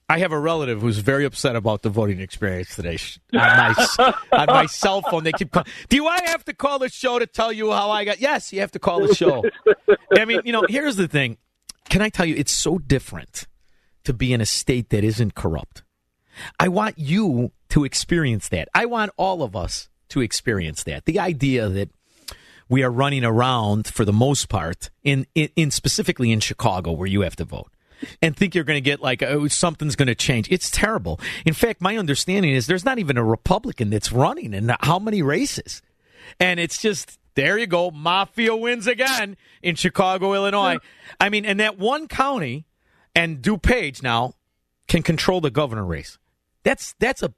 I 0.09 0.19
have 0.19 0.31
a 0.31 0.39
relative 0.39 0.81
who's 0.81 0.99
very 0.99 1.25
upset 1.25 1.55
about 1.55 1.81
the 1.81 1.89
voting 1.89 2.19
experience 2.19 2.75
today. 2.75 2.97
On 3.33 3.39
my, 3.39 4.13
on 4.31 4.47
my 4.47 4.65
cell 4.65 5.01
phone, 5.01 5.23
they 5.23 5.31
keep 5.31 5.51
calling. 5.51 5.67
Do 5.89 6.05
I 6.07 6.19
have 6.25 6.43
to 6.45 6.53
call 6.53 6.79
the 6.79 6.89
show 6.89 7.19
to 7.19 7.25
tell 7.25 7.51
you 7.51 7.71
how 7.71 7.89
I 7.89 8.03
got? 8.05 8.19
Yes, 8.19 8.51
you 8.51 8.59
have 8.59 8.71
to 8.71 8.79
call 8.79 9.05
the 9.05 9.15
show. 9.15 9.43
I 10.17 10.25
mean, 10.25 10.41
you 10.45 10.51
know, 10.51 10.65
here's 10.67 10.97
the 10.97 11.07
thing. 11.07 11.37
Can 11.89 12.01
I 12.01 12.09
tell 12.09 12.25
you, 12.25 12.35
it's 12.35 12.51
so 12.51 12.77
different 12.77 13.47
to 14.03 14.13
be 14.13 14.33
in 14.33 14.41
a 14.41 14.45
state 14.45 14.89
that 14.89 15.03
isn't 15.03 15.35
corrupt. 15.35 15.83
I 16.59 16.67
want 16.67 16.97
you 16.97 17.51
to 17.69 17.83
experience 17.83 18.49
that. 18.49 18.67
I 18.73 18.85
want 18.85 19.11
all 19.17 19.43
of 19.43 19.55
us 19.55 19.89
to 20.09 20.21
experience 20.21 20.83
that. 20.83 21.05
The 21.05 21.19
idea 21.19 21.69
that 21.69 21.89
we 22.69 22.83
are 22.83 22.91
running 22.91 23.23
around 23.23 23.87
for 23.87 24.05
the 24.05 24.13
most 24.13 24.49
part 24.49 24.89
in, 25.03 25.25
in, 25.35 25.49
in 25.55 25.71
specifically 25.71 26.31
in 26.31 26.39
Chicago 26.39 26.91
where 26.91 27.07
you 27.07 27.21
have 27.21 27.35
to 27.37 27.45
vote 27.45 27.71
and 28.21 28.35
think 28.35 28.55
you're 28.55 28.63
going 28.63 28.77
to 28.77 28.81
get 28.81 29.01
like 29.01 29.21
oh, 29.23 29.47
something's 29.47 29.95
going 29.95 30.07
to 30.07 30.15
change. 30.15 30.51
It's 30.51 30.69
terrible. 30.69 31.19
In 31.45 31.53
fact, 31.53 31.81
my 31.81 31.97
understanding 31.97 32.53
is 32.53 32.67
there's 32.67 32.85
not 32.85 32.99
even 32.99 33.17
a 33.17 33.23
Republican 33.23 33.89
that's 33.89 34.11
running 34.11 34.53
in 34.53 34.71
how 34.81 34.99
many 34.99 35.21
races, 35.21 35.81
and 36.39 36.59
it's 36.59 36.81
just 36.81 37.19
there 37.35 37.57
you 37.57 37.67
go. 37.67 37.91
Mafia 37.91 38.55
wins 38.55 38.87
again 38.87 39.37
in 39.61 39.75
Chicago, 39.75 40.33
Illinois. 40.33 40.77
I 41.19 41.29
mean, 41.29 41.45
and 41.45 41.59
that 41.59 41.77
one 41.77 42.07
county 42.07 42.65
and 43.15 43.41
DuPage 43.41 44.03
now 44.03 44.35
can 44.87 45.03
control 45.03 45.41
the 45.41 45.51
governor 45.51 45.85
race. 45.85 46.17
That's 46.63 46.93
that's 46.99 47.23
a 47.23 47.33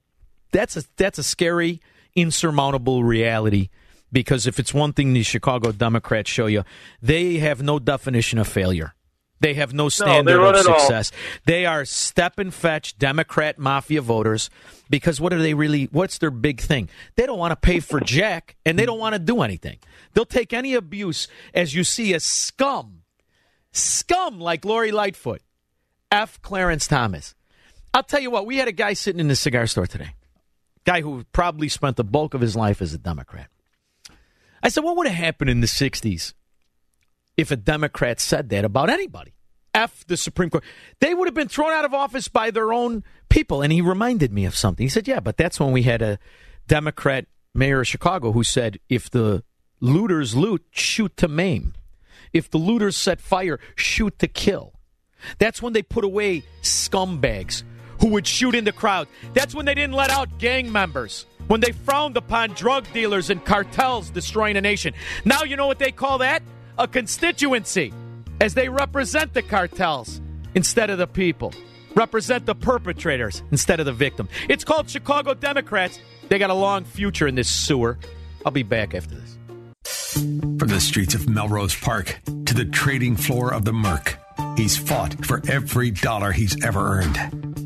that's 0.52 0.76
a 0.76 0.84
that's 0.96 1.18
a 1.18 1.22
scary, 1.22 1.80
insurmountable 2.14 3.04
reality. 3.04 3.68
Because 4.12 4.46
if 4.46 4.58
it's 4.58 4.72
one 4.72 4.92
thing 4.92 5.12
the 5.12 5.22
Chicago 5.22 5.72
Democrats 5.72 6.30
show 6.30 6.46
you, 6.46 6.62
they 7.02 7.38
have 7.38 7.62
no 7.62 7.78
definition 7.78 8.38
of 8.38 8.46
failure. 8.46 8.94
They 9.40 9.54
have 9.54 9.74
no 9.74 9.88
standard 9.88 10.38
run 10.38 10.54
of 10.54 10.62
success. 10.62 11.12
They 11.44 11.66
are 11.66 11.84
step 11.84 12.38
and 12.38 12.52
fetch 12.52 12.98
Democrat 12.98 13.58
mafia 13.58 14.00
voters 14.00 14.48
because 14.88 15.20
what 15.20 15.32
are 15.32 15.38
they 15.40 15.54
really? 15.54 15.84
What's 15.92 16.18
their 16.18 16.30
big 16.30 16.60
thing? 16.60 16.88
They 17.16 17.26
don't 17.26 17.38
want 17.38 17.52
to 17.52 17.56
pay 17.56 17.80
for 17.80 18.00
jack 18.00 18.56
and 18.64 18.78
they 18.78 18.86
don't 18.86 18.98
want 18.98 19.14
to 19.14 19.18
do 19.18 19.42
anything. 19.42 19.78
They'll 20.14 20.24
take 20.24 20.52
any 20.52 20.74
abuse 20.74 21.28
as 21.52 21.74
you 21.74 21.84
see 21.84 22.14
a 22.14 22.20
scum, 22.20 23.02
scum 23.72 24.40
like 24.40 24.64
Lori 24.64 24.90
Lightfoot, 24.90 25.42
F. 26.10 26.40
Clarence 26.40 26.86
Thomas. 26.86 27.34
I'll 27.92 28.02
tell 28.02 28.20
you 28.20 28.30
what, 28.30 28.46
we 28.46 28.56
had 28.56 28.68
a 28.68 28.72
guy 28.72 28.94
sitting 28.94 29.20
in 29.20 29.28
the 29.28 29.36
cigar 29.36 29.66
store 29.66 29.86
today, 29.86 30.14
guy 30.84 31.02
who 31.02 31.24
probably 31.32 31.68
spent 31.68 31.96
the 31.96 32.04
bulk 32.04 32.34
of 32.34 32.40
his 32.40 32.56
life 32.56 32.80
as 32.80 32.94
a 32.94 32.98
Democrat. 32.98 33.48
I 34.62 34.70
said, 34.70 34.84
what 34.84 34.96
would 34.96 35.06
have 35.06 35.16
happened 35.16 35.50
in 35.50 35.60
the 35.60 35.66
60s 35.66 36.32
if 37.36 37.50
a 37.50 37.56
Democrat 37.56 38.20
said 38.20 38.48
that 38.50 38.64
about 38.64 38.90
anybody? 38.90 39.32
F 39.74 40.06
the 40.06 40.16
Supreme 40.16 40.48
Court. 40.48 40.64
They 41.00 41.12
would 41.12 41.28
have 41.28 41.34
been 41.34 41.48
thrown 41.48 41.72
out 41.72 41.84
of 41.84 41.92
office 41.92 42.28
by 42.28 42.50
their 42.50 42.72
own 42.72 43.04
people. 43.28 43.60
And 43.60 43.72
he 43.72 43.82
reminded 43.82 44.32
me 44.32 44.46
of 44.46 44.56
something. 44.56 44.84
He 44.84 44.88
said, 44.88 45.06
yeah, 45.06 45.20
but 45.20 45.36
that's 45.36 45.60
when 45.60 45.72
we 45.72 45.82
had 45.82 46.00
a 46.00 46.18
Democrat 46.66 47.26
mayor 47.54 47.80
of 47.80 47.86
Chicago 47.86 48.32
who 48.32 48.42
said, 48.42 48.78
if 48.88 49.10
the 49.10 49.44
looters 49.80 50.34
loot, 50.34 50.64
shoot 50.70 51.14
to 51.18 51.28
maim. 51.28 51.74
If 52.32 52.50
the 52.50 52.58
looters 52.58 52.96
set 52.96 53.20
fire, 53.20 53.60
shoot 53.74 54.18
to 54.20 54.28
kill. 54.28 54.72
That's 55.38 55.60
when 55.60 55.74
they 55.74 55.82
put 55.82 56.04
away 56.04 56.42
scumbags 56.62 57.62
who 58.00 58.08
would 58.08 58.26
shoot 58.26 58.54
in 58.54 58.64
the 58.64 58.72
crowd. 58.72 59.08
That's 59.34 59.54
when 59.54 59.66
they 59.66 59.74
didn't 59.74 59.94
let 59.94 60.10
out 60.10 60.38
gang 60.38 60.70
members. 60.70 61.26
When 61.48 61.60
they 61.60 61.72
frowned 61.72 62.16
upon 62.16 62.50
drug 62.50 62.84
dealers 62.92 63.30
and 63.30 63.44
cartels 63.44 64.10
destroying 64.10 64.56
a 64.56 64.60
nation. 64.60 64.94
Now 65.24 65.44
you 65.44 65.56
know 65.56 65.66
what 65.66 65.78
they 65.78 65.92
call 65.92 66.18
that? 66.18 66.42
A 66.78 66.86
constituency, 66.86 67.92
as 68.40 68.52
they 68.54 68.68
represent 68.68 69.32
the 69.32 69.42
cartels 69.42 70.20
instead 70.54 70.90
of 70.90 70.98
the 70.98 71.06
people. 71.06 71.52
represent 71.96 72.46
the 72.46 72.54
perpetrators 72.54 73.42
instead 73.50 73.80
of 73.80 73.86
the 73.86 73.92
victim. 73.92 74.28
It's 74.48 74.62
called 74.64 74.88
Chicago 74.88 75.34
Democrats. 75.34 75.98
They 76.28 76.38
got 76.38 76.50
a 76.50 76.54
long 76.54 76.84
future 76.84 77.26
in 77.26 77.34
this 77.34 77.50
sewer. 77.50 77.98
I'll 78.44 78.52
be 78.52 78.62
back 78.62 78.94
after 78.94 79.14
this. 79.14 79.38
From 80.12 80.68
the 80.68 80.80
streets 80.80 81.14
of 81.14 81.28
Melrose 81.28 81.74
Park 81.74 82.20
to 82.44 82.54
the 82.54 82.64
trading 82.64 83.16
floor 83.16 83.52
of 83.52 83.64
the 83.64 83.72
Merc, 83.72 84.18
he's 84.56 84.76
fought 84.76 85.24
for 85.24 85.42
every 85.48 85.90
dollar 85.90 86.32
he's 86.32 86.62
ever 86.64 87.00
earned. 87.00 87.65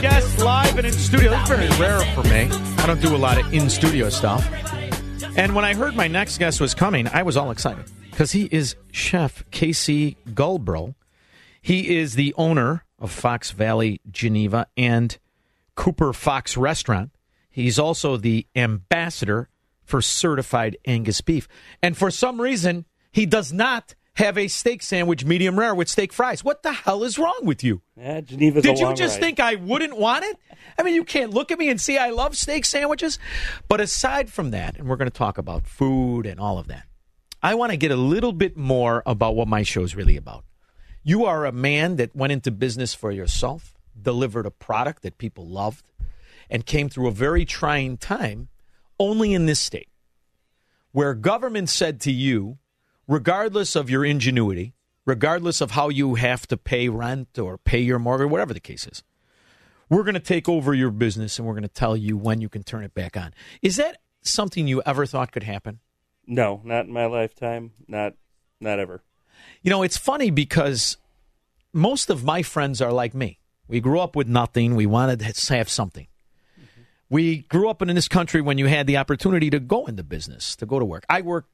guest 0.00 0.38
live 0.38 0.78
and 0.78 0.86
in 0.86 0.92
studio. 0.92 1.30
That's 1.30 1.50
very 1.50 1.68
rare 1.78 2.00
for 2.14 2.22
me. 2.24 2.48
I 2.78 2.86
don't 2.86 3.02
do 3.02 3.14
a 3.14 3.18
lot 3.18 3.38
of 3.38 3.52
in 3.52 3.68
studio 3.68 4.08
stuff. 4.08 4.48
And 5.36 5.54
when 5.54 5.64
I 5.64 5.74
heard 5.74 5.94
my 5.94 6.08
next 6.08 6.38
guest 6.38 6.60
was 6.60 6.74
coming, 6.74 7.06
I 7.08 7.22
was 7.22 7.36
all 7.36 7.50
excited 7.50 7.84
because 8.10 8.32
he 8.32 8.48
is 8.50 8.76
Chef 8.92 9.44
KC 9.50 10.16
Gulbro. 10.30 10.94
He 11.60 11.98
is 11.98 12.14
the 12.14 12.34
owner 12.38 12.84
of 12.98 13.10
Fox 13.10 13.50
Valley 13.50 14.00
Geneva 14.10 14.66
and 14.76 15.18
Copper 15.74 16.14
Fox 16.14 16.56
Restaurant. 16.56 17.10
He's 17.50 17.78
also 17.78 18.16
the 18.16 18.46
ambassador 18.56 19.50
for 19.84 20.00
certified 20.00 20.78
Angus 20.86 21.20
beef. 21.20 21.46
And 21.82 21.96
for 21.96 22.10
some 22.10 22.40
reason, 22.40 22.86
he 23.12 23.26
does 23.26 23.52
not 23.52 23.94
have 24.14 24.36
a 24.36 24.48
steak 24.48 24.82
sandwich 24.82 25.24
medium 25.24 25.58
rare 25.58 25.74
with 25.74 25.88
steak 25.88 26.12
fries. 26.12 26.44
What 26.44 26.62
the 26.62 26.72
hell 26.72 27.04
is 27.04 27.18
wrong 27.18 27.40
with 27.42 27.62
you? 27.62 27.82
Yeah, 27.96 28.20
Geneva's 28.20 28.62
Did 28.62 28.78
you 28.78 28.92
just 28.94 29.16
ride. 29.16 29.20
think 29.20 29.40
I 29.40 29.54
wouldn't 29.54 29.96
want 29.96 30.24
it? 30.24 30.36
I 30.78 30.82
mean, 30.82 30.94
you 30.94 31.04
can't 31.04 31.32
look 31.32 31.50
at 31.50 31.58
me 31.58 31.68
and 31.68 31.80
see 31.80 31.96
I 31.96 32.10
love 32.10 32.36
steak 32.36 32.64
sandwiches. 32.64 33.18
But 33.68 33.80
aside 33.80 34.30
from 34.30 34.50
that, 34.50 34.76
and 34.76 34.88
we're 34.88 34.96
going 34.96 35.10
to 35.10 35.16
talk 35.16 35.38
about 35.38 35.66
food 35.66 36.26
and 36.26 36.40
all 36.40 36.58
of 36.58 36.66
that, 36.68 36.84
I 37.42 37.54
want 37.54 37.70
to 37.70 37.76
get 37.76 37.90
a 37.90 37.96
little 37.96 38.32
bit 38.32 38.56
more 38.56 39.02
about 39.06 39.34
what 39.34 39.48
my 39.48 39.62
show 39.62 39.82
is 39.82 39.96
really 39.96 40.16
about. 40.16 40.44
You 41.02 41.24
are 41.24 41.46
a 41.46 41.52
man 41.52 41.96
that 41.96 42.14
went 42.14 42.32
into 42.32 42.50
business 42.50 42.92
for 42.92 43.10
yourself, 43.10 43.74
delivered 44.00 44.44
a 44.44 44.50
product 44.50 45.02
that 45.02 45.16
people 45.16 45.46
loved, 45.46 45.84
and 46.50 46.66
came 46.66 46.90
through 46.90 47.08
a 47.08 47.12
very 47.12 47.44
trying 47.46 47.96
time 47.96 48.48
only 48.98 49.32
in 49.32 49.46
this 49.46 49.60
state, 49.60 49.88
where 50.92 51.14
government 51.14 51.70
said 51.70 52.00
to 52.00 52.12
you, 52.12 52.58
regardless 53.10 53.74
of 53.74 53.90
your 53.90 54.04
ingenuity, 54.04 54.72
regardless 55.04 55.60
of 55.60 55.72
how 55.72 55.88
you 55.88 56.14
have 56.14 56.46
to 56.46 56.56
pay 56.56 56.88
rent 56.88 57.38
or 57.38 57.58
pay 57.58 57.80
your 57.80 57.98
mortgage, 57.98 58.30
whatever 58.30 58.54
the 58.54 58.60
case 58.60 58.86
is, 58.86 59.02
we're 59.90 60.04
going 60.04 60.14
to 60.14 60.20
take 60.20 60.48
over 60.48 60.72
your 60.72 60.92
business 60.92 61.36
and 61.36 61.46
we're 61.46 61.54
going 61.54 61.62
to 61.62 61.68
tell 61.68 61.96
you 61.96 62.16
when 62.16 62.40
you 62.40 62.48
can 62.48 62.62
turn 62.62 62.84
it 62.84 62.94
back 62.94 63.16
on. 63.16 63.34
Is 63.60 63.76
that 63.76 63.96
something 64.22 64.68
you 64.68 64.80
ever 64.86 65.06
thought 65.06 65.32
could 65.32 65.42
happen? 65.42 65.80
No, 66.24 66.60
not 66.64 66.86
in 66.86 66.92
my 66.92 67.06
lifetime. 67.06 67.72
Not, 67.88 68.14
not 68.60 68.78
ever. 68.78 69.02
You 69.62 69.70
know, 69.70 69.82
it's 69.82 69.96
funny 69.96 70.30
because 70.30 70.96
most 71.72 72.10
of 72.10 72.22
my 72.22 72.42
friends 72.42 72.80
are 72.80 72.92
like 72.92 73.12
me. 73.12 73.40
We 73.66 73.80
grew 73.80 73.98
up 73.98 74.14
with 74.14 74.28
nothing. 74.28 74.76
We 74.76 74.86
wanted 74.86 75.18
to 75.18 75.54
have 75.54 75.68
something. 75.68 76.06
Mm-hmm. 76.56 76.82
We 77.08 77.38
grew 77.38 77.68
up 77.68 77.82
in 77.82 77.88
this 77.88 78.06
country 78.06 78.40
when 78.40 78.58
you 78.58 78.66
had 78.66 78.86
the 78.86 78.98
opportunity 78.98 79.50
to 79.50 79.58
go 79.58 79.86
into 79.86 80.04
business, 80.04 80.54
to 80.56 80.66
go 80.66 80.78
to 80.78 80.84
work. 80.84 81.04
I 81.08 81.22
worked 81.22 81.50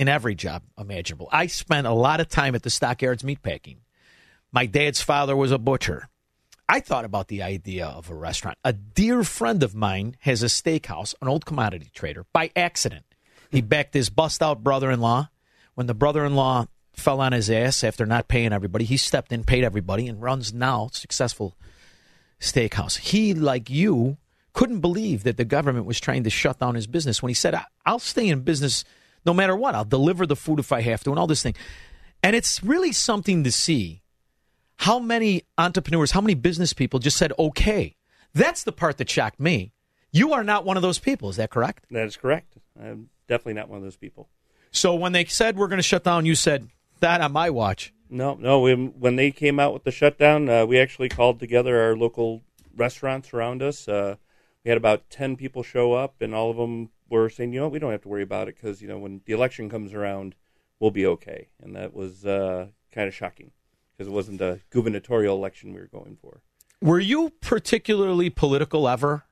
in 0.00 0.08
every 0.08 0.34
job 0.34 0.62
imaginable. 0.78 1.28
I 1.30 1.46
spent 1.46 1.86
a 1.86 1.92
lot 1.92 2.20
of 2.20 2.28
time 2.30 2.54
at 2.54 2.62
the 2.62 2.70
stockyards 2.70 3.22
meatpacking. 3.22 3.76
My 4.50 4.64
dad's 4.64 5.02
father 5.02 5.36
was 5.36 5.52
a 5.52 5.58
butcher. 5.58 6.08
I 6.66 6.80
thought 6.80 7.04
about 7.04 7.28
the 7.28 7.42
idea 7.42 7.84
of 7.86 8.08
a 8.08 8.14
restaurant. 8.14 8.56
A 8.64 8.72
dear 8.72 9.22
friend 9.24 9.62
of 9.62 9.74
mine 9.74 10.16
has 10.20 10.42
a 10.42 10.46
steakhouse, 10.46 11.14
an 11.20 11.28
old 11.28 11.44
commodity 11.44 11.90
trader, 11.92 12.24
by 12.32 12.50
accident. 12.56 13.04
He 13.50 13.60
backed 13.60 13.92
his 13.92 14.08
bust 14.08 14.42
out 14.42 14.64
brother 14.64 14.90
in 14.90 15.02
law. 15.02 15.28
When 15.74 15.86
the 15.86 15.92
brother 15.92 16.24
in 16.24 16.34
law 16.34 16.64
fell 16.94 17.20
on 17.20 17.32
his 17.32 17.50
ass 17.50 17.84
after 17.84 18.06
not 18.06 18.26
paying 18.26 18.54
everybody, 18.54 18.86
he 18.86 18.96
stepped 18.96 19.32
in, 19.32 19.44
paid 19.44 19.64
everybody, 19.64 20.08
and 20.08 20.22
runs 20.22 20.54
now 20.54 20.88
successful 20.92 21.58
steakhouse. 22.40 22.96
He, 22.96 23.34
like 23.34 23.68
you, 23.68 24.16
couldn't 24.54 24.80
believe 24.80 25.24
that 25.24 25.36
the 25.36 25.44
government 25.44 25.84
was 25.84 26.00
trying 26.00 26.24
to 26.24 26.30
shut 26.30 26.58
down 26.58 26.74
his 26.74 26.86
business 26.86 27.22
when 27.22 27.28
he 27.28 27.34
said, 27.34 27.54
"I- 27.54 27.66
I'll 27.84 27.98
stay 27.98 28.28
in 28.28 28.40
business 28.40 28.82
no 29.24 29.34
matter 29.34 29.56
what. 29.56 29.74
I'll 29.74 29.84
deliver 29.84 30.26
the 30.26 30.36
food 30.36 30.58
if 30.58 30.72
I 30.72 30.80
have 30.82 31.02
to, 31.04 31.10
and 31.10 31.18
all 31.18 31.26
this 31.26 31.42
thing. 31.42 31.54
And 32.22 32.36
it's 32.36 32.62
really 32.62 32.92
something 32.92 33.44
to 33.44 33.52
see 33.52 34.02
how 34.76 34.98
many 34.98 35.44
entrepreneurs, 35.58 36.12
how 36.12 36.20
many 36.20 36.34
business 36.34 36.72
people 36.72 36.98
just 36.98 37.16
said, 37.16 37.32
okay. 37.38 37.96
That's 38.32 38.62
the 38.62 38.70
part 38.70 38.98
that 38.98 39.10
shocked 39.10 39.40
me. 39.40 39.72
You 40.12 40.32
are 40.32 40.44
not 40.44 40.64
one 40.64 40.76
of 40.76 40.82
those 40.82 41.00
people. 41.00 41.28
Is 41.30 41.36
that 41.36 41.50
correct? 41.50 41.86
That 41.90 42.06
is 42.06 42.16
correct. 42.16 42.54
I'm 42.80 43.08
definitely 43.26 43.54
not 43.54 43.68
one 43.68 43.78
of 43.78 43.82
those 43.82 43.96
people. 43.96 44.28
So 44.70 44.94
when 44.94 45.10
they 45.10 45.24
said 45.24 45.56
we're 45.56 45.66
going 45.66 45.78
to 45.78 45.82
shut 45.82 46.04
down, 46.04 46.26
you 46.26 46.36
said, 46.36 46.68
that 47.00 47.20
on 47.20 47.32
my 47.32 47.50
watch. 47.50 47.92
No, 48.08 48.34
no. 48.34 48.60
We, 48.60 48.74
when 48.74 49.16
they 49.16 49.32
came 49.32 49.58
out 49.58 49.72
with 49.72 49.82
the 49.82 49.90
shutdown, 49.90 50.48
uh, 50.48 50.64
we 50.64 50.78
actually 50.78 51.08
called 51.08 51.40
together 51.40 51.80
our 51.80 51.96
local 51.96 52.42
restaurants 52.76 53.32
around 53.34 53.62
us. 53.62 53.88
Uh, 53.88 54.16
we 54.64 54.68
had 54.68 54.78
about 54.78 55.10
ten 55.10 55.36
people 55.36 55.62
show 55.62 55.94
up, 55.94 56.20
and 56.20 56.34
all 56.34 56.50
of 56.50 56.56
them 56.56 56.90
were 57.18 57.30
saying, 57.30 57.52
"You 57.52 57.60
know, 57.60 57.68
we 57.68 57.78
don't 57.78 57.92
have 57.92 58.02
to 58.02 58.08
worry 58.08 58.22
about 58.22 58.48
it 58.48 58.56
because 58.56 58.80
you 58.80 58.88
know 58.88 58.98
when 58.98 59.20
the 59.24 59.32
election 59.32 59.68
comes 59.68 59.94
around, 59.94 60.34
we'll 60.78 60.90
be 60.90 61.06
okay." 61.06 61.48
And 61.60 61.74
that 61.76 61.94
was 61.94 62.24
uh, 62.26 62.68
kind 62.92 63.08
of 63.08 63.14
shocking 63.14 63.50
because 63.92 64.08
it 64.08 64.14
wasn't 64.14 64.40
a 64.40 64.60
gubernatorial 64.70 65.36
election 65.36 65.72
we 65.72 65.80
were 65.80 65.86
going 65.86 66.16
for. 66.20 66.40
Were 66.80 67.00
you 67.00 67.30
particularly 67.40 68.30
political 68.30 68.88
ever? 68.88 69.24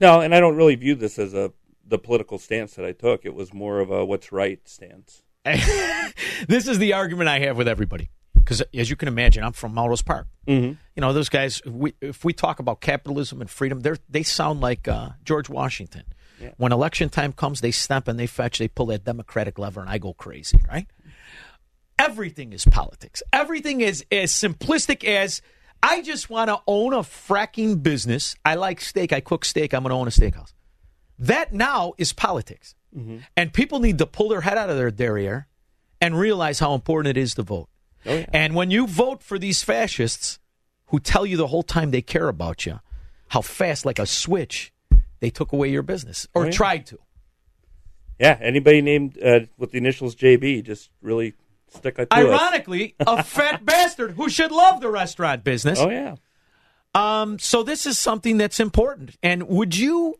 No, 0.00 0.20
and 0.20 0.34
I 0.34 0.40
don't 0.40 0.56
really 0.56 0.76
view 0.76 0.94
this 0.94 1.18
as 1.18 1.34
a 1.34 1.52
the 1.86 1.98
political 1.98 2.38
stance 2.38 2.74
that 2.74 2.84
I 2.84 2.92
took. 2.92 3.24
It 3.24 3.34
was 3.34 3.52
more 3.52 3.80
of 3.80 3.90
a 3.90 4.04
what's 4.04 4.30
right 4.32 4.66
stance. 4.68 5.22
this 5.44 6.68
is 6.68 6.78
the 6.78 6.92
argument 6.92 7.28
I 7.28 7.40
have 7.40 7.56
with 7.56 7.68
everybody. 7.68 8.10
Because 8.34 8.62
as 8.72 8.88
you 8.88 8.96
can 8.96 9.08
imagine, 9.08 9.44
I'm 9.44 9.52
from 9.52 9.74
Melrose 9.74 10.02
Park. 10.02 10.26
Mm-hmm. 10.46 10.72
You 10.96 11.00
know, 11.00 11.12
those 11.12 11.28
guys, 11.28 11.60
if 11.64 11.72
we, 11.72 11.94
if 12.00 12.24
we 12.24 12.32
talk 12.32 12.60
about 12.60 12.80
capitalism 12.80 13.40
and 13.40 13.50
freedom, 13.50 13.80
they 13.80 13.92
they 14.08 14.22
sound 14.22 14.60
like 14.60 14.88
uh, 14.88 15.10
George 15.22 15.50
Washington. 15.50 16.04
Yeah. 16.40 16.50
When 16.56 16.72
election 16.72 17.08
time 17.08 17.32
comes, 17.32 17.60
they 17.60 17.70
stamp 17.70 18.08
and 18.08 18.18
they 18.18 18.26
fetch, 18.26 18.58
they 18.58 18.68
pull 18.68 18.86
that 18.86 19.04
Democratic 19.04 19.58
lever, 19.58 19.80
and 19.80 19.90
I 19.90 19.98
go 19.98 20.12
crazy, 20.12 20.58
right? 20.68 20.86
Everything 21.98 22.52
is 22.52 22.64
politics. 22.64 23.22
Everything 23.32 23.80
is 23.80 24.04
as 24.12 24.32
simplistic 24.32 25.02
as 25.04 25.42
I 25.82 26.02
just 26.02 26.30
want 26.30 26.48
to 26.48 26.60
own 26.66 26.92
a 26.92 26.98
fracking 26.98 27.82
business. 27.82 28.36
I 28.44 28.54
like 28.54 28.80
steak. 28.80 29.12
I 29.12 29.20
cook 29.20 29.44
steak. 29.44 29.74
I'm 29.74 29.82
going 29.82 29.90
to 29.90 29.96
own 29.96 30.06
a 30.06 30.10
steakhouse. 30.10 30.52
That 31.18 31.52
now 31.52 31.94
is 31.98 32.12
politics. 32.12 32.74
Mm-hmm. 32.96 33.18
And 33.36 33.52
people 33.52 33.80
need 33.80 33.98
to 33.98 34.06
pull 34.06 34.28
their 34.28 34.40
head 34.40 34.58
out 34.58 34.70
of 34.70 34.76
their 34.76 34.90
derriere 34.90 35.48
and 36.00 36.16
realize 36.16 36.60
how 36.60 36.74
important 36.74 37.16
it 37.16 37.20
is 37.20 37.34
to 37.34 37.42
vote. 37.42 37.68
Oh, 38.06 38.14
yeah. 38.14 38.26
And 38.32 38.54
when 38.54 38.70
you 38.70 38.86
vote 38.86 39.22
for 39.22 39.38
these 39.38 39.62
fascists 39.62 40.38
who 40.86 41.00
tell 41.00 41.26
you 41.26 41.36
the 41.36 41.48
whole 41.48 41.64
time 41.64 41.90
they 41.90 42.02
care 42.02 42.28
about 42.28 42.64
you, 42.64 42.78
how 43.28 43.40
fast, 43.42 43.84
like 43.84 43.98
a 43.98 44.06
switch, 44.06 44.72
they 45.20 45.30
took 45.30 45.52
away 45.52 45.68
your 45.70 45.82
business 45.82 46.26
or 46.34 46.42
Oh, 46.42 46.44
yeah. 46.46 46.50
tried 46.52 46.86
to. 46.86 46.98
Yeah, 48.18 48.36
anybody 48.40 48.80
named 48.82 49.18
uh, 49.22 49.40
with 49.56 49.70
the 49.70 49.78
initials 49.78 50.16
JB 50.16 50.64
just 50.64 50.90
really 51.00 51.34
stick 51.68 51.98
us. 51.98 52.08
Ironically, 52.12 52.94
a 52.98 53.22
fat 53.24 53.64
bastard 53.64 54.12
who 54.12 54.28
should 54.28 54.50
love 54.50 54.80
the 54.80 54.90
restaurant 54.90 55.44
business. 55.44 55.78
Oh 55.78 55.88
yeah. 55.88 56.16
Um. 56.94 57.38
So 57.38 57.62
this 57.62 57.86
is 57.86 57.98
something 57.98 58.36
that's 58.38 58.58
important. 58.58 59.16
And 59.22 59.46
would 59.48 59.76
you, 59.76 60.18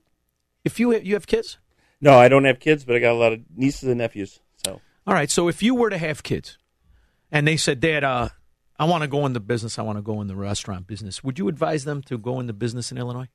if 0.64 0.78
you 0.78 0.90
have, 0.90 1.04
you 1.04 1.14
have 1.14 1.26
kids? 1.26 1.58
No, 2.00 2.16
I 2.16 2.28
don't 2.28 2.44
have 2.44 2.60
kids, 2.60 2.84
but 2.84 2.94
I 2.94 3.00
got 3.00 3.12
a 3.12 3.18
lot 3.18 3.32
of 3.32 3.40
nieces 3.56 3.88
and 3.88 3.98
nephews. 3.98 4.38
So 4.64 4.80
All 5.06 5.14
right. 5.14 5.30
So 5.30 5.48
if 5.48 5.62
you 5.62 5.74
were 5.74 5.90
to 5.90 5.98
have 5.98 6.22
kids, 6.22 6.56
and 7.32 7.48
they 7.48 7.56
said, 7.56 7.80
"Dad, 7.80 8.04
uh, 8.04 8.28
I 8.78 8.84
want 8.84 9.02
to 9.02 9.08
go 9.08 9.26
in 9.26 9.32
the 9.32 9.40
business. 9.40 9.76
I 9.76 9.82
want 9.82 9.98
to 9.98 10.02
go 10.02 10.20
in 10.20 10.28
the 10.28 10.36
restaurant 10.36 10.86
business," 10.86 11.24
would 11.24 11.36
you 11.38 11.48
advise 11.48 11.84
them 11.84 12.00
to 12.02 12.16
go 12.16 12.38
in 12.38 12.46
the 12.46 12.52
business 12.52 12.92
in 12.92 12.98
Illinois? 12.98 13.28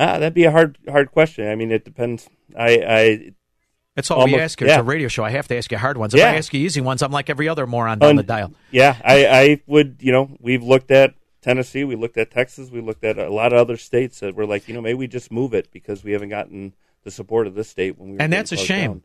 Ah, 0.00 0.18
that'd 0.18 0.34
be 0.34 0.44
a 0.44 0.50
hard 0.50 0.78
hard 0.88 1.12
question. 1.12 1.46
I 1.48 1.54
mean, 1.54 1.70
it 1.70 1.84
depends. 1.84 2.28
I 2.58 2.70
I 2.98 3.32
That's 3.96 4.10
all 4.10 4.18
we 4.24 4.32
almost- 4.32 4.42
ask 4.42 4.58
here. 4.58 4.68
It's 4.68 4.76
a 4.78 4.82
radio 4.82 5.08
show. 5.08 5.24
I 5.24 5.30
have 5.30 5.46
to 5.48 5.56
ask 5.56 5.70
you 5.70 5.78
hard 5.78 5.96
ones. 5.98 6.14
If 6.14 6.18
Yeah. 6.20 6.30
I 6.30 6.36
ask 6.36 6.52
you 6.54 6.60
easy 6.60 6.80
ones, 6.80 7.02
I'm 7.02 7.12
like 7.12 7.28
every 7.30 7.48
other 7.48 7.66
moron 7.66 7.98
down 7.98 8.10
Un- 8.10 8.16
the 8.16 8.22
dial. 8.22 8.52
Yeah, 8.70 8.96
I, 9.04 9.26
I 9.26 9.62
would, 9.66 9.98
you 10.00 10.12
know, 10.12 10.36
we've 10.40 10.62
looked 10.62 10.90
at 10.90 11.14
Tennessee, 11.42 11.84
we 11.84 11.96
looked 11.96 12.16
at 12.18 12.30
Texas, 12.30 12.70
we 12.70 12.80
looked 12.80 13.02
at 13.04 13.18
a 13.18 13.30
lot 13.32 13.52
of 13.52 13.58
other 13.58 13.76
states 13.76 14.20
that 14.20 14.34
were 14.34 14.46
like, 14.46 14.68
you 14.68 14.74
know, 14.74 14.80
maybe 14.82 14.94
we 14.98 15.06
just 15.06 15.30
move 15.32 15.54
it 15.54 15.70
because 15.72 16.02
we 16.04 16.12
haven't 16.12 16.28
gotten 16.30 16.74
the 17.04 17.10
support 17.10 17.46
of 17.46 17.54
this 17.54 17.68
state 17.68 17.98
when 17.98 18.10
we 18.10 18.16
were 18.16 18.22
And 18.22 18.30
that's 18.32 18.52
a 18.52 18.56
shame. 18.58 18.90
down. 18.90 19.02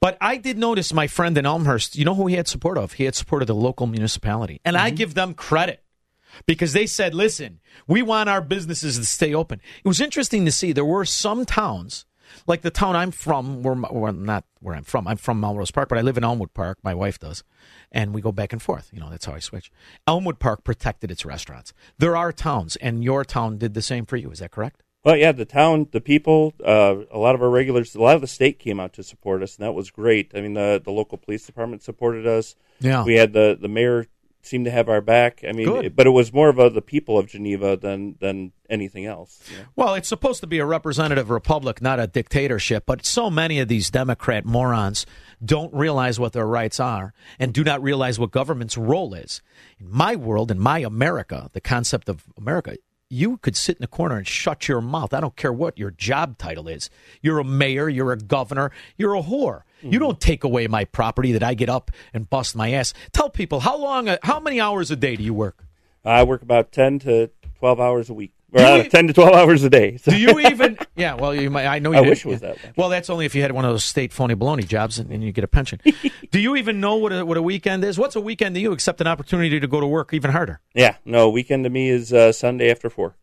But 0.00 0.16
I 0.20 0.36
did 0.36 0.58
notice 0.58 0.92
my 0.92 1.06
friend 1.08 1.36
in 1.38 1.44
Elmhurst, 1.46 1.96
you 1.96 2.04
know 2.04 2.14
who 2.14 2.26
he 2.28 2.36
had 2.36 2.46
support 2.48 2.78
of? 2.78 2.92
He 2.94 3.04
had 3.04 3.14
support 3.16 3.42
of 3.42 3.48
the 3.48 3.54
local 3.54 3.86
municipality. 3.86 4.60
And 4.64 4.76
Mm-hmm. 4.76 4.86
I 4.86 4.90
give 4.90 5.14
them 5.14 5.34
credit 5.34 5.82
because 6.46 6.72
they 6.72 6.86
said, 6.86 7.14
listen, 7.14 7.60
we 7.86 8.02
want 8.02 8.28
our 8.28 8.40
businesses 8.40 8.98
to 8.98 9.04
stay 9.04 9.34
open. 9.34 9.60
It 9.84 9.88
was 9.88 10.00
interesting 10.00 10.44
to 10.44 10.52
see 10.52 10.72
there 10.72 10.84
were 10.84 11.04
some 11.04 11.44
towns 11.44 12.06
Like 12.46 12.62
the 12.62 12.70
town 12.70 12.96
I'm 12.96 13.10
from, 13.10 13.62
where, 13.62 13.74
well, 13.74 14.12
not 14.12 14.44
where 14.60 14.74
I'm 14.74 14.84
from. 14.84 15.06
I'm 15.06 15.16
from 15.18 15.40
Melrose 15.40 15.70
Park, 15.70 15.88
but 15.88 15.98
I 15.98 16.02
live 16.02 16.16
in 16.16 16.24
Elmwood 16.24 16.54
Park. 16.54 16.78
My 16.82 16.94
wife 16.94 17.18
does, 17.18 17.44
and 17.90 18.14
we 18.14 18.20
go 18.22 18.32
back 18.32 18.52
and 18.52 18.62
forth. 18.62 18.88
You 18.92 19.00
know, 19.00 19.10
that's 19.10 19.26
how 19.26 19.34
I 19.34 19.38
switch. 19.38 19.70
Elmwood 20.06 20.38
Park 20.38 20.64
protected 20.64 21.10
its 21.10 21.24
restaurants. 21.24 21.72
There 21.98 22.16
are 22.16 22.32
towns, 22.32 22.76
and 22.76 23.04
your 23.04 23.24
town 23.24 23.58
did 23.58 23.74
the 23.74 23.82
same 23.82 24.06
for 24.06 24.16
you. 24.16 24.30
Is 24.30 24.38
that 24.38 24.50
correct? 24.50 24.82
Well, 25.04 25.16
yeah, 25.16 25.32
the 25.32 25.44
town, 25.44 25.88
the 25.90 26.00
people, 26.00 26.54
uh, 26.64 26.94
a 27.10 27.18
lot 27.18 27.34
of 27.34 27.42
our 27.42 27.50
regulars, 27.50 27.94
a 27.94 28.00
lot 28.00 28.14
of 28.14 28.20
the 28.20 28.28
state 28.28 28.58
came 28.60 28.78
out 28.78 28.92
to 28.94 29.02
support 29.02 29.42
us, 29.42 29.56
and 29.56 29.66
that 29.66 29.72
was 29.72 29.90
great. 29.90 30.30
I 30.34 30.40
mean, 30.40 30.54
the 30.54 30.80
the 30.82 30.92
local 30.92 31.18
police 31.18 31.44
department 31.44 31.82
supported 31.82 32.26
us. 32.26 32.54
Yeah. 32.80 33.04
we 33.04 33.14
had 33.16 33.32
the 33.32 33.58
the 33.60 33.68
mayor 33.68 34.06
seemed 34.42 34.64
to 34.64 34.70
have 34.70 34.88
our 34.88 35.00
back. 35.00 35.42
I 35.48 35.52
mean, 35.52 35.68
it- 35.84 35.96
but 35.96 36.06
it 36.06 36.10
was 36.10 36.32
more 36.32 36.48
of 36.48 36.74
the 36.74 36.82
people 36.82 37.18
of 37.18 37.26
Geneva 37.28 37.76
than 37.76 38.16
than 38.20 38.52
anything 38.68 39.06
else. 39.06 39.40
you 39.50 39.58
know. 39.58 39.64
Well, 39.76 39.94
it's 39.94 40.08
supposed 40.08 40.40
to 40.40 40.46
be 40.46 40.58
a 40.58 40.66
representative 40.66 41.30
republic, 41.30 41.80
not 41.80 42.00
a 42.00 42.06
dictatorship. 42.06 42.84
But 42.86 43.04
so 43.06 43.30
many 43.30 43.60
of 43.60 43.68
these 43.68 43.90
Democrat 43.90 44.44
morons 44.44 45.06
don't 45.44 45.72
realize 45.74 46.18
what 46.18 46.32
their 46.32 46.46
rights 46.46 46.80
are 46.80 47.12
and 47.38 47.52
do 47.52 47.62
not 47.64 47.82
realize 47.82 48.18
what 48.18 48.30
government's 48.30 48.76
role 48.76 49.14
is. 49.14 49.42
In 49.78 49.90
my 49.90 50.16
world, 50.16 50.50
in 50.50 50.58
my 50.58 50.78
America, 50.80 51.48
the 51.52 51.60
concept 51.60 52.08
of 52.08 52.24
America, 52.36 52.76
you 53.08 53.36
could 53.36 53.56
sit 53.56 53.76
in 53.76 53.84
a 53.84 53.88
corner 53.88 54.16
and 54.16 54.26
shut 54.26 54.68
your 54.68 54.80
mouth. 54.80 55.12
I 55.12 55.20
don't 55.20 55.36
care 55.36 55.52
what 55.52 55.78
your 55.78 55.90
job 55.90 56.38
title 56.38 56.66
is. 56.66 56.88
You're 57.20 57.40
a 57.40 57.44
mayor, 57.44 57.88
you're 57.88 58.12
a 58.12 58.16
governor, 58.16 58.72
you're 58.96 59.14
a 59.14 59.22
whore. 59.22 59.62
You 59.82 59.98
don't 59.98 60.20
take 60.20 60.44
away 60.44 60.66
my 60.68 60.84
property 60.84 61.32
that 61.32 61.42
I 61.42 61.54
get 61.54 61.68
up 61.68 61.90
and 62.14 62.28
bust 62.30 62.54
my 62.56 62.70
ass. 62.72 62.94
Tell 63.12 63.28
people 63.28 63.60
how 63.60 63.76
long, 63.76 64.08
how 64.22 64.40
many 64.40 64.60
hours 64.60 64.90
a 64.90 64.96
day 64.96 65.16
do 65.16 65.22
you 65.24 65.34
work? 65.34 65.64
I 66.04 66.22
work 66.22 66.42
about 66.42 66.72
ten 66.72 66.98
to 67.00 67.30
twelve 67.58 67.78
hours 67.80 68.10
a 68.10 68.14
week, 68.14 68.32
or 68.52 68.60
uh, 68.60 68.82
ten 68.84 69.06
to 69.06 69.12
twelve 69.12 69.34
hours 69.34 69.62
a 69.62 69.70
day. 69.70 69.96
So- 69.98 70.10
Do 70.10 70.18
you 70.18 70.40
even? 70.48 70.76
Yeah, 70.96 71.14
well, 71.14 71.34
you 71.34 71.48
might. 71.50 71.66
I 71.66 71.78
know 71.78 71.92
you. 71.92 71.98
I 71.98 72.00
wish 72.00 72.24
it 72.24 72.28
was 72.28 72.40
that 72.40 72.58
Well, 72.76 72.88
that's 72.88 73.08
only 73.10 73.24
if 73.26 73.34
you 73.34 73.42
had 73.42 73.52
one 73.52 73.64
of 73.64 73.72
those 73.72 73.84
state 73.84 74.12
phony 74.12 74.34
baloney 74.34 74.66
jobs 74.66 74.98
and, 74.98 75.10
and 75.12 75.22
you 75.22 75.30
get 75.32 75.44
a 75.44 75.48
pension. 75.48 75.80
Do 76.32 76.40
you 76.40 76.56
even 76.56 76.80
know 76.80 76.96
what 76.96 77.12
a, 77.12 77.24
what 77.24 77.36
a 77.36 77.42
weekend 77.42 77.84
is? 77.84 77.98
What's 77.98 78.16
a 78.16 78.20
weekend 78.20 78.54
to 78.56 78.60
you 78.60 78.72
except 78.72 79.00
an 79.00 79.06
opportunity 79.06 79.60
to 79.60 79.66
go 79.68 79.80
to 79.80 79.86
work 79.86 80.12
even 80.12 80.30
harder? 80.32 80.60
Yeah, 80.74 80.96
no, 81.04 81.28
weekend 81.30 81.64
to 81.64 81.70
me 81.70 81.88
is 81.88 82.12
uh, 82.12 82.32
Sunday 82.32 82.70
after 82.70 82.90
four. 82.90 83.14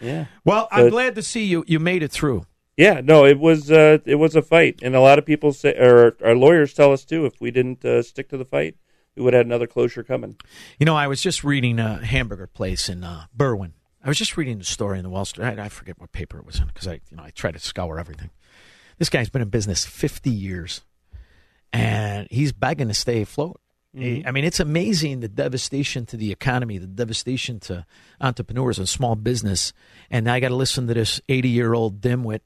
Yeah. 0.00 0.26
Well, 0.44 0.68
So 0.74 0.84
I'm 0.84 0.88
glad 0.90 1.14
to 1.16 1.22
see 1.22 1.44
you. 1.44 1.64
You 1.66 1.78
made 1.78 2.02
it 2.02 2.10
through. 2.10 2.46
Yeah, 2.80 3.02
no, 3.04 3.26
it 3.26 3.38
was 3.38 3.70
uh, 3.70 3.98
it 4.06 4.14
was 4.14 4.34
a 4.34 4.40
fight, 4.40 4.80
and 4.82 4.96
a 4.96 5.00
lot 5.00 5.18
of 5.18 5.26
people 5.26 5.52
say, 5.52 5.74
or 5.76 6.16
our 6.24 6.34
lawyers 6.34 6.72
tell 6.72 6.92
us 6.92 7.04
too, 7.04 7.26
if 7.26 7.38
we 7.38 7.50
didn't 7.50 7.84
uh, 7.84 8.02
stick 8.02 8.30
to 8.30 8.38
the 8.38 8.44
fight, 8.46 8.76
we 9.14 9.22
would 9.22 9.34
have 9.34 9.40
had 9.40 9.46
another 9.46 9.66
closure 9.66 10.02
coming. 10.02 10.36
You 10.78 10.86
know, 10.86 10.96
I 10.96 11.06
was 11.06 11.20
just 11.20 11.44
reading 11.44 11.78
a 11.78 12.02
hamburger 12.02 12.46
place 12.46 12.88
in 12.88 13.04
uh, 13.04 13.24
Berwyn. 13.36 13.72
I 14.02 14.08
was 14.08 14.16
just 14.16 14.38
reading 14.38 14.56
the 14.58 14.64
story 14.64 14.96
in 14.96 15.04
the 15.04 15.10
Wall 15.10 15.26
Street. 15.26 15.44
I, 15.44 15.64
I 15.64 15.68
forget 15.68 16.00
what 16.00 16.12
paper 16.12 16.38
it 16.38 16.46
was 16.46 16.58
in 16.58 16.68
because 16.68 16.88
I, 16.88 17.00
you 17.10 17.18
know, 17.18 17.22
I 17.22 17.30
try 17.30 17.50
to 17.50 17.58
scour 17.58 17.98
everything. 18.00 18.30
This 18.96 19.10
guy's 19.10 19.28
been 19.28 19.42
in 19.42 19.50
business 19.50 19.84
50 19.84 20.30
years, 20.30 20.80
and 21.74 22.28
he's 22.30 22.52
begging 22.52 22.88
to 22.88 22.94
stay 22.94 23.20
afloat. 23.20 23.60
Mhm. 23.94 24.26
I 24.26 24.30
mean, 24.30 24.44
it's 24.44 24.60
amazing 24.60 25.20
the 25.20 25.28
devastation 25.28 26.06
to 26.06 26.16
the 26.16 26.30
economy, 26.30 26.78
the 26.78 26.86
devastation 26.86 27.58
to 27.60 27.84
entrepreneurs 28.20 28.78
and 28.78 28.88
small 28.88 29.16
business. 29.16 29.72
And 30.10 30.30
I 30.30 30.38
got 30.40 30.48
to 30.48 30.54
listen 30.54 30.86
to 30.86 30.94
this 30.94 31.20
80 31.28 31.48
year 31.48 31.74
old 31.74 32.00
dimwit, 32.00 32.40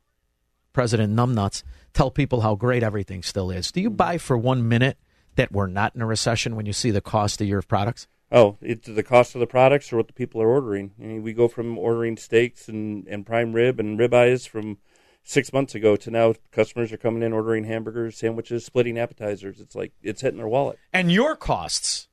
President 0.75 1.15
Numbnuts, 1.15 1.63
tell 1.95 2.11
people 2.11 2.43
how 2.43 2.55
great 2.55 2.83
everything 2.83 3.23
still 3.23 3.51
is. 3.51 3.73
Do 3.73 3.81
you 3.81 3.89
mm-hmm. 3.89 3.97
buy 3.97 4.19
for 4.19 4.37
one 4.37 4.69
minute 4.69 4.99
that 5.37 5.51
we're 5.51 5.67
not 5.67 5.95
in 5.95 6.03
a 6.03 6.07
recession 6.07 6.55
when 6.55 6.67
you 6.67 6.75
see 6.75 6.91
the 6.91 7.01
cost 7.01 7.41
of 7.41 7.49
your 7.49 7.63
products? 7.63 8.07
Oh, 8.31 8.59
it's 8.61 8.89
the 8.89 9.03
cost 9.03 9.35
of 9.35 9.41
the 9.41 9.47
products 9.47 9.93
or 9.93 9.97
what 9.97 10.09
the 10.09 10.13
people 10.13 10.43
are 10.43 10.49
ordering. 10.49 10.93
I 11.01 11.05
mean, 11.05 11.23
we 11.23 11.33
go 11.33 11.49
from 11.49 11.79
ordering 11.79 12.17
steaks 12.17 12.69
and, 12.69 13.07
and 13.07 13.25
prime 13.25 13.53
rib 13.53 13.79
and 13.81 13.99
ribeyes 13.99 14.49
from 14.49 14.79
six 15.23 15.53
months 15.53 15.75
ago 15.75 15.97
to 15.97 16.11
now 16.11 16.35
customers 16.51 16.93
are 16.93 16.97
coming 16.97 17.23
in 17.23 17.33
ordering 17.33 17.65
hamburgers, 17.65 18.17
sandwiches, 18.17 18.65
splitting 18.65 18.99
appetizers. 18.99 19.61
It's 19.61 19.75
like 19.75 19.93
it's 20.03 20.21
hitting 20.21 20.39
their 20.39 20.49
wallet. 20.49 20.79
And 20.93 21.13
your 21.13 21.37
costs? 21.37 22.09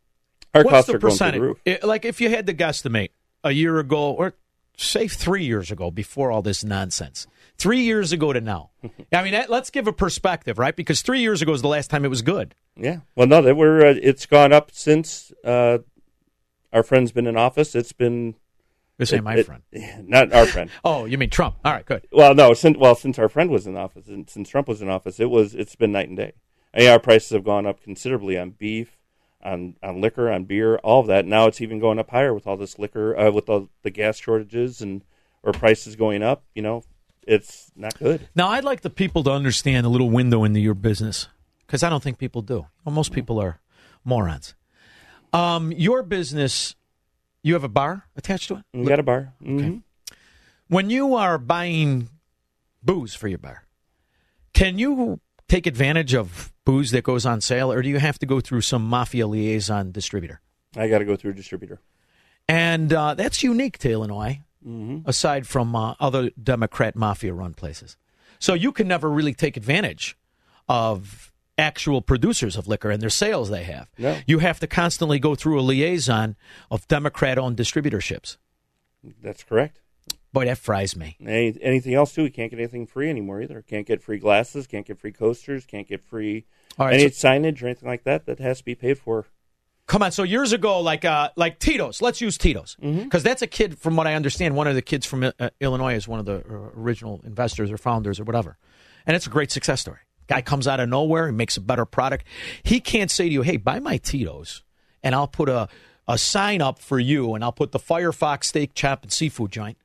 Our 0.54 0.64
what's 0.64 0.72
costs 0.72 0.88
the 0.88 0.96
are 0.96 1.00
going 1.00 1.18
through 1.18 1.32
the 1.32 1.40
percentage? 1.40 1.42
roof. 1.66 1.84
Like 1.84 2.06
if 2.06 2.22
you 2.22 2.30
had 2.30 2.46
to 2.48 2.54
guesstimate 2.54 3.10
a 3.44 3.52
year 3.52 3.80
ago, 3.80 4.12
or 4.12 4.36
say 4.78 5.08
three 5.08 5.44
years 5.44 5.72
ago, 5.72 5.92
before 5.92 6.32
all 6.32 6.42
this 6.42 6.64
nonsense, 6.64 7.26
three 7.62 7.82
years 7.82 8.12
ago 8.12 8.34
to 8.34 8.42
now. 8.42 8.72
I 9.14 9.24
mean, 9.24 9.34
that, 9.34 9.50
let's 9.50 9.70
give 9.70 9.88
a 9.88 9.94
perspective, 9.94 10.58
right? 10.58 10.76
Because 10.76 11.02
three 11.02 11.20
years 11.20 11.42
ago 11.42 11.54
is 11.54 11.62
the 11.62 11.68
last 11.68 11.90
time 11.90 12.04
it 12.04 12.10
was 12.10 12.24
good. 12.24 12.56
Yeah. 12.76 13.02
Well, 13.16 13.28
no, 13.28 13.42
that 13.42 13.56
we're 13.56 13.86
uh, 13.86 13.96
it's 14.02 14.26
gone 14.26 14.52
up 14.52 14.72
since 14.74 15.32
uh, 15.46 15.80
our 16.74 16.84
friend's 16.84 17.12
been 17.12 17.28
in 17.28 17.38
office. 17.38 17.76
It's 17.76 17.92
been 17.94 18.36
This 18.98 19.14
ain't 19.14 19.24
my 19.24 19.44
friend. 19.44 19.62
not 20.04 20.34
our 20.34 20.46
friend. 20.48 20.70
Oh, 20.84 21.06
you 21.06 21.18
mean 21.18 21.30
Trump? 21.30 21.58
All 21.64 21.72
right, 21.72 21.86
good. 21.86 22.08
Well, 22.12 22.34
no, 22.34 22.54
since 22.54 22.78
well 22.78 22.96
since 22.96 23.20
our 23.20 23.30
friend 23.30 23.52
was 23.52 23.68
in 23.68 23.78
office 23.78 24.08
and 24.08 24.30
since 24.30 24.50
Trump 24.50 24.68
was 24.68 24.82
in 24.82 24.90
office, 24.90 25.20
it 25.20 25.30
was 25.30 25.54
it's 25.54 25.76
been 25.76 25.92
night 25.92 26.08
and 26.08 26.18
day. 26.18 26.34
I 26.74 26.80
mean, 26.80 26.90
our 26.90 27.00
prices 27.00 27.30
have 27.32 27.44
gone 27.44 27.68
up 27.68 27.84
considerably 27.84 28.38
on 28.38 28.52
beef, 28.52 28.98
on 29.44 29.76
on 29.84 30.02
liquor, 30.02 30.32
on 30.32 30.46
beer, 30.46 30.78
all 30.78 31.02
of 31.02 31.08
that. 31.08 31.26
Now 31.26 31.46
it's 31.48 31.62
even 31.62 31.80
going 31.80 32.00
up 32.00 32.10
higher 32.10 32.34
with 32.34 32.48
all 32.48 32.58
this 32.58 32.80
liquor, 32.80 33.18
uh, 33.18 33.32
with 33.32 33.50
all 33.50 33.70
the 33.84 33.92
gas 33.92 34.18
shortages 34.18 34.82
and 34.82 35.04
or 35.44 35.52
prices 35.52 35.96
going 35.96 36.24
up. 36.24 36.46
You 36.56 36.62
know, 36.62 36.84
it's 37.28 37.72
not 37.76 37.98
good. 37.98 38.28
Now, 38.36 38.50
I'd 38.50 38.64
like 38.64 38.82
the 38.82 38.90
people 38.90 39.24
to 39.24 39.32
understand 39.32 39.86
a 39.86 39.90
little 39.90 40.10
window 40.10 40.44
into 40.44 40.60
your 40.60 40.74
business 40.74 41.28
because 41.66 41.84
I 41.84 41.90
don't 41.90 42.04
think 42.04 42.18
people 42.18 42.42
do. 42.42 42.66
Well, 42.84 42.94
most 42.96 43.12
people 43.12 43.40
are 43.40 43.60
morons. 44.04 44.56
Um, 45.34 45.72
your 45.72 46.04
business, 46.04 46.76
you 47.44 47.54
have 47.54 47.64
a 47.64 47.70
bar 47.70 48.08
attached 48.16 48.48
to 48.50 48.56
it? 48.56 48.64
We 48.74 48.86
got 48.86 49.00
a 49.00 49.04
bar. 49.04 49.34
Mhm. 49.44 49.84
When 50.68 50.90
you 50.90 51.16
are 51.16 51.38
buying 51.38 52.10
booze 52.84 53.14
for 53.16 53.28
your 53.28 53.38
bar, 53.38 53.64
can 54.54 54.78
you 54.80 55.20
take 55.48 55.68
advantage 55.68 56.14
of 56.14 56.52
booze 56.66 56.92
that 56.92 57.04
goes 57.04 57.26
on 57.26 57.42
sale, 57.42 57.72
or 57.72 57.82
do 57.82 57.90
you 57.90 58.00
have 58.00 58.20
to 58.20 58.26
go 58.26 58.40
through 58.40 58.62
some 58.62 58.84
mafia 58.88 59.28
liaison 59.28 59.92
distributor? 59.92 60.42
I 60.76 60.88
got 60.88 61.00
to 61.00 61.06
go 61.06 61.16
through 61.16 61.32
a 61.32 61.36
distributor. 61.36 61.80
And 62.48 62.92
uh, 62.94 63.14
that's 63.16 63.44
unique 63.44 63.78
to 63.80 63.92
Illinois, 63.92 64.42
Mhm. 64.66 65.08
aside 65.08 65.48
from 65.48 65.76
uh, 65.76 65.96
other 66.00 66.30
Democrat 66.42 66.96
mafia 66.96 67.34
run 67.34 67.54
places. 67.54 67.98
So 68.40 68.54
you 68.54 68.72
can 68.72 68.88
never 68.88 69.10
really 69.10 69.34
take 69.34 69.58
advantage 69.58 70.18
of 70.70 71.32
actual 71.58 72.02
producers 72.02 72.56
of 72.56 72.68
liquor 72.68 72.90
and 72.90 73.02
their 73.02 73.10
sales 73.10 73.50
they 73.50 73.64
have. 73.64 73.90
No. 73.98 74.18
You 74.26 74.40
have 74.40 74.60
to 74.62 74.68
constantly 74.68 75.20
go 75.20 75.36
through 75.36 75.60
a 75.60 75.62
liaison 75.62 76.36
of 76.70 76.88
Democrat 76.88 77.38
owned 77.38 77.58
distributorships. 77.58 78.38
That's 79.22 79.44
correct. 79.44 79.80
Boy, 80.34 80.46
that 80.46 80.58
fries 80.58 80.96
me. 80.96 81.18
Any, 81.20 81.58
anything 81.62 81.94
else 81.94 82.14
too? 82.16 82.24
We 82.24 82.30
can't 82.30 82.50
get 82.50 82.60
anything 82.60 82.88
free 82.88 83.10
anymore 83.10 83.42
either. 83.42 83.62
Can't 83.62 83.86
get 83.86 84.02
free 84.02 84.18
glasses. 84.18 84.66
Can't 84.66 84.86
get 84.86 84.98
free 85.00 85.12
coasters. 85.12 85.66
Can't 85.66 85.88
get 85.88 86.02
free 86.04 86.46
right, 86.80 86.94
any 86.94 87.10
so- 87.10 87.28
signage 87.28 87.62
or 87.62 87.66
anything 87.66 87.90
like 87.90 88.04
that. 88.06 88.26
That 88.28 88.40
has 88.40 88.60
to 88.60 88.66
be 88.66 88.76
paid 88.76 88.98
for. 88.98 89.26
Come 89.88 90.04
on, 90.04 90.12
so 90.12 90.24
years 90.24 90.54
ago, 90.54 90.80
like 90.80 91.04
uh, 91.04 91.32
like 91.36 91.60
Tito's. 91.60 92.02
Let's 92.02 92.22
use 92.22 92.38
Tito's 92.38 92.78
because 92.80 93.24
that's 93.24 93.42
a 93.42 93.48
kid. 93.48 93.78
From 93.78 93.96
what 93.98 94.08
I 94.08 94.14
understand, 94.14 94.56
one 94.56 94.68
of 94.68 94.76
the 94.76 94.82
kids 94.82 95.06
from 95.06 95.24
uh, 95.24 95.50
Illinois 95.60 95.96
is 95.96 96.08
one 96.08 96.20
of 96.20 96.26
the 96.26 96.38
uh, 96.38 96.70
original 96.80 97.20
investors 97.26 97.70
or 97.72 97.78
founders 97.78 98.20
or 98.20 98.24
whatever, 98.24 98.58
and 99.06 99.16
it's 99.16 99.28
a 99.28 99.30
great 99.30 99.52
success 99.52 99.82
story. 99.82 100.00
Guy 100.28 100.42
comes 100.42 100.66
out 100.66 100.80
of 100.80 100.88
nowhere, 100.88 101.28
he 101.28 101.34
makes 101.34 101.58
a 101.58 101.62
better 101.62 101.86
product. 101.86 102.26
He 102.64 102.80
can't 102.80 103.12
say 103.12 103.28
to 103.28 103.34
you, 103.34 103.42
"Hey, 103.42 103.58
buy 103.58 103.80
my 103.80 103.98
Tito's," 103.98 104.64
and 105.04 105.14
I'll 105.14 105.28
put 105.28 105.50
a 105.50 105.68
a 106.08 106.18
sign 106.18 106.62
up 106.62 106.80
for 106.80 107.00
you, 107.00 107.34
and 107.36 107.44
I'll 107.44 107.52
put 107.52 107.72
the 107.74 107.80
Firefox 107.80 108.46
steak, 108.46 108.74
chop, 108.74 109.04
and 109.04 109.12
seafood 109.12 109.52
joint, 109.52 109.78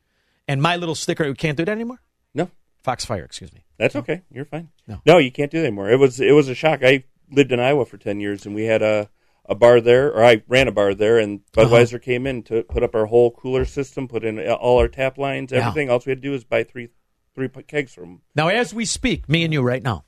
and 0.47 0.63
my 0.63 0.77
little 0.77 0.95
sticker. 0.95 1.25
We 1.25 1.35
can't 1.35 1.57
do 1.57 1.65
that 1.65 1.73
anymore. 1.73 2.01
No, 2.33 2.51
Foxfire. 2.85 3.25
Excuse 3.25 3.53
me. 3.53 3.65
That's 3.77 3.97
okay. 3.97 4.23
You're 4.31 4.45
fine. 4.45 4.69
No. 4.87 5.01
no, 5.05 5.19
you 5.19 5.33
can't 5.33 5.51
do 5.51 5.59
that 5.59 5.67
anymore. 5.67 5.91
It 5.91 5.99
was 5.99 6.21
it 6.21 6.33
was 6.33 6.49
a 6.49 6.55
shock. 6.55 6.85
I 6.85 7.03
lived 7.33 7.51
in 7.51 7.59
Iowa 7.59 7.85
for 7.87 7.97
ten 7.99 8.21
years, 8.21 8.47
and 8.47 8.55
we 8.55 8.65
had 8.67 8.83
a 8.83 9.09
a 9.49 9.55
bar 9.55 9.81
there, 9.81 10.13
or 10.13 10.25
I 10.25 10.43
ran 10.49 10.69
a 10.69 10.73
bar 10.73 10.95
there, 10.95 11.19
and 11.19 11.41
Uh-huh. 11.57 11.67
Budweiser 11.69 12.01
came 12.03 12.27
in 12.27 12.43
to 12.45 12.63
put 12.65 12.83
up 12.83 12.95
our 12.95 13.07
whole 13.07 13.31
cooler 13.31 13.65
system, 13.65 14.09
put 14.09 14.25
in 14.25 14.41
all 14.49 14.79
our 14.79 14.89
tap 14.89 15.19
lines, 15.19 15.53
Yeah. 15.53 15.69
everything. 15.69 15.91
All 15.91 16.03
we 16.05 16.11
had 16.11 16.19
to 16.23 16.29
do 16.29 16.35
is 16.35 16.45
buy 16.45 16.65
three 16.65 16.89
three 17.35 17.49
kegs 17.69 17.93
from 17.93 18.03
them. 18.05 18.21
Now, 18.35 18.49
as 18.49 18.73
we 18.73 18.87
speak, 18.87 19.29
me 19.29 19.45
and 19.45 19.53
you 19.53 19.61
right 19.61 19.83
now, 19.83 20.05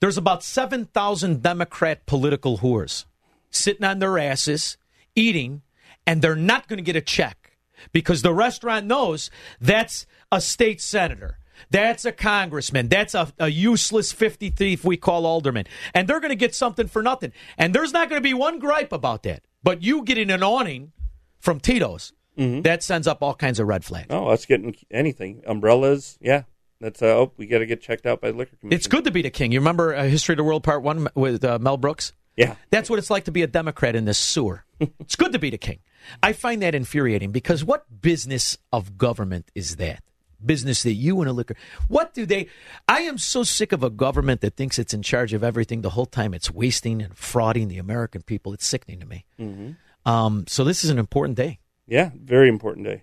there's 0.00 0.18
about 0.18 0.42
7,000 0.42 1.42
Democrat 1.44 2.06
political 2.06 2.58
whores 2.58 3.04
sitting 3.50 3.84
on 3.84 4.00
their 4.00 4.18
asses, 4.18 4.76
eating, 5.14 5.62
and 6.06 6.20
they're 6.22 6.34
not 6.34 6.66
going 6.66 6.78
to 6.78 6.82
get 6.82 6.96
a 6.96 7.00
check 7.00 7.56
because 7.92 8.22
the 8.22 8.34
restaurant 8.34 8.84
knows 8.86 9.30
that's 9.60 10.06
a 10.32 10.40
state 10.40 10.80
senator. 10.80 11.38
That's 11.70 12.04
a 12.04 12.12
congressman. 12.12 12.88
That's 12.88 13.14
a, 13.14 13.32
a 13.38 13.48
useless 13.48 14.12
50 14.12 14.50
thief 14.50 14.84
we 14.84 14.96
call 14.96 15.26
alderman. 15.26 15.66
And 15.94 16.08
they're 16.08 16.20
going 16.20 16.30
to 16.30 16.36
get 16.36 16.54
something 16.54 16.88
for 16.88 17.02
nothing. 17.02 17.32
And 17.58 17.74
there's 17.74 17.92
not 17.92 18.08
going 18.08 18.20
to 18.20 18.26
be 18.26 18.34
one 18.34 18.58
gripe 18.58 18.92
about 18.92 19.22
that. 19.24 19.42
But 19.62 19.82
you 19.82 20.02
getting 20.02 20.30
an 20.30 20.42
awning 20.42 20.92
from 21.38 21.60
Tito's, 21.60 22.12
that 22.36 22.82
sends 22.82 23.06
up 23.06 23.22
all 23.22 23.34
kinds 23.34 23.60
of 23.60 23.66
red 23.66 23.84
flags. 23.84 24.06
Oh, 24.08 24.28
us 24.28 24.46
getting 24.46 24.74
anything 24.90 25.42
umbrellas. 25.46 26.16
Yeah, 26.22 26.44
that's 26.80 27.02
uh, 27.02 27.06
oh, 27.06 27.32
we 27.36 27.46
got 27.46 27.58
to 27.58 27.66
get 27.66 27.82
checked 27.82 28.06
out 28.06 28.20
by 28.20 28.30
the 28.30 28.38
liquor 28.38 28.56
commission. 28.56 28.74
It's 28.74 28.86
good 28.86 29.04
to 29.04 29.10
be 29.10 29.20
the 29.20 29.30
king. 29.30 29.52
You 29.52 29.60
remember 29.60 29.94
uh, 29.94 30.04
History 30.04 30.32
of 30.32 30.38
the 30.38 30.44
World 30.44 30.62
Part 30.62 30.82
One 30.82 31.08
with 31.14 31.44
uh, 31.44 31.58
Mel 31.58 31.76
Brooks? 31.76 32.14
Yeah, 32.36 32.54
that's 32.70 32.88
what 32.88 32.98
it's 32.98 33.10
like 33.10 33.24
to 33.24 33.30
be 33.30 33.42
a 33.42 33.46
Democrat 33.46 33.94
in 33.94 34.06
this 34.06 34.16
sewer. 34.16 34.64
it's 35.00 35.16
good 35.16 35.32
to 35.32 35.38
be 35.38 35.50
the 35.50 35.58
king. 35.58 35.80
I 36.22 36.32
find 36.32 36.62
that 36.62 36.74
infuriating 36.74 37.30
because 37.30 37.62
what 37.62 38.00
business 38.00 38.56
of 38.72 38.96
government 38.96 39.50
is 39.54 39.76
that? 39.76 40.02
Business 40.44 40.82
that 40.82 40.92
you 40.92 41.20
and 41.20 41.28
a 41.28 41.32
liquor. 41.32 41.56
What 41.88 42.14
do 42.14 42.26
they? 42.26 42.48
I 42.88 43.00
am 43.02 43.18
so 43.18 43.42
sick 43.42 43.72
of 43.72 43.82
a 43.82 43.90
government 43.90 44.40
that 44.40 44.56
thinks 44.56 44.78
it's 44.78 44.94
in 44.94 45.02
charge 45.02 45.32
of 45.32 45.42
everything 45.44 45.82
the 45.82 45.90
whole 45.90 46.06
time. 46.06 46.34
It's 46.34 46.50
wasting 46.50 47.02
and 47.02 47.14
frauding 47.14 47.68
the 47.68 47.78
American 47.78 48.22
people. 48.22 48.52
It's 48.52 48.66
sickening 48.66 49.00
to 49.00 49.06
me. 49.06 49.24
Mhm. 49.38 49.76
Um, 50.06 50.44
so 50.48 50.64
this 50.64 50.82
is 50.84 50.90
an 50.90 50.98
important 50.98 51.36
day, 51.36 51.58
Yeah, 51.86 52.10
very 52.14 52.48
important 52.48 52.86
day. 52.86 53.02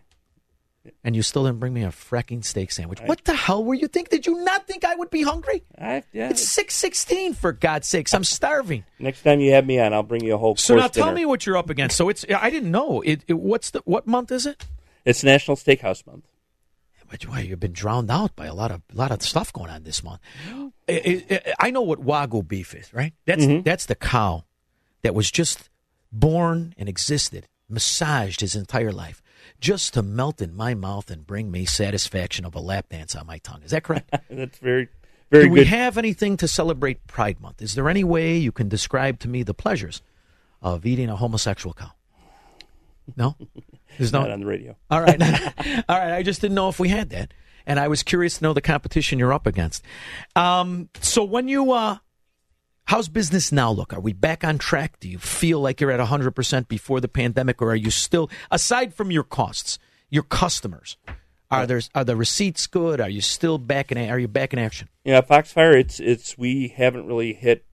and 1.03 1.15
you 1.15 1.21
still 1.21 1.43
didn't 1.45 1.59
bring 1.59 1.73
me 1.73 1.83
a 1.83 1.89
fracking 1.89 2.43
steak 2.43 2.71
sandwich. 2.71 2.99
what 3.05 3.23
the 3.25 3.35
hell 3.35 3.63
were 3.63 3.73
you 3.75 3.87
think? 3.87 4.09
Did 4.09 4.25
you 4.25 4.43
not 4.43 4.65
think 4.65 4.83
I 4.85 4.95
would 4.95 5.09
be 5.11 5.21
hungry? 5.21 5.63
I, 5.77 6.03
yeah. 6.13 6.29
It's 6.29 6.41
six 6.41 6.73
sixteen 6.75 7.33
for 7.33 7.51
God's 7.51 7.87
sakes. 7.87 8.13
I'm 8.13 8.23
starving. 8.23 8.83
Next 8.97 9.21
time 9.21 9.39
you 9.41 9.51
have 9.51 9.65
me 9.67 9.79
on, 9.79 9.93
I'll 9.93 10.01
bring 10.01 10.23
you 10.23 10.33
a 10.33 10.37
whole 10.37 10.55
So 10.55 10.75
now 10.75 10.87
tell 10.87 11.05
dinner. 11.07 11.15
me 11.17 11.25
what 11.25 11.45
you're 11.45 11.57
up 11.57 11.69
against. 11.69 11.97
So 11.97 12.09
it's 12.09 12.25
I 12.35 12.49
didn't 12.49 12.71
know 12.71 13.01
it, 13.01 13.21
it. 13.27 13.33
What's 13.37 13.69
the 13.71 13.81
what 13.85 14.07
month 14.07 14.31
is 14.31 14.45
it? 14.47 14.65
It's 15.05 15.23
National 15.23 15.55
Steakhouse 15.55 16.05
Month. 16.07 16.25
But 17.09 17.23
why 17.27 17.39
you've 17.41 17.59
been 17.59 17.71
drowned 17.73 18.11
out 18.11 18.35
by 18.35 18.47
a 18.47 18.53
lot 18.53 18.71
of 18.71 18.81
lot 18.93 19.11
of 19.11 19.21
stuff 19.21 19.53
going 19.53 19.69
on 19.69 19.83
this 19.83 20.03
month. 20.03 20.19
I 20.89 21.71
know 21.71 21.81
what 21.81 22.03
wagyu 22.05 22.47
beef 22.47 22.73
is, 22.75 22.93
right? 22.93 23.13
That's 23.25 23.43
Mm-hmm. 23.45 23.61
that's 23.63 23.85
the 23.85 23.95
cow 23.95 24.45
that 25.03 25.13
was 25.15 25.31
just 25.31 25.69
born 26.11 26.73
and 26.77 26.89
existed, 26.89 27.47
massaged 27.69 28.41
his 28.41 28.55
entire 28.55 28.91
life, 28.91 29.21
just 29.59 29.93
to 29.93 30.01
melt 30.01 30.41
in 30.41 30.55
my 30.55 30.73
mouth 30.73 31.09
and 31.11 31.25
bring 31.27 31.51
me 31.51 31.65
satisfaction 31.65 32.45
of 32.45 32.55
a 32.55 32.59
lap 32.59 32.89
dance 32.89 33.15
on 33.15 33.25
my 33.27 33.37
tongue. 33.39 33.61
Is 33.63 33.71
that 33.71 33.83
correct? 33.83 34.09
That's 34.29 34.57
very, 34.59 34.87
very 35.31 35.45
Do 35.45 35.49
we 35.51 35.59
good. 35.59 35.67
have 35.67 35.97
anything 35.97 36.37
to 36.37 36.47
celebrate 36.47 37.05
Pride 37.07 37.39
Month? 37.39 37.61
Is 37.61 37.75
there 37.75 37.89
any 37.89 38.03
way 38.03 38.37
you 38.37 38.51
can 38.51 38.67
describe 38.69 39.19
to 39.19 39.27
me 39.29 39.43
the 39.43 39.53
pleasures 39.53 40.01
of 40.61 40.85
eating 40.85 41.09
a 41.09 41.15
homosexual 41.15 41.73
cow? 41.73 41.91
No, 43.15 43.35
there's 43.97 44.11
no 44.11 44.21
Not 44.21 44.31
on 44.31 44.39
the 44.41 44.45
radio. 44.45 44.75
All 44.89 45.01
right, 45.01 45.21
all 45.89 45.97
right. 45.97 46.13
I 46.13 46.23
just 46.23 46.41
didn't 46.41 46.55
know 46.55 46.69
if 46.69 46.79
we 46.79 46.89
had 46.89 47.09
that, 47.11 47.33
and 47.65 47.79
I 47.79 47.87
was 47.87 48.03
curious 48.03 48.37
to 48.37 48.43
know 48.43 48.53
the 48.53 48.61
competition 48.61 49.19
you're 49.19 49.33
up 49.33 49.47
against. 49.47 49.83
Um, 50.35 50.89
so 50.99 51.23
when 51.23 51.47
you, 51.47 51.71
uh, 51.71 51.97
how's 52.85 53.07
business 53.09 53.51
now 53.51 53.71
look? 53.71 53.93
Are 53.93 53.99
we 53.99 54.13
back 54.13 54.43
on 54.43 54.57
track? 54.57 54.99
Do 54.99 55.09
you 55.09 55.19
feel 55.19 55.59
like 55.59 55.79
you're 55.79 55.91
at 55.91 55.99
100 55.99 56.31
percent 56.31 56.67
before 56.67 56.99
the 56.99 57.07
pandemic, 57.07 57.61
or 57.61 57.71
are 57.71 57.75
you 57.75 57.91
still, 57.91 58.29
aside 58.51 58.93
from 58.93 59.11
your 59.11 59.23
costs, 59.23 59.79
your 60.09 60.23
customers? 60.23 60.97
Are 61.49 61.65
there 61.65 61.81
are 61.95 62.03
the 62.03 62.15
receipts 62.17 62.67
good? 62.67 62.99
Are 62.99 63.09
you 63.09 63.21
still 63.21 63.57
back 63.57 63.91
in? 63.91 63.97
Are 64.09 64.19
you 64.19 64.27
back 64.27 64.51
in 64.51 64.59
action? 64.59 64.89
Yeah, 65.05 65.21
Foxfire. 65.21 65.79
It's 65.79 65.99
it's 65.99 66.37
we 66.37 66.67
haven't 66.67 67.07
really 67.07 67.33
hit 67.33 67.65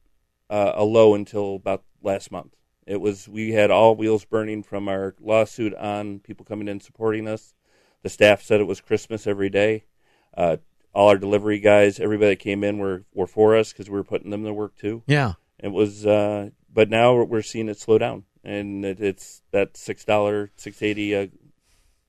uh, 0.49 0.73
a 0.77 0.85
low 0.85 1.15
until 1.15 1.57
about 1.57 1.83
last 2.01 2.31
month. 2.31 2.55
It 2.87 3.01
was 3.01 3.29
we 3.29 3.53
had 3.53 3.71
all 3.71 3.95
wheels 3.97 4.25
burning 4.25 4.63
from 4.63 4.89
our 4.89 5.15
lawsuit 5.21 5.75
on 5.75 6.19
people 6.21 6.45
coming 6.45 6.69
in 6.69 6.81
supporting 6.81 7.27
us. 7.29 7.55
The 8.03 8.09
staff 8.11 8.43
said 8.43 8.61
it 8.61 8.67
was 8.67 8.81
Christmas 8.81 9.27
every 9.27 9.49
day. 9.51 9.85
Uh, 10.37 10.59
all 10.95 11.09
our 11.09 11.17
delivery 11.19 11.59
guys, 11.61 11.99
everybody 11.99 12.31
that 12.35 12.41
came 12.41 12.63
in 12.63 12.79
were 12.79 13.05
were 13.15 13.27
for 13.27 13.57
us 13.57 13.73
because 13.73 13.89
we 13.89 13.97
were 13.97 14.05
putting 14.05 14.31
them 14.31 14.45
to 14.45 14.53
work 14.53 14.77
too. 14.77 15.03
Yeah. 15.07 15.35
it 15.59 15.69
was. 15.69 16.07
Uh, 16.07 16.51
but 16.73 16.91
now 16.91 17.15
we're 17.23 17.43
seeing 17.43 17.69
it 17.69 17.79
slow 17.79 17.99
down, 17.99 18.25
and 18.43 18.85
it, 18.85 19.01
it's 19.01 19.43
that 19.53 19.77
six 19.77 20.05
dollar 20.05 20.51
six 20.57 20.83
eighty 20.83 21.15
a 21.15 21.31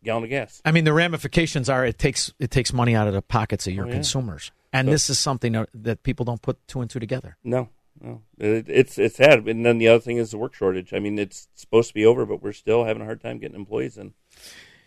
gallon 0.03 0.23
of 0.23 0.29
gas. 0.29 0.61
I 0.65 0.71
mean, 0.71 0.83
the 0.83 0.93
ramifications 0.93 1.69
are 1.69 1.85
it 1.85 1.97
takes 1.97 2.33
it 2.39 2.51
takes 2.51 2.73
money 2.73 2.95
out 2.95 3.07
of 3.07 3.13
the 3.13 3.21
pockets 3.21 3.65
of 3.67 3.73
your 3.73 3.85
Oh, 3.85 3.87
yeah. 3.87 3.93
consumers, 3.93 4.51
and 4.73 4.87
So- 4.87 4.91
this 4.91 5.09
is 5.09 5.19
something 5.19 5.53
that- 5.53 5.69
that 5.73 6.03
people 6.03 6.25
don't 6.25 6.41
put 6.41 6.67
two 6.67 6.81
and 6.81 6.89
two 6.89 6.99
together. 6.99 7.37
No, 7.43 7.69
it, 8.01 8.65
it's 8.67 8.97
it's 8.97 9.15
sad. 9.15 9.47
And 9.47 9.65
then 9.65 9.77
the 9.77 9.87
other 9.87 9.99
thing 9.99 10.17
is 10.17 10.31
the 10.31 10.37
work 10.37 10.53
shortage. 10.53 10.93
I 10.93 10.99
mean, 10.99 11.17
it's 11.17 11.47
supposed 11.55 11.89
to 11.89 11.93
be 11.93 12.05
over, 12.05 12.25
but 12.25 12.41
we're 12.41 12.53
still 12.53 12.85
having 12.85 13.01
a 13.01 13.05
hard 13.05 13.21
time 13.21 13.39
getting 13.39 13.55
employees 13.55 13.97
in. 13.97 14.13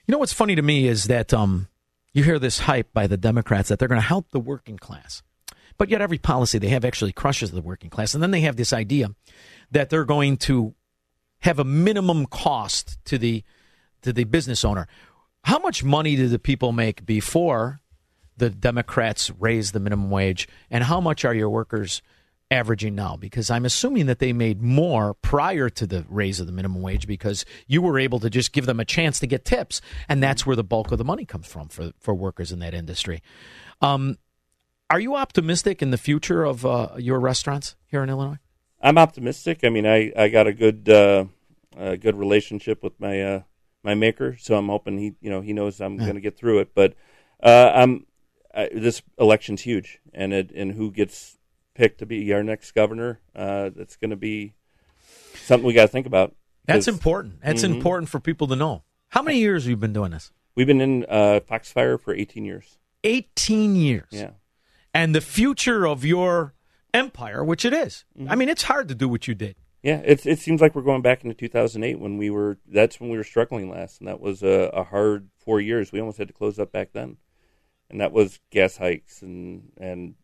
You 0.07 0.13
know 0.13 0.19
what's 0.19 0.33
funny 0.33 0.55
to 0.55 0.63
me 0.63 0.89
is 0.89 1.05
that 1.05 1.35
um, 1.35 1.69
you 2.13 2.23
hear 2.23 2.39
this 2.39 2.61
hype 2.61 2.93
by 2.93 3.07
the 3.07 3.17
Democrats 3.17 3.69
that 3.69 3.79
they're 3.79 3.89
going 3.89 4.01
to 4.01 4.07
help 4.07 4.31
the 4.31 4.41
working 4.41 4.79
class, 4.79 5.23
but 5.77 5.89
yet 5.89 6.01
every 6.01 6.19
policy 6.19 6.59
they 6.59 6.69
have 6.69 6.85
actually 6.85 7.13
crushes 7.13 7.51
the 7.51 7.63
working 7.63 7.91
class, 7.91 8.15
and 8.15 8.23
then 8.23 8.31
they 8.31 8.41
have 8.41 8.57
this 8.57 8.73
idea 8.73 9.15
that 9.71 9.91
they're 9.91 10.05
going 10.05 10.37
to 10.39 10.75
have 11.41 11.59
a 11.59 11.65
minimum 11.65 12.27
cost 12.27 12.99
to 13.05 13.19
the 13.19 13.45
to 14.03 14.13
the 14.13 14.25
business 14.25 14.65
owner. 14.65 14.87
How 15.45 15.59
much 15.59 15.85
money 15.85 16.17
do 16.17 16.29
the 16.29 16.39
people 16.39 16.73
make 16.73 17.07
before 17.07 17.81
the 18.37 18.51
Democrats 18.51 19.31
raise 19.39 19.73
the 19.73 19.81
minimum 19.81 20.11
wage, 20.11 20.49
and 20.71 20.85
how 20.85 21.01
much 21.01 21.25
are 21.25 21.35
your 21.35 21.51
workers 21.51 22.03
averaging 22.51 22.95
now? 22.95 23.17
Because 23.17 23.51
I'm 23.51 23.65
assuming 23.65 24.07
that 24.07 24.19
they 24.19 24.33
made 24.33 24.63
more 24.63 25.15
prior 25.15 25.69
to 25.71 25.87
the 25.87 26.05
raise 26.09 26.41
of 26.41 26.47
the 26.47 26.53
minimum 26.53 26.83
wage 26.83 27.07
because 27.07 27.45
you 27.67 27.83
were 27.83 27.99
able 27.99 28.21
to 28.21 28.31
just 28.31 28.53
give 28.53 28.67
them 28.67 28.81
a 28.81 28.85
chance 28.85 29.19
to 29.21 29.27
get 29.27 29.45
tips, 29.45 29.81
and 30.09 30.23
that's 30.23 30.47
where 30.47 30.57
the 30.57 30.65
bulk 30.65 30.91
of 30.93 30.99
the 30.99 31.05
money 31.05 31.25
comes 31.25 31.47
from 31.47 31.69
for 31.69 31.93
for 31.99 32.15
workers 32.15 32.53
in 32.53 32.59
that 32.61 32.75
industry. 32.75 33.23
Um, 33.81 34.19
are 34.91 35.01
you 35.01 35.17
optimistic 35.17 35.83
in 35.83 35.91
the 35.91 35.99
future 35.99 36.45
of 36.45 36.65
uh, 36.65 36.91
your 36.99 37.21
restaurants 37.21 37.77
here 37.87 38.03
in 38.03 38.09
Illinois? 38.09 38.39
I'm 38.81 38.97
optimistic. 38.97 39.61
I 39.65 39.69
mean, 39.69 39.87
I, 39.87 40.13
I 40.17 40.29
got 40.29 40.47
a 40.47 40.53
good 40.53 40.89
uh, 40.89 41.27
a 41.77 41.97
good 41.97 42.17
relationship 42.17 42.83
with 42.83 42.99
my 43.01 43.21
uh, 43.23 43.43
my 43.83 43.95
maker, 43.95 44.37
so 44.39 44.57
I'm 44.57 44.69
hoping 44.69 44.99
he 44.99 45.15
you 45.21 45.31
know 45.31 45.41
he 45.41 45.53
knows 45.53 45.81
I'm 45.81 45.97
Yeah. 45.99 46.05
going 46.05 46.15
to 46.15 46.21
get 46.21 46.37
through 46.39 46.61
it. 46.61 46.75
But 46.75 46.95
uh, 47.43 47.73
I'm 47.75 48.07
I, 48.55 48.71
this 48.73 49.03
election's 49.19 49.63
huge, 49.63 50.01
and 50.15 50.33
it 50.33 50.51
and 50.53 50.73
who 50.73 50.91
gets 50.91 51.38
picked 51.79 51.99
to 52.01 52.07
be 52.07 52.33
our 52.33 52.43
next 52.43 52.73
governor, 52.73 53.21
uh, 53.35 53.71
that's 53.75 53.97
going 53.97 54.11
to 54.11 54.17
be 54.17 54.53
something 55.35 55.67
we 55.67 55.73
got 55.73 55.83
to 55.83 55.89
think 55.89 56.07
about. 56.07 56.35
That's 56.67 56.89
important. 56.89 57.41
That's 57.43 57.63
Mhm. 57.63 57.77
important 57.77 58.09
for 58.11 58.21
people 58.21 58.47
to 58.49 58.57
know. 58.57 58.83
How 59.11 59.23
many 59.23 59.39
years 59.39 59.63
have 59.65 59.71
you 59.71 59.77
been 59.77 59.93
doing 59.95 60.11
this? 60.11 60.33
We've 60.55 60.67
been 60.67 60.81
in 60.83 61.07
uh, 61.09 61.41
Foxfire 61.49 61.97
for 61.97 62.13
18 62.13 62.45
years. 62.45 62.79
18 63.05 63.77
years. 63.77 64.09
Yeah. 64.11 64.31
And 64.93 65.15
the 65.15 65.21
future 65.21 65.87
of 65.87 66.05
your 66.05 66.55
empire, 66.93 67.45
which 67.45 67.65
it 67.65 67.73
is. 67.73 68.05
I 68.29 68.35
mean, 68.35 68.49
it's 68.49 68.65
hard 68.65 68.89
to 68.89 68.95
do 68.95 69.09
what 69.09 69.29
you 69.29 69.35
did. 69.35 69.55
Yeah, 69.83 70.03
it 70.05 70.27
it 70.27 70.41
seems 70.41 70.61
like 70.61 70.75
we're 70.75 70.83
going 70.83 71.03
back 71.03 71.23
into 71.23 71.35
2008 71.37 72.01
when 72.01 72.19
we 72.19 72.29
were. 72.31 72.59
That's 72.67 72.99
when 72.99 73.11
we 73.11 73.17
were 73.17 73.23
struggling 73.23 73.71
last, 73.71 74.01
and 74.01 74.09
that 74.09 74.19
was 74.21 74.43
a, 74.43 74.71
a 74.75 74.83
hard 74.83 75.29
four 75.39 75.61
years. 75.61 75.93
We 75.93 76.01
almost 76.01 76.19
had 76.19 76.27
to 76.27 76.35
close 76.35 76.59
up 76.59 76.73
back 76.73 76.93
then, 76.93 77.19
and 77.89 78.01
that 78.01 78.11
was 78.11 78.41
gas 78.51 78.79
hikes 78.79 79.23
and 79.23 79.71
and 79.79 80.15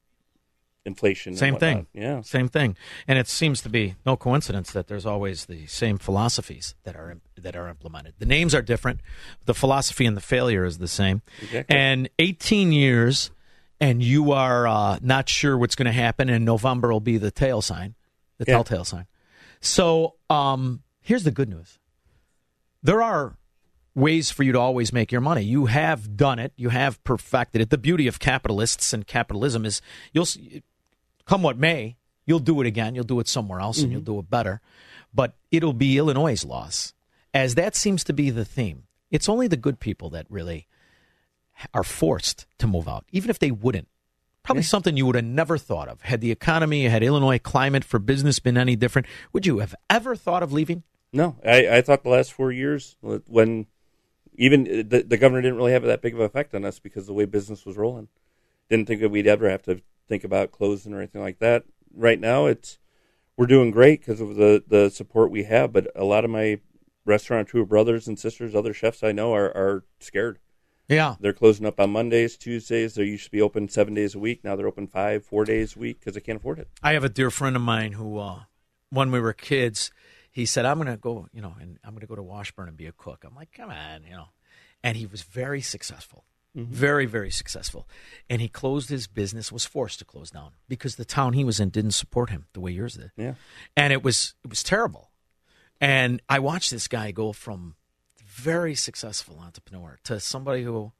inflation. 0.87 1.31
and 1.31 1.39
Same 1.39 1.57
thing. 1.57 1.87
Yeah. 1.95 2.21
Same 2.23 2.49
thing. 2.49 2.77
And 3.09 3.19
it 3.19 3.27
seems 3.29 3.61
to 3.63 3.69
be 3.69 3.95
no 4.05 4.17
coincidence 4.17 4.73
that 4.73 4.87
there's 4.87 5.07
always 5.07 5.47
the 5.47 5.67
same 5.67 5.99
philosophies 5.99 6.75
that 6.85 6.95
are 6.97 7.17
that 7.37 7.57
are 7.57 7.69
implemented. 7.69 8.15
The 8.19 8.27
names 8.27 8.55
are 8.55 8.63
different, 8.63 9.01
the 9.47 9.55
philosophy 9.55 10.07
and 10.07 10.17
the 10.17 10.21
failure 10.21 10.65
is 10.65 10.79
the 10.79 10.89
same. 10.89 11.23
Exactly. 11.43 11.77
And 11.77 12.09
18 12.19 12.73
years 12.73 13.31
and 13.81 14.03
you 14.03 14.33
are 14.33 14.67
uh, 14.69 14.99
not 15.03 15.29
sure 15.29 15.57
what's 15.59 15.75
going 15.75 15.87
to 15.87 15.93
happen 15.93 16.29
and 16.29 16.45
November 16.45 16.93
will 16.93 17.01
be 17.01 17.19
the 17.19 17.31
tail 17.31 17.61
sign, 17.63 17.95
the 18.39 18.45
Yeah. 18.47 18.55
telltale 18.55 18.85
sign. 18.85 19.07
So, 19.61 20.15
um, 20.31 20.83
here's 21.01 21.25
the 21.25 21.31
good 21.31 21.49
news. 21.49 21.79
There 22.83 23.03
are 23.03 23.37
ways 23.95 24.31
for 24.31 24.43
you 24.43 24.53
to 24.53 24.59
always 24.61 24.93
make 24.93 25.11
your 25.13 25.21
money. 25.21 25.43
You 25.43 25.67
have 25.67 26.17
done 26.17 26.39
it. 26.39 26.53
You 26.57 26.69
have 26.71 27.03
perfected 27.05 27.61
it. 27.63 27.71
The 27.71 27.79
beauty 27.79 28.07
of 28.07 28.19
capitalists 28.19 28.93
and 28.93 29.07
capitalism 29.07 29.65
is 29.65 29.81
you'll 30.13 30.27
see, 30.27 30.63
come 31.27 31.43
what 31.43 31.59
may, 31.59 31.97
you'll 32.27 32.39
do 32.39 32.61
it 32.61 32.67
again. 32.67 32.95
You'll 32.95 33.05
do 33.05 33.21
it 33.21 33.29
somewhere 33.29 33.61
else 33.61 33.83
and 33.83 33.91
you'll 33.93 34.01
mm-hmm. 34.01 34.13
do 34.15 34.19
it 34.21 34.31
better. 34.31 34.61
But 35.13 35.35
it'll 35.51 35.73
be 35.73 35.99
Illinois' 35.99 36.45
loss, 36.45 36.93
as 37.33 37.55
that 37.55 37.77
seems 37.77 38.05
to 38.05 38.13
be 38.13 38.31
the 38.31 38.45
theme. 38.45 38.85
It's 39.11 39.29
only 39.29 39.47
the 39.47 39.57
good 39.57 39.79
people 39.79 40.11
that 40.11 40.27
really 40.29 40.67
are 41.73 41.85
forced 41.85 42.47
to 42.59 42.67
move 42.67 42.89
out, 42.89 43.05
even 43.13 43.31
if 43.31 43.39
they 43.39 43.51
wouldn't. 43.51 43.89
Probably 44.43 44.63
something 44.63 44.97
you 44.97 45.07
would 45.07 45.15
have 45.15 45.25
never 45.25 45.57
thought 45.57 45.89
of. 45.89 46.03
Had 46.03 46.21
the 46.21 46.31
economy, 46.31 46.85
had 46.85 47.03
Illinois 47.03 47.39
climate 47.39 47.83
for 47.83 47.99
business 47.99 48.41
been 48.41 48.59
any 48.59 48.77
different, 48.77 49.07
would 49.33 49.47
you 49.47 49.61
have 49.61 49.75
ever 49.89 50.15
thought 50.15 50.43
of 50.43 50.53
leaving? 50.53 50.83
No, 51.15 51.37
I, 51.45 51.77
I 51.77 51.81
thought 51.81 52.03
the 52.03 52.11
last 52.11 52.33
four 52.33 52.53
years 52.53 52.97
when 53.01 53.67
even 54.35 54.65
the, 54.65 55.05
the 55.07 55.17
governor 55.17 55.41
didn't 55.41 55.57
really 55.57 55.73
have 55.73 55.85
that 55.85 56.03
big 56.03 56.13
of 56.13 56.21
an 56.21 56.27
effect 56.27 56.55
on 56.55 56.65
us 56.65 56.79
because 56.79 57.07
the 57.07 57.15
way 57.15 57.25
business 57.25 57.65
was 57.65 57.77
rolling. 57.77 58.09
Didn't 58.69 58.87
think 58.87 59.01
that 59.01 59.11
we'd 59.11 59.27
ever 59.27 59.49
have 59.49 59.63
to 59.63 59.81
think 60.09 60.25
about 60.25 60.53
closing 60.53 60.93
or 60.93 60.99
anything 60.99 61.23
like 61.23 61.39
that. 61.39 61.65
Right 61.95 62.21
now, 62.21 62.47
it's 62.47 62.79
we're 63.37 63.47
doing 63.47 63.71
great 63.71 64.01
because 64.01 64.21
of 64.21 64.37
the 64.37 64.63
the 64.67 64.91
support 64.91 65.31
we 65.31 65.45
have. 65.45 65.73
But 65.73 65.89
a 65.95 66.05
lot 66.05 66.25
of 66.25 66.31
my 66.31 66.61
restaurateur 67.05 67.65
brothers 67.65 68.09
and 68.09 68.19
sisters, 68.19 68.55
other 68.55 68.75
chefs 68.75 69.03
I 69.03 69.13
know, 69.13 69.35
are 69.35 69.47
are 69.57 69.85
scared. 70.01 70.39
Yeah. 70.89 71.15
They're 71.19 71.33
closing 71.33 71.65
up 71.67 71.81
on 71.81 71.91
Mondays, 71.91 72.37
Tuesdays. 72.37 72.95
They 72.95 73.05
used 73.05 73.25
to 73.25 73.31
be 73.31 73.41
open 73.41 73.69
seven 73.69 73.95
days 73.95 74.15
a 74.15 74.19
week. 74.19 74.45
Now 74.45 74.55
they're 74.55 74.67
open 74.67 74.87
five, 74.87 75.25
four 75.25 75.45
days 75.45 75.77
a 75.77 75.79
week 75.79 76.01
because 76.01 76.15
they 76.15 76.21
can't 76.21 76.37
afford 76.37 76.59
it. 76.59 76.69
I 76.83 76.93
have 76.93 77.05
a 77.05 77.09
dear 77.09 77.31
friend 77.31 77.57
of 77.57 77.63
mine 77.63 77.93
who, 77.93 78.19
uh, 78.19 78.41
when 78.91 79.11
we 79.11 79.19
were 79.19 79.33
kids, 79.33 79.91
he 80.31 80.45
said, 80.45 80.67
"I'm 80.67 80.77
going 80.77 80.89
to 80.89 80.97
go, 80.97 81.29
you 81.33 81.41
know, 81.41 81.55
and 81.61 81.79
I'm 81.85 81.93
going 81.93 82.03
to 82.03 82.07
go 82.07 82.17
to 82.17 82.23
Washburne 82.23 82.69
and 82.69 82.77
be 82.77 82.87
a 82.87 82.93
cook." 82.93 83.25
I'm 83.27 83.35
like, 83.35 83.53
"Come 83.53 83.71
on, 83.71 84.05
you 84.05 84.11
know," 84.11 84.29
and 84.83 84.97
he 84.97 85.07
was 85.07 85.23
very 85.23 85.63
successful, 85.63 86.25
Mhm. 86.57 86.67
very, 86.67 87.07
very 87.07 87.31
successful. 87.31 87.89
And 88.31 88.41
he 88.41 88.49
closed 88.49 88.89
his 88.89 89.07
business, 89.09 89.51
was 89.51 89.65
forced 89.65 89.99
to 89.99 90.05
close 90.05 90.31
down 90.31 90.53
because 90.69 90.97
the 90.97 91.05
town 91.05 91.33
he 91.33 91.43
was 91.45 91.59
in 91.59 91.71
didn't 91.71 91.93
support 91.93 92.31
him 92.31 92.47
the 92.53 92.61
way 92.61 92.71
yours 92.73 92.95
did. 92.95 93.11
Yeah. 93.17 93.35
and 93.77 93.93
it 93.93 94.03
was 94.05 94.35
it 94.45 94.51
was 94.51 94.63
terrible. 94.63 95.11
And 95.81 96.23
I 96.29 96.39
watched 96.39 96.71
this 96.71 96.87
guy 96.89 97.11
go 97.11 97.33
from 97.33 97.75
very 98.25 98.75
successful 98.75 99.39
entrepreneur 99.41 99.99
to 100.05 100.21
somebody 100.21 100.63
who 100.63 100.93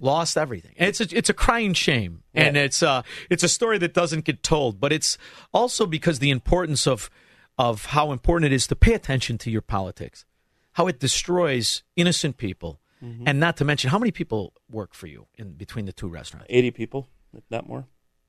lost 0.00 0.36
everything. 0.36 0.74
And 0.78 0.88
it's 0.88 1.00
a, 1.00 1.06
it's 1.16 1.28
a 1.28 1.34
crying 1.34 1.74
shame, 1.74 2.22
and 2.32 2.56
it's 2.56 2.82
uh 2.82 3.02
it's 3.30 3.42
a 3.42 3.48
story 3.48 3.78
that 3.78 3.92
doesn't 3.94 4.24
get 4.24 4.42
told. 4.42 4.80
But 4.80 4.92
it's 4.92 5.18
also 5.52 5.84
because 5.86 6.18
the 6.20 6.30
importance 6.30 6.86
of 6.86 7.10
of 7.58 7.86
how 7.86 8.12
important 8.12 8.52
it 8.52 8.54
is 8.54 8.66
to 8.68 8.76
pay 8.76 8.94
attention 8.94 9.38
to 9.38 9.50
your 9.50 9.62
politics, 9.62 10.24
how 10.72 10.86
it 10.86 10.98
destroys 11.00 11.82
innocent 11.96 12.36
people, 12.36 12.80
Mhm. 13.04 13.24
and 13.26 13.38
not 13.38 13.56
to 13.58 13.64
mention 13.64 13.90
how 13.90 13.98
many 13.98 14.10
people 14.10 14.52
work 14.70 14.94
for 14.94 15.06
you 15.06 15.26
in 15.36 15.52
between 15.52 15.84
the 15.84 15.92
two 15.92 16.08
restaurants. 16.08 16.46
80 16.48 16.70
people, 16.70 17.08
if 17.36 17.44
not 17.50 17.68
more. 17.68 17.86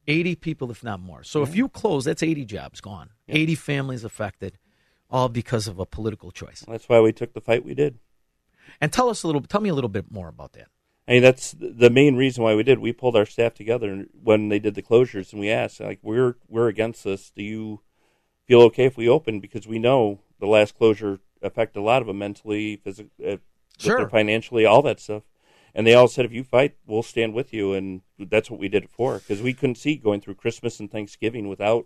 80 0.07 0.35
people, 0.35 0.69
if 0.69 0.83
not 0.83 0.99
more. 0.99 1.23
So 1.23 1.41
if 1.41 1.55
you 1.55 1.67
close, 1.69 2.05
that's 2.05 2.21
80 2.21 2.45
jobs 2.45 2.81
gone. 2.81 3.09
80 3.27 3.55
families 3.55 4.03
affected, 4.03 4.57
all 5.09 5.29
because 5.29 5.67
of 5.67 5.79
a 5.79 5.85
political 5.85 6.31
choice. 6.31 6.63
That's 6.67 6.87
why 6.87 6.99
we 6.99 7.11
took 7.11 7.33
the 7.33 7.41
fight 7.41 7.65
we 7.65 7.73
did. 7.73 7.99
And 8.81 8.91
tell 8.91 9.09
us 9.09 9.23
a 9.23 9.27
little. 9.27 9.41
Tell 9.41 9.61
me 9.61 9.69
a 9.69 9.73
little 9.73 9.89
bit 9.89 10.11
more 10.11 10.27
about 10.27 10.53
that. 10.53 10.67
I 11.07 11.13
mean, 11.13 11.21
that's 11.21 11.55
the 11.59 11.89
main 11.89 12.15
reason 12.15 12.43
why 12.43 12.55
we 12.55 12.63
did. 12.63 12.79
We 12.79 12.91
pulled 12.91 13.15
our 13.15 13.25
staff 13.25 13.53
together 13.53 14.07
when 14.11 14.49
they 14.49 14.57
did 14.59 14.73
the 14.73 14.81
closures, 14.81 15.31
and 15.31 15.39
we 15.39 15.49
asked, 15.51 15.79
like, 15.79 15.99
we're 16.01 16.35
we're 16.47 16.67
against 16.67 17.03
this. 17.03 17.31
Do 17.31 17.43
you 17.43 17.81
feel 18.45 18.61
okay 18.63 18.85
if 18.85 18.97
we 18.97 19.07
open? 19.07 19.39
Because 19.39 19.67
we 19.67 19.79
know 19.79 20.21
the 20.39 20.47
last 20.47 20.75
closure 20.75 21.19
affected 21.41 21.79
a 21.79 21.83
lot 21.83 22.01
of 22.01 22.07
them 22.07 22.17
mentally, 22.17 22.77
physically, 22.77 23.33
uh, 23.33 23.37
Sure. 23.77 24.09
financially, 24.09 24.65
all 24.65 24.81
that 24.83 24.99
stuff. 24.99 25.23
And 25.73 25.85
they 25.85 25.93
all 25.93 26.07
said, 26.07 26.25
if 26.25 26.31
you 26.31 26.43
fight, 26.43 26.75
we'll 26.87 27.03
stand 27.03 27.33
with 27.33 27.53
you. 27.53 27.73
And 27.73 28.01
that's 28.17 28.49
what 28.49 28.59
we 28.59 28.69
did 28.69 28.83
it 28.83 28.89
for, 28.89 29.19
because 29.19 29.41
we 29.41 29.53
couldn't 29.53 29.75
see 29.75 29.95
going 29.95 30.21
through 30.21 30.35
Christmas 30.35 30.79
and 30.79 30.89
Thanksgiving 30.89 31.49
without, 31.49 31.85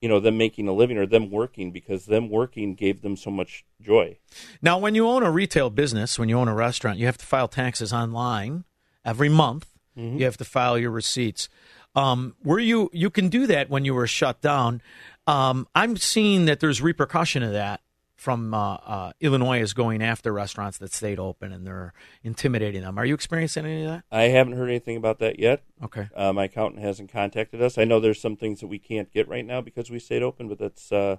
you 0.00 0.08
know, 0.08 0.18
them 0.18 0.38
making 0.38 0.66
a 0.66 0.72
living 0.72 0.96
or 0.96 1.04
them 1.04 1.30
working, 1.30 1.72
because 1.72 2.06
them 2.06 2.30
working 2.30 2.74
gave 2.74 3.02
them 3.02 3.16
so 3.16 3.30
much 3.30 3.66
joy. 3.82 4.16
Now, 4.62 4.78
when 4.78 4.94
you 4.94 5.06
own 5.06 5.22
a 5.22 5.30
retail 5.30 5.68
business, 5.68 6.18
when 6.18 6.30
you 6.30 6.38
own 6.38 6.48
a 6.48 6.54
restaurant, 6.54 6.98
you 6.98 7.04
have 7.04 7.18
to 7.18 7.26
file 7.26 7.48
taxes 7.48 7.92
online 7.92 8.64
every 9.04 9.28
month. 9.28 9.66
You 9.96 10.24
have 10.24 10.38
to 10.38 10.44
file 10.46 10.78
your 10.78 10.92
receipts. 10.92 11.50
Um, 11.94 12.34
were 12.42 12.60
you 12.60 12.88
you 12.94 13.10
can 13.10 13.28
do 13.28 13.46
that 13.48 13.68
when 13.68 13.84
you 13.84 13.92
were 13.92 14.06
shut 14.06 14.40
down? 14.40 14.80
Um, 15.26 15.68
I'm 15.74 15.98
seeing 15.98 16.46
that 16.46 16.60
there's 16.60 16.80
repercussion 16.80 17.42
of 17.42 17.52
that 17.52 17.82
from 18.20 18.52
uh, 18.52 18.74
uh, 18.74 19.12
Illinois 19.22 19.62
is 19.62 19.72
going 19.72 20.02
after 20.02 20.30
restaurants 20.30 20.76
that 20.76 20.92
stayed 20.92 21.18
open 21.18 21.52
and 21.52 21.66
they're 21.66 21.94
intimidating 22.22 22.82
them. 22.82 22.98
Are 22.98 23.06
you 23.06 23.14
experiencing 23.14 23.64
any 23.64 23.84
of 23.84 23.92
that? 23.92 24.04
I 24.12 24.24
haven't 24.24 24.58
heard 24.58 24.68
anything 24.68 24.98
about 24.98 25.20
that 25.20 25.38
yet. 25.38 25.62
Okay. 25.82 26.06
Uh, 26.14 26.30
my 26.34 26.44
accountant 26.44 26.82
hasn't 26.84 27.10
contacted 27.10 27.62
us. 27.62 27.78
I 27.78 27.84
know 27.84 27.98
there's 27.98 28.20
some 28.20 28.36
things 28.36 28.60
that 28.60 28.66
we 28.66 28.78
can't 28.78 29.10
get 29.10 29.26
right 29.26 29.46
now 29.46 29.62
because 29.62 29.88
we 29.90 29.98
stayed 29.98 30.22
open, 30.22 30.50
but 30.50 30.58
that's 30.58 30.92
uh, 30.92 31.16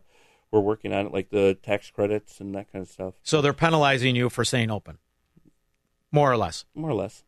we're 0.51 0.59
working 0.59 0.93
on 0.93 1.07
it, 1.07 1.11
like 1.11 1.31
the 1.31 1.57
tax 1.63 1.89
credits 1.89 2.39
and 2.39 2.53
that 2.53 2.71
kind 2.71 2.83
of 2.83 2.91
stuff. 2.91 3.15
So 3.23 3.41
they're 3.41 3.51
penalizing 3.51 4.15
you 4.15 4.29
for 4.29 4.45
staying 4.45 4.69
open, 4.69 4.99
more 6.11 6.31
or 6.31 6.37
less. 6.37 6.65
More 6.75 6.91
or 6.91 6.95
less, 6.95 7.23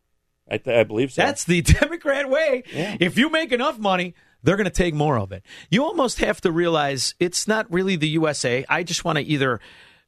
I, 0.48 0.58
th- 0.58 0.76
I 0.78 0.84
believe 0.84 1.10
so. 1.10 1.22
That's 1.22 1.42
the 1.42 1.62
Democrat 1.80 2.30
way. 2.30 2.62
If 2.72 3.18
you 3.18 3.28
make 3.28 3.50
enough 3.50 3.80
money, 3.80 4.14
they're 4.44 4.56
going 4.56 4.66
to 4.66 4.70
take 4.70 4.94
more 4.94 5.18
of 5.18 5.32
it. 5.32 5.42
You 5.70 5.84
almost 5.84 6.20
have 6.20 6.40
to 6.42 6.52
realize 6.52 7.14
it's 7.18 7.48
not 7.48 7.70
really 7.72 7.96
the 7.96 8.08
USA. 8.08 8.64
I 8.68 8.82
just 8.82 9.04
want 9.04 9.18
to 9.18 9.24
either 9.24 9.60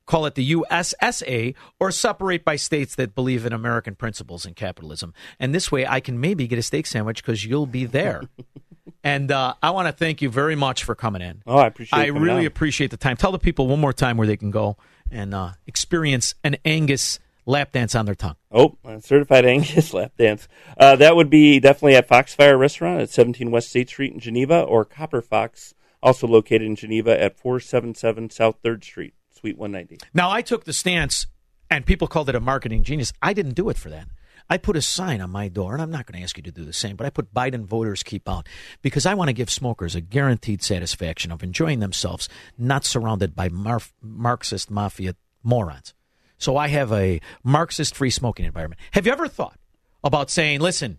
call 0.07 0.27
it 0.27 0.37
the 0.37 0.53
USSA 0.53 1.55
or 1.81 1.91
separate 1.91 2.45
by 2.45 2.57
states 2.57 2.95
that 2.95 3.15
believe 3.15 3.45
in 3.45 3.53
American 3.53 3.97
principles 3.97 4.47
and 4.47 4.55
capitalism. 4.55 5.13
And 5.41 5.55
this 5.55 5.73
way, 5.73 5.87
I 5.87 6.01
can 6.01 6.21
maybe 6.21 6.47
get 6.47 6.59
a 6.59 6.63
steak 6.63 6.87
sandwich 6.87 7.23
because 7.23 7.45
you'll 7.45 7.67
be 7.67 7.87
there. 7.87 8.23
and 9.05 9.33
uh, 9.33 9.55
I 9.63 9.71
want 9.71 9.89
to 9.89 9.93
thank 9.93 10.23
you 10.23 10.31
very 10.31 10.55
much 10.55 10.85
for 10.85 10.95
coming 10.95 11.23
in. 11.23 11.43
Oh, 11.47 11.59
I 11.59 11.67
appreciate. 11.67 11.99
I 11.99 12.07
really 12.07 12.43
on. 12.43 12.47
appreciate 12.47 12.91
the 12.91 12.97
time. 12.97 13.17
Tell 13.17 13.33
the 13.33 13.39
people 13.39 13.67
one 13.67 13.81
more 13.81 13.93
time 13.93 14.17
where 14.17 14.27
they 14.27 14.37
can 14.37 14.51
go 14.51 14.77
and 15.11 15.35
uh, 15.35 15.53
experience 15.67 16.35
an 16.45 16.57
Angus 16.65 17.19
lap 17.47 17.73
dance 17.73 17.95
on 17.95 18.05
their 18.05 18.15
tongue. 18.15 18.37
Oh, 18.51 18.77
certified 19.01 19.47
Angus 19.47 19.95
lap 19.95 20.13
dance. 20.19 20.49
Uh, 20.77 20.97
that 20.97 21.17
would 21.17 21.31
be 21.31 21.61
definitely 21.61 21.95
at 21.97 22.09
Foxfire 22.09 22.59
Restaurant 22.59 23.01
at 23.01 23.11
17 23.11 23.51
West 23.51 23.71
State 23.71 23.89
Street 23.89 24.13
in 24.13 24.21
Geneva, 24.21 24.61
or 24.61 24.85
Copper 24.85 25.23
Fox, 25.23 25.75
also 26.03 26.27
located 26.27 26.63
in 26.63 26.77
Geneva 26.77 27.19
at 27.19 27.39
477 27.39 28.31
South 28.31 28.57
Third 28.63 28.85
Street, 28.85 29.15
Suite 29.31 29.57
190. 29.57 30.05
Now, 30.13 30.31
I 30.31 30.43
took 30.43 30.65
the 30.65 30.73
stance, 30.73 31.27
and 31.71 31.87
people 31.87 32.09
called 32.09 32.29
it 32.29 32.35
a 32.35 32.41
marketing 32.41 32.83
genius. 32.83 33.13
I 33.23 33.33
didn't 33.33 33.55
do 33.55 33.71
it 33.71 33.79
for 33.79 33.91
that. 33.91 34.09
I 34.49 34.59
put 34.59 34.77
a 34.77 34.83
sign 34.83 35.21
on 35.21 35.31
my 35.31 35.49
door, 35.49 35.73
and 35.73 35.83
I'm 35.83 35.91
not 35.91 36.07
going 36.07 36.19
to 36.19 36.23
ask 36.23 36.37
you 36.37 36.43
to 36.45 36.53
do 36.53 36.65
the 36.65 36.73
same, 36.73 36.95
but 36.95 37.05
I 37.05 37.11
put 37.11 37.35
Biden 37.35 37.65
voters 37.65 38.05
keep 38.05 38.29
out 38.29 38.47
because 38.81 39.05
I 39.05 39.15
want 39.15 39.29
to 39.29 39.33
give 39.33 39.51
smokers 39.51 39.97
a 39.97 40.01
guaranteed 40.01 40.63
satisfaction 40.63 41.33
of 41.33 41.43
enjoying 41.43 41.81
themselves, 41.81 42.29
not 42.57 42.85
surrounded 42.85 43.35
by 43.35 43.49
mar- 43.49 43.81
Marxist 44.01 44.71
mafia 44.71 45.17
morons. 45.43 45.95
So 46.39 46.57
I 46.57 46.69
have 46.69 46.93
a 46.93 47.21
Marxist 47.43 47.97
free 47.97 48.11
smoking 48.11 48.45
environment. 48.45 48.81
Have 48.93 49.07
you 49.07 49.13
ever 49.13 49.29
thought 49.29 49.59
about 50.05 50.31
saying, 50.31 50.61
listen, 50.61 50.99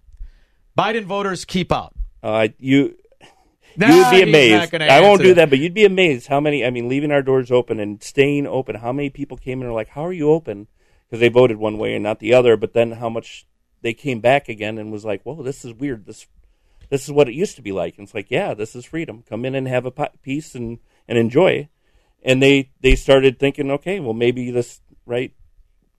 Biden 0.78 1.04
voters 1.04 1.46
keep 1.46 1.72
out? 1.72 1.94
Uh, 2.24 2.48
you 2.58 2.96
Nah, 3.78 3.90
you 3.90 3.98
would 3.98 4.12
be 4.12 4.22
amazed. 4.24 4.74
I 4.74 5.02
won't 5.02 5.22
do 5.22 5.36
that. 5.36 5.52
but 5.52 5.60
you'd 5.60 5.76
be 5.76 5.86
amazed 5.86 6.28
how 6.28 6.40
many. 6.40 6.66
I 6.66 6.72
mean, 6.72 6.90
leaving 6.90 7.12
our 7.12 7.22
doors 7.22 7.52
open 7.52 7.80
and 7.80 8.02
staying 8.02 8.48
open. 8.48 8.76
How 8.76 8.92
many 8.92 9.12
people 9.12 9.38
came 9.38 9.60
in 9.60 9.66
and 9.66 9.72
are 9.72 9.76
like, 9.76 9.90
"How 9.90 10.04
are 10.04 10.14
you 10.14 10.32
open?" 10.32 10.68
Because 11.06 11.20
they 11.20 11.30
voted 11.30 11.58
one 11.58 11.78
way 11.78 11.94
and 11.94 12.04
not 12.04 12.20
the 12.20 12.34
other. 12.34 12.58
But 12.58 12.74
then 12.74 12.94
how 12.94 13.08
much 13.08 13.46
they 13.84 13.94
came 13.94 14.20
back 14.20 14.50
again 14.50 14.80
and 14.80 14.92
was 14.92 15.06
like, 15.06 15.22
"Whoa, 15.24 15.44
this 15.44 15.64
is 15.64 15.76
weird. 15.76 16.08
This 16.08 16.26
this 16.90 17.04
is 17.04 17.12
what 17.12 17.30
it 17.30 17.36
used 17.36 17.56
to 17.58 17.62
be 17.62 17.72
like." 17.72 18.00
And 18.00 18.08
it's 18.08 18.16
like, 18.16 18.32
yeah, 18.32 18.56
this 18.56 18.76
is 18.76 18.86
freedom. 18.86 19.24
Come 19.30 19.46
in 19.46 19.54
and 19.54 19.68
have 19.68 19.86
a 19.86 19.92
pi- 19.92 20.10
piece 20.24 20.56
and 20.56 20.80
and 21.08 21.20
enjoy. 21.20 21.70
And 22.24 22.42
they 22.42 22.72
they 22.82 22.96
started 22.96 23.38
thinking, 23.38 23.70
okay, 23.70 24.00
well 24.00 24.14
maybe 24.16 24.50
this 24.50 24.82
right 25.08 25.34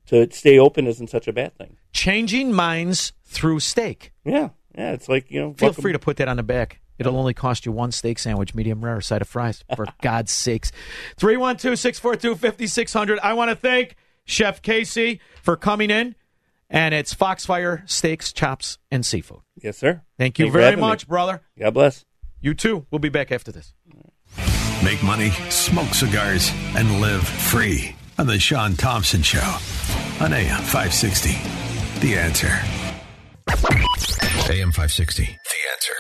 to 0.07 0.31
stay 0.31 0.59
open 0.59 0.87
isn't 0.87 1.09
such 1.11 1.27
a 1.29 1.33
bad 1.33 1.57
thing. 1.59 1.77
Changing 1.93 2.53
minds 2.53 3.13
through 3.25 3.61
steak. 3.61 4.13
Yeah, 4.25 4.51
yeah. 4.77 4.93
It's 4.93 5.09
like 5.09 5.31
you 5.31 5.41
know, 5.41 5.53
Feel 5.55 5.69
welcome- 5.69 5.83
free 5.83 5.93
to 5.93 5.99
put 5.99 6.17
that 6.19 6.29
on 6.29 6.37
the 6.37 6.43
back. 6.43 6.81
It'll 6.99 7.17
only 7.17 7.35
cost 7.35 7.65
you 7.65 7.71
one 7.71 7.93
steak 7.93 8.19
sandwich, 8.19 8.55
medium 8.57 8.85
rare, 8.85 9.01
side 9.01 9.23
of 9.23 9.29
fries, 9.29 9.63
for 9.77 9.87
God's 10.03 10.33
sakes. 10.33 10.73
312 11.17 11.79
642 11.79 12.35
5600. 12.35 13.19
I 13.21 13.35
want 13.35 13.51
to 13.51 13.57
thank 13.57 13.95
Chef 14.25 14.61
KC 14.63 15.21
for 15.43 15.57
coming 15.57 15.91
in, 15.91 16.17
and 16.69 16.95
it's 16.95 17.15
Foxfire 17.15 17.83
Steaks, 17.89 18.33
Chops, 18.33 18.79
and 18.91 19.07
Seafood. 19.07 19.41
Yes, 19.63 19.79
sir. 19.79 20.03
Thank 20.19 20.39
you 20.41 20.47
Thanks 20.47 20.53
very 20.55 20.65
having 20.65 20.81
me. 20.81 20.89
much, 20.89 21.07
brother. 21.07 21.41
God 21.59 21.75
bless. 21.75 22.05
You 22.41 22.55
too. 22.55 22.87
We'll 22.91 22.99
be 22.99 23.09
back 23.11 23.31
after 23.31 23.53
this. 23.53 23.75
Make 24.85 25.03
money, 25.03 25.31
smoke 25.51 25.95
cigars, 25.95 26.51
and 26.77 27.01
live 27.01 27.27
free 27.27 27.95
on 28.19 28.27
The 28.27 28.39
Shaun 28.39 28.75
Thompson 28.75 29.23
Show 29.23 29.57
on 30.21 30.33
AM 30.33 30.61
560. 30.63 31.31
The 32.01 32.17
answer. 32.17 32.49
AM 34.53 34.73
560. 34.73 35.25
The 35.25 35.59
answer. 35.73 35.95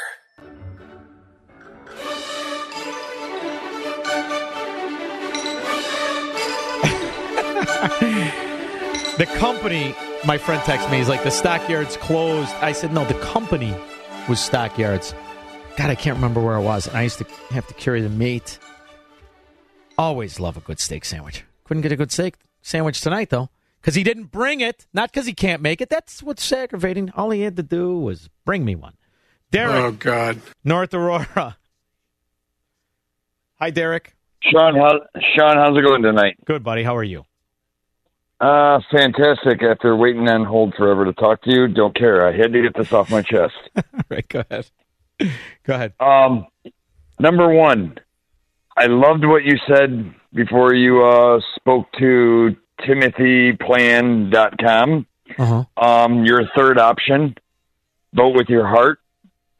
The 9.16 9.26
company, 9.38 9.94
my 10.24 10.38
friend 10.38 10.60
texted 10.62 10.90
me, 10.90 10.98
he's 10.98 11.08
like, 11.08 11.22
the 11.22 11.30
stockyards 11.30 11.96
closed. 11.98 12.50
I 12.56 12.72
said, 12.72 12.92
no, 12.92 13.04
the 13.04 13.14
company 13.14 13.72
was 14.28 14.40
stockyards. 14.40 15.14
God, 15.76 15.90
I 15.90 15.94
can't 15.94 16.16
remember 16.16 16.40
where 16.40 16.56
I 16.56 16.60
was. 16.60 16.88
And 16.88 16.96
I 16.96 17.02
used 17.02 17.18
to 17.18 17.24
have 17.50 17.68
to 17.68 17.74
carry 17.74 18.00
the 18.00 18.08
meat. 18.08 18.58
Always 19.96 20.40
love 20.40 20.56
a 20.56 20.60
good 20.60 20.80
steak 20.80 21.04
sandwich. 21.04 21.44
Couldn't 21.68 21.82
get 21.82 21.92
a 21.92 21.96
good 21.96 22.10
steak 22.10 22.36
sandwich 22.62 23.02
tonight, 23.02 23.28
though, 23.28 23.50
because 23.78 23.94
he 23.94 24.02
didn't 24.02 24.30
bring 24.30 24.62
it. 24.62 24.86
Not 24.94 25.12
because 25.12 25.26
he 25.26 25.34
can't 25.34 25.60
make 25.60 25.82
it. 25.82 25.90
That's 25.90 26.22
what's 26.22 26.50
aggravating. 26.50 27.10
All 27.14 27.28
he 27.28 27.42
had 27.42 27.56
to 27.56 27.62
do 27.62 27.98
was 27.98 28.30
bring 28.46 28.64
me 28.64 28.74
one. 28.74 28.94
Derek. 29.50 29.74
Oh, 29.74 29.92
God. 29.92 30.40
North 30.64 30.94
Aurora. 30.94 31.58
Hi, 33.60 33.68
Derek. 33.68 34.16
Shaun, 34.40 34.76
how, 34.76 35.00
Shaun, 35.36 35.56
how's 35.58 35.76
it 35.76 35.82
going 35.82 36.02
tonight? 36.02 36.38
Good, 36.46 36.64
buddy. 36.64 36.84
How 36.84 36.96
are 36.96 37.04
you? 37.04 37.24
Uh, 38.40 38.80
fantastic. 38.90 39.62
After 39.62 39.94
waiting 39.94 40.26
on 40.26 40.46
hold 40.46 40.74
forever 40.74 41.04
to 41.04 41.12
talk 41.12 41.42
to 41.42 41.50
you, 41.50 41.68
don't 41.68 41.94
care. 41.94 42.26
I 42.26 42.34
had 42.34 42.54
to 42.54 42.62
get 42.62 42.74
this 42.74 42.94
off 42.94 43.10
my 43.10 43.20
chest. 43.20 43.52
All 43.76 43.82
right, 44.08 44.26
go 44.26 44.42
ahead. 44.48 44.70
Go 45.64 45.74
ahead. 45.74 45.92
Um, 46.00 46.46
number 47.18 47.52
one, 47.52 47.98
I 48.78 48.86
loved 48.86 49.24
what 49.24 49.44
you 49.44 49.58
said 49.66 50.14
before 50.32 50.72
you 50.72 51.04
uh, 51.04 51.40
spoke 51.56 51.90
to 51.98 52.54
TimothyPlan.com. 52.82 55.06
Uh-huh. 55.36 55.64
Um, 55.76 56.24
your 56.24 56.42
third 56.56 56.78
option, 56.78 57.34
vote 58.14 58.36
with 58.36 58.48
your 58.48 58.68
heart, 58.68 59.00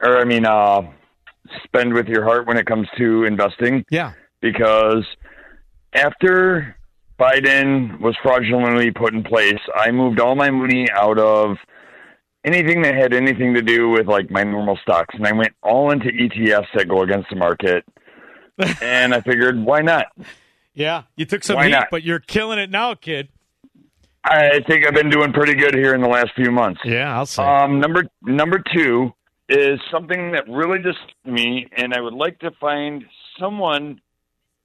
or 0.01 0.19
I 0.19 0.23
mean, 0.23 0.45
uh, 0.45 0.83
spend 1.65 1.93
with 1.93 2.07
your 2.07 2.23
heart 2.23 2.47
when 2.47 2.55
it 2.57 2.65
comes 2.65 2.87
to 2.97 3.25
investing. 3.25 3.83
Yeah. 3.91 4.13
Because 4.39 5.05
after 5.93 6.77
Biden 7.19 7.99
was 7.99 8.15
fraudulently 8.23 8.91
put 8.91 9.13
in 9.13 9.23
place, 9.23 9.59
I 9.75 9.91
moved 9.91 10.21
all 10.21 10.35
my 10.35 10.49
money 10.49 10.89
out 10.91 11.19
of 11.19 11.57
anything 12.45 12.83
that 12.83 12.95
had 12.95 13.13
anything 13.13 13.53
to 13.55 13.61
do 13.61 13.89
with 13.89 14.07
like 14.07 14.31
my 14.31 14.43
normal 14.43 14.79
stocks, 14.81 15.13
and 15.15 15.27
I 15.27 15.33
went 15.33 15.53
all 15.61 15.91
into 15.91 16.07
ETFs 16.07 16.67
that 16.73 16.87
go 16.87 17.01
against 17.01 17.29
the 17.29 17.35
market. 17.35 17.83
And 18.81 19.13
I 19.13 19.21
figured, 19.21 19.59
why 19.63 19.81
not? 19.81 20.07
Yeah, 20.73 21.03
you 21.15 21.25
took 21.25 21.43
some 21.43 21.57
Why 21.57 21.65
heat, 21.65 21.71
not? 21.71 21.87
but 21.91 22.03
you're 22.03 22.19
killing 22.19 22.59
it 22.59 22.69
now, 22.69 22.93
kid. 22.95 23.29
I 24.23 24.59
think 24.67 24.85
I've 24.85 24.93
been 24.93 25.09
doing 25.09 25.33
pretty 25.33 25.55
good 25.55 25.73
here 25.73 25.95
in 25.95 26.01
the 26.01 26.07
last 26.07 26.31
few 26.35 26.51
months. 26.51 26.81
Yeah, 26.85 27.15
I'll 27.15 27.25
say. 27.25 27.43
Um, 27.43 27.79
number 27.79 28.03
number 28.21 28.61
two 28.73 29.11
is 29.47 29.79
something 29.91 30.31
that 30.33 30.47
really 30.47 30.77
disturbs 30.77 31.13
me, 31.25 31.67
and 31.75 31.93
I 31.93 32.01
would 32.01 32.13
like 32.13 32.39
to 32.39 32.51
find 32.59 33.03
someone 33.39 34.01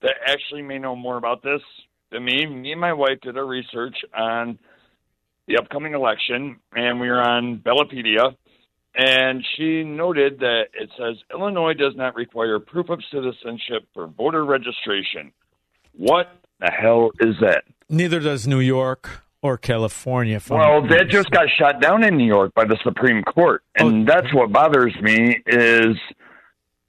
that 0.02 0.14
actually 0.26 0.62
may 0.62 0.78
know 0.78 0.94
more 0.94 1.16
about 1.16 1.42
this 1.42 1.62
than 2.10 2.24
me. 2.24 2.46
Me 2.46 2.72
and 2.72 2.80
my 2.80 2.92
wife 2.92 3.20
did 3.22 3.38
our 3.38 3.46
research 3.46 3.96
on 4.14 4.58
the 5.46 5.56
upcoming 5.56 5.94
election, 5.94 6.56
and 6.74 7.00
we 7.00 7.08
were 7.08 7.22
on 7.22 7.58
Ballotpedia, 7.58 8.36
and 8.94 9.44
she 9.56 9.82
noted 9.82 10.38
that 10.40 10.64
it 10.74 10.90
says 10.98 11.16
Illinois 11.32 11.74
does 11.74 11.94
not 11.96 12.14
require 12.14 12.58
proof 12.58 12.88
of 12.88 13.00
citizenship 13.12 13.86
for 13.92 14.06
voter 14.06 14.44
registration. 14.44 15.32
What 15.96 16.28
the 16.60 16.70
hell 16.70 17.10
is 17.20 17.36
that? 17.40 17.64
Neither 17.88 18.20
does 18.20 18.46
New 18.46 18.60
York 18.60 19.22
or 19.42 19.58
California. 19.58 20.40
I'm- 20.50 20.58
Well, 20.58 20.82
that 20.88 21.08
just 21.08 21.30
got 21.30 21.48
shot 21.58 21.80
down 21.80 22.04
in 22.04 22.16
New 22.16 22.26
York 22.26 22.54
by 22.54 22.64
the 22.64 22.78
Supreme 22.82 23.22
Court, 23.22 23.62
oh. 23.78 23.88
and 23.88 24.06
that's 24.06 24.32
what 24.32 24.52
bothers 24.52 24.94
me 25.02 25.42
is 25.46 25.96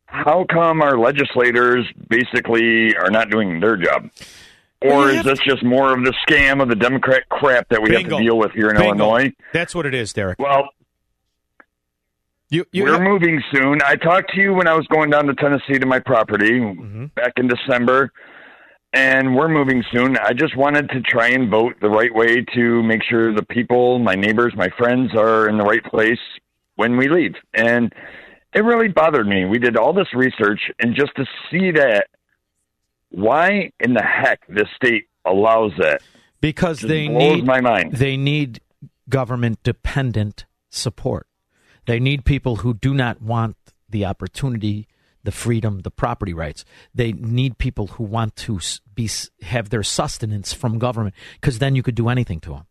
how 0.06 0.45
come 0.49 0.82
our 0.82 0.98
legislators 0.98 1.86
basically 2.07 2.95
are 2.95 3.11
not 3.11 3.30
doing 3.30 3.60
their 3.60 3.76
job? 3.76 4.10
Or 4.82 5.10
is 5.10 5.23
this 5.23 5.40
just 5.40 5.64
more 5.64 5.94
of 5.94 6.03
the 6.03 6.14
scam 6.27 6.61
of 6.61 6.69
the 6.69 6.76
Democrat 6.76 7.27
crap 7.30 7.69
that 7.69 7.82
we 7.82 7.94
have 7.95 8.03
to 8.03 8.18
deal 8.18 8.38
with 8.38 8.52
here 8.52 8.69
in 8.69 8.76
Bingo. 8.76 8.90
Illinois? 8.90 9.34
That's 9.52 9.73
what 9.73 9.86
it 9.86 9.94
is, 9.95 10.14
Derek. 10.14 10.38
Well, 10.38 10.69
you, 12.49 12.65
we're 12.73 12.99
moving 13.03 13.41
soon. 13.51 13.80
I 13.84 13.95
talked 13.95 14.31
to 14.35 14.39
you 14.41 14.53
when 14.53 14.67
I 14.67 14.73
was 14.73 14.85
going 14.88 15.09
down 15.09 15.26
to 15.27 15.34
Tennessee 15.35 15.80
to 15.80 15.85
my 15.85 15.99
property 15.99 16.59
Mm-hmm. 16.59 17.05
back 17.15 17.34
in 17.38 17.47
December, 17.47 18.11
and 18.93 19.35
we're 19.35 19.47
moving 19.49 19.84
soon. 19.91 20.17
I 20.17 20.34
just 20.34 20.55
wanted 20.55 20.89
to 20.89 21.01
try 21.01 21.30
and 21.30 21.49
vote 21.49 21.76
the 21.81 21.89
right 21.89 22.13
way 22.13 22.45
to 22.55 22.84
make 22.84 23.01
sure 23.03 23.34
the 23.34 23.43
people, 23.43 23.99
my 23.99 24.15
neighbors, 24.15 24.53
my 24.55 24.69
friends 24.77 25.11
are 25.15 25.49
in 25.49 25.57
the 25.57 25.63
right 25.63 25.84
place 25.84 26.19
when 26.76 26.95
we 26.97 27.09
leave. 27.09 27.34
And 27.53 27.91
it 28.53 28.63
really 28.63 28.88
bothered 28.88 29.27
me. 29.27 29.43
We 29.45 29.59
did 29.59 29.76
all 29.76 29.91
this 29.93 30.13
research, 30.13 30.61
and 30.80 30.95
just 30.95 31.13
to 31.15 31.26
see 31.51 31.72
that, 31.72 32.07
why 33.09 33.72
in 33.80 33.93
the 33.93 34.03
heck 34.03 34.45
this 34.47 34.67
state 34.76 35.05
allows 35.26 35.72
that? 35.80 36.01
because 36.41 36.80
they 36.80 37.07
blows 37.07 37.38
need 37.38 37.45
my 37.45 37.59
mind. 37.59 37.93
They 37.93 38.17
need 38.17 38.61
government 39.09 39.63
dependent 39.63 40.45
support. 40.69 41.26
They 41.86 41.99
need 41.99 42.26
people 42.26 42.57
who 42.57 42.74
do 42.74 42.94
not 42.94 43.22
want 43.22 43.57
the 43.90 44.06
opportunity, 44.06 44.88
the 45.24 45.32
freedom, 45.32 45.80
the 45.80 45.91
property 45.91 46.34
rights. 46.34 46.66
They 46.94 47.12
need 47.12 47.57
people 47.57 47.88
who 47.88 48.03
want 48.03 48.36
to 48.38 48.60
be 48.94 49.10
have 49.44 49.70
their 49.70 49.84
sustenance 49.84 50.53
from 50.53 50.80
government 50.80 51.16
because 51.40 51.60
then 51.60 51.76
you 51.76 51.84
could 51.84 51.95
do 51.95 52.10
anything 52.10 52.40
to 52.41 52.52
them. 52.52 52.66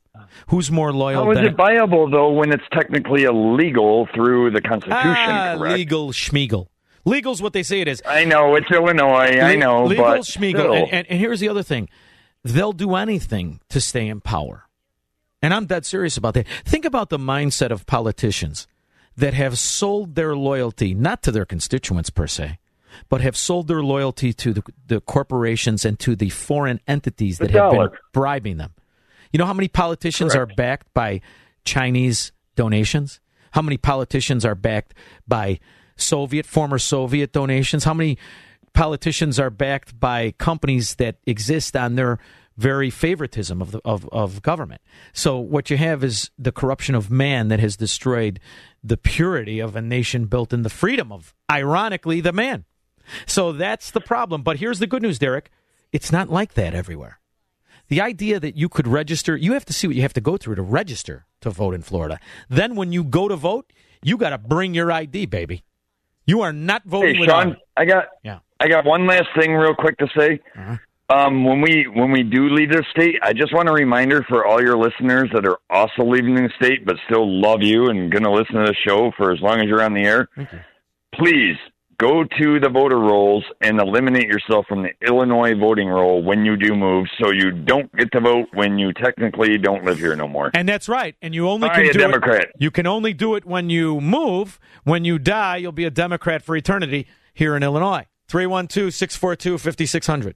Who's 0.49 0.70
more 0.70 0.93
loyal 0.93 1.24
How 1.24 1.31
is 1.32 1.39
it 1.39 1.57
viable 1.57 2.09
though 2.09 2.31
when 2.31 2.53
it's 2.53 2.65
technically 2.73 3.24
illegal 3.24 4.09
through 4.15 4.51
the 4.51 4.61
Constitution? 4.61 5.05
ah, 5.07 5.57
correct? 5.59 5.77
legal 5.77 6.09
schmiegel? 6.12 6.69
Legal's 7.05 7.43
what 7.43 7.53
they 7.53 7.62
say 7.62 7.81
it 7.81 7.89
is. 7.89 8.03
I 8.07 8.24
know 8.24 8.55
it's 8.55 8.70
Illinois. 8.70 9.39
I 9.41 9.57
know, 9.57 9.85
legal 9.85 10.05
but 10.05 10.20
schmiegel. 10.20 10.82
And, 10.82 10.93
and, 10.93 11.07
and 11.09 11.19
here's 11.19 11.41
the 11.41 11.49
other 11.49 11.62
thing: 11.62 11.89
they'll 12.43 12.73
do 12.73 12.95
anything 12.95 13.61
to 13.69 13.81
stay 13.81 14.09
in 14.09 14.20
power, 14.20 14.65
and 15.43 15.53
I'm 15.53 15.66
dead 15.66 15.85
serious 15.85 16.16
about 16.16 16.35
that. 16.35 16.47
Think 16.65 16.85
about 16.85 17.11
the 17.11 17.19
mindset 17.19 17.70
of 17.70 17.86
politicians 17.86 18.66
that 19.16 19.35
have 19.35 19.59
sold 19.59 20.15
their 20.15 20.35
loyalty 20.36 20.95
not 20.95 21.23
to 21.23 21.32
their 21.32 21.45
constituents 21.45 22.11
per 22.11 22.27
se, 22.27 22.59
but 23.09 23.20
have 23.20 23.36
sold 23.36 23.69
their 23.69 23.82
loyalty 23.82 24.32
to 24.32 24.53
the, 24.53 24.62
the 24.86 25.01
corporations 25.01 25.85
and 25.85 25.99
to 26.01 26.16
the 26.16 26.31
foreign 26.31 26.81
entities 26.86 27.39
The 27.39 27.47
that 27.47 27.55
have 27.55 27.73
been 27.73 27.89
bribing 28.12 28.57
them. 28.57 28.73
You 29.32 29.39
know 29.39 29.47
how 29.47 29.55
many 29.55 29.69
politicians 29.69 30.35
are 30.35 30.47
backed 30.47 30.93
by 30.95 31.20
Chinese 31.65 32.32
donations? 32.55 33.20
How 33.53 33.62
many 33.62 33.77
politicians 33.77 34.45
are 34.45 34.55
backed 34.55 34.95
by 35.27 35.61
Soviet, 35.97 36.47
former 36.47 36.78
Soviet 36.78 37.32
donations? 37.32 37.85
How 37.85 37.95
many 37.95 38.19
politicians 38.74 39.39
are 39.39 39.51
backed 39.51 39.99
by 39.99 40.32
companies 40.32 40.97
that 40.97 41.16
exist 41.27 41.77
on 41.77 41.95
their 41.95 42.19
very 42.56 42.90
favoritism 42.90 43.60
of, 43.60 43.72
the, 43.72 43.81
of, 43.85 44.09
of 44.10 44.43
government? 44.43 44.82
So 45.12 45.39
what 45.39 45.70
you 45.70 45.76
have 45.76 46.05
is 46.05 46.31
the 46.39 46.52
corruption 46.52 46.94
of 46.94 47.10
man 47.10 47.48
that 47.48 47.60
has 47.60 47.76
destroyed 47.76 48.40
the 48.82 48.97
purity 48.97 49.60
of 49.60 49.76
a 49.76 49.82
nation 49.82 50.26
built 50.26 50.52
in 50.52 50.62
the 50.62 50.70
freedom 50.70 51.12
of, 51.12 51.35
ironically, 51.51 52.20
the 52.20 52.32
man. 52.32 52.64
So 53.26 53.52
that's 53.52 53.90
the 53.90 54.01
problem. 54.01 54.43
But 54.43 54.59
here's 54.59 54.78
the 54.78 54.86
good 54.86 55.02
news, 55.02 55.18
Derek. 55.18 55.51
It's 55.93 56.10
not 56.10 56.31
like 56.31 56.55
that 56.55 56.74
everywhere. 56.74 57.20
The 57.89 58.01
idea 58.01 58.40
that 58.40 58.56
you 58.56 58.68
could 58.68 58.89
register, 58.89 59.36
you 59.36 59.52
have 59.52 59.66
to 59.66 59.72
see 59.72 59.86
what 59.86 59.94
you 59.97 60.02
have 60.02 60.14
to 60.14 60.20
go 60.20 60.36
through 60.36 60.55
to 60.55 60.62
register 60.62 61.26
to 61.43 61.51
vote 61.51 61.74
in 61.74 61.82
Florida. 61.82 62.18
Then 62.48 62.76
when 62.76 62.93
you 62.93 63.05
go 63.05 63.28
to 63.28 63.36
vote, 63.36 63.72
you 64.02 64.16
got 64.16 64.31
to 64.31 64.39
bring 64.39 64.74
your 64.74 64.90
ID, 64.90 65.26
baby. 65.26 65.64
You 66.26 66.40
are 66.40 66.52
not 66.52 66.85
voting 66.85 67.16
Hey, 67.16 67.26
Shaun. 67.26 67.56
I 67.76 67.85
got 67.85 68.06
Yeah. 68.22 68.39
I 68.59 68.68
got 68.68 68.86
one 68.86 69.06
last 69.06 69.28
thing 69.39 69.52
real 69.52 69.74
quick 69.74 69.98
to 69.98 70.09
say. 70.16 70.40
Uh-huh. 70.56 70.76
Um, 71.10 71.44
when 71.44 71.60
we 71.60 71.86
when 71.94 72.10
we 72.12 72.22
do 72.22 72.48
leave 72.48 72.70
the 72.70 72.82
state, 72.90 73.16
I 73.22 73.35
just 73.35 73.52
want 73.55 73.68
a 73.68 73.72
reminder 73.72 74.24
for 74.26 74.47
all 74.47 74.62
your 74.62 74.76
listeners 74.78 75.28
that 75.35 75.47
are 75.47 75.59
also 75.68 76.02
leaving 76.02 76.35
the 76.35 76.48
state 76.56 76.86
but 76.86 76.97
still 77.06 77.28
love 77.40 77.62
you 77.62 77.89
and 77.90 78.10
going 78.10 78.22
to 78.24 78.31
listen 78.31 78.55
to 78.55 78.64
the 78.64 78.74
show 78.86 79.12
for 79.16 79.31
as 79.31 79.39
long 79.40 79.60
as 79.60 79.66
you're 79.66 79.82
on 79.82 79.93
the 79.93 80.02
air. 80.02 80.28
Please 81.14 81.56
go 81.98 82.24
to 82.24 82.59
the 82.59 82.68
voter 82.68 82.98
rolls 82.98 83.44
and 83.60 83.81
eliminate 83.81 84.26
yourself 84.26 84.66
from 84.66 84.82
the 84.82 84.90
Illinois 85.06 85.55
voting 85.55 85.89
roll 85.89 86.22
when 86.22 86.44
you 86.44 86.56
do 86.56 86.74
move, 86.74 87.06
so 87.22 87.31
you 87.31 87.51
don't 87.52 87.94
get 87.97 88.10
to 88.12 88.20
vote 88.20 88.48
when 88.55 88.78
you 88.78 88.93
technically 88.94 89.59
don't 89.59 89.85
live 89.85 89.98
here 89.98 90.16
no 90.16 90.26
more. 90.26 90.51
And 90.55 90.68
that's 90.68 90.89
right. 90.89 91.14
And 91.22 91.35
you 91.35 91.48
only 91.48 91.68
Buy 91.68 91.74
can 91.76 91.93
do 91.93 91.93
Democrat. 91.93 92.44
it. 92.44 92.52
You 92.59 92.70
can 92.70 92.86
only 92.86 93.12
do 93.12 93.35
it 93.35 93.44
when 93.44 93.70
you 93.70 94.01
move. 94.01 94.59
When 94.85 95.05
you 95.05 95.18
die, 95.18 95.59
you'll 95.59 95.72
be 95.72 95.85
a 95.85 95.90
Democrat 95.90 96.43
for 96.43 96.56
eternity 96.56 97.06
here 97.35 97.55
in 97.56 97.62
Illinois. 97.62 98.06
312 98.28 98.93
642 98.94 99.59
5600. 99.59 100.35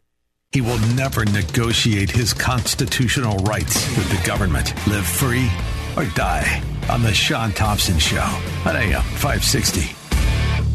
He 0.50 0.62
will 0.62 0.78
never 0.94 1.26
negotiate 1.26 2.10
his 2.10 2.32
constitutional 2.32 3.36
rights 3.38 3.86
with 3.98 4.08
the 4.08 4.26
government. 4.26 4.74
Live 4.86 5.04
free 5.04 5.46
or 5.94 6.06
die 6.14 6.62
on 6.88 7.02
The 7.02 7.12
Shaun 7.12 7.52
Thompson 7.52 7.98
Show 7.98 8.24
on 8.64 8.74
AM 8.74 9.02
560. 9.02 9.94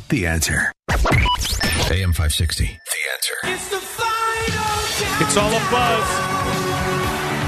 The 0.09 0.27
answer. 0.27 0.71
AM 1.89 2.13
560. 2.13 2.65
The 2.65 2.69
answer. 3.13 3.33
It's 5.23 5.37
all 5.37 5.49
a 5.49 5.71
buzz 5.71 6.07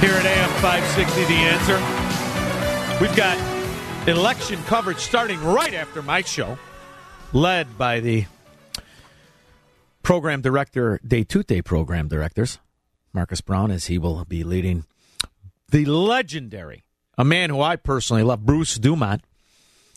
here 0.02 0.16
at 0.16 0.26
AM 0.26 0.50
560. 0.62 1.26
The 1.26 1.42
answer. 1.46 3.00
We've 3.00 3.16
got 3.16 3.38
election 4.08 4.60
coverage 4.64 4.98
starting 4.98 5.44
right 5.44 5.76
after 5.76 6.02
my 6.02 6.22
show, 6.22 6.58
led 7.34 7.78
by 7.78 8.00
the 8.00 8.26
program 10.06 10.40
director, 10.40 11.00
Day 11.06 11.26
program 11.64 12.08
directors, 12.08 12.60
Marcus 13.12 13.42
Brown, 13.42 13.72
as 13.72 13.86
he 13.86 13.98
will 13.98 14.24
be 14.24 14.44
leading 14.44 14.86
the 15.70 15.86
legendary, 15.86 16.86
a 17.18 17.26
man 17.26 17.50
who 17.50 17.60
I 17.60 17.76
personally 17.76 18.22
love, 18.22 18.46
Bruce 18.46 18.76
Dumont. 18.76 19.24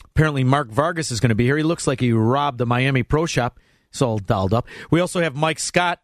Apparently, 0.05 0.43
Mark 0.43 0.69
Vargas 0.69 1.11
is 1.11 1.19
going 1.19 1.29
to 1.29 1.35
be 1.35 1.45
here. 1.45 1.57
He 1.57 1.63
looks 1.63 1.85
like 1.85 1.99
he 1.99 2.11
robbed 2.11 2.59
a 2.59 2.65
Miami 2.65 3.03
Pro 3.03 3.27
Shop. 3.27 3.59
It's 3.91 4.01
all 4.01 4.17
dolled 4.17 4.51
up. 4.51 4.67
We 4.89 4.99
also 4.99 5.21
have 5.21 5.35
Mike 5.35 5.59
Scott, 5.59 6.01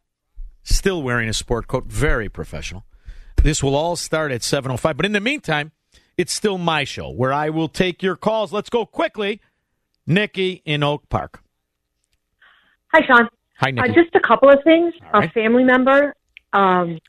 still 0.61 1.01
wearing 1.01 1.27
a 1.27 1.33
sport 1.33 1.67
coat, 1.67 1.85
very 1.87 2.29
professional. 2.29 2.85
This 3.41 3.63
will 3.63 3.75
all 3.75 3.95
start 3.95 4.31
at 4.31 4.41
7.05. 4.41 4.97
But 4.97 5.05
in 5.07 5.13
the 5.13 5.19
meantime, 5.19 5.71
it's 6.15 6.31
still 6.31 6.59
my 6.59 6.83
show 6.83 7.09
where 7.09 7.33
I 7.33 7.49
will 7.49 7.67
take 7.67 8.03
your 8.03 8.15
calls. 8.15 8.53
Let's 8.53 8.69
go 8.69 8.85
quickly. 8.85 9.41
Nikki 10.05 10.61
in 10.63 10.83
Oak 10.83 11.09
Park. 11.09 11.41
Hi, 12.93 13.03
Shaun. 13.05 13.27
Hi, 13.57 13.71
Uh, 13.77 13.87
just 13.87 14.13
a 14.15 14.19
couple 14.19 14.49
of 14.49 14.59
things. 14.63 14.93
All 15.13 15.21
right. 15.21 15.29
A 15.29 15.33
family 15.33 15.63
member 15.63 16.13
um, 16.53 16.99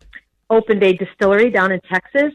opened 0.50 0.82
a 0.82 0.92
distillery 0.92 1.50
down 1.50 1.72
in 1.72 1.80
Texas, 1.92 2.32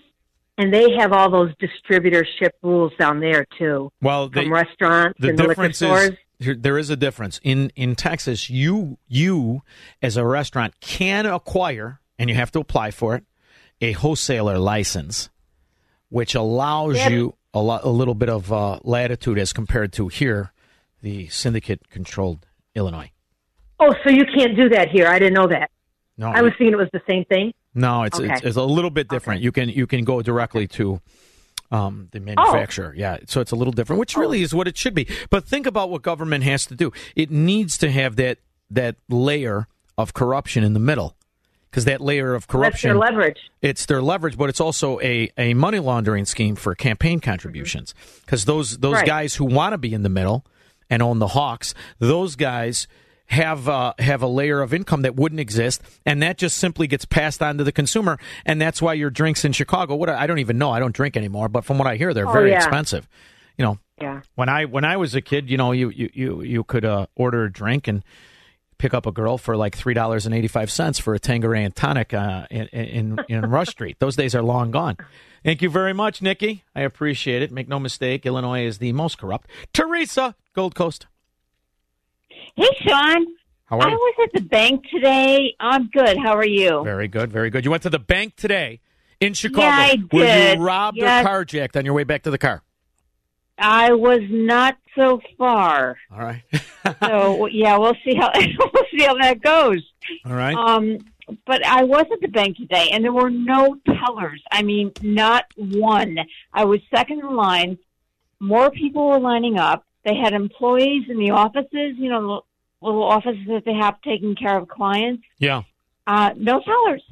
and 0.58 0.74
they 0.74 0.92
have 0.98 1.14
all 1.14 1.30
those 1.30 1.52
distributorship 1.56 2.52
rules 2.62 2.92
down 3.00 3.20
there 3.20 3.46
too, 3.58 3.92
well, 4.02 4.28
they, 4.30 4.44
from 4.44 4.54
restaurants 4.54 5.20
the 5.20 5.30
and 5.30 5.38
the 5.40 5.44
liquor 5.44 5.54
difference 5.68 5.78
stores. 5.78 6.10
is 6.40 6.58
there 6.60 6.78
is 6.78 6.90
a 6.90 6.96
difference 6.96 7.40
in 7.44 7.72
in 7.76 7.96
Texas. 7.96 8.50
You 8.50 8.98
you 9.08 9.62
as 10.02 10.18
a 10.18 10.26
restaurant 10.26 10.74
can 10.82 11.26
acquire, 11.26 12.00
and 12.20 12.30
you 12.30 12.36
have 12.36 12.52
to 12.52 12.60
apply 12.60 12.92
for 12.92 13.16
it, 13.16 13.24
a 13.80 13.92
wholesaler 13.94 14.58
license, 14.58 15.30
which 16.10 16.36
allows 16.36 16.98
Yep. 16.98 17.12
you 17.12 17.36
a, 17.54 17.62
lot, 17.62 17.84
a 17.84 17.90
little 17.90 18.16
bit 18.16 18.30
of 18.30 18.52
uh, 18.52 18.80
latitude 18.84 19.38
as 19.38 19.54
compared 19.54 19.94
to 19.94 20.08
here, 20.08 20.52
the 21.02 21.28
syndicate 21.30 21.90
controlled 21.90 22.46
Illinois. 22.76 23.12
Oh, 23.82 23.94
so 24.04 24.10
you 24.12 24.26
can't 24.26 24.56
do 24.56 24.70
that 24.70 24.90
here? 24.90 25.08
I 25.08 25.18
didn't 25.20 25.34
know 25.34 25.48
that. 25.48 25.72
No, 26.18 26.28
I 26.28 26.42
was 26.42 26.52
thinking 26.58 26.74
it 26.74 26.78
was 26.78 26.90
the 26.94 27.02
same 27.10 27.26
thing. 27.26 27.52
No, 27.74 28.04
it's 28.04 28.20
Okay. 28.20 28.32
it's, 28.32 28.44
it's 28.44 28.58
a 28.58 28.64
little 28.64 28.92
bit 28.92 29.08
different. 29.08 29.42
You 29.42 29.52
can 29.52 29.70
you 29.70 29.88
can 29.88 30.04
go 30.04 30.22
directly 30.22 30.68
to 30.68 31.02
um, 31.72 32.10
the 32.12 32.20
manufacturer. 32.20 32.94
Yeah, 32.96 33.18
so 33.28 33.42
it's 33.42 33.52
a 33.52 33.56
little 33.56 33.72
different, 33.72 34.00
which 34.00 34.16
really 34.18 34.42
is 34.42 34.54
what 34.54 34.68
it 34.68 34.78
should 34.78 34.94
be. 34.94 35.08
But 35.30 35.46
think 35.46 35.66
about 35.66 35.90
what 35.90 36.02
government 36.02 36.44
has 36.44 36.66
to 36.68 36.76
do. 36.76 36.92
It 37.16 37.32
needs 37.32 37.78
to 37.80 37.90
have 37.92 38.18
that 38.18 38.38
that 38.70 38.98
layer 39.10 39.68
of 39.98 40.14
corruption 40.14 40.64
in 40.64 40.74
the 40.74 40.80
middle. 40.80 41.16
because 41.70 41.86
that 41.86 42.02
layer 42.02 42.34
of 42.36 42.42
That's 42.48 42.52
their 42.52 42.62
corruption. 42.62 42.98
leverage. 42.98 43.40
It's 43.62 43.86
their 43.86 44.02
leverage, 44.02 44.38
but 44.38 44.50
it's 44.50 44.60
also 44.60 45.00
a, 45.00 45.32
a 45.38 45.54
money 45.54 45.80
laundering 45.80 46.26
scheme 46.26 46.58
for 46.58 46.76
campaign 46.76 47.22
contributions. 47.22 47.96
Because 48.26 48.44
those 48.46 48.78
those 48.80 48.96
Right. 48.96 49.06
guys 49.08 49.36
who 49.36 49.46
want 49.46 49.72
to 49.74 49.78
be 49.78 49.94
in 49.94 50.04
the 50.04 50.10
middle 50.10 50.46
and 50.90 51.02
own 51.02 51.20
the 51.20 51.30
Hawks, 51.30 51.74
those 52.00 52.36
guys 52.36 52.88
have 53.32 53.68
uh, 53.68 53.94
have 53.98 54.22
a 54.22 54.28
layer 54.28 54.62
of 54.62 54.74
income 54.74 55.02
that 55.02 55.16
wouldn't 55.16 55.40
exist, 55.42 55.82
and 56.06 56.22
that 56.22 56.38
just 56.38 56.58
simply 56.58 56.86
gets 56.86 57.06
passed 57.06 57.42
on 57.42 57.58
to 57.58 57.64
the 57.64 57.72
consumer, 57.72 58.20
and 58.46 58.62
that's 58.62 58.82
why 58.82 58.94
your 58.94 59.10
drinks 59.10 59.44
in 59.44 59.54
Chicago. 59.54 59.96
What 59.96 60.10
I 60.10 60.28
don't 60.28 60.40
even 60.40 60.58
know, 60.58 60.70
I 60.72 60.80
don't 60.80 60.94
drink 60.96 61.18
anymore, 61.18 61.50
but 61.50 61.66
from 61.66 61.78
what 61.80 61.88
I 61.88 61.96
hear, 61.96 62.14
they're 62.14 62.28
Oh, 62.30 62.34
very 62.34 62.52
yeah. 62.52 62.58
expensive. 62.58 63.08
You 63.58 63.66
know, 63.66 63.80
Yeah. 64.02 64.22
when 64.36 64.50
I 64.50 64.66
when 64.66 64.86
I 64.86 64.98
was 64.98 65.16
a 65.16 65.22
kid, 65.22 65.50
you 65.50 65.58
know, 65.58 65.72
you 65.72 65.90
you 65.90 66.10
you, 66.14 66.42
you 66.44 66.64
could 66.64 66.86
uh, 66.86 67.08
order 67.16 67.46
a 67.46 67.52
drink 67.52 67.88
and 67.88 68.04
pick 68.78 68.94
up 68.94 69.06
a 69.06 69.12
girl 69.12 69.38
for 69.38 69.56
like 69.56 69.76
three 69.76 69.94
dollars 69.94 70.26
and 70.26 70.36
eighty 70.36 70.48
five 70.48 70.70
cents 70.72 71.00
for 71.00 71.14
a 71.14 71.20
Tanqueray 71.20 71.64
and 71.64 71.76
tonic 71.76 72.14
uh, 72.14 72.48
in, 72.52 72.68
in 72.68 73.20
in 73.30 73.42
Rush 73.50 73.70
Street. 73.70 73.98
Those 74.00 74.16
days 74.16 74.36
are 74.36 74.42
long 74.44 74.72
gone. 74.72 74.98
Thank 75.44 75.62
you 75.62 75.70
very 75.70 75.94
much, 75.94 76.22
Nikki. 76.22 76.64
I 76.76 76.82
appreciate 76.82 77.42
it. 77.42 77.52
Make 77.52 77.68
no 77.68 77.80
mistake, 77.80 78.26
Illinois 78.26 78.66
is 78.66 78.78
the 78.80 78.92
most 78.94 79.18
corrupt. 79.18 79.50
Teresa, 79.74 80.36
Gold 80.54 80.76
Coast. 80.76 81.08
Hey, 82.56 82.68
Shaun. 82.82 83.26
How 83.66 83.80
are 83.80 83.88
you? 83.90 83.94
I 83.94 83.98
was 83.98 84.16
at 84.26 84.42
the 84.42 84.48
bank 84.48 84.84
today. 84.94 85.56
I'm 85.60 85.88
good. 85.90 86.18
How 86.18 86.36
are 86.36 86.46
you? 86.46 86.84
Very 86.84 87.08
good, 87.08 87.32
very 87.32 87.50
good. 87.50 87.64
You 87.64 87.72
went 87.72 87.84
to 87.84 87.90
the 87.90 88.00
bank 88.00 88.36
today 88.36 88.82
in 89.20 89.34
Chicago. 89.34 89.62
Yeah, 89.68 89.76
I 89.78 89.96
Were 90.12 90.24
did. 90.24 90.58
you 90.60 90.64
robbed 90.66 90.98
Yes. 90.98 91.26
or 91.26 91.30
carjacked 91.30 91.78
on 91.78 91.86
your 91.86 91.94
way 91.94 92.04
back 92.04 92.24
to 92.24 92.32
the 92.32 92.38
car? 92.38 92.64
I 93.58 93.94
was 93.94 94.22
not 94.30 94.76
so 94.96 95.22
far. 95.38 95.98
All 96.12 96.20
right. 96.20 96.44
so 97.02 97.46
yeah, 97.46 97.78
we'll 97.78 97.96
see 98.04 98.16
how 98.16 98.32
we'll 98.36 98.84
see 98.92 99.04
how 99.06 99.14
that 99.20 99.42
goes. 99.42 99.82
All 100.26 100.34
right. 100.34 100.56
Um, 100.56 100.98
but 101.46 101.66
I 101.66 101.84
was 101.84 102.06
at 102.12 102.20
the 102.22 102.28
bank 102.28 102.58
today, 102.58 102.90
and 102.92 103.04
there 103.06 103.14
were 103.14 103.30
no 103.30 103.78
tellers. 103.86 104.42
I 104.52 104.64
mean, 104.64 104.92
not 105.02 105.46
one. 105.56 106.18
I 106.54 106.66
was 106.66 106.82
second 106.94 107.20
in 107.20 107.36
line. 107.36 107.78
More 108.42 108.70
people 108.72 109.08
were 109.08 109.20
lining 109.20 109.58
up. 109.58 109.86
They 110.04 110.16
had 110.16 110.34
employees 110.34 111.04
in 111.10 111.18
the 111.20 111.32
offices, 111.32 111.96
you 111.98 112.10
know, 112.10 112.44
little 112.82 113.04
offices 113.04 113.46
that 113.48 113.66
they 113.66 113.74
have 113.74 114.02
taking 114.02 114.36
care 114.36 114.58
of 114.58 114.68
clients. 114.68 115.24
Yeah. 115.38 115.64
Uh, 116.08 116.32
no 116.36 116.62
tellers. 116.62 117.04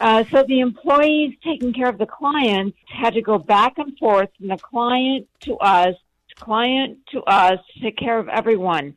Uh, 0.00 0.24
so 0.30 0.42
the 0.48 0.60
employees 0.60 1.34
taking 1.44 1.72
care 1.72 1.88
of 1.88 1.98
the 1.98 2.06
clients 2.06 2.76
had 2.88 3.14
to 3.14 3.22
go 3.22 3.38
back 3.38 3.78
and 3.78 3.96
forth 3.98 4.28
from 4.36 4.48
the 4.48 4.56
client 4.56 5.28
to 5.40 5.56
us, 5.58 5.94
client 6.36 6.98
to 7.12 7.22
us, 7.22 7.58
to 7.74 7.80
take 7.80 7.96
care 7.96 8.18
of 8.18 8.28
everyone. 8.28 8.96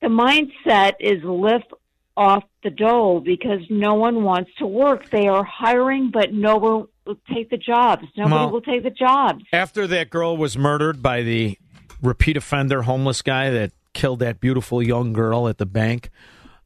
The 0.00 0.08
mindset 0.08 0.94
is 0.98 1.22
lift 1.22 1.72
off 2.16 2.44
the 2.62 2.70
dole 2.70 3.20
because 3.20 3.60
no 3.70 3.94
one 3.94 4.24
wants 4.24 4.50
to 4.58 4.66
work. 4.66 5.10
They 5.10 5.28
are 5.28 5.44
hiring, 5.44 6.10
but 6.10 6.32
no 6.32 6.56
one 6.56 6.86
will 7.06 7.18
take 7.32 7.50
the 7.50 7.56
jobs. 7.56 8.04
Nobody 8.16 8.34
Well- 8.34 8.50
will 8.50 8.60
take 8.60 8.82
the 8.82 8.90
jobs. 8.90 9.44
After 9.52 9.86
that 9.86 10.10
girl 10.10 10.36
was 10.36 10.56
murdered 10.58 11.02
by 11.02 11.22
the 11.22 11.58
repeat 12.04 12.36
offender 12.36 12.82
homeless 12.82 13.22
guy 13.22 13.50
that 13.50 13.72
killed 13.92 14.20
that 14.20 14.40
beautiful 14.40 14.82
young 14.82 15.12
girl 15.12 15.48
at 15.48 15.58
the 15.58 15.66
bank, 15.66 16.10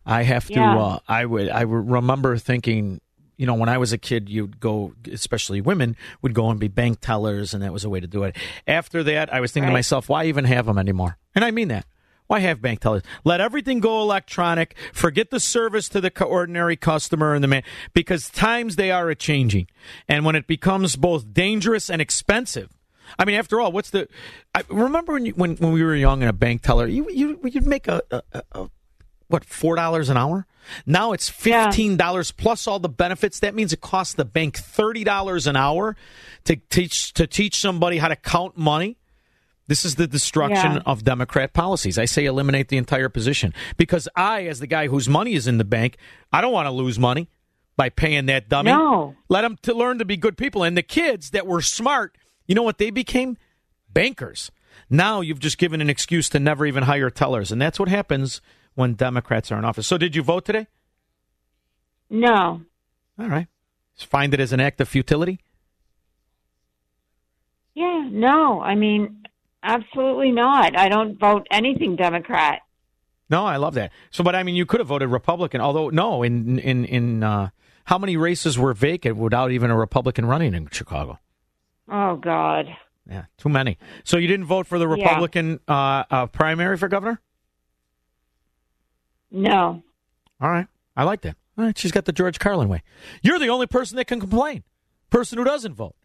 I 0.04 0.22
have 0.22 0.46
to. 0.46 0.54
Yeah. 0.54 0.78
Uh, 0.78 0.98
I 1.06 1.24
would. 1.24 1.48
I 1.48 1.64
would 1.64 1.90
remember 1.90 2.36
thinking. 2.36 3.00
You 3.40 3.46
know, 3.46 3.54
when 3.54 3.68
I 3.68 3.78
was 3.78 3.92
a 3.92 3.98
kid, 3.98 4.28
you'd 4.28 4.58
go, 4.58 4.94
especially 5.12 5.60
women, 5.60 5.96
would 6.22 6.34
go 6.34 6.50
and 6.50 6.58
be 6.58 6.66
bank 6.66 6.98
tellers, 7.00 7.54
and 7.54 7.62
that 7.62 7.72
was 7.72 7.84
a 7.84 7.88
way 7.88 8.00
to 8.00 8.08
do 8.08 8.24
it. 8.24 8.34
After 8.66 9.04
that, 9.04 9.32
I 9.32 9.38
was 9.38 9.52
thinking 9.52 9.68
to 9.68 9.72
myself, 9.72 10.08
why 10.08 10.24
even 10.24 10.44
have 10.44 10.66
them 10.66 10.76
anymore? 10.76 11.18
And 11.36 11.44
I 11.44 11.52
mean 11.52 11.68
that. 11.68 11.86
Why 12.26 12.40
have 12.40 12.60
bank 12.60 12.80
tellers? 12.80 13.04
Let 13.22 13.40
everything 13.40 13.78
go 13.78 14.00
electronic. 14.02 14.74
Forget 14.92 15.30
the 15.30 15.38
service 15.38 15.88
to 15.90 16.00
the 16.00 16.24
ordinary 16.24 16.74
customer 16.74 17.32
and 17.32 17.44
the 17.44 17.46
man, 17.46 17.62
because 17.94 18.28
times 18.28 18.74
they 18.74 18.90
are 18.90 19.08
a 19.08 19.14
changing, 19.14 19.68
and 20.08 20.24
when 20.24 20.34
it 20.34 20.48
becomes 20.48 20.96
both 20.96 21.32
dangerous 21.32 21.88
and 21.88 22.02
expensive. 22.02 22.70
I 23.18 23.24
mean, 23.24 23.36
after 23.36 23.60
all, 23.60 23.70
what's 23.72 23.90
the? 23.90 24.08
I 24.54 24.62
remember 24.68 25.12
when 25.12 25.26
you, 25.26 25.32
when 25.32 25.56
when 25.56 25.72
we 25.72 25.82
were 25.84 25.94
young 25.94 26.22
and 26.22 26.30
a 26.30 26.32
bank 26.32 26.62
teller, 26.62 26.86
you 26.86 27.08
you 27.10 27.38
you'd 27.44 27.66
make 27.66 27.86
a, 27.88 28.02
a, 28.10 28.22
a, 28.52 28.70
what 29.28 29.44
four 29.44 29.76
dollars 29.76 30.08
an 30.08 30.16
hour. 30.16 30.46
Now 30.86 31.12
it's 31.12 31.28
fifteen 31.28 31.96
dollars 31.96 32.30
plus 32.32 32.66
all 32.66 32.78
the 32.78 32.88
benefits. 32.88 33.40
That 33.40 33.54
means 33.54 33.72
it 33.72 33.80
costs 33.80 34.14
the 34.14 34.24
bank 34.24 34.56
thirty 34.58 35.04
dollars 35.04 35.46
an 35.46 35.56
hour 35.56 35.96
to 36.44 36.56
teach 36.56 37.12
to 37.14 37.26
teach 37.26 37.60
somebody 37.60 37.98
how 37.98 38.08
to 38.08 38.16
count 38.16 38.56
money. 38.56 38.96
This 39.66 39.84
is 39.84 39.96
the 39.96 40.06
destruction 40.06 40.72
Yeah. 40.72 40.82
of 40.86 41.04
Democrat 41.04 41.52
policies. 41.52 41.98
I 41.98 42.06
say 42.06 42.24
eliminate 42.24 42.68
the 42.68 42.78
entire 42.78 43.10
position 43.10 43.52
because 43.76 44.08
I, 44.16 44.46
as 44.46 44.60
the 44.60 44.66
guy 44.66 44.88
whose 44.88 45.10
money 45.10 45.34
is 45.34 45.46
in 45.46 45.58
the 45.58 45.64
bank, 45.64 45.98
I 46.32 46.40
don't 46.40 46.52
want 46.54 46.66
to 46.66 46.70
lose 46.72 46.98
money 46.98 47.28
by 47.76 47.90
paying 47.90 48.26
that 48.26 48.48
dummy. 48.48 48.70
No. 48.70 49.14
Let 49.28 49.42
them 49.42 49.58
to 49.62 49.74
learn 49.74 49.98
to 49.98 50.06
be 50.06 50.16
good 50.16 50.38
people. 50.38 50.62
And 50.62 50.74
the 50.74 50.82
kids 50.82 51.30
that 51.30 51.46
were 51.46 51.60
smart, 51.60 52.16
you 52.48 52.54
know 52.54 52.62
what 52.62 52.78
they 52.78 52.90
became? 52.90 53.36
Bankers. 53.92 54.50
Now 54.90 55.20
you've 55.20 55.38
just 55.38 55.58
given 55.58 55.80
an 55.80 55.90
excuse 55.90 56.28
to 56.30 56.40
never 56.40 56.66
even 56.66 56.84
hire 56.84 57.10
tellers, 57.10 57.52
and 57.52 57.60
that's 57.60 57.78
what 57.78 57.88
happens 57.88 58.40
when 58.74 58.94
Democrats 58.94 59.52
are 59.52 59.58
in 59.58 59.64
office. 59.64 59.86
So, 59.86 59.98
did 59.98 60.16
you 60.16 60.22
vote 60.22 60.44
today? 60.44 60.66
No. 62.10 62.62
All 63.18 63.28
right. 63.28 63.46
Find 63.96 64.32
it 64.32 64.40
as 64.40 64.52
an 64.52 64.60
act 64.60 64.80
of 64.80 64.88
futility. 64.88 65.40
Yeah, 67.74 68.08
no. 68.10 68.60
I 68.60 68.74
mean, 68.74 69.24
absolutely 69.62 70.30
not. 70.30 70.78
I 70.78 70.88
don't 70.88 71.18
vote 71.18 71.46
anything 71.50 71.96
Democrat. 71.96 72.60
No, 73.30 73.44
I 73.44 73.56
love 73.56 73.74
that. 73.74 73.92
So, 74.10 74.24
but 74.24 74.34
I 74.34 74.42
mean, 74.42 74.54
you 74.54 74.64
could 74.64 74.80
have 74.80 74.86
voted 74.86 75.10
Republican. 75.10 75.60
Although, 75.60 75.90
no, 75.90 76.22
in 76.22 76.58
in 76.58 76.84
in 76.84 77.22
uh, 77.22 77.50
how 77.84 77.98
many 77.98 78.16
races 78.16 78.58
were 78.58 78.72
vacant 78.72 79.16
without 79.16 79.50
even 79.50 79.70
a 79.70 79.76
Republican 79.76 80.24
running 80.26 80.54
in 80.54 80.68
Chicago? 80.70 81.18
Oh 81.90 82.16
God. 82.16 82.66
Yeah, 83.08 83.24
too 83.38 83.48
many. 83.48 83.78
So 84.04 84.18
you 84.18 84.28
didn't 84.28 84.46
vote 84.46 84.66
for 84.66 84.78
the 84.78 84.86
Yeah. 84.88 84.94
Republican 85.04 85.60
uh, 85.66 86.04
uh, 86.10 86.26
primary 86.26 86.76
for 86.76 86.88
governor? 86.88 87.20
No. 89.30 89.82
All 90.40 90.50
right, 90.50 90.66
I 90.96 91.04
like 91.04 91.22
that. 91.22 91.36
All 91.56 91.64
right, 91.64 91.76
she's 91.76 91.90
got 91.92 92.04
the 92.04 92.12
George 92.12 92.38
Carlin 92.38 92.68
way. 92.68 92.82
You're 93.22 93.38
the 93.38 93.48
only 93.48 93.66
person 93.66 93.96
that 93.96 94.06
can 94.06 94.20
complain. 94.20 94.62
Person 95.10 95.38
who 95.38 95.44
doesn't 95.44 95.74
vote. 95.74 95.96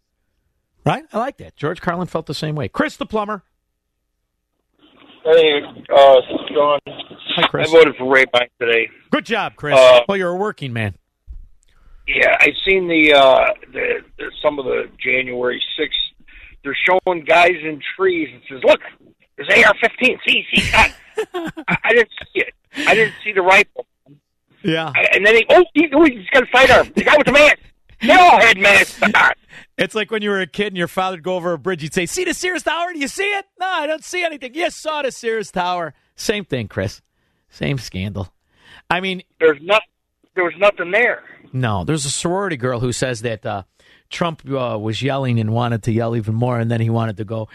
Right? 0.86 1.04
I 1.14 1.20
like 1.20 1.38
that. 1.38 1.56
George 1.56 1.80
Carlin 1.82 2.08
felt 2.08 2.26
the 2.26 2.34
same 2.34 2.56
way. 2.56 2.68
Chris 2.68 2.98
the 2.98 3.06
plumber. 3.06 3.44
Hey, 5.24 5.62
uh, 5.96 6.16
Shaun. 6.50 6.80
Hi, 6.88 7.48
Chris. 7.48 7.70
I 7.70 7.72
voted 7.72 7.96
for 7.98 8.12
Ray 8.12 8.26
Bank 8.26 8.52
today. 8.60 8.90
Good 9.12 9.26
job, 9.26 9.56
Chris. 9.56 9.78
Uh, 9.78 10.02
well, 10.10 10.18
you're 10.18 10.32
a 10.32 10.36
working 10.36 10.74
man. 10.74 10.96
Yeah, 12.08 12.36
I've 12.40 12.56
seen 12.68 12.88
the, 12.88 13.14
uh, 13.14 13.54
the, 13.72 14.00
the 14.18 14.32
some 14.42 14.60
of 14.60 14.66
the 14.66 14.90
January 15.00 15.62
6th. 15.80 16.26
They're 16.64 16.78
showing 16.88 17.24
guys 17.26 17.56
in 17.62 17.82
trees 17.98 18.30
and 18.32 18.42
says, 18.50 18.64
"Look, 18.64 18.80
there's 19.38 19.50
AR-15. 19.50 20.18
See, 20.26 20.46
see, 20.54 20.72
I, 20.74 20.94
I, 21.68 21.78
I 21.84 21.94
didn't 21.94 22.12
see 22.34 22.42
it. 22.42 22.54
I 22.88 22.96
didn't 22.96 23.14
see 23.24 23.34
the 23.34 23.42
rifle." 23.42 23.86
Yeah. 24.64 24.92
I, 24.96 25.08
and 25.14 25.26
then 25.26 25.36
he, 25.36 25.46
oh, 25.50 25.64
he, 25.74 25.90
oh, 25.94 26.06
he's 26.06 26.30
got 26.32 26.44
a 26.44 26.48
sidearm. 26.56 26.92
The 26.96 27.04
guy 27.04 27.18
with 27.18 27.28
the 27.28 27.34
mask. 27.34 27.58
They 28.02 28.12
all 28.14 28.40
had 28.40 28.58
masks. 28.58 29.02
It's 29.76 29.96
like 29.96 30.12
when 30.12 30.22
you 30.22 30.30
were 30.30 30.40
a 30.40 30.48
kid 30.48 30.68
and 30.68 30.78
your 30.78 30.88
father 30.88 31.18
would 31.18 31.24
go 31.24 31.36
over 31.36 31.54
a 31.54 31.58
bridge. 31.58 31.82
You'd 31.82 31.96
say, 31.96 32.06
"See 32.06 32.24
the 32.24 32.34
Sears 32.36 32.62
Tower? 32.62 32.94
Do 32.94 33.00
you 33.00 33.08
see 33.08 33.24
it?" 33.24 33.46
No, 33.60 33.66
I 33.68 33.88
don't 33.88 34.04
see 34.04 34.24
anything. 34.24 34.52
Yes, 34.54 34.76
saw 34.76 35.02
the 35.02 35.12
Sears 35.12 35.52
Tower. 35.52 35.96
Same 36.16 36.46
thing, 36.46 36.68
Chris. 36.68 37.02
Same 37.50 37.80
scandal. 37.80 38.32
I 38.90 39.00
mean, 39.00 39.24
There's 39.40 39.60
not. 39.62 39.82
There 40.36 40.44
was 40.44 40.54
nothing 40.58 40.92
there. 40.92 41.24
No, 41.52 41.84
there's 41.84 42.06
a 42.06 42.10
sorority 42.10 42.58
girl 42.58 42.80
who 42.80 42.92
says 42.92 43.22
that 43.22 43.46
uh, 43.46 43.64
Trump 44.10 44.42
uh, 44.50 44.78
was 44.80 45.02
yelling 45.02 45.40
and 45.40 45.54
wanted 45.54 45.84
to 45.84 45.92
yell 45.92 46.16
even 46.16 46.34
more, 46.34 46.60
and 46.60 46.72
then 46.72 46.82
he 46.82 46.90
wanted 46.90 47.18
to 47.18 47.26
go 47.26 47.48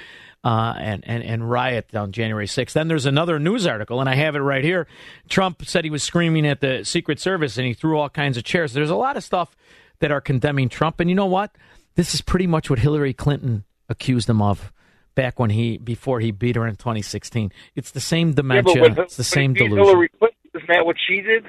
uh, 0.45 0.75
and, 0.79 1.03
and 1.07 1.23
and 1.25 1.51
riot 1.51 1.95
on 1.95 2.13
January 2.13 2.47
6th. 2.47 2.73
Then 2.73 2.87
there's 2.87 3.07
another 3.07 3.41
news 3.41 3.67
article, 3.67 4.01
and 4.01 4.09
I 4.09 4.15
have 4.15 4.37
it 4.37 4.41
right 4.41 4.63
here. 4.63 4.87
Trump 5.29 5.65
said 5.65 5.83
he 5.85 5.91
was 5.91 6.05
screaming 6.05 6.47
at 6.47 6.61
the 6.61 6.85
Secret 6.85 7.19
Service, 7.19 7.59
and 7.59 7.67
he 7.67 7.75
threw 7.75 7.99
all 7.99 8.09
kinds 8.09 8.37
of 8.37 8.45
chairs. 8.45 8.73
There's 8.73 8.91
a 8.91 8.97
lot 8.97 9.17
of 9.17 9.25
stuff 9.25 9.57
that 9.99 10.13
are 10.13 10.21
condemning 10.21 10.69
Trump, 10.69 11.01
and 11.01 11.11
you 11.11 11.17
know 11.17 11.27
what? 11.27 11.51
This 11.97 12.15
is 12.15 12.21
pretty 12.21 12.47
much 12.47 12.71
what 12.71 12.79
Hillary 12.79 13.13
Clinton 13.13 13.65
accused 13.89 14.31
him 14.31 14.41
of 14.41 14.73
back 15.17 15.41
when 15.41 15.51
he 15.51 15.79
before 15.79 16.21
he 16.21 16.31
beat 16.31 16.55
her 16.55 16.65
in 16.69 16.77
2016. 16.77 17.51
It's 17.75 17.91
the 17.91 18.01
same 18.01 18.29
Yeah, 18.29 18.35
dementia. 18.37 18.83
with, 18.83 18.99
it's 19.01 19.17
the 19.17 19.25
same 19.25 19.55
delusion. 19.55 19.79
Hillary 19.79 20.09
Clinton, 20.17 20.39
isn't 20.55 20.69
that 20.69 20.87
what 20.87 20.95
she 21.05 21.21
did? 21.21 21.45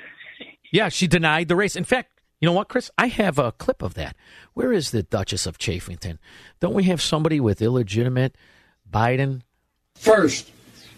Yeah, 0.72 0.90
she 0.90 1.08
denied 1.08 1.48
the 1.48 1.56
race. 1.56 1.76
In 1.76 1.84
fact, 1.84 2.22
you 2.40 2.46
know 2.46 2.54
what, 2.54 2.70
Chris? 2.70 2.90
I 2.98 3.08
have 3.08 3.38
a 3.38 3.52
clip 3.52 3.82
of 3.82 3.96
that. 3.96 4.16
Where 4.54 4.72
is 4.72 4.92
the 4.92 5.04
Duchess 5.04 5.46
of 5.46 5.58
Chafington? 5.58 6.18
Don't 6.60 6.74
we 6.74 6.84
have 6.84 7.02
somebody 7.02 7.40
with 7.40 7.62
illegitimate 7.62 8.36
Biden? 8.90 9.42
First, 9.96 10.50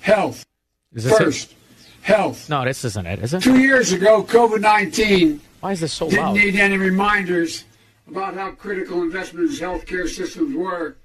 health. 0.02 0.46
Is 0.94 1.06
this 1.06 1.18
First, 1.18 1.56
health. 2.02 2.50
No, 2.50 2.64
this 2.66 2.84
isn't 2.86 3.06
it, 3.08 3.20
is 3.20 3.34
it? 3.34 3.42
Two 3.42 3.60
years 3.60 3.92
ago, 3.92 4.24
COVID 4.24 4.62
19 4.62 5.42
Why 5.62 5.72
is 5.72 5.80
this 5.80 5.94
so 5.94 6.10
didn't 6.10 6.26
loud? 6.26 6.36
need 6.36 6.56
any 6.58 6.78
reminders 6.78 7.64
about 8.08 8.36
how 8.36 8.52
critical 8.52 9.02
investments 9.02 9.60
in 9.60 9.66
healthcare 9.68 10.08
systems 10.08 10.56
were 10.56 10.98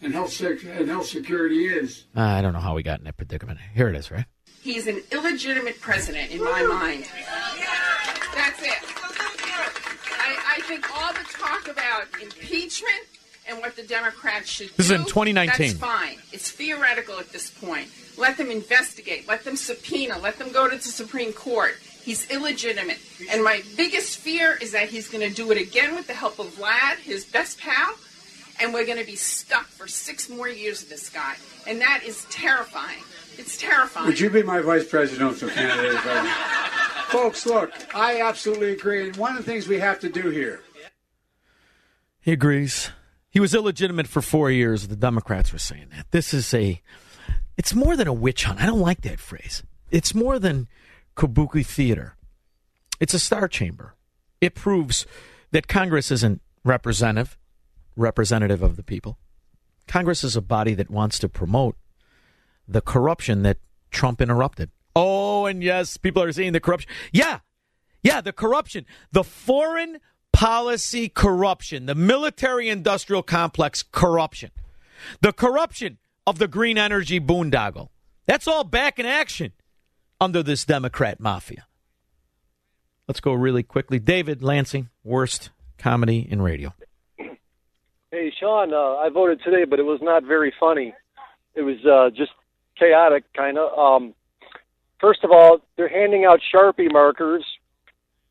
and 0.00 0.12
health, 0.12 0.32
sec- 0.32 0.64
and 0.64 0.88
health 0.88 1.06
security 1.06 1.66
is. 1.66 2.04
Uh, 2.16 2.20
I 2.20 2.42
don't 2.42 2.52
know 2.52 2.58
how 2.60 2.74
we 2.74 2.82
got 2.82 2.98
in 2.98 3.04
that 3.04 3.16
predicament. 3.16 3.58
Here 3.74 3.88
it 3.88 3.96
is, 3.96 4.10
right? 4.10 4.24
He's 4.62 4.86
an 4.86 5.02
illegitimate 5.12 5.80
president 5.80 6.30
in 6.32 6.42
my 6.42 6.62
mind. 6.64 7.04
That's 8.44 8.62
it. 8.62 8.78
I, 10.20 10.56
I 10.56 10.60
think 10.64 10.84
all 10.94 11.12
the 11.14 11.24
talk 11.32 11.66
about 11.66 12.04
impeachment 12.20 12.92
and 13.48 13.58
what 13.58 13.74
the 13.74 13.82
Democrats 13.82 14.50
should 14.50 14.68
This 14.76 14.86
is 14.86 14.92
in 14.92 15.04
2019. 15.04 15.56
That's 15.56 15.72
fine. 15.78 16.18
It's 16.30 16.50
theoretical 16.50 17.18
at 17.18 17.30
this 17.30 17.50
point. 17.50 17.88
Let 18.18 18.36
them 18.36 18.50
investigate. 18.50 19.26
Let 19.26 19.44
them 19.44 19.56
subpoena. 19.56 20.18
Let 20.18 20.38
them 20.38 20.52
go 20.52 20.68
to 20.68 20.76
the 20.76 20.82
Supreme 20.82 21.32
Court. 21.32 21.78
He's 22.02 22.30
illegitimate. 22.30 22.98
And 23.30 23.42
my 23.42 23.62
biggest 23.78 24.18
fear 24.18 24.58
is 24.60 24.72
that 24.72 24.90
he's 24.90 25.08
going 25.08 25.26
to 25.26 25.34
do 25.34 25.50
it 25.50 25.56
again 25.56 25.94
with 25.94 26.06
the 26.06 26.12
help 26.12 26.38
of 26.38 26.48
Vlad, 26.48 26.98
his 26.98 27.24
best 27.24 27.58
pal, 27.58 27.94
and 28.60 28.74
we're 28.74 28.84
going 28.84 28.98
to 28.98 29.06
be 29.06 29.16
stuck 29.16 29.66
for 29.68 29.88
six 29.88 30.28
more 30.28 30.50
years 30.50 30.80
with 30.80 30.90
this 30.90 31.08
guy. 31.08 31.36
And 31.66 31.80
that 31.80 32.02
is 32.04 32.26
terrifying. 32.26 33.02
It's 33.38 33.56
terrifying. 33.56 34.06
Would 34.06 34.20
you 34.20 34.30
be 34.30 34.42
my 34.42 34.60
vice 34.60 34.86
presidential 34.88 35.48
candidate? 35.48 35.94
if 35.94 36.02
I- 36.06 36.50
Folks, 37.08 37.46
look, 37.46 37.70
I 37.94 38.20
absolutely 38.22 38.72
agree. 38.72 39.06
And 39.08 39.16
one 39.16 39.36
of 39.36 39.44
the 39.44 39.50
things 39.50 39.68
we 39.68 39.78
have 39.78 40.00
to 40.00 40.08
do 40.08 40.30
here 40.30 40.60
He 42.20 42.32
agrees. 42.32 42.90
He 43.30 43.38
was 43.40 43.54
illegitimate 43.54 44.06
for 44.08 44.20
four 44.22 44.50
years. 44.50 44.88
The 44.88 44.96
Democrats 44.96 45.52
were 45.52 45.58
saying 45.58 45.88
that. 45.94 46.10
This 46.10 46.32
is 46.34 46.52
a. 46.54 46.80
It's 47.56 47.74
more 47.74 47.96
than 47.96 48.08
a 48.08 48.12
witch 48.12 48.44
hunt. 48.44 48.60
I 48.60 48.66
don't 48.66 48.80
like 48.80 49.02
that 49.02 49.20
phrase. 49.20 49.62
It's 49.90 50.14
more 50.14 50.38
than 50.40 50.66
kabuki 51.16 51.64
theater. 51.64 52.16
It's 53.00 53.14
a 53.14 53.18
star 53.18 53.46
chamber. 53.48 53.94
It 54.40 54.54
proves 54.54 55.06
that 55.52 55.68
Congress 55.68 56.10
isn't 56.10 56.40
representative, 56.64 57.38
representative 57.96 58.62
of 58.62 58.76
the 58.76 58.82
people. 58.82 59.18
Congress 59.86 60.24
is 60.24 60.34
a 60.34 60.40
body 60.42 60.74
that 60.74 60.90
wants 60.90 61.18
to 61.20 61.28
promote 61.28 61.76
the 62.66 62.80
corruption 62.80 63.42
that 63.42 63.58
Trump 63.90 64.20
interrupted. 64.20 64.70
Oh, 64.96 65.46
and 65.46 65.62
yes, 65.62 65.96
people 65.96 66.22
are 66.22 66.32
seeing 66.32 66.52
the 66.52 66.60
corruption. 66.60 66.90
Yeah, 67.12 67.40
yeah, 68.02 68.20
the 68.20 68.32
corruption, 68.32 68.86
the 69.12 69.24
foreign 69.24 69.98
policy 70.32 71.08
corruption, 71.08 71.86
the 71.86 71.94
military 71.94 72.68
industrial 72.68 73.22
complex 73.22 73.82
corruption, 73.82 74.50
the 75.20 75.32
corruption 75.32 75.98
of 76.26 76.38
the 76.38 76.48
green 76.48 76.78
energy 76.78 77.20
boondoggle. 77.20 77.88
That's 78.26 78.48
all 78.48 78.64
back 78.64 78.98
in 78.98 79.06
action 79.06 79.52
under 80.20 80.42
this 80.42 80.64
Democrat 80.64 81.20
mafia. 81.20 81.66
Let's 83.06 83.20
go 83.20 83.32
really 83.32 83.62
quickly. 83.62 83.98
David 83.98 84.42
Lansing, 84.42 84.88
worst 85.02 85.50
comedy 85.76 86.26
in 86.30 86.40
radio. 86.40 86.72
Hey, 88.10 88.32
Shaun, 88.40 88.72
uh, 88.72 88.96
I 88.96 89.08
voted 89.10 89.40
today, 89.44 89.64
but 89.68 89.78
it 89.78 89.82
was 89.82 89.98
not 90.00 90.24
very 90.24 90.52
funny. 90.58 90.94
It 91.54 91.62
was 91.62 91.76
uh, 91.84 92.10
just 92.16 92.30
chaotic, 92.78 93.24
kind 93.34 93.58
of. 93.58 93.78
Um, 93.78 94.14
first 95.00 95.24
of 95.24 95.30
all, 95.30 95.60
they're 95.76 95.88
handing 95.88 96.24
out 96.24 96.40
Sharpie 96.54 96.92
markers, 96.92 97.44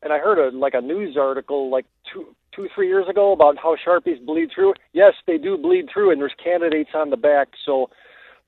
and 0.02 0.12
I 0.12 0.18
heard 0.18 0.38
a 0.38 0.56
like 0.56 0.74
a 0.74 0.80
news 0.80 1.16
article 1.16 1.70
like 1.70 1.86
two, 2.12 2.34
two, 2.54 2.68
three 2.74 2.88
years 2.88 3.08
ago 3.08 3.32
about 3.32 3.56
how 3.58 3.76
Sharpies 3.76 4.24
bleed 4.24 4.50
through. 4.54 4.74
Yes, 4.92 5.14
they 5.26 5.38
do 5.38 5.56
bleed 5.56 5.88
through, 5.92 6.10
and 6.12 6.20
there's 6.20 6.34
candidates 6.42 6.90
on 6.94 7.10
the 7.10 7.16
back. 7.16 7.48
So 7.64 7.90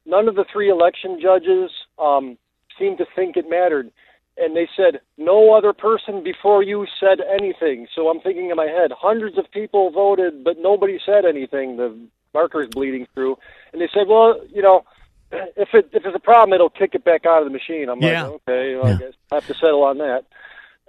none 0.04 0.28
of 0.28 0.34
the 0.34 0.44
three 0.52 0.70
election 0.70 1.18
judges 1.20 1.70
um, 1.98 2.38
seemed 2.78 2.98
to 2.98 3.06
think 3.14 3.36
it 3.36 3.48
mattered. 3.48 3.90
And 4.38 4.54
they 4.54 4.68
said 4.76 5.00
no 5.16 5.54
other 5.54 5.72
person 5.72 6.22
before 6.22 6.62
you 6.62 6.86
said 7.00 7.20
anything. 7.40 7.86
So 7.94 8.08
I'm 8.08 8.20
thinking 8.20 8.50
in 8.50 8.56
my 8.56 8.66
head, 8.66 8.90
hundreds 8.94 9.38
of 9.38 9.50
people 9.50 9.90
voted, 9.90 10.44
but 10.44 10.58
nobody 10.58 10.98
said 11.06 11.24
anything. 11.24 11.78
The 11.78 11.98
marker's 12.34 12.68
bleeding 12.68 13.06
through, 13.14 13.38
and 13.72 13.80
they 13.80 13.88
said, 13.94 14.08
well, 14.08 14.38
you 14.52 14.60
know, 14.60 14.84
if 15.32 15.68
it 15.74 15.90
if 15.92 16.04
it's 16.04 16.16
a 16.16 16.20
problem, 16.20 16.52
it'll 16.54 16.70
kick 16.70 16.94
it 16.94 17.04
back 17.04 17.26
out 17.26 17.42
of 17.42 17.44
the 17.46 17.52
machine. 17.52 17.88
I'm 17.88 18.00
Yeah. 18.02 18.24
like, 18.24 18.40
okay, 18.48 18.76
well, 18.76 18.86
I 18.94 18.96
guess 18.98 19.12
I 19.32 19.34
have 19.36 19.46
to 19.46 19.54
settle 19.54 19.82
on 19.84 19.98
that. 19.98 20.24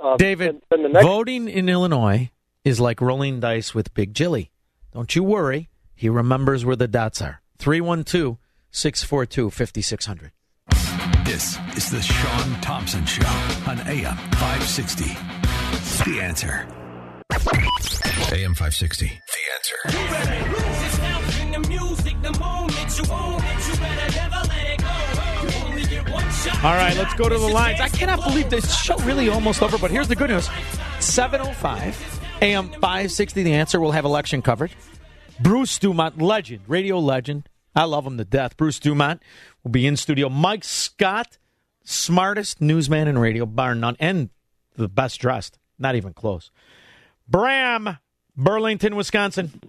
Um, 0.04 0.18
David, 0.18 0.50
and, 0.50 0.62
and 0.72 0.86
the 0.86 0.90
next 0.90 1.06
voting 1.06 1.48
in 1.50 1.68
Illinois 1.70 2.30
is 2.64 2.80
like 2.80 3.02
rolling 3.02 3.40
dice 3.40 3.74
with 3.74 3.94
Big 3.94 4.14
Jilly. 4.14 4.52
Don't 4.94 5.16
you 5.16 5.24
worry. 5.24 5.70
He 5.96 6.10
remembers 6.10 6.64
where 6.66 6.76
the 6.76 6.88
dots 6.88 7.22
are. 7.22 7.42
312 7.58 8.38
642 8.72 9.50
5600. 9.50 10.32
This 11.26 11.58
is 11.76 11.90
the 11.90 12.02
Shaun 12.02 12.62
Thompson 12.62 13.06
Show 13.06 13.26
on 13.68 13.80
AM 13.88 14.16
560. 14.36 15.06
The 16.12 16.22
answer. 16.22 16.68
AM 18.32 18.54
560. 18.54 19.08
The 19.08 19.14
answer. 19.56 20.77
All 26.64 26.74
right, 26.74 26.98
let's 26.98 27.14
go 27.14 27.30
to 27.30 27.38
the 27.38 27.48
lines. 27.48 27.80
I 27.80 27.88
cannot 27.88 28.24
believe 28.24 28.50
this 28.50 28.76
show 28.76 28.98
really 29.00 29.30
almost 29.30 29.62
over, 29.62 29.78
but 29.78 29.92
here's 29.92 30.08
the 30.08 30.16
good 30.16 30.30
news 30.30 30.50
705 31.00 32.22
AM 32.42 32.70
560. 32.70 33.44
The 33.44 33.54
answer 33.54 33.80
will 33.80 33.92
have 33.92 34.06
election 34.06 34.42
coverage. 34.42 34.76
Bruce 35.40 35.78
Dumont, 35.78 36.22
legend, 36.22 36.62
radio 36.68 37.00
legend. 37.00 37.48
I 37.76 37.84
love 37.84 38.08
him 38.08 38.18
to 38.18 38.26
death. 38.26 38.58
Bruce 38.58 38.80
Dumont 38.80 39.22
will 39.64 39.72
be 39.72 39.86
in 39.86 39.96
studio. 39.98 40.30
Mike 40.30 40.64
Scott, 40.64 41.38
smartest 41.84 42.60
newsman 42.60 43.08
in 43.08 43.18
radio, 43.18 43.46
bar 43.46 43.76
none, 43.76 43.96
and 44.00 44.30
the 44.76 44.90
best 44.90 45.20
dressed. 45.20 45.60
Not 45.78 45.96
even 45.96 46.14
close. 46.14 46.50
Bram, 47.28 47.98
Burlington, 48.36 48.96
Wisconsin. 48.96 49.62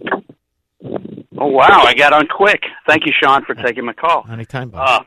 Oh 1.41 1.47
wow, 1.47 1.83
I 1.85 1.93
got 1.93 2.11
on 2.13 2.27
quick. 2.27 2.61
Thank 2.87 3.05
you, 3.05 3.13
Shaun, 3.21 3.45
for 3.45 3.55
taking 3.55 3.85
my 3.85 3.93
call. 3.93 4.25
Anytime, 4.29 4.71
Uh, 4.75 4.99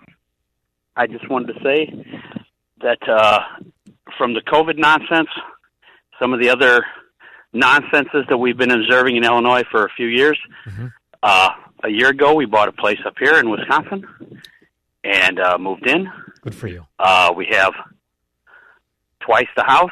I 0.96 1.06
just 1.06 1.28
wanted 1.28 1.52
to 1.54 1.60
say 1.62 2.04
that 2.80 2.98
uh, 3.08 3.40
from 4.16 4.32
the 4.34 4.40
COVID 4.40 4.78
nonsense, 4.78 5.28
some 6.20 6.32
of 6.32 6.40
the 6.40 6.48
other 6.48 6.84
nonsenses 7.52 8.24
that 8.30 8.38
we've 8.38 8.56
been 8.56 8.70
observing 8.70 9.16
in 9.16 9.24
Illinois 9.24 9.62
for 9.70 9.84
a 9.84 9.88
few 9.96 10.06
years. 10.06 10.38
Uh, 11.22 11.50
a 11.84 11.88
year 11.90 12.08
ago, 12.08 12.34
we 12.34 12.46
bought 12.46 12.68
a 12.68 12.72
place 12.72 12.98
up 13.06 13.14
here 13.18 13.38
in 13.38 13.50
Wisconsin 13.50 14.04
and 15.04 15.38
uh, 15.38 15.58
moved 15.58 15.86
in. 15.86 16.10
Good 16.42 16.54
for 16.54 16.68
you. 16.68 16.86
Uh, 16.98 17.32
we 17.36 17.46
have 17.50 17.72
twice 19.20 19.48
the 19.56 19.64
house 19.64 19.90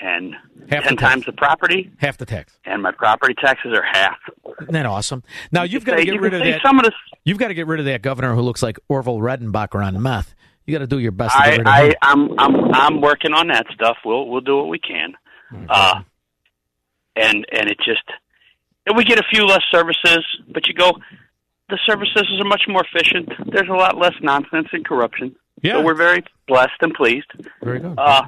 and 0.00 0.34
Half 0.70 0.84
the 0.84 0.88
ten 0.88 0.96
tax. 0.96 1.00
times 1.02 1.26
the 1.26 1.32
property, 1.32 1.90
Half 1.98 2.18
the 2.18 2.26
tax. 2.26 2.56
and 2.64 2.82
my 2.82 2.92
property 2.92 3.34
taxes 3.34 3.72
are 3.76 3.82
half. 3.82 4.16
Isn't 4.62 4.72
that 4.74 4.86
awesome? 4.86 5.22
Now 5.50 5.62
you've 5.64 5.84
got 5.84 5.96
to 5.96 6.04
get 6.04 6.20
rid 6.20 6.34
of 6.34 6.40
that. 6.42 6.60
some 6.64 6.78
of 6.78 6.84
the- 6.84 6.92
You've 7.24 7.38
got 7.38 7.48
to 7.48 7.54
get 7.54 7.66
rid 7.66 7.78
of 7.80 7.86
that 7.86 8.02
governor 8.02 8.34
who 8.34 8.40
looks 8.42 8.62
like 8.62 8.78
Orville 8.88 9.18
Redenbacher 9.18 9.84
on 9.84 10.00
meth. 10.02 10.34
You 10.66 10.72
got 10.72 10.78
to 10.80 10.86
do 10.86 10.98
your 10.98 11.12
best 11.12 11.34
to 11.36 11.42
get 11.42 11.66
I, 11.66 11.82
rid 11.82 11.90
of 11.90 11.96
I. 12.02 12.10
I'm, 12.10 12.38
I'm, 12.38 12.74
I'm 12.74 13.00
working 13.00 13.32
on 13.32 13.48
that 13.48 13.66
stuff. 13.74 13.96
We'll, 14.04 14.28
we'll 14.28 14.40
do 14.40 14.56
what 14.56 14.68
we 14.68 14.78
can. 14.78 15.14
Uh, 15.68 16.02
and, 17.16 17.46
and 17.52 17.68
it 17.70 17.78
just, 17.84 18.02
and 18.86 18.96
we 18.96 19.04
get 19.04 19.18
a 19.18 19.24
few 19.30 19.44
less 19.44 19.62
services, 19.70 20.24
but 20.48 20.66
you 20.66 20.74
go, 20.74 20.92
the 21.68 21.78
services 21.86 22.24
are 22.40 22.48
much 22.48 22.62
more 22.68 22.84
efficient. 22.84 23.28
There's 23.52 23.68
a 23.68 23.72
lot 23.74 23.98
less 23.98 24.14
nonsense 24.22 24.68
and 24.72 24.84
corruption. 24.84 25.34
Yeah. 25.62 25.74
So 25.74 25.82
we're 25.82 25.94
very 25.94 26.24
blessed 26.48 26.72
and 26.80 26.92
pleased. 26.94 27.30
Very 27.62 27.80
good. 27.80 27.94
Uh, 27.98 28.24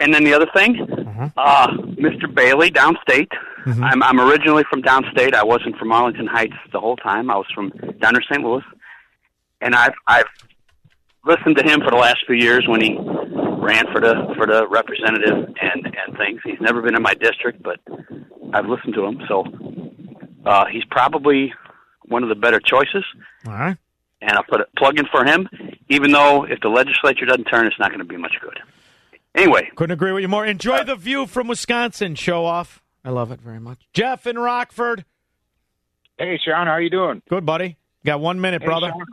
and 0.00 0.12
then 0.12 0.24
the 0.24 0.34
other 0.34 0.48
thing, 0.54 0.74
Mm-hmm. 0.76 1.26
uh, 1.36 1.68
Mr. 1.94 2.32
Bailey, 2.34 2.70
downstate. 2.72 3.28
I'm, 3.66 4.02
I'm 4.02 4.20
originally 4.20 4.64
from 4.68 4.82
downstate. 4.82 5.32
I 5.34 5.44
wasn't 5.44 5.76
from 5.76 5.92
Arlington 5.92 6.26
Heights 6.26 6.56
the 6.72 6.80
whole 6.80 6.96
time. 6.96 7.30
I 7.30 7.36
was 7.36 7.46
from 7.54 7.70
down 8.00 8.12
near 8.14 8.22
St. 8.28 8.42
Louis, 8.42 8.62
and 9.60 9.74
I've 9.76 9.94
I've 10.08 10.26
listened 11.24 11.56
to 11.58 11.62
him 11.64 11.80
for 11.80 11.90
the 11.90 11.96
last 11.96 12.18
few 12.26 12.34
years 12.36 12.66
when 12.68 12.80
he 12.82 12.96
ran 12.98 13.84
for 13.92 14.00
the 14.00 14.34
for 14.36 14.46
the 14.46 14.66
representative 14.68 15.54
and 15.62 15.86
and 15.86 16.16
things. 16.18 16.40
He's 16.44 16.60
never 16.60 16.82
been 16.82 16.96
in 16.96 17.02
my 17.02 17.14
district, 17.14 17.62
but 17.62 17.78
I've 18.52 18.66
listened 18.66 18.94
to 18.94 19.04
him. 19.06 19.20
So 19.28 19.44
uh, 20.44 20.64
he's 20.70 20.84
probably 20.90 21.54
one 22.06 22.22
of 22.22 22.28
the 22.28 22.34
better 22.34 22.60
choices, 22.60 23.04
All 23.46 23.52
right. 23.54 23.76
and 24.20 24.32
I'll 24.32 24.44
put 24.44 24.60
a 24.60 24.66
plug 24.76 24.98
in 24.98 25.06
for 25.10 25.24
him. 25.24 25.48
Even 25.88 26.12
though 26.12 26.44
if 26.44 26.60
the 26.60 26.68
legislature 26.68 27.24
doesn't 27.24 27.44
turn, 27.44 27.66
it's 27.66 27.78
not 27.78 27.88
going 27.88 28.00
to 28.00 28.04
be 28.04 28.16
much 28.18 28.34
good. 28.42 28.58
Anyway, 29.34 29.68
Couldn't 29.74 29.92
agree 29.94 30.12
with 30.12 30.22
you 30.22 30.28
more. 30.28 30.46
Enjoy 30.46 30.84
the 30.84 30.94
view 30.96 31.26
from 31.26 31.48
Wisconsin. 31.48 32.14
Show 32.14 32.44
off. 32.44 32.82
I 33.04 33.10
love 33.10 33.32
it 33.32 33.40
very 33.40 33.58
much. 33.60 33.80
Jeff 33.92 34.26
in 34.26 34.38
Rockford. 34.38 35.04
Hey, 36.18 36.38
Shaun, 36.44 36.66
how 36.68 36.76
you 36.76 36.88
doing? 36.90 37.20
Good, 37.28 37.44
buddy. 37.44 37.76
Got 38.06 38.20
one 38.20 38.40
minute, 38.40 38.62
Hey, 38.62 38.66
brother. 38.66 38.90
Shaun. 38.90 39.04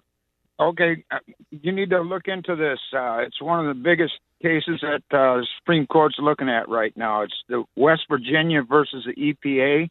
Okay, 0.69 1.03
uh, 1.09 1.17
you 1.49 1.71
need 1.71 1.89
to 1.89 2.01
look 2.01 2.27
into 2.27 2.55
this. 2.55 2.79
Uh, 2.95 3.17
it's 3.25 3.41
one 3.41 3.65
of 3.65 3.75
the 3.75 3.81
biggest 3.81 4.13
cases 4.43 4.79
that 4.81 5.01
uh, 5.09 5.37
the 5.37 5.47
Supreme 5.57 5.87
Court's 5.87 6.17
looking 6.19 6.49
at 6.49 6.69
right 6.69 6.95
now. 6.95 7.23
It's 7.23 7.33
the 7.49 7.63
West 7.75 8.03
Virginia 8.07 8.61
versus 8.61 9.03
the 9.07 9.13
EPA, 9.33 9.89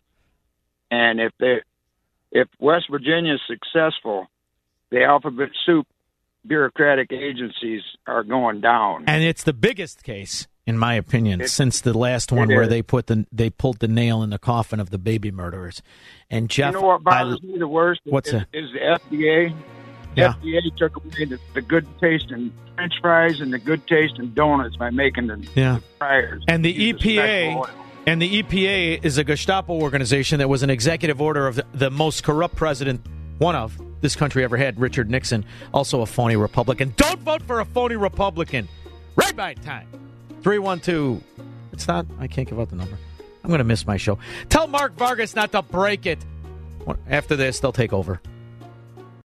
and 0.92 1.20
if 1.20 1.32
they, 1.40 1.56
if 2.30 2.46
West 2.60 2.86
Virginia 2.88 3.34
is 3.34 3.40
successful, 3.48 4.28
the 4.90 5.02
alphabet 5.02 5.48
soup 5.66 5.88
bureaucratic 6.46 7.12
agencies 7.12 7.82
are 8.06 8.22
going 8.24 8.60
down. 8.60 9.04
And 9.06 9.22
it's 9.22 9.42
the 9.44 9.52
biggest 9.52 10.02
case, 10.02 10.46
in 10.66 10.78
my 10.78 10.94
opinion, 10.94 11.40
It- 11.40 11.48
since 11.50 11.80
the 11.80 11.96
last 11.96 12.32
one 12.32 12.48
where 12.48 12.62
is. 12.62 12.68
they 12.68 12.82
put 12.82 13.06
the 13.06 13.26
they 13.32 13.50
pulled 13.50 13.78
the 13.80 13.88
nail 13.88 14.22
in 14.22 14.30
the 14.30 14.38
coffin 14.38 14.80
of 14.80 14.90
the 14.90 14.98
baby 14.98 15.30
murderers. 15.30 15.82
And 16.30 16.48
Jeff, 16.48 16.74
you 16.74 16.80
know 16.80 16.86
what 16.86 17.02
I- 17.06 17.24
me 17.42 17.58
the 17.58 17.68
worst? 17.68 18.00
What's 18.04 18.32
is, 18.32 18.42
is 18.52 18.72
the 18.72 18.80
FDA. 18.80 19.54
Yeah. 20.16 20.34
FDA 20.42 20.76
took 20.76 20.96
away 20.96 21.24
the, 21.26 21.38
the 21.54 21.62
good 21.62 21.86
taste 22.00 22.30
in 22.32 22.52
French 22.74 22.94
fries 23.00 23.40
and 23.40 23.52
the 23.52 23.58
good 23.60 23.86
taste 23.86 24.18
in 24.18 24.34
donuts 24.34 24.76
by 24.76 24.90
making 24.90 25.28
the 25.28 25.46
Yeah. 25.54 25.78
fryers. 25.98 26.42
And 26.48 26.64
the 26.64 26.74
EPA. 26.92 27.68
And 28.06 28.20
the 28.20 28.42
EPA 28.42 29.04
is 29.04 29.18
a 29.18 29.24
Gestapo 29.24 29.74
organization 29.74 30.38
that 30.38 30.48
was 30.48 30.62
an 30.64 30.70
executive 30.70 31.20
order 31.20 31.46
of 31.46 31.56
the, 31.56 31.66
the 31.74 31.90
most 31.90 32.24
corrupt 32.24 32.56
president, 32.56 33.02
one 33.38 33.54
of 33.54 33.78
this 34.00 34.16
country 34.16 34.44
ever 34.44 34.56
had, 34.56 34.80
Richard 34.80 35.10
Nixon, 35.10 35.44
also 35.72 36.02
a 36.02 36.06
phony 36.06 36.36
Republican. 36.36 36.94
Don't 36.96 37.20
vote 37.20 37.42
for 37.42 37.60
a 37.60 37.64
phony 37.64 37.96
Republican. 37.96 38.68
Right 39.16 39.34
by 39.36 39.54
time. 39.54 39.88
312. 40.42 41.22
It's 41.72 41.86
not, 41.86 42.06
I 42.18 42.26
can't 42.26 42.48
give 42.48 42.58
out 42.58 42.70
the 42.70 42.76
number. 42.76 42.98
I'm 43.42 43.48
going 43.48 43.58
to 43.58 43.64
miss 43.64 43.86
my 43.86 43.96
show. 43.96 44.18
Tell 44.48 44.66
Mark 44.66 44.94
Vargas 44.94 45.34
not 45.34 45.52
to 45.52 45.62
break 45.62 46.06
it. 46.06 46.18
After 47.08 47.36
this, 47.36 47.60
they'll 47.60 47.72
take 47.72 47.92
over. 47.92 48.20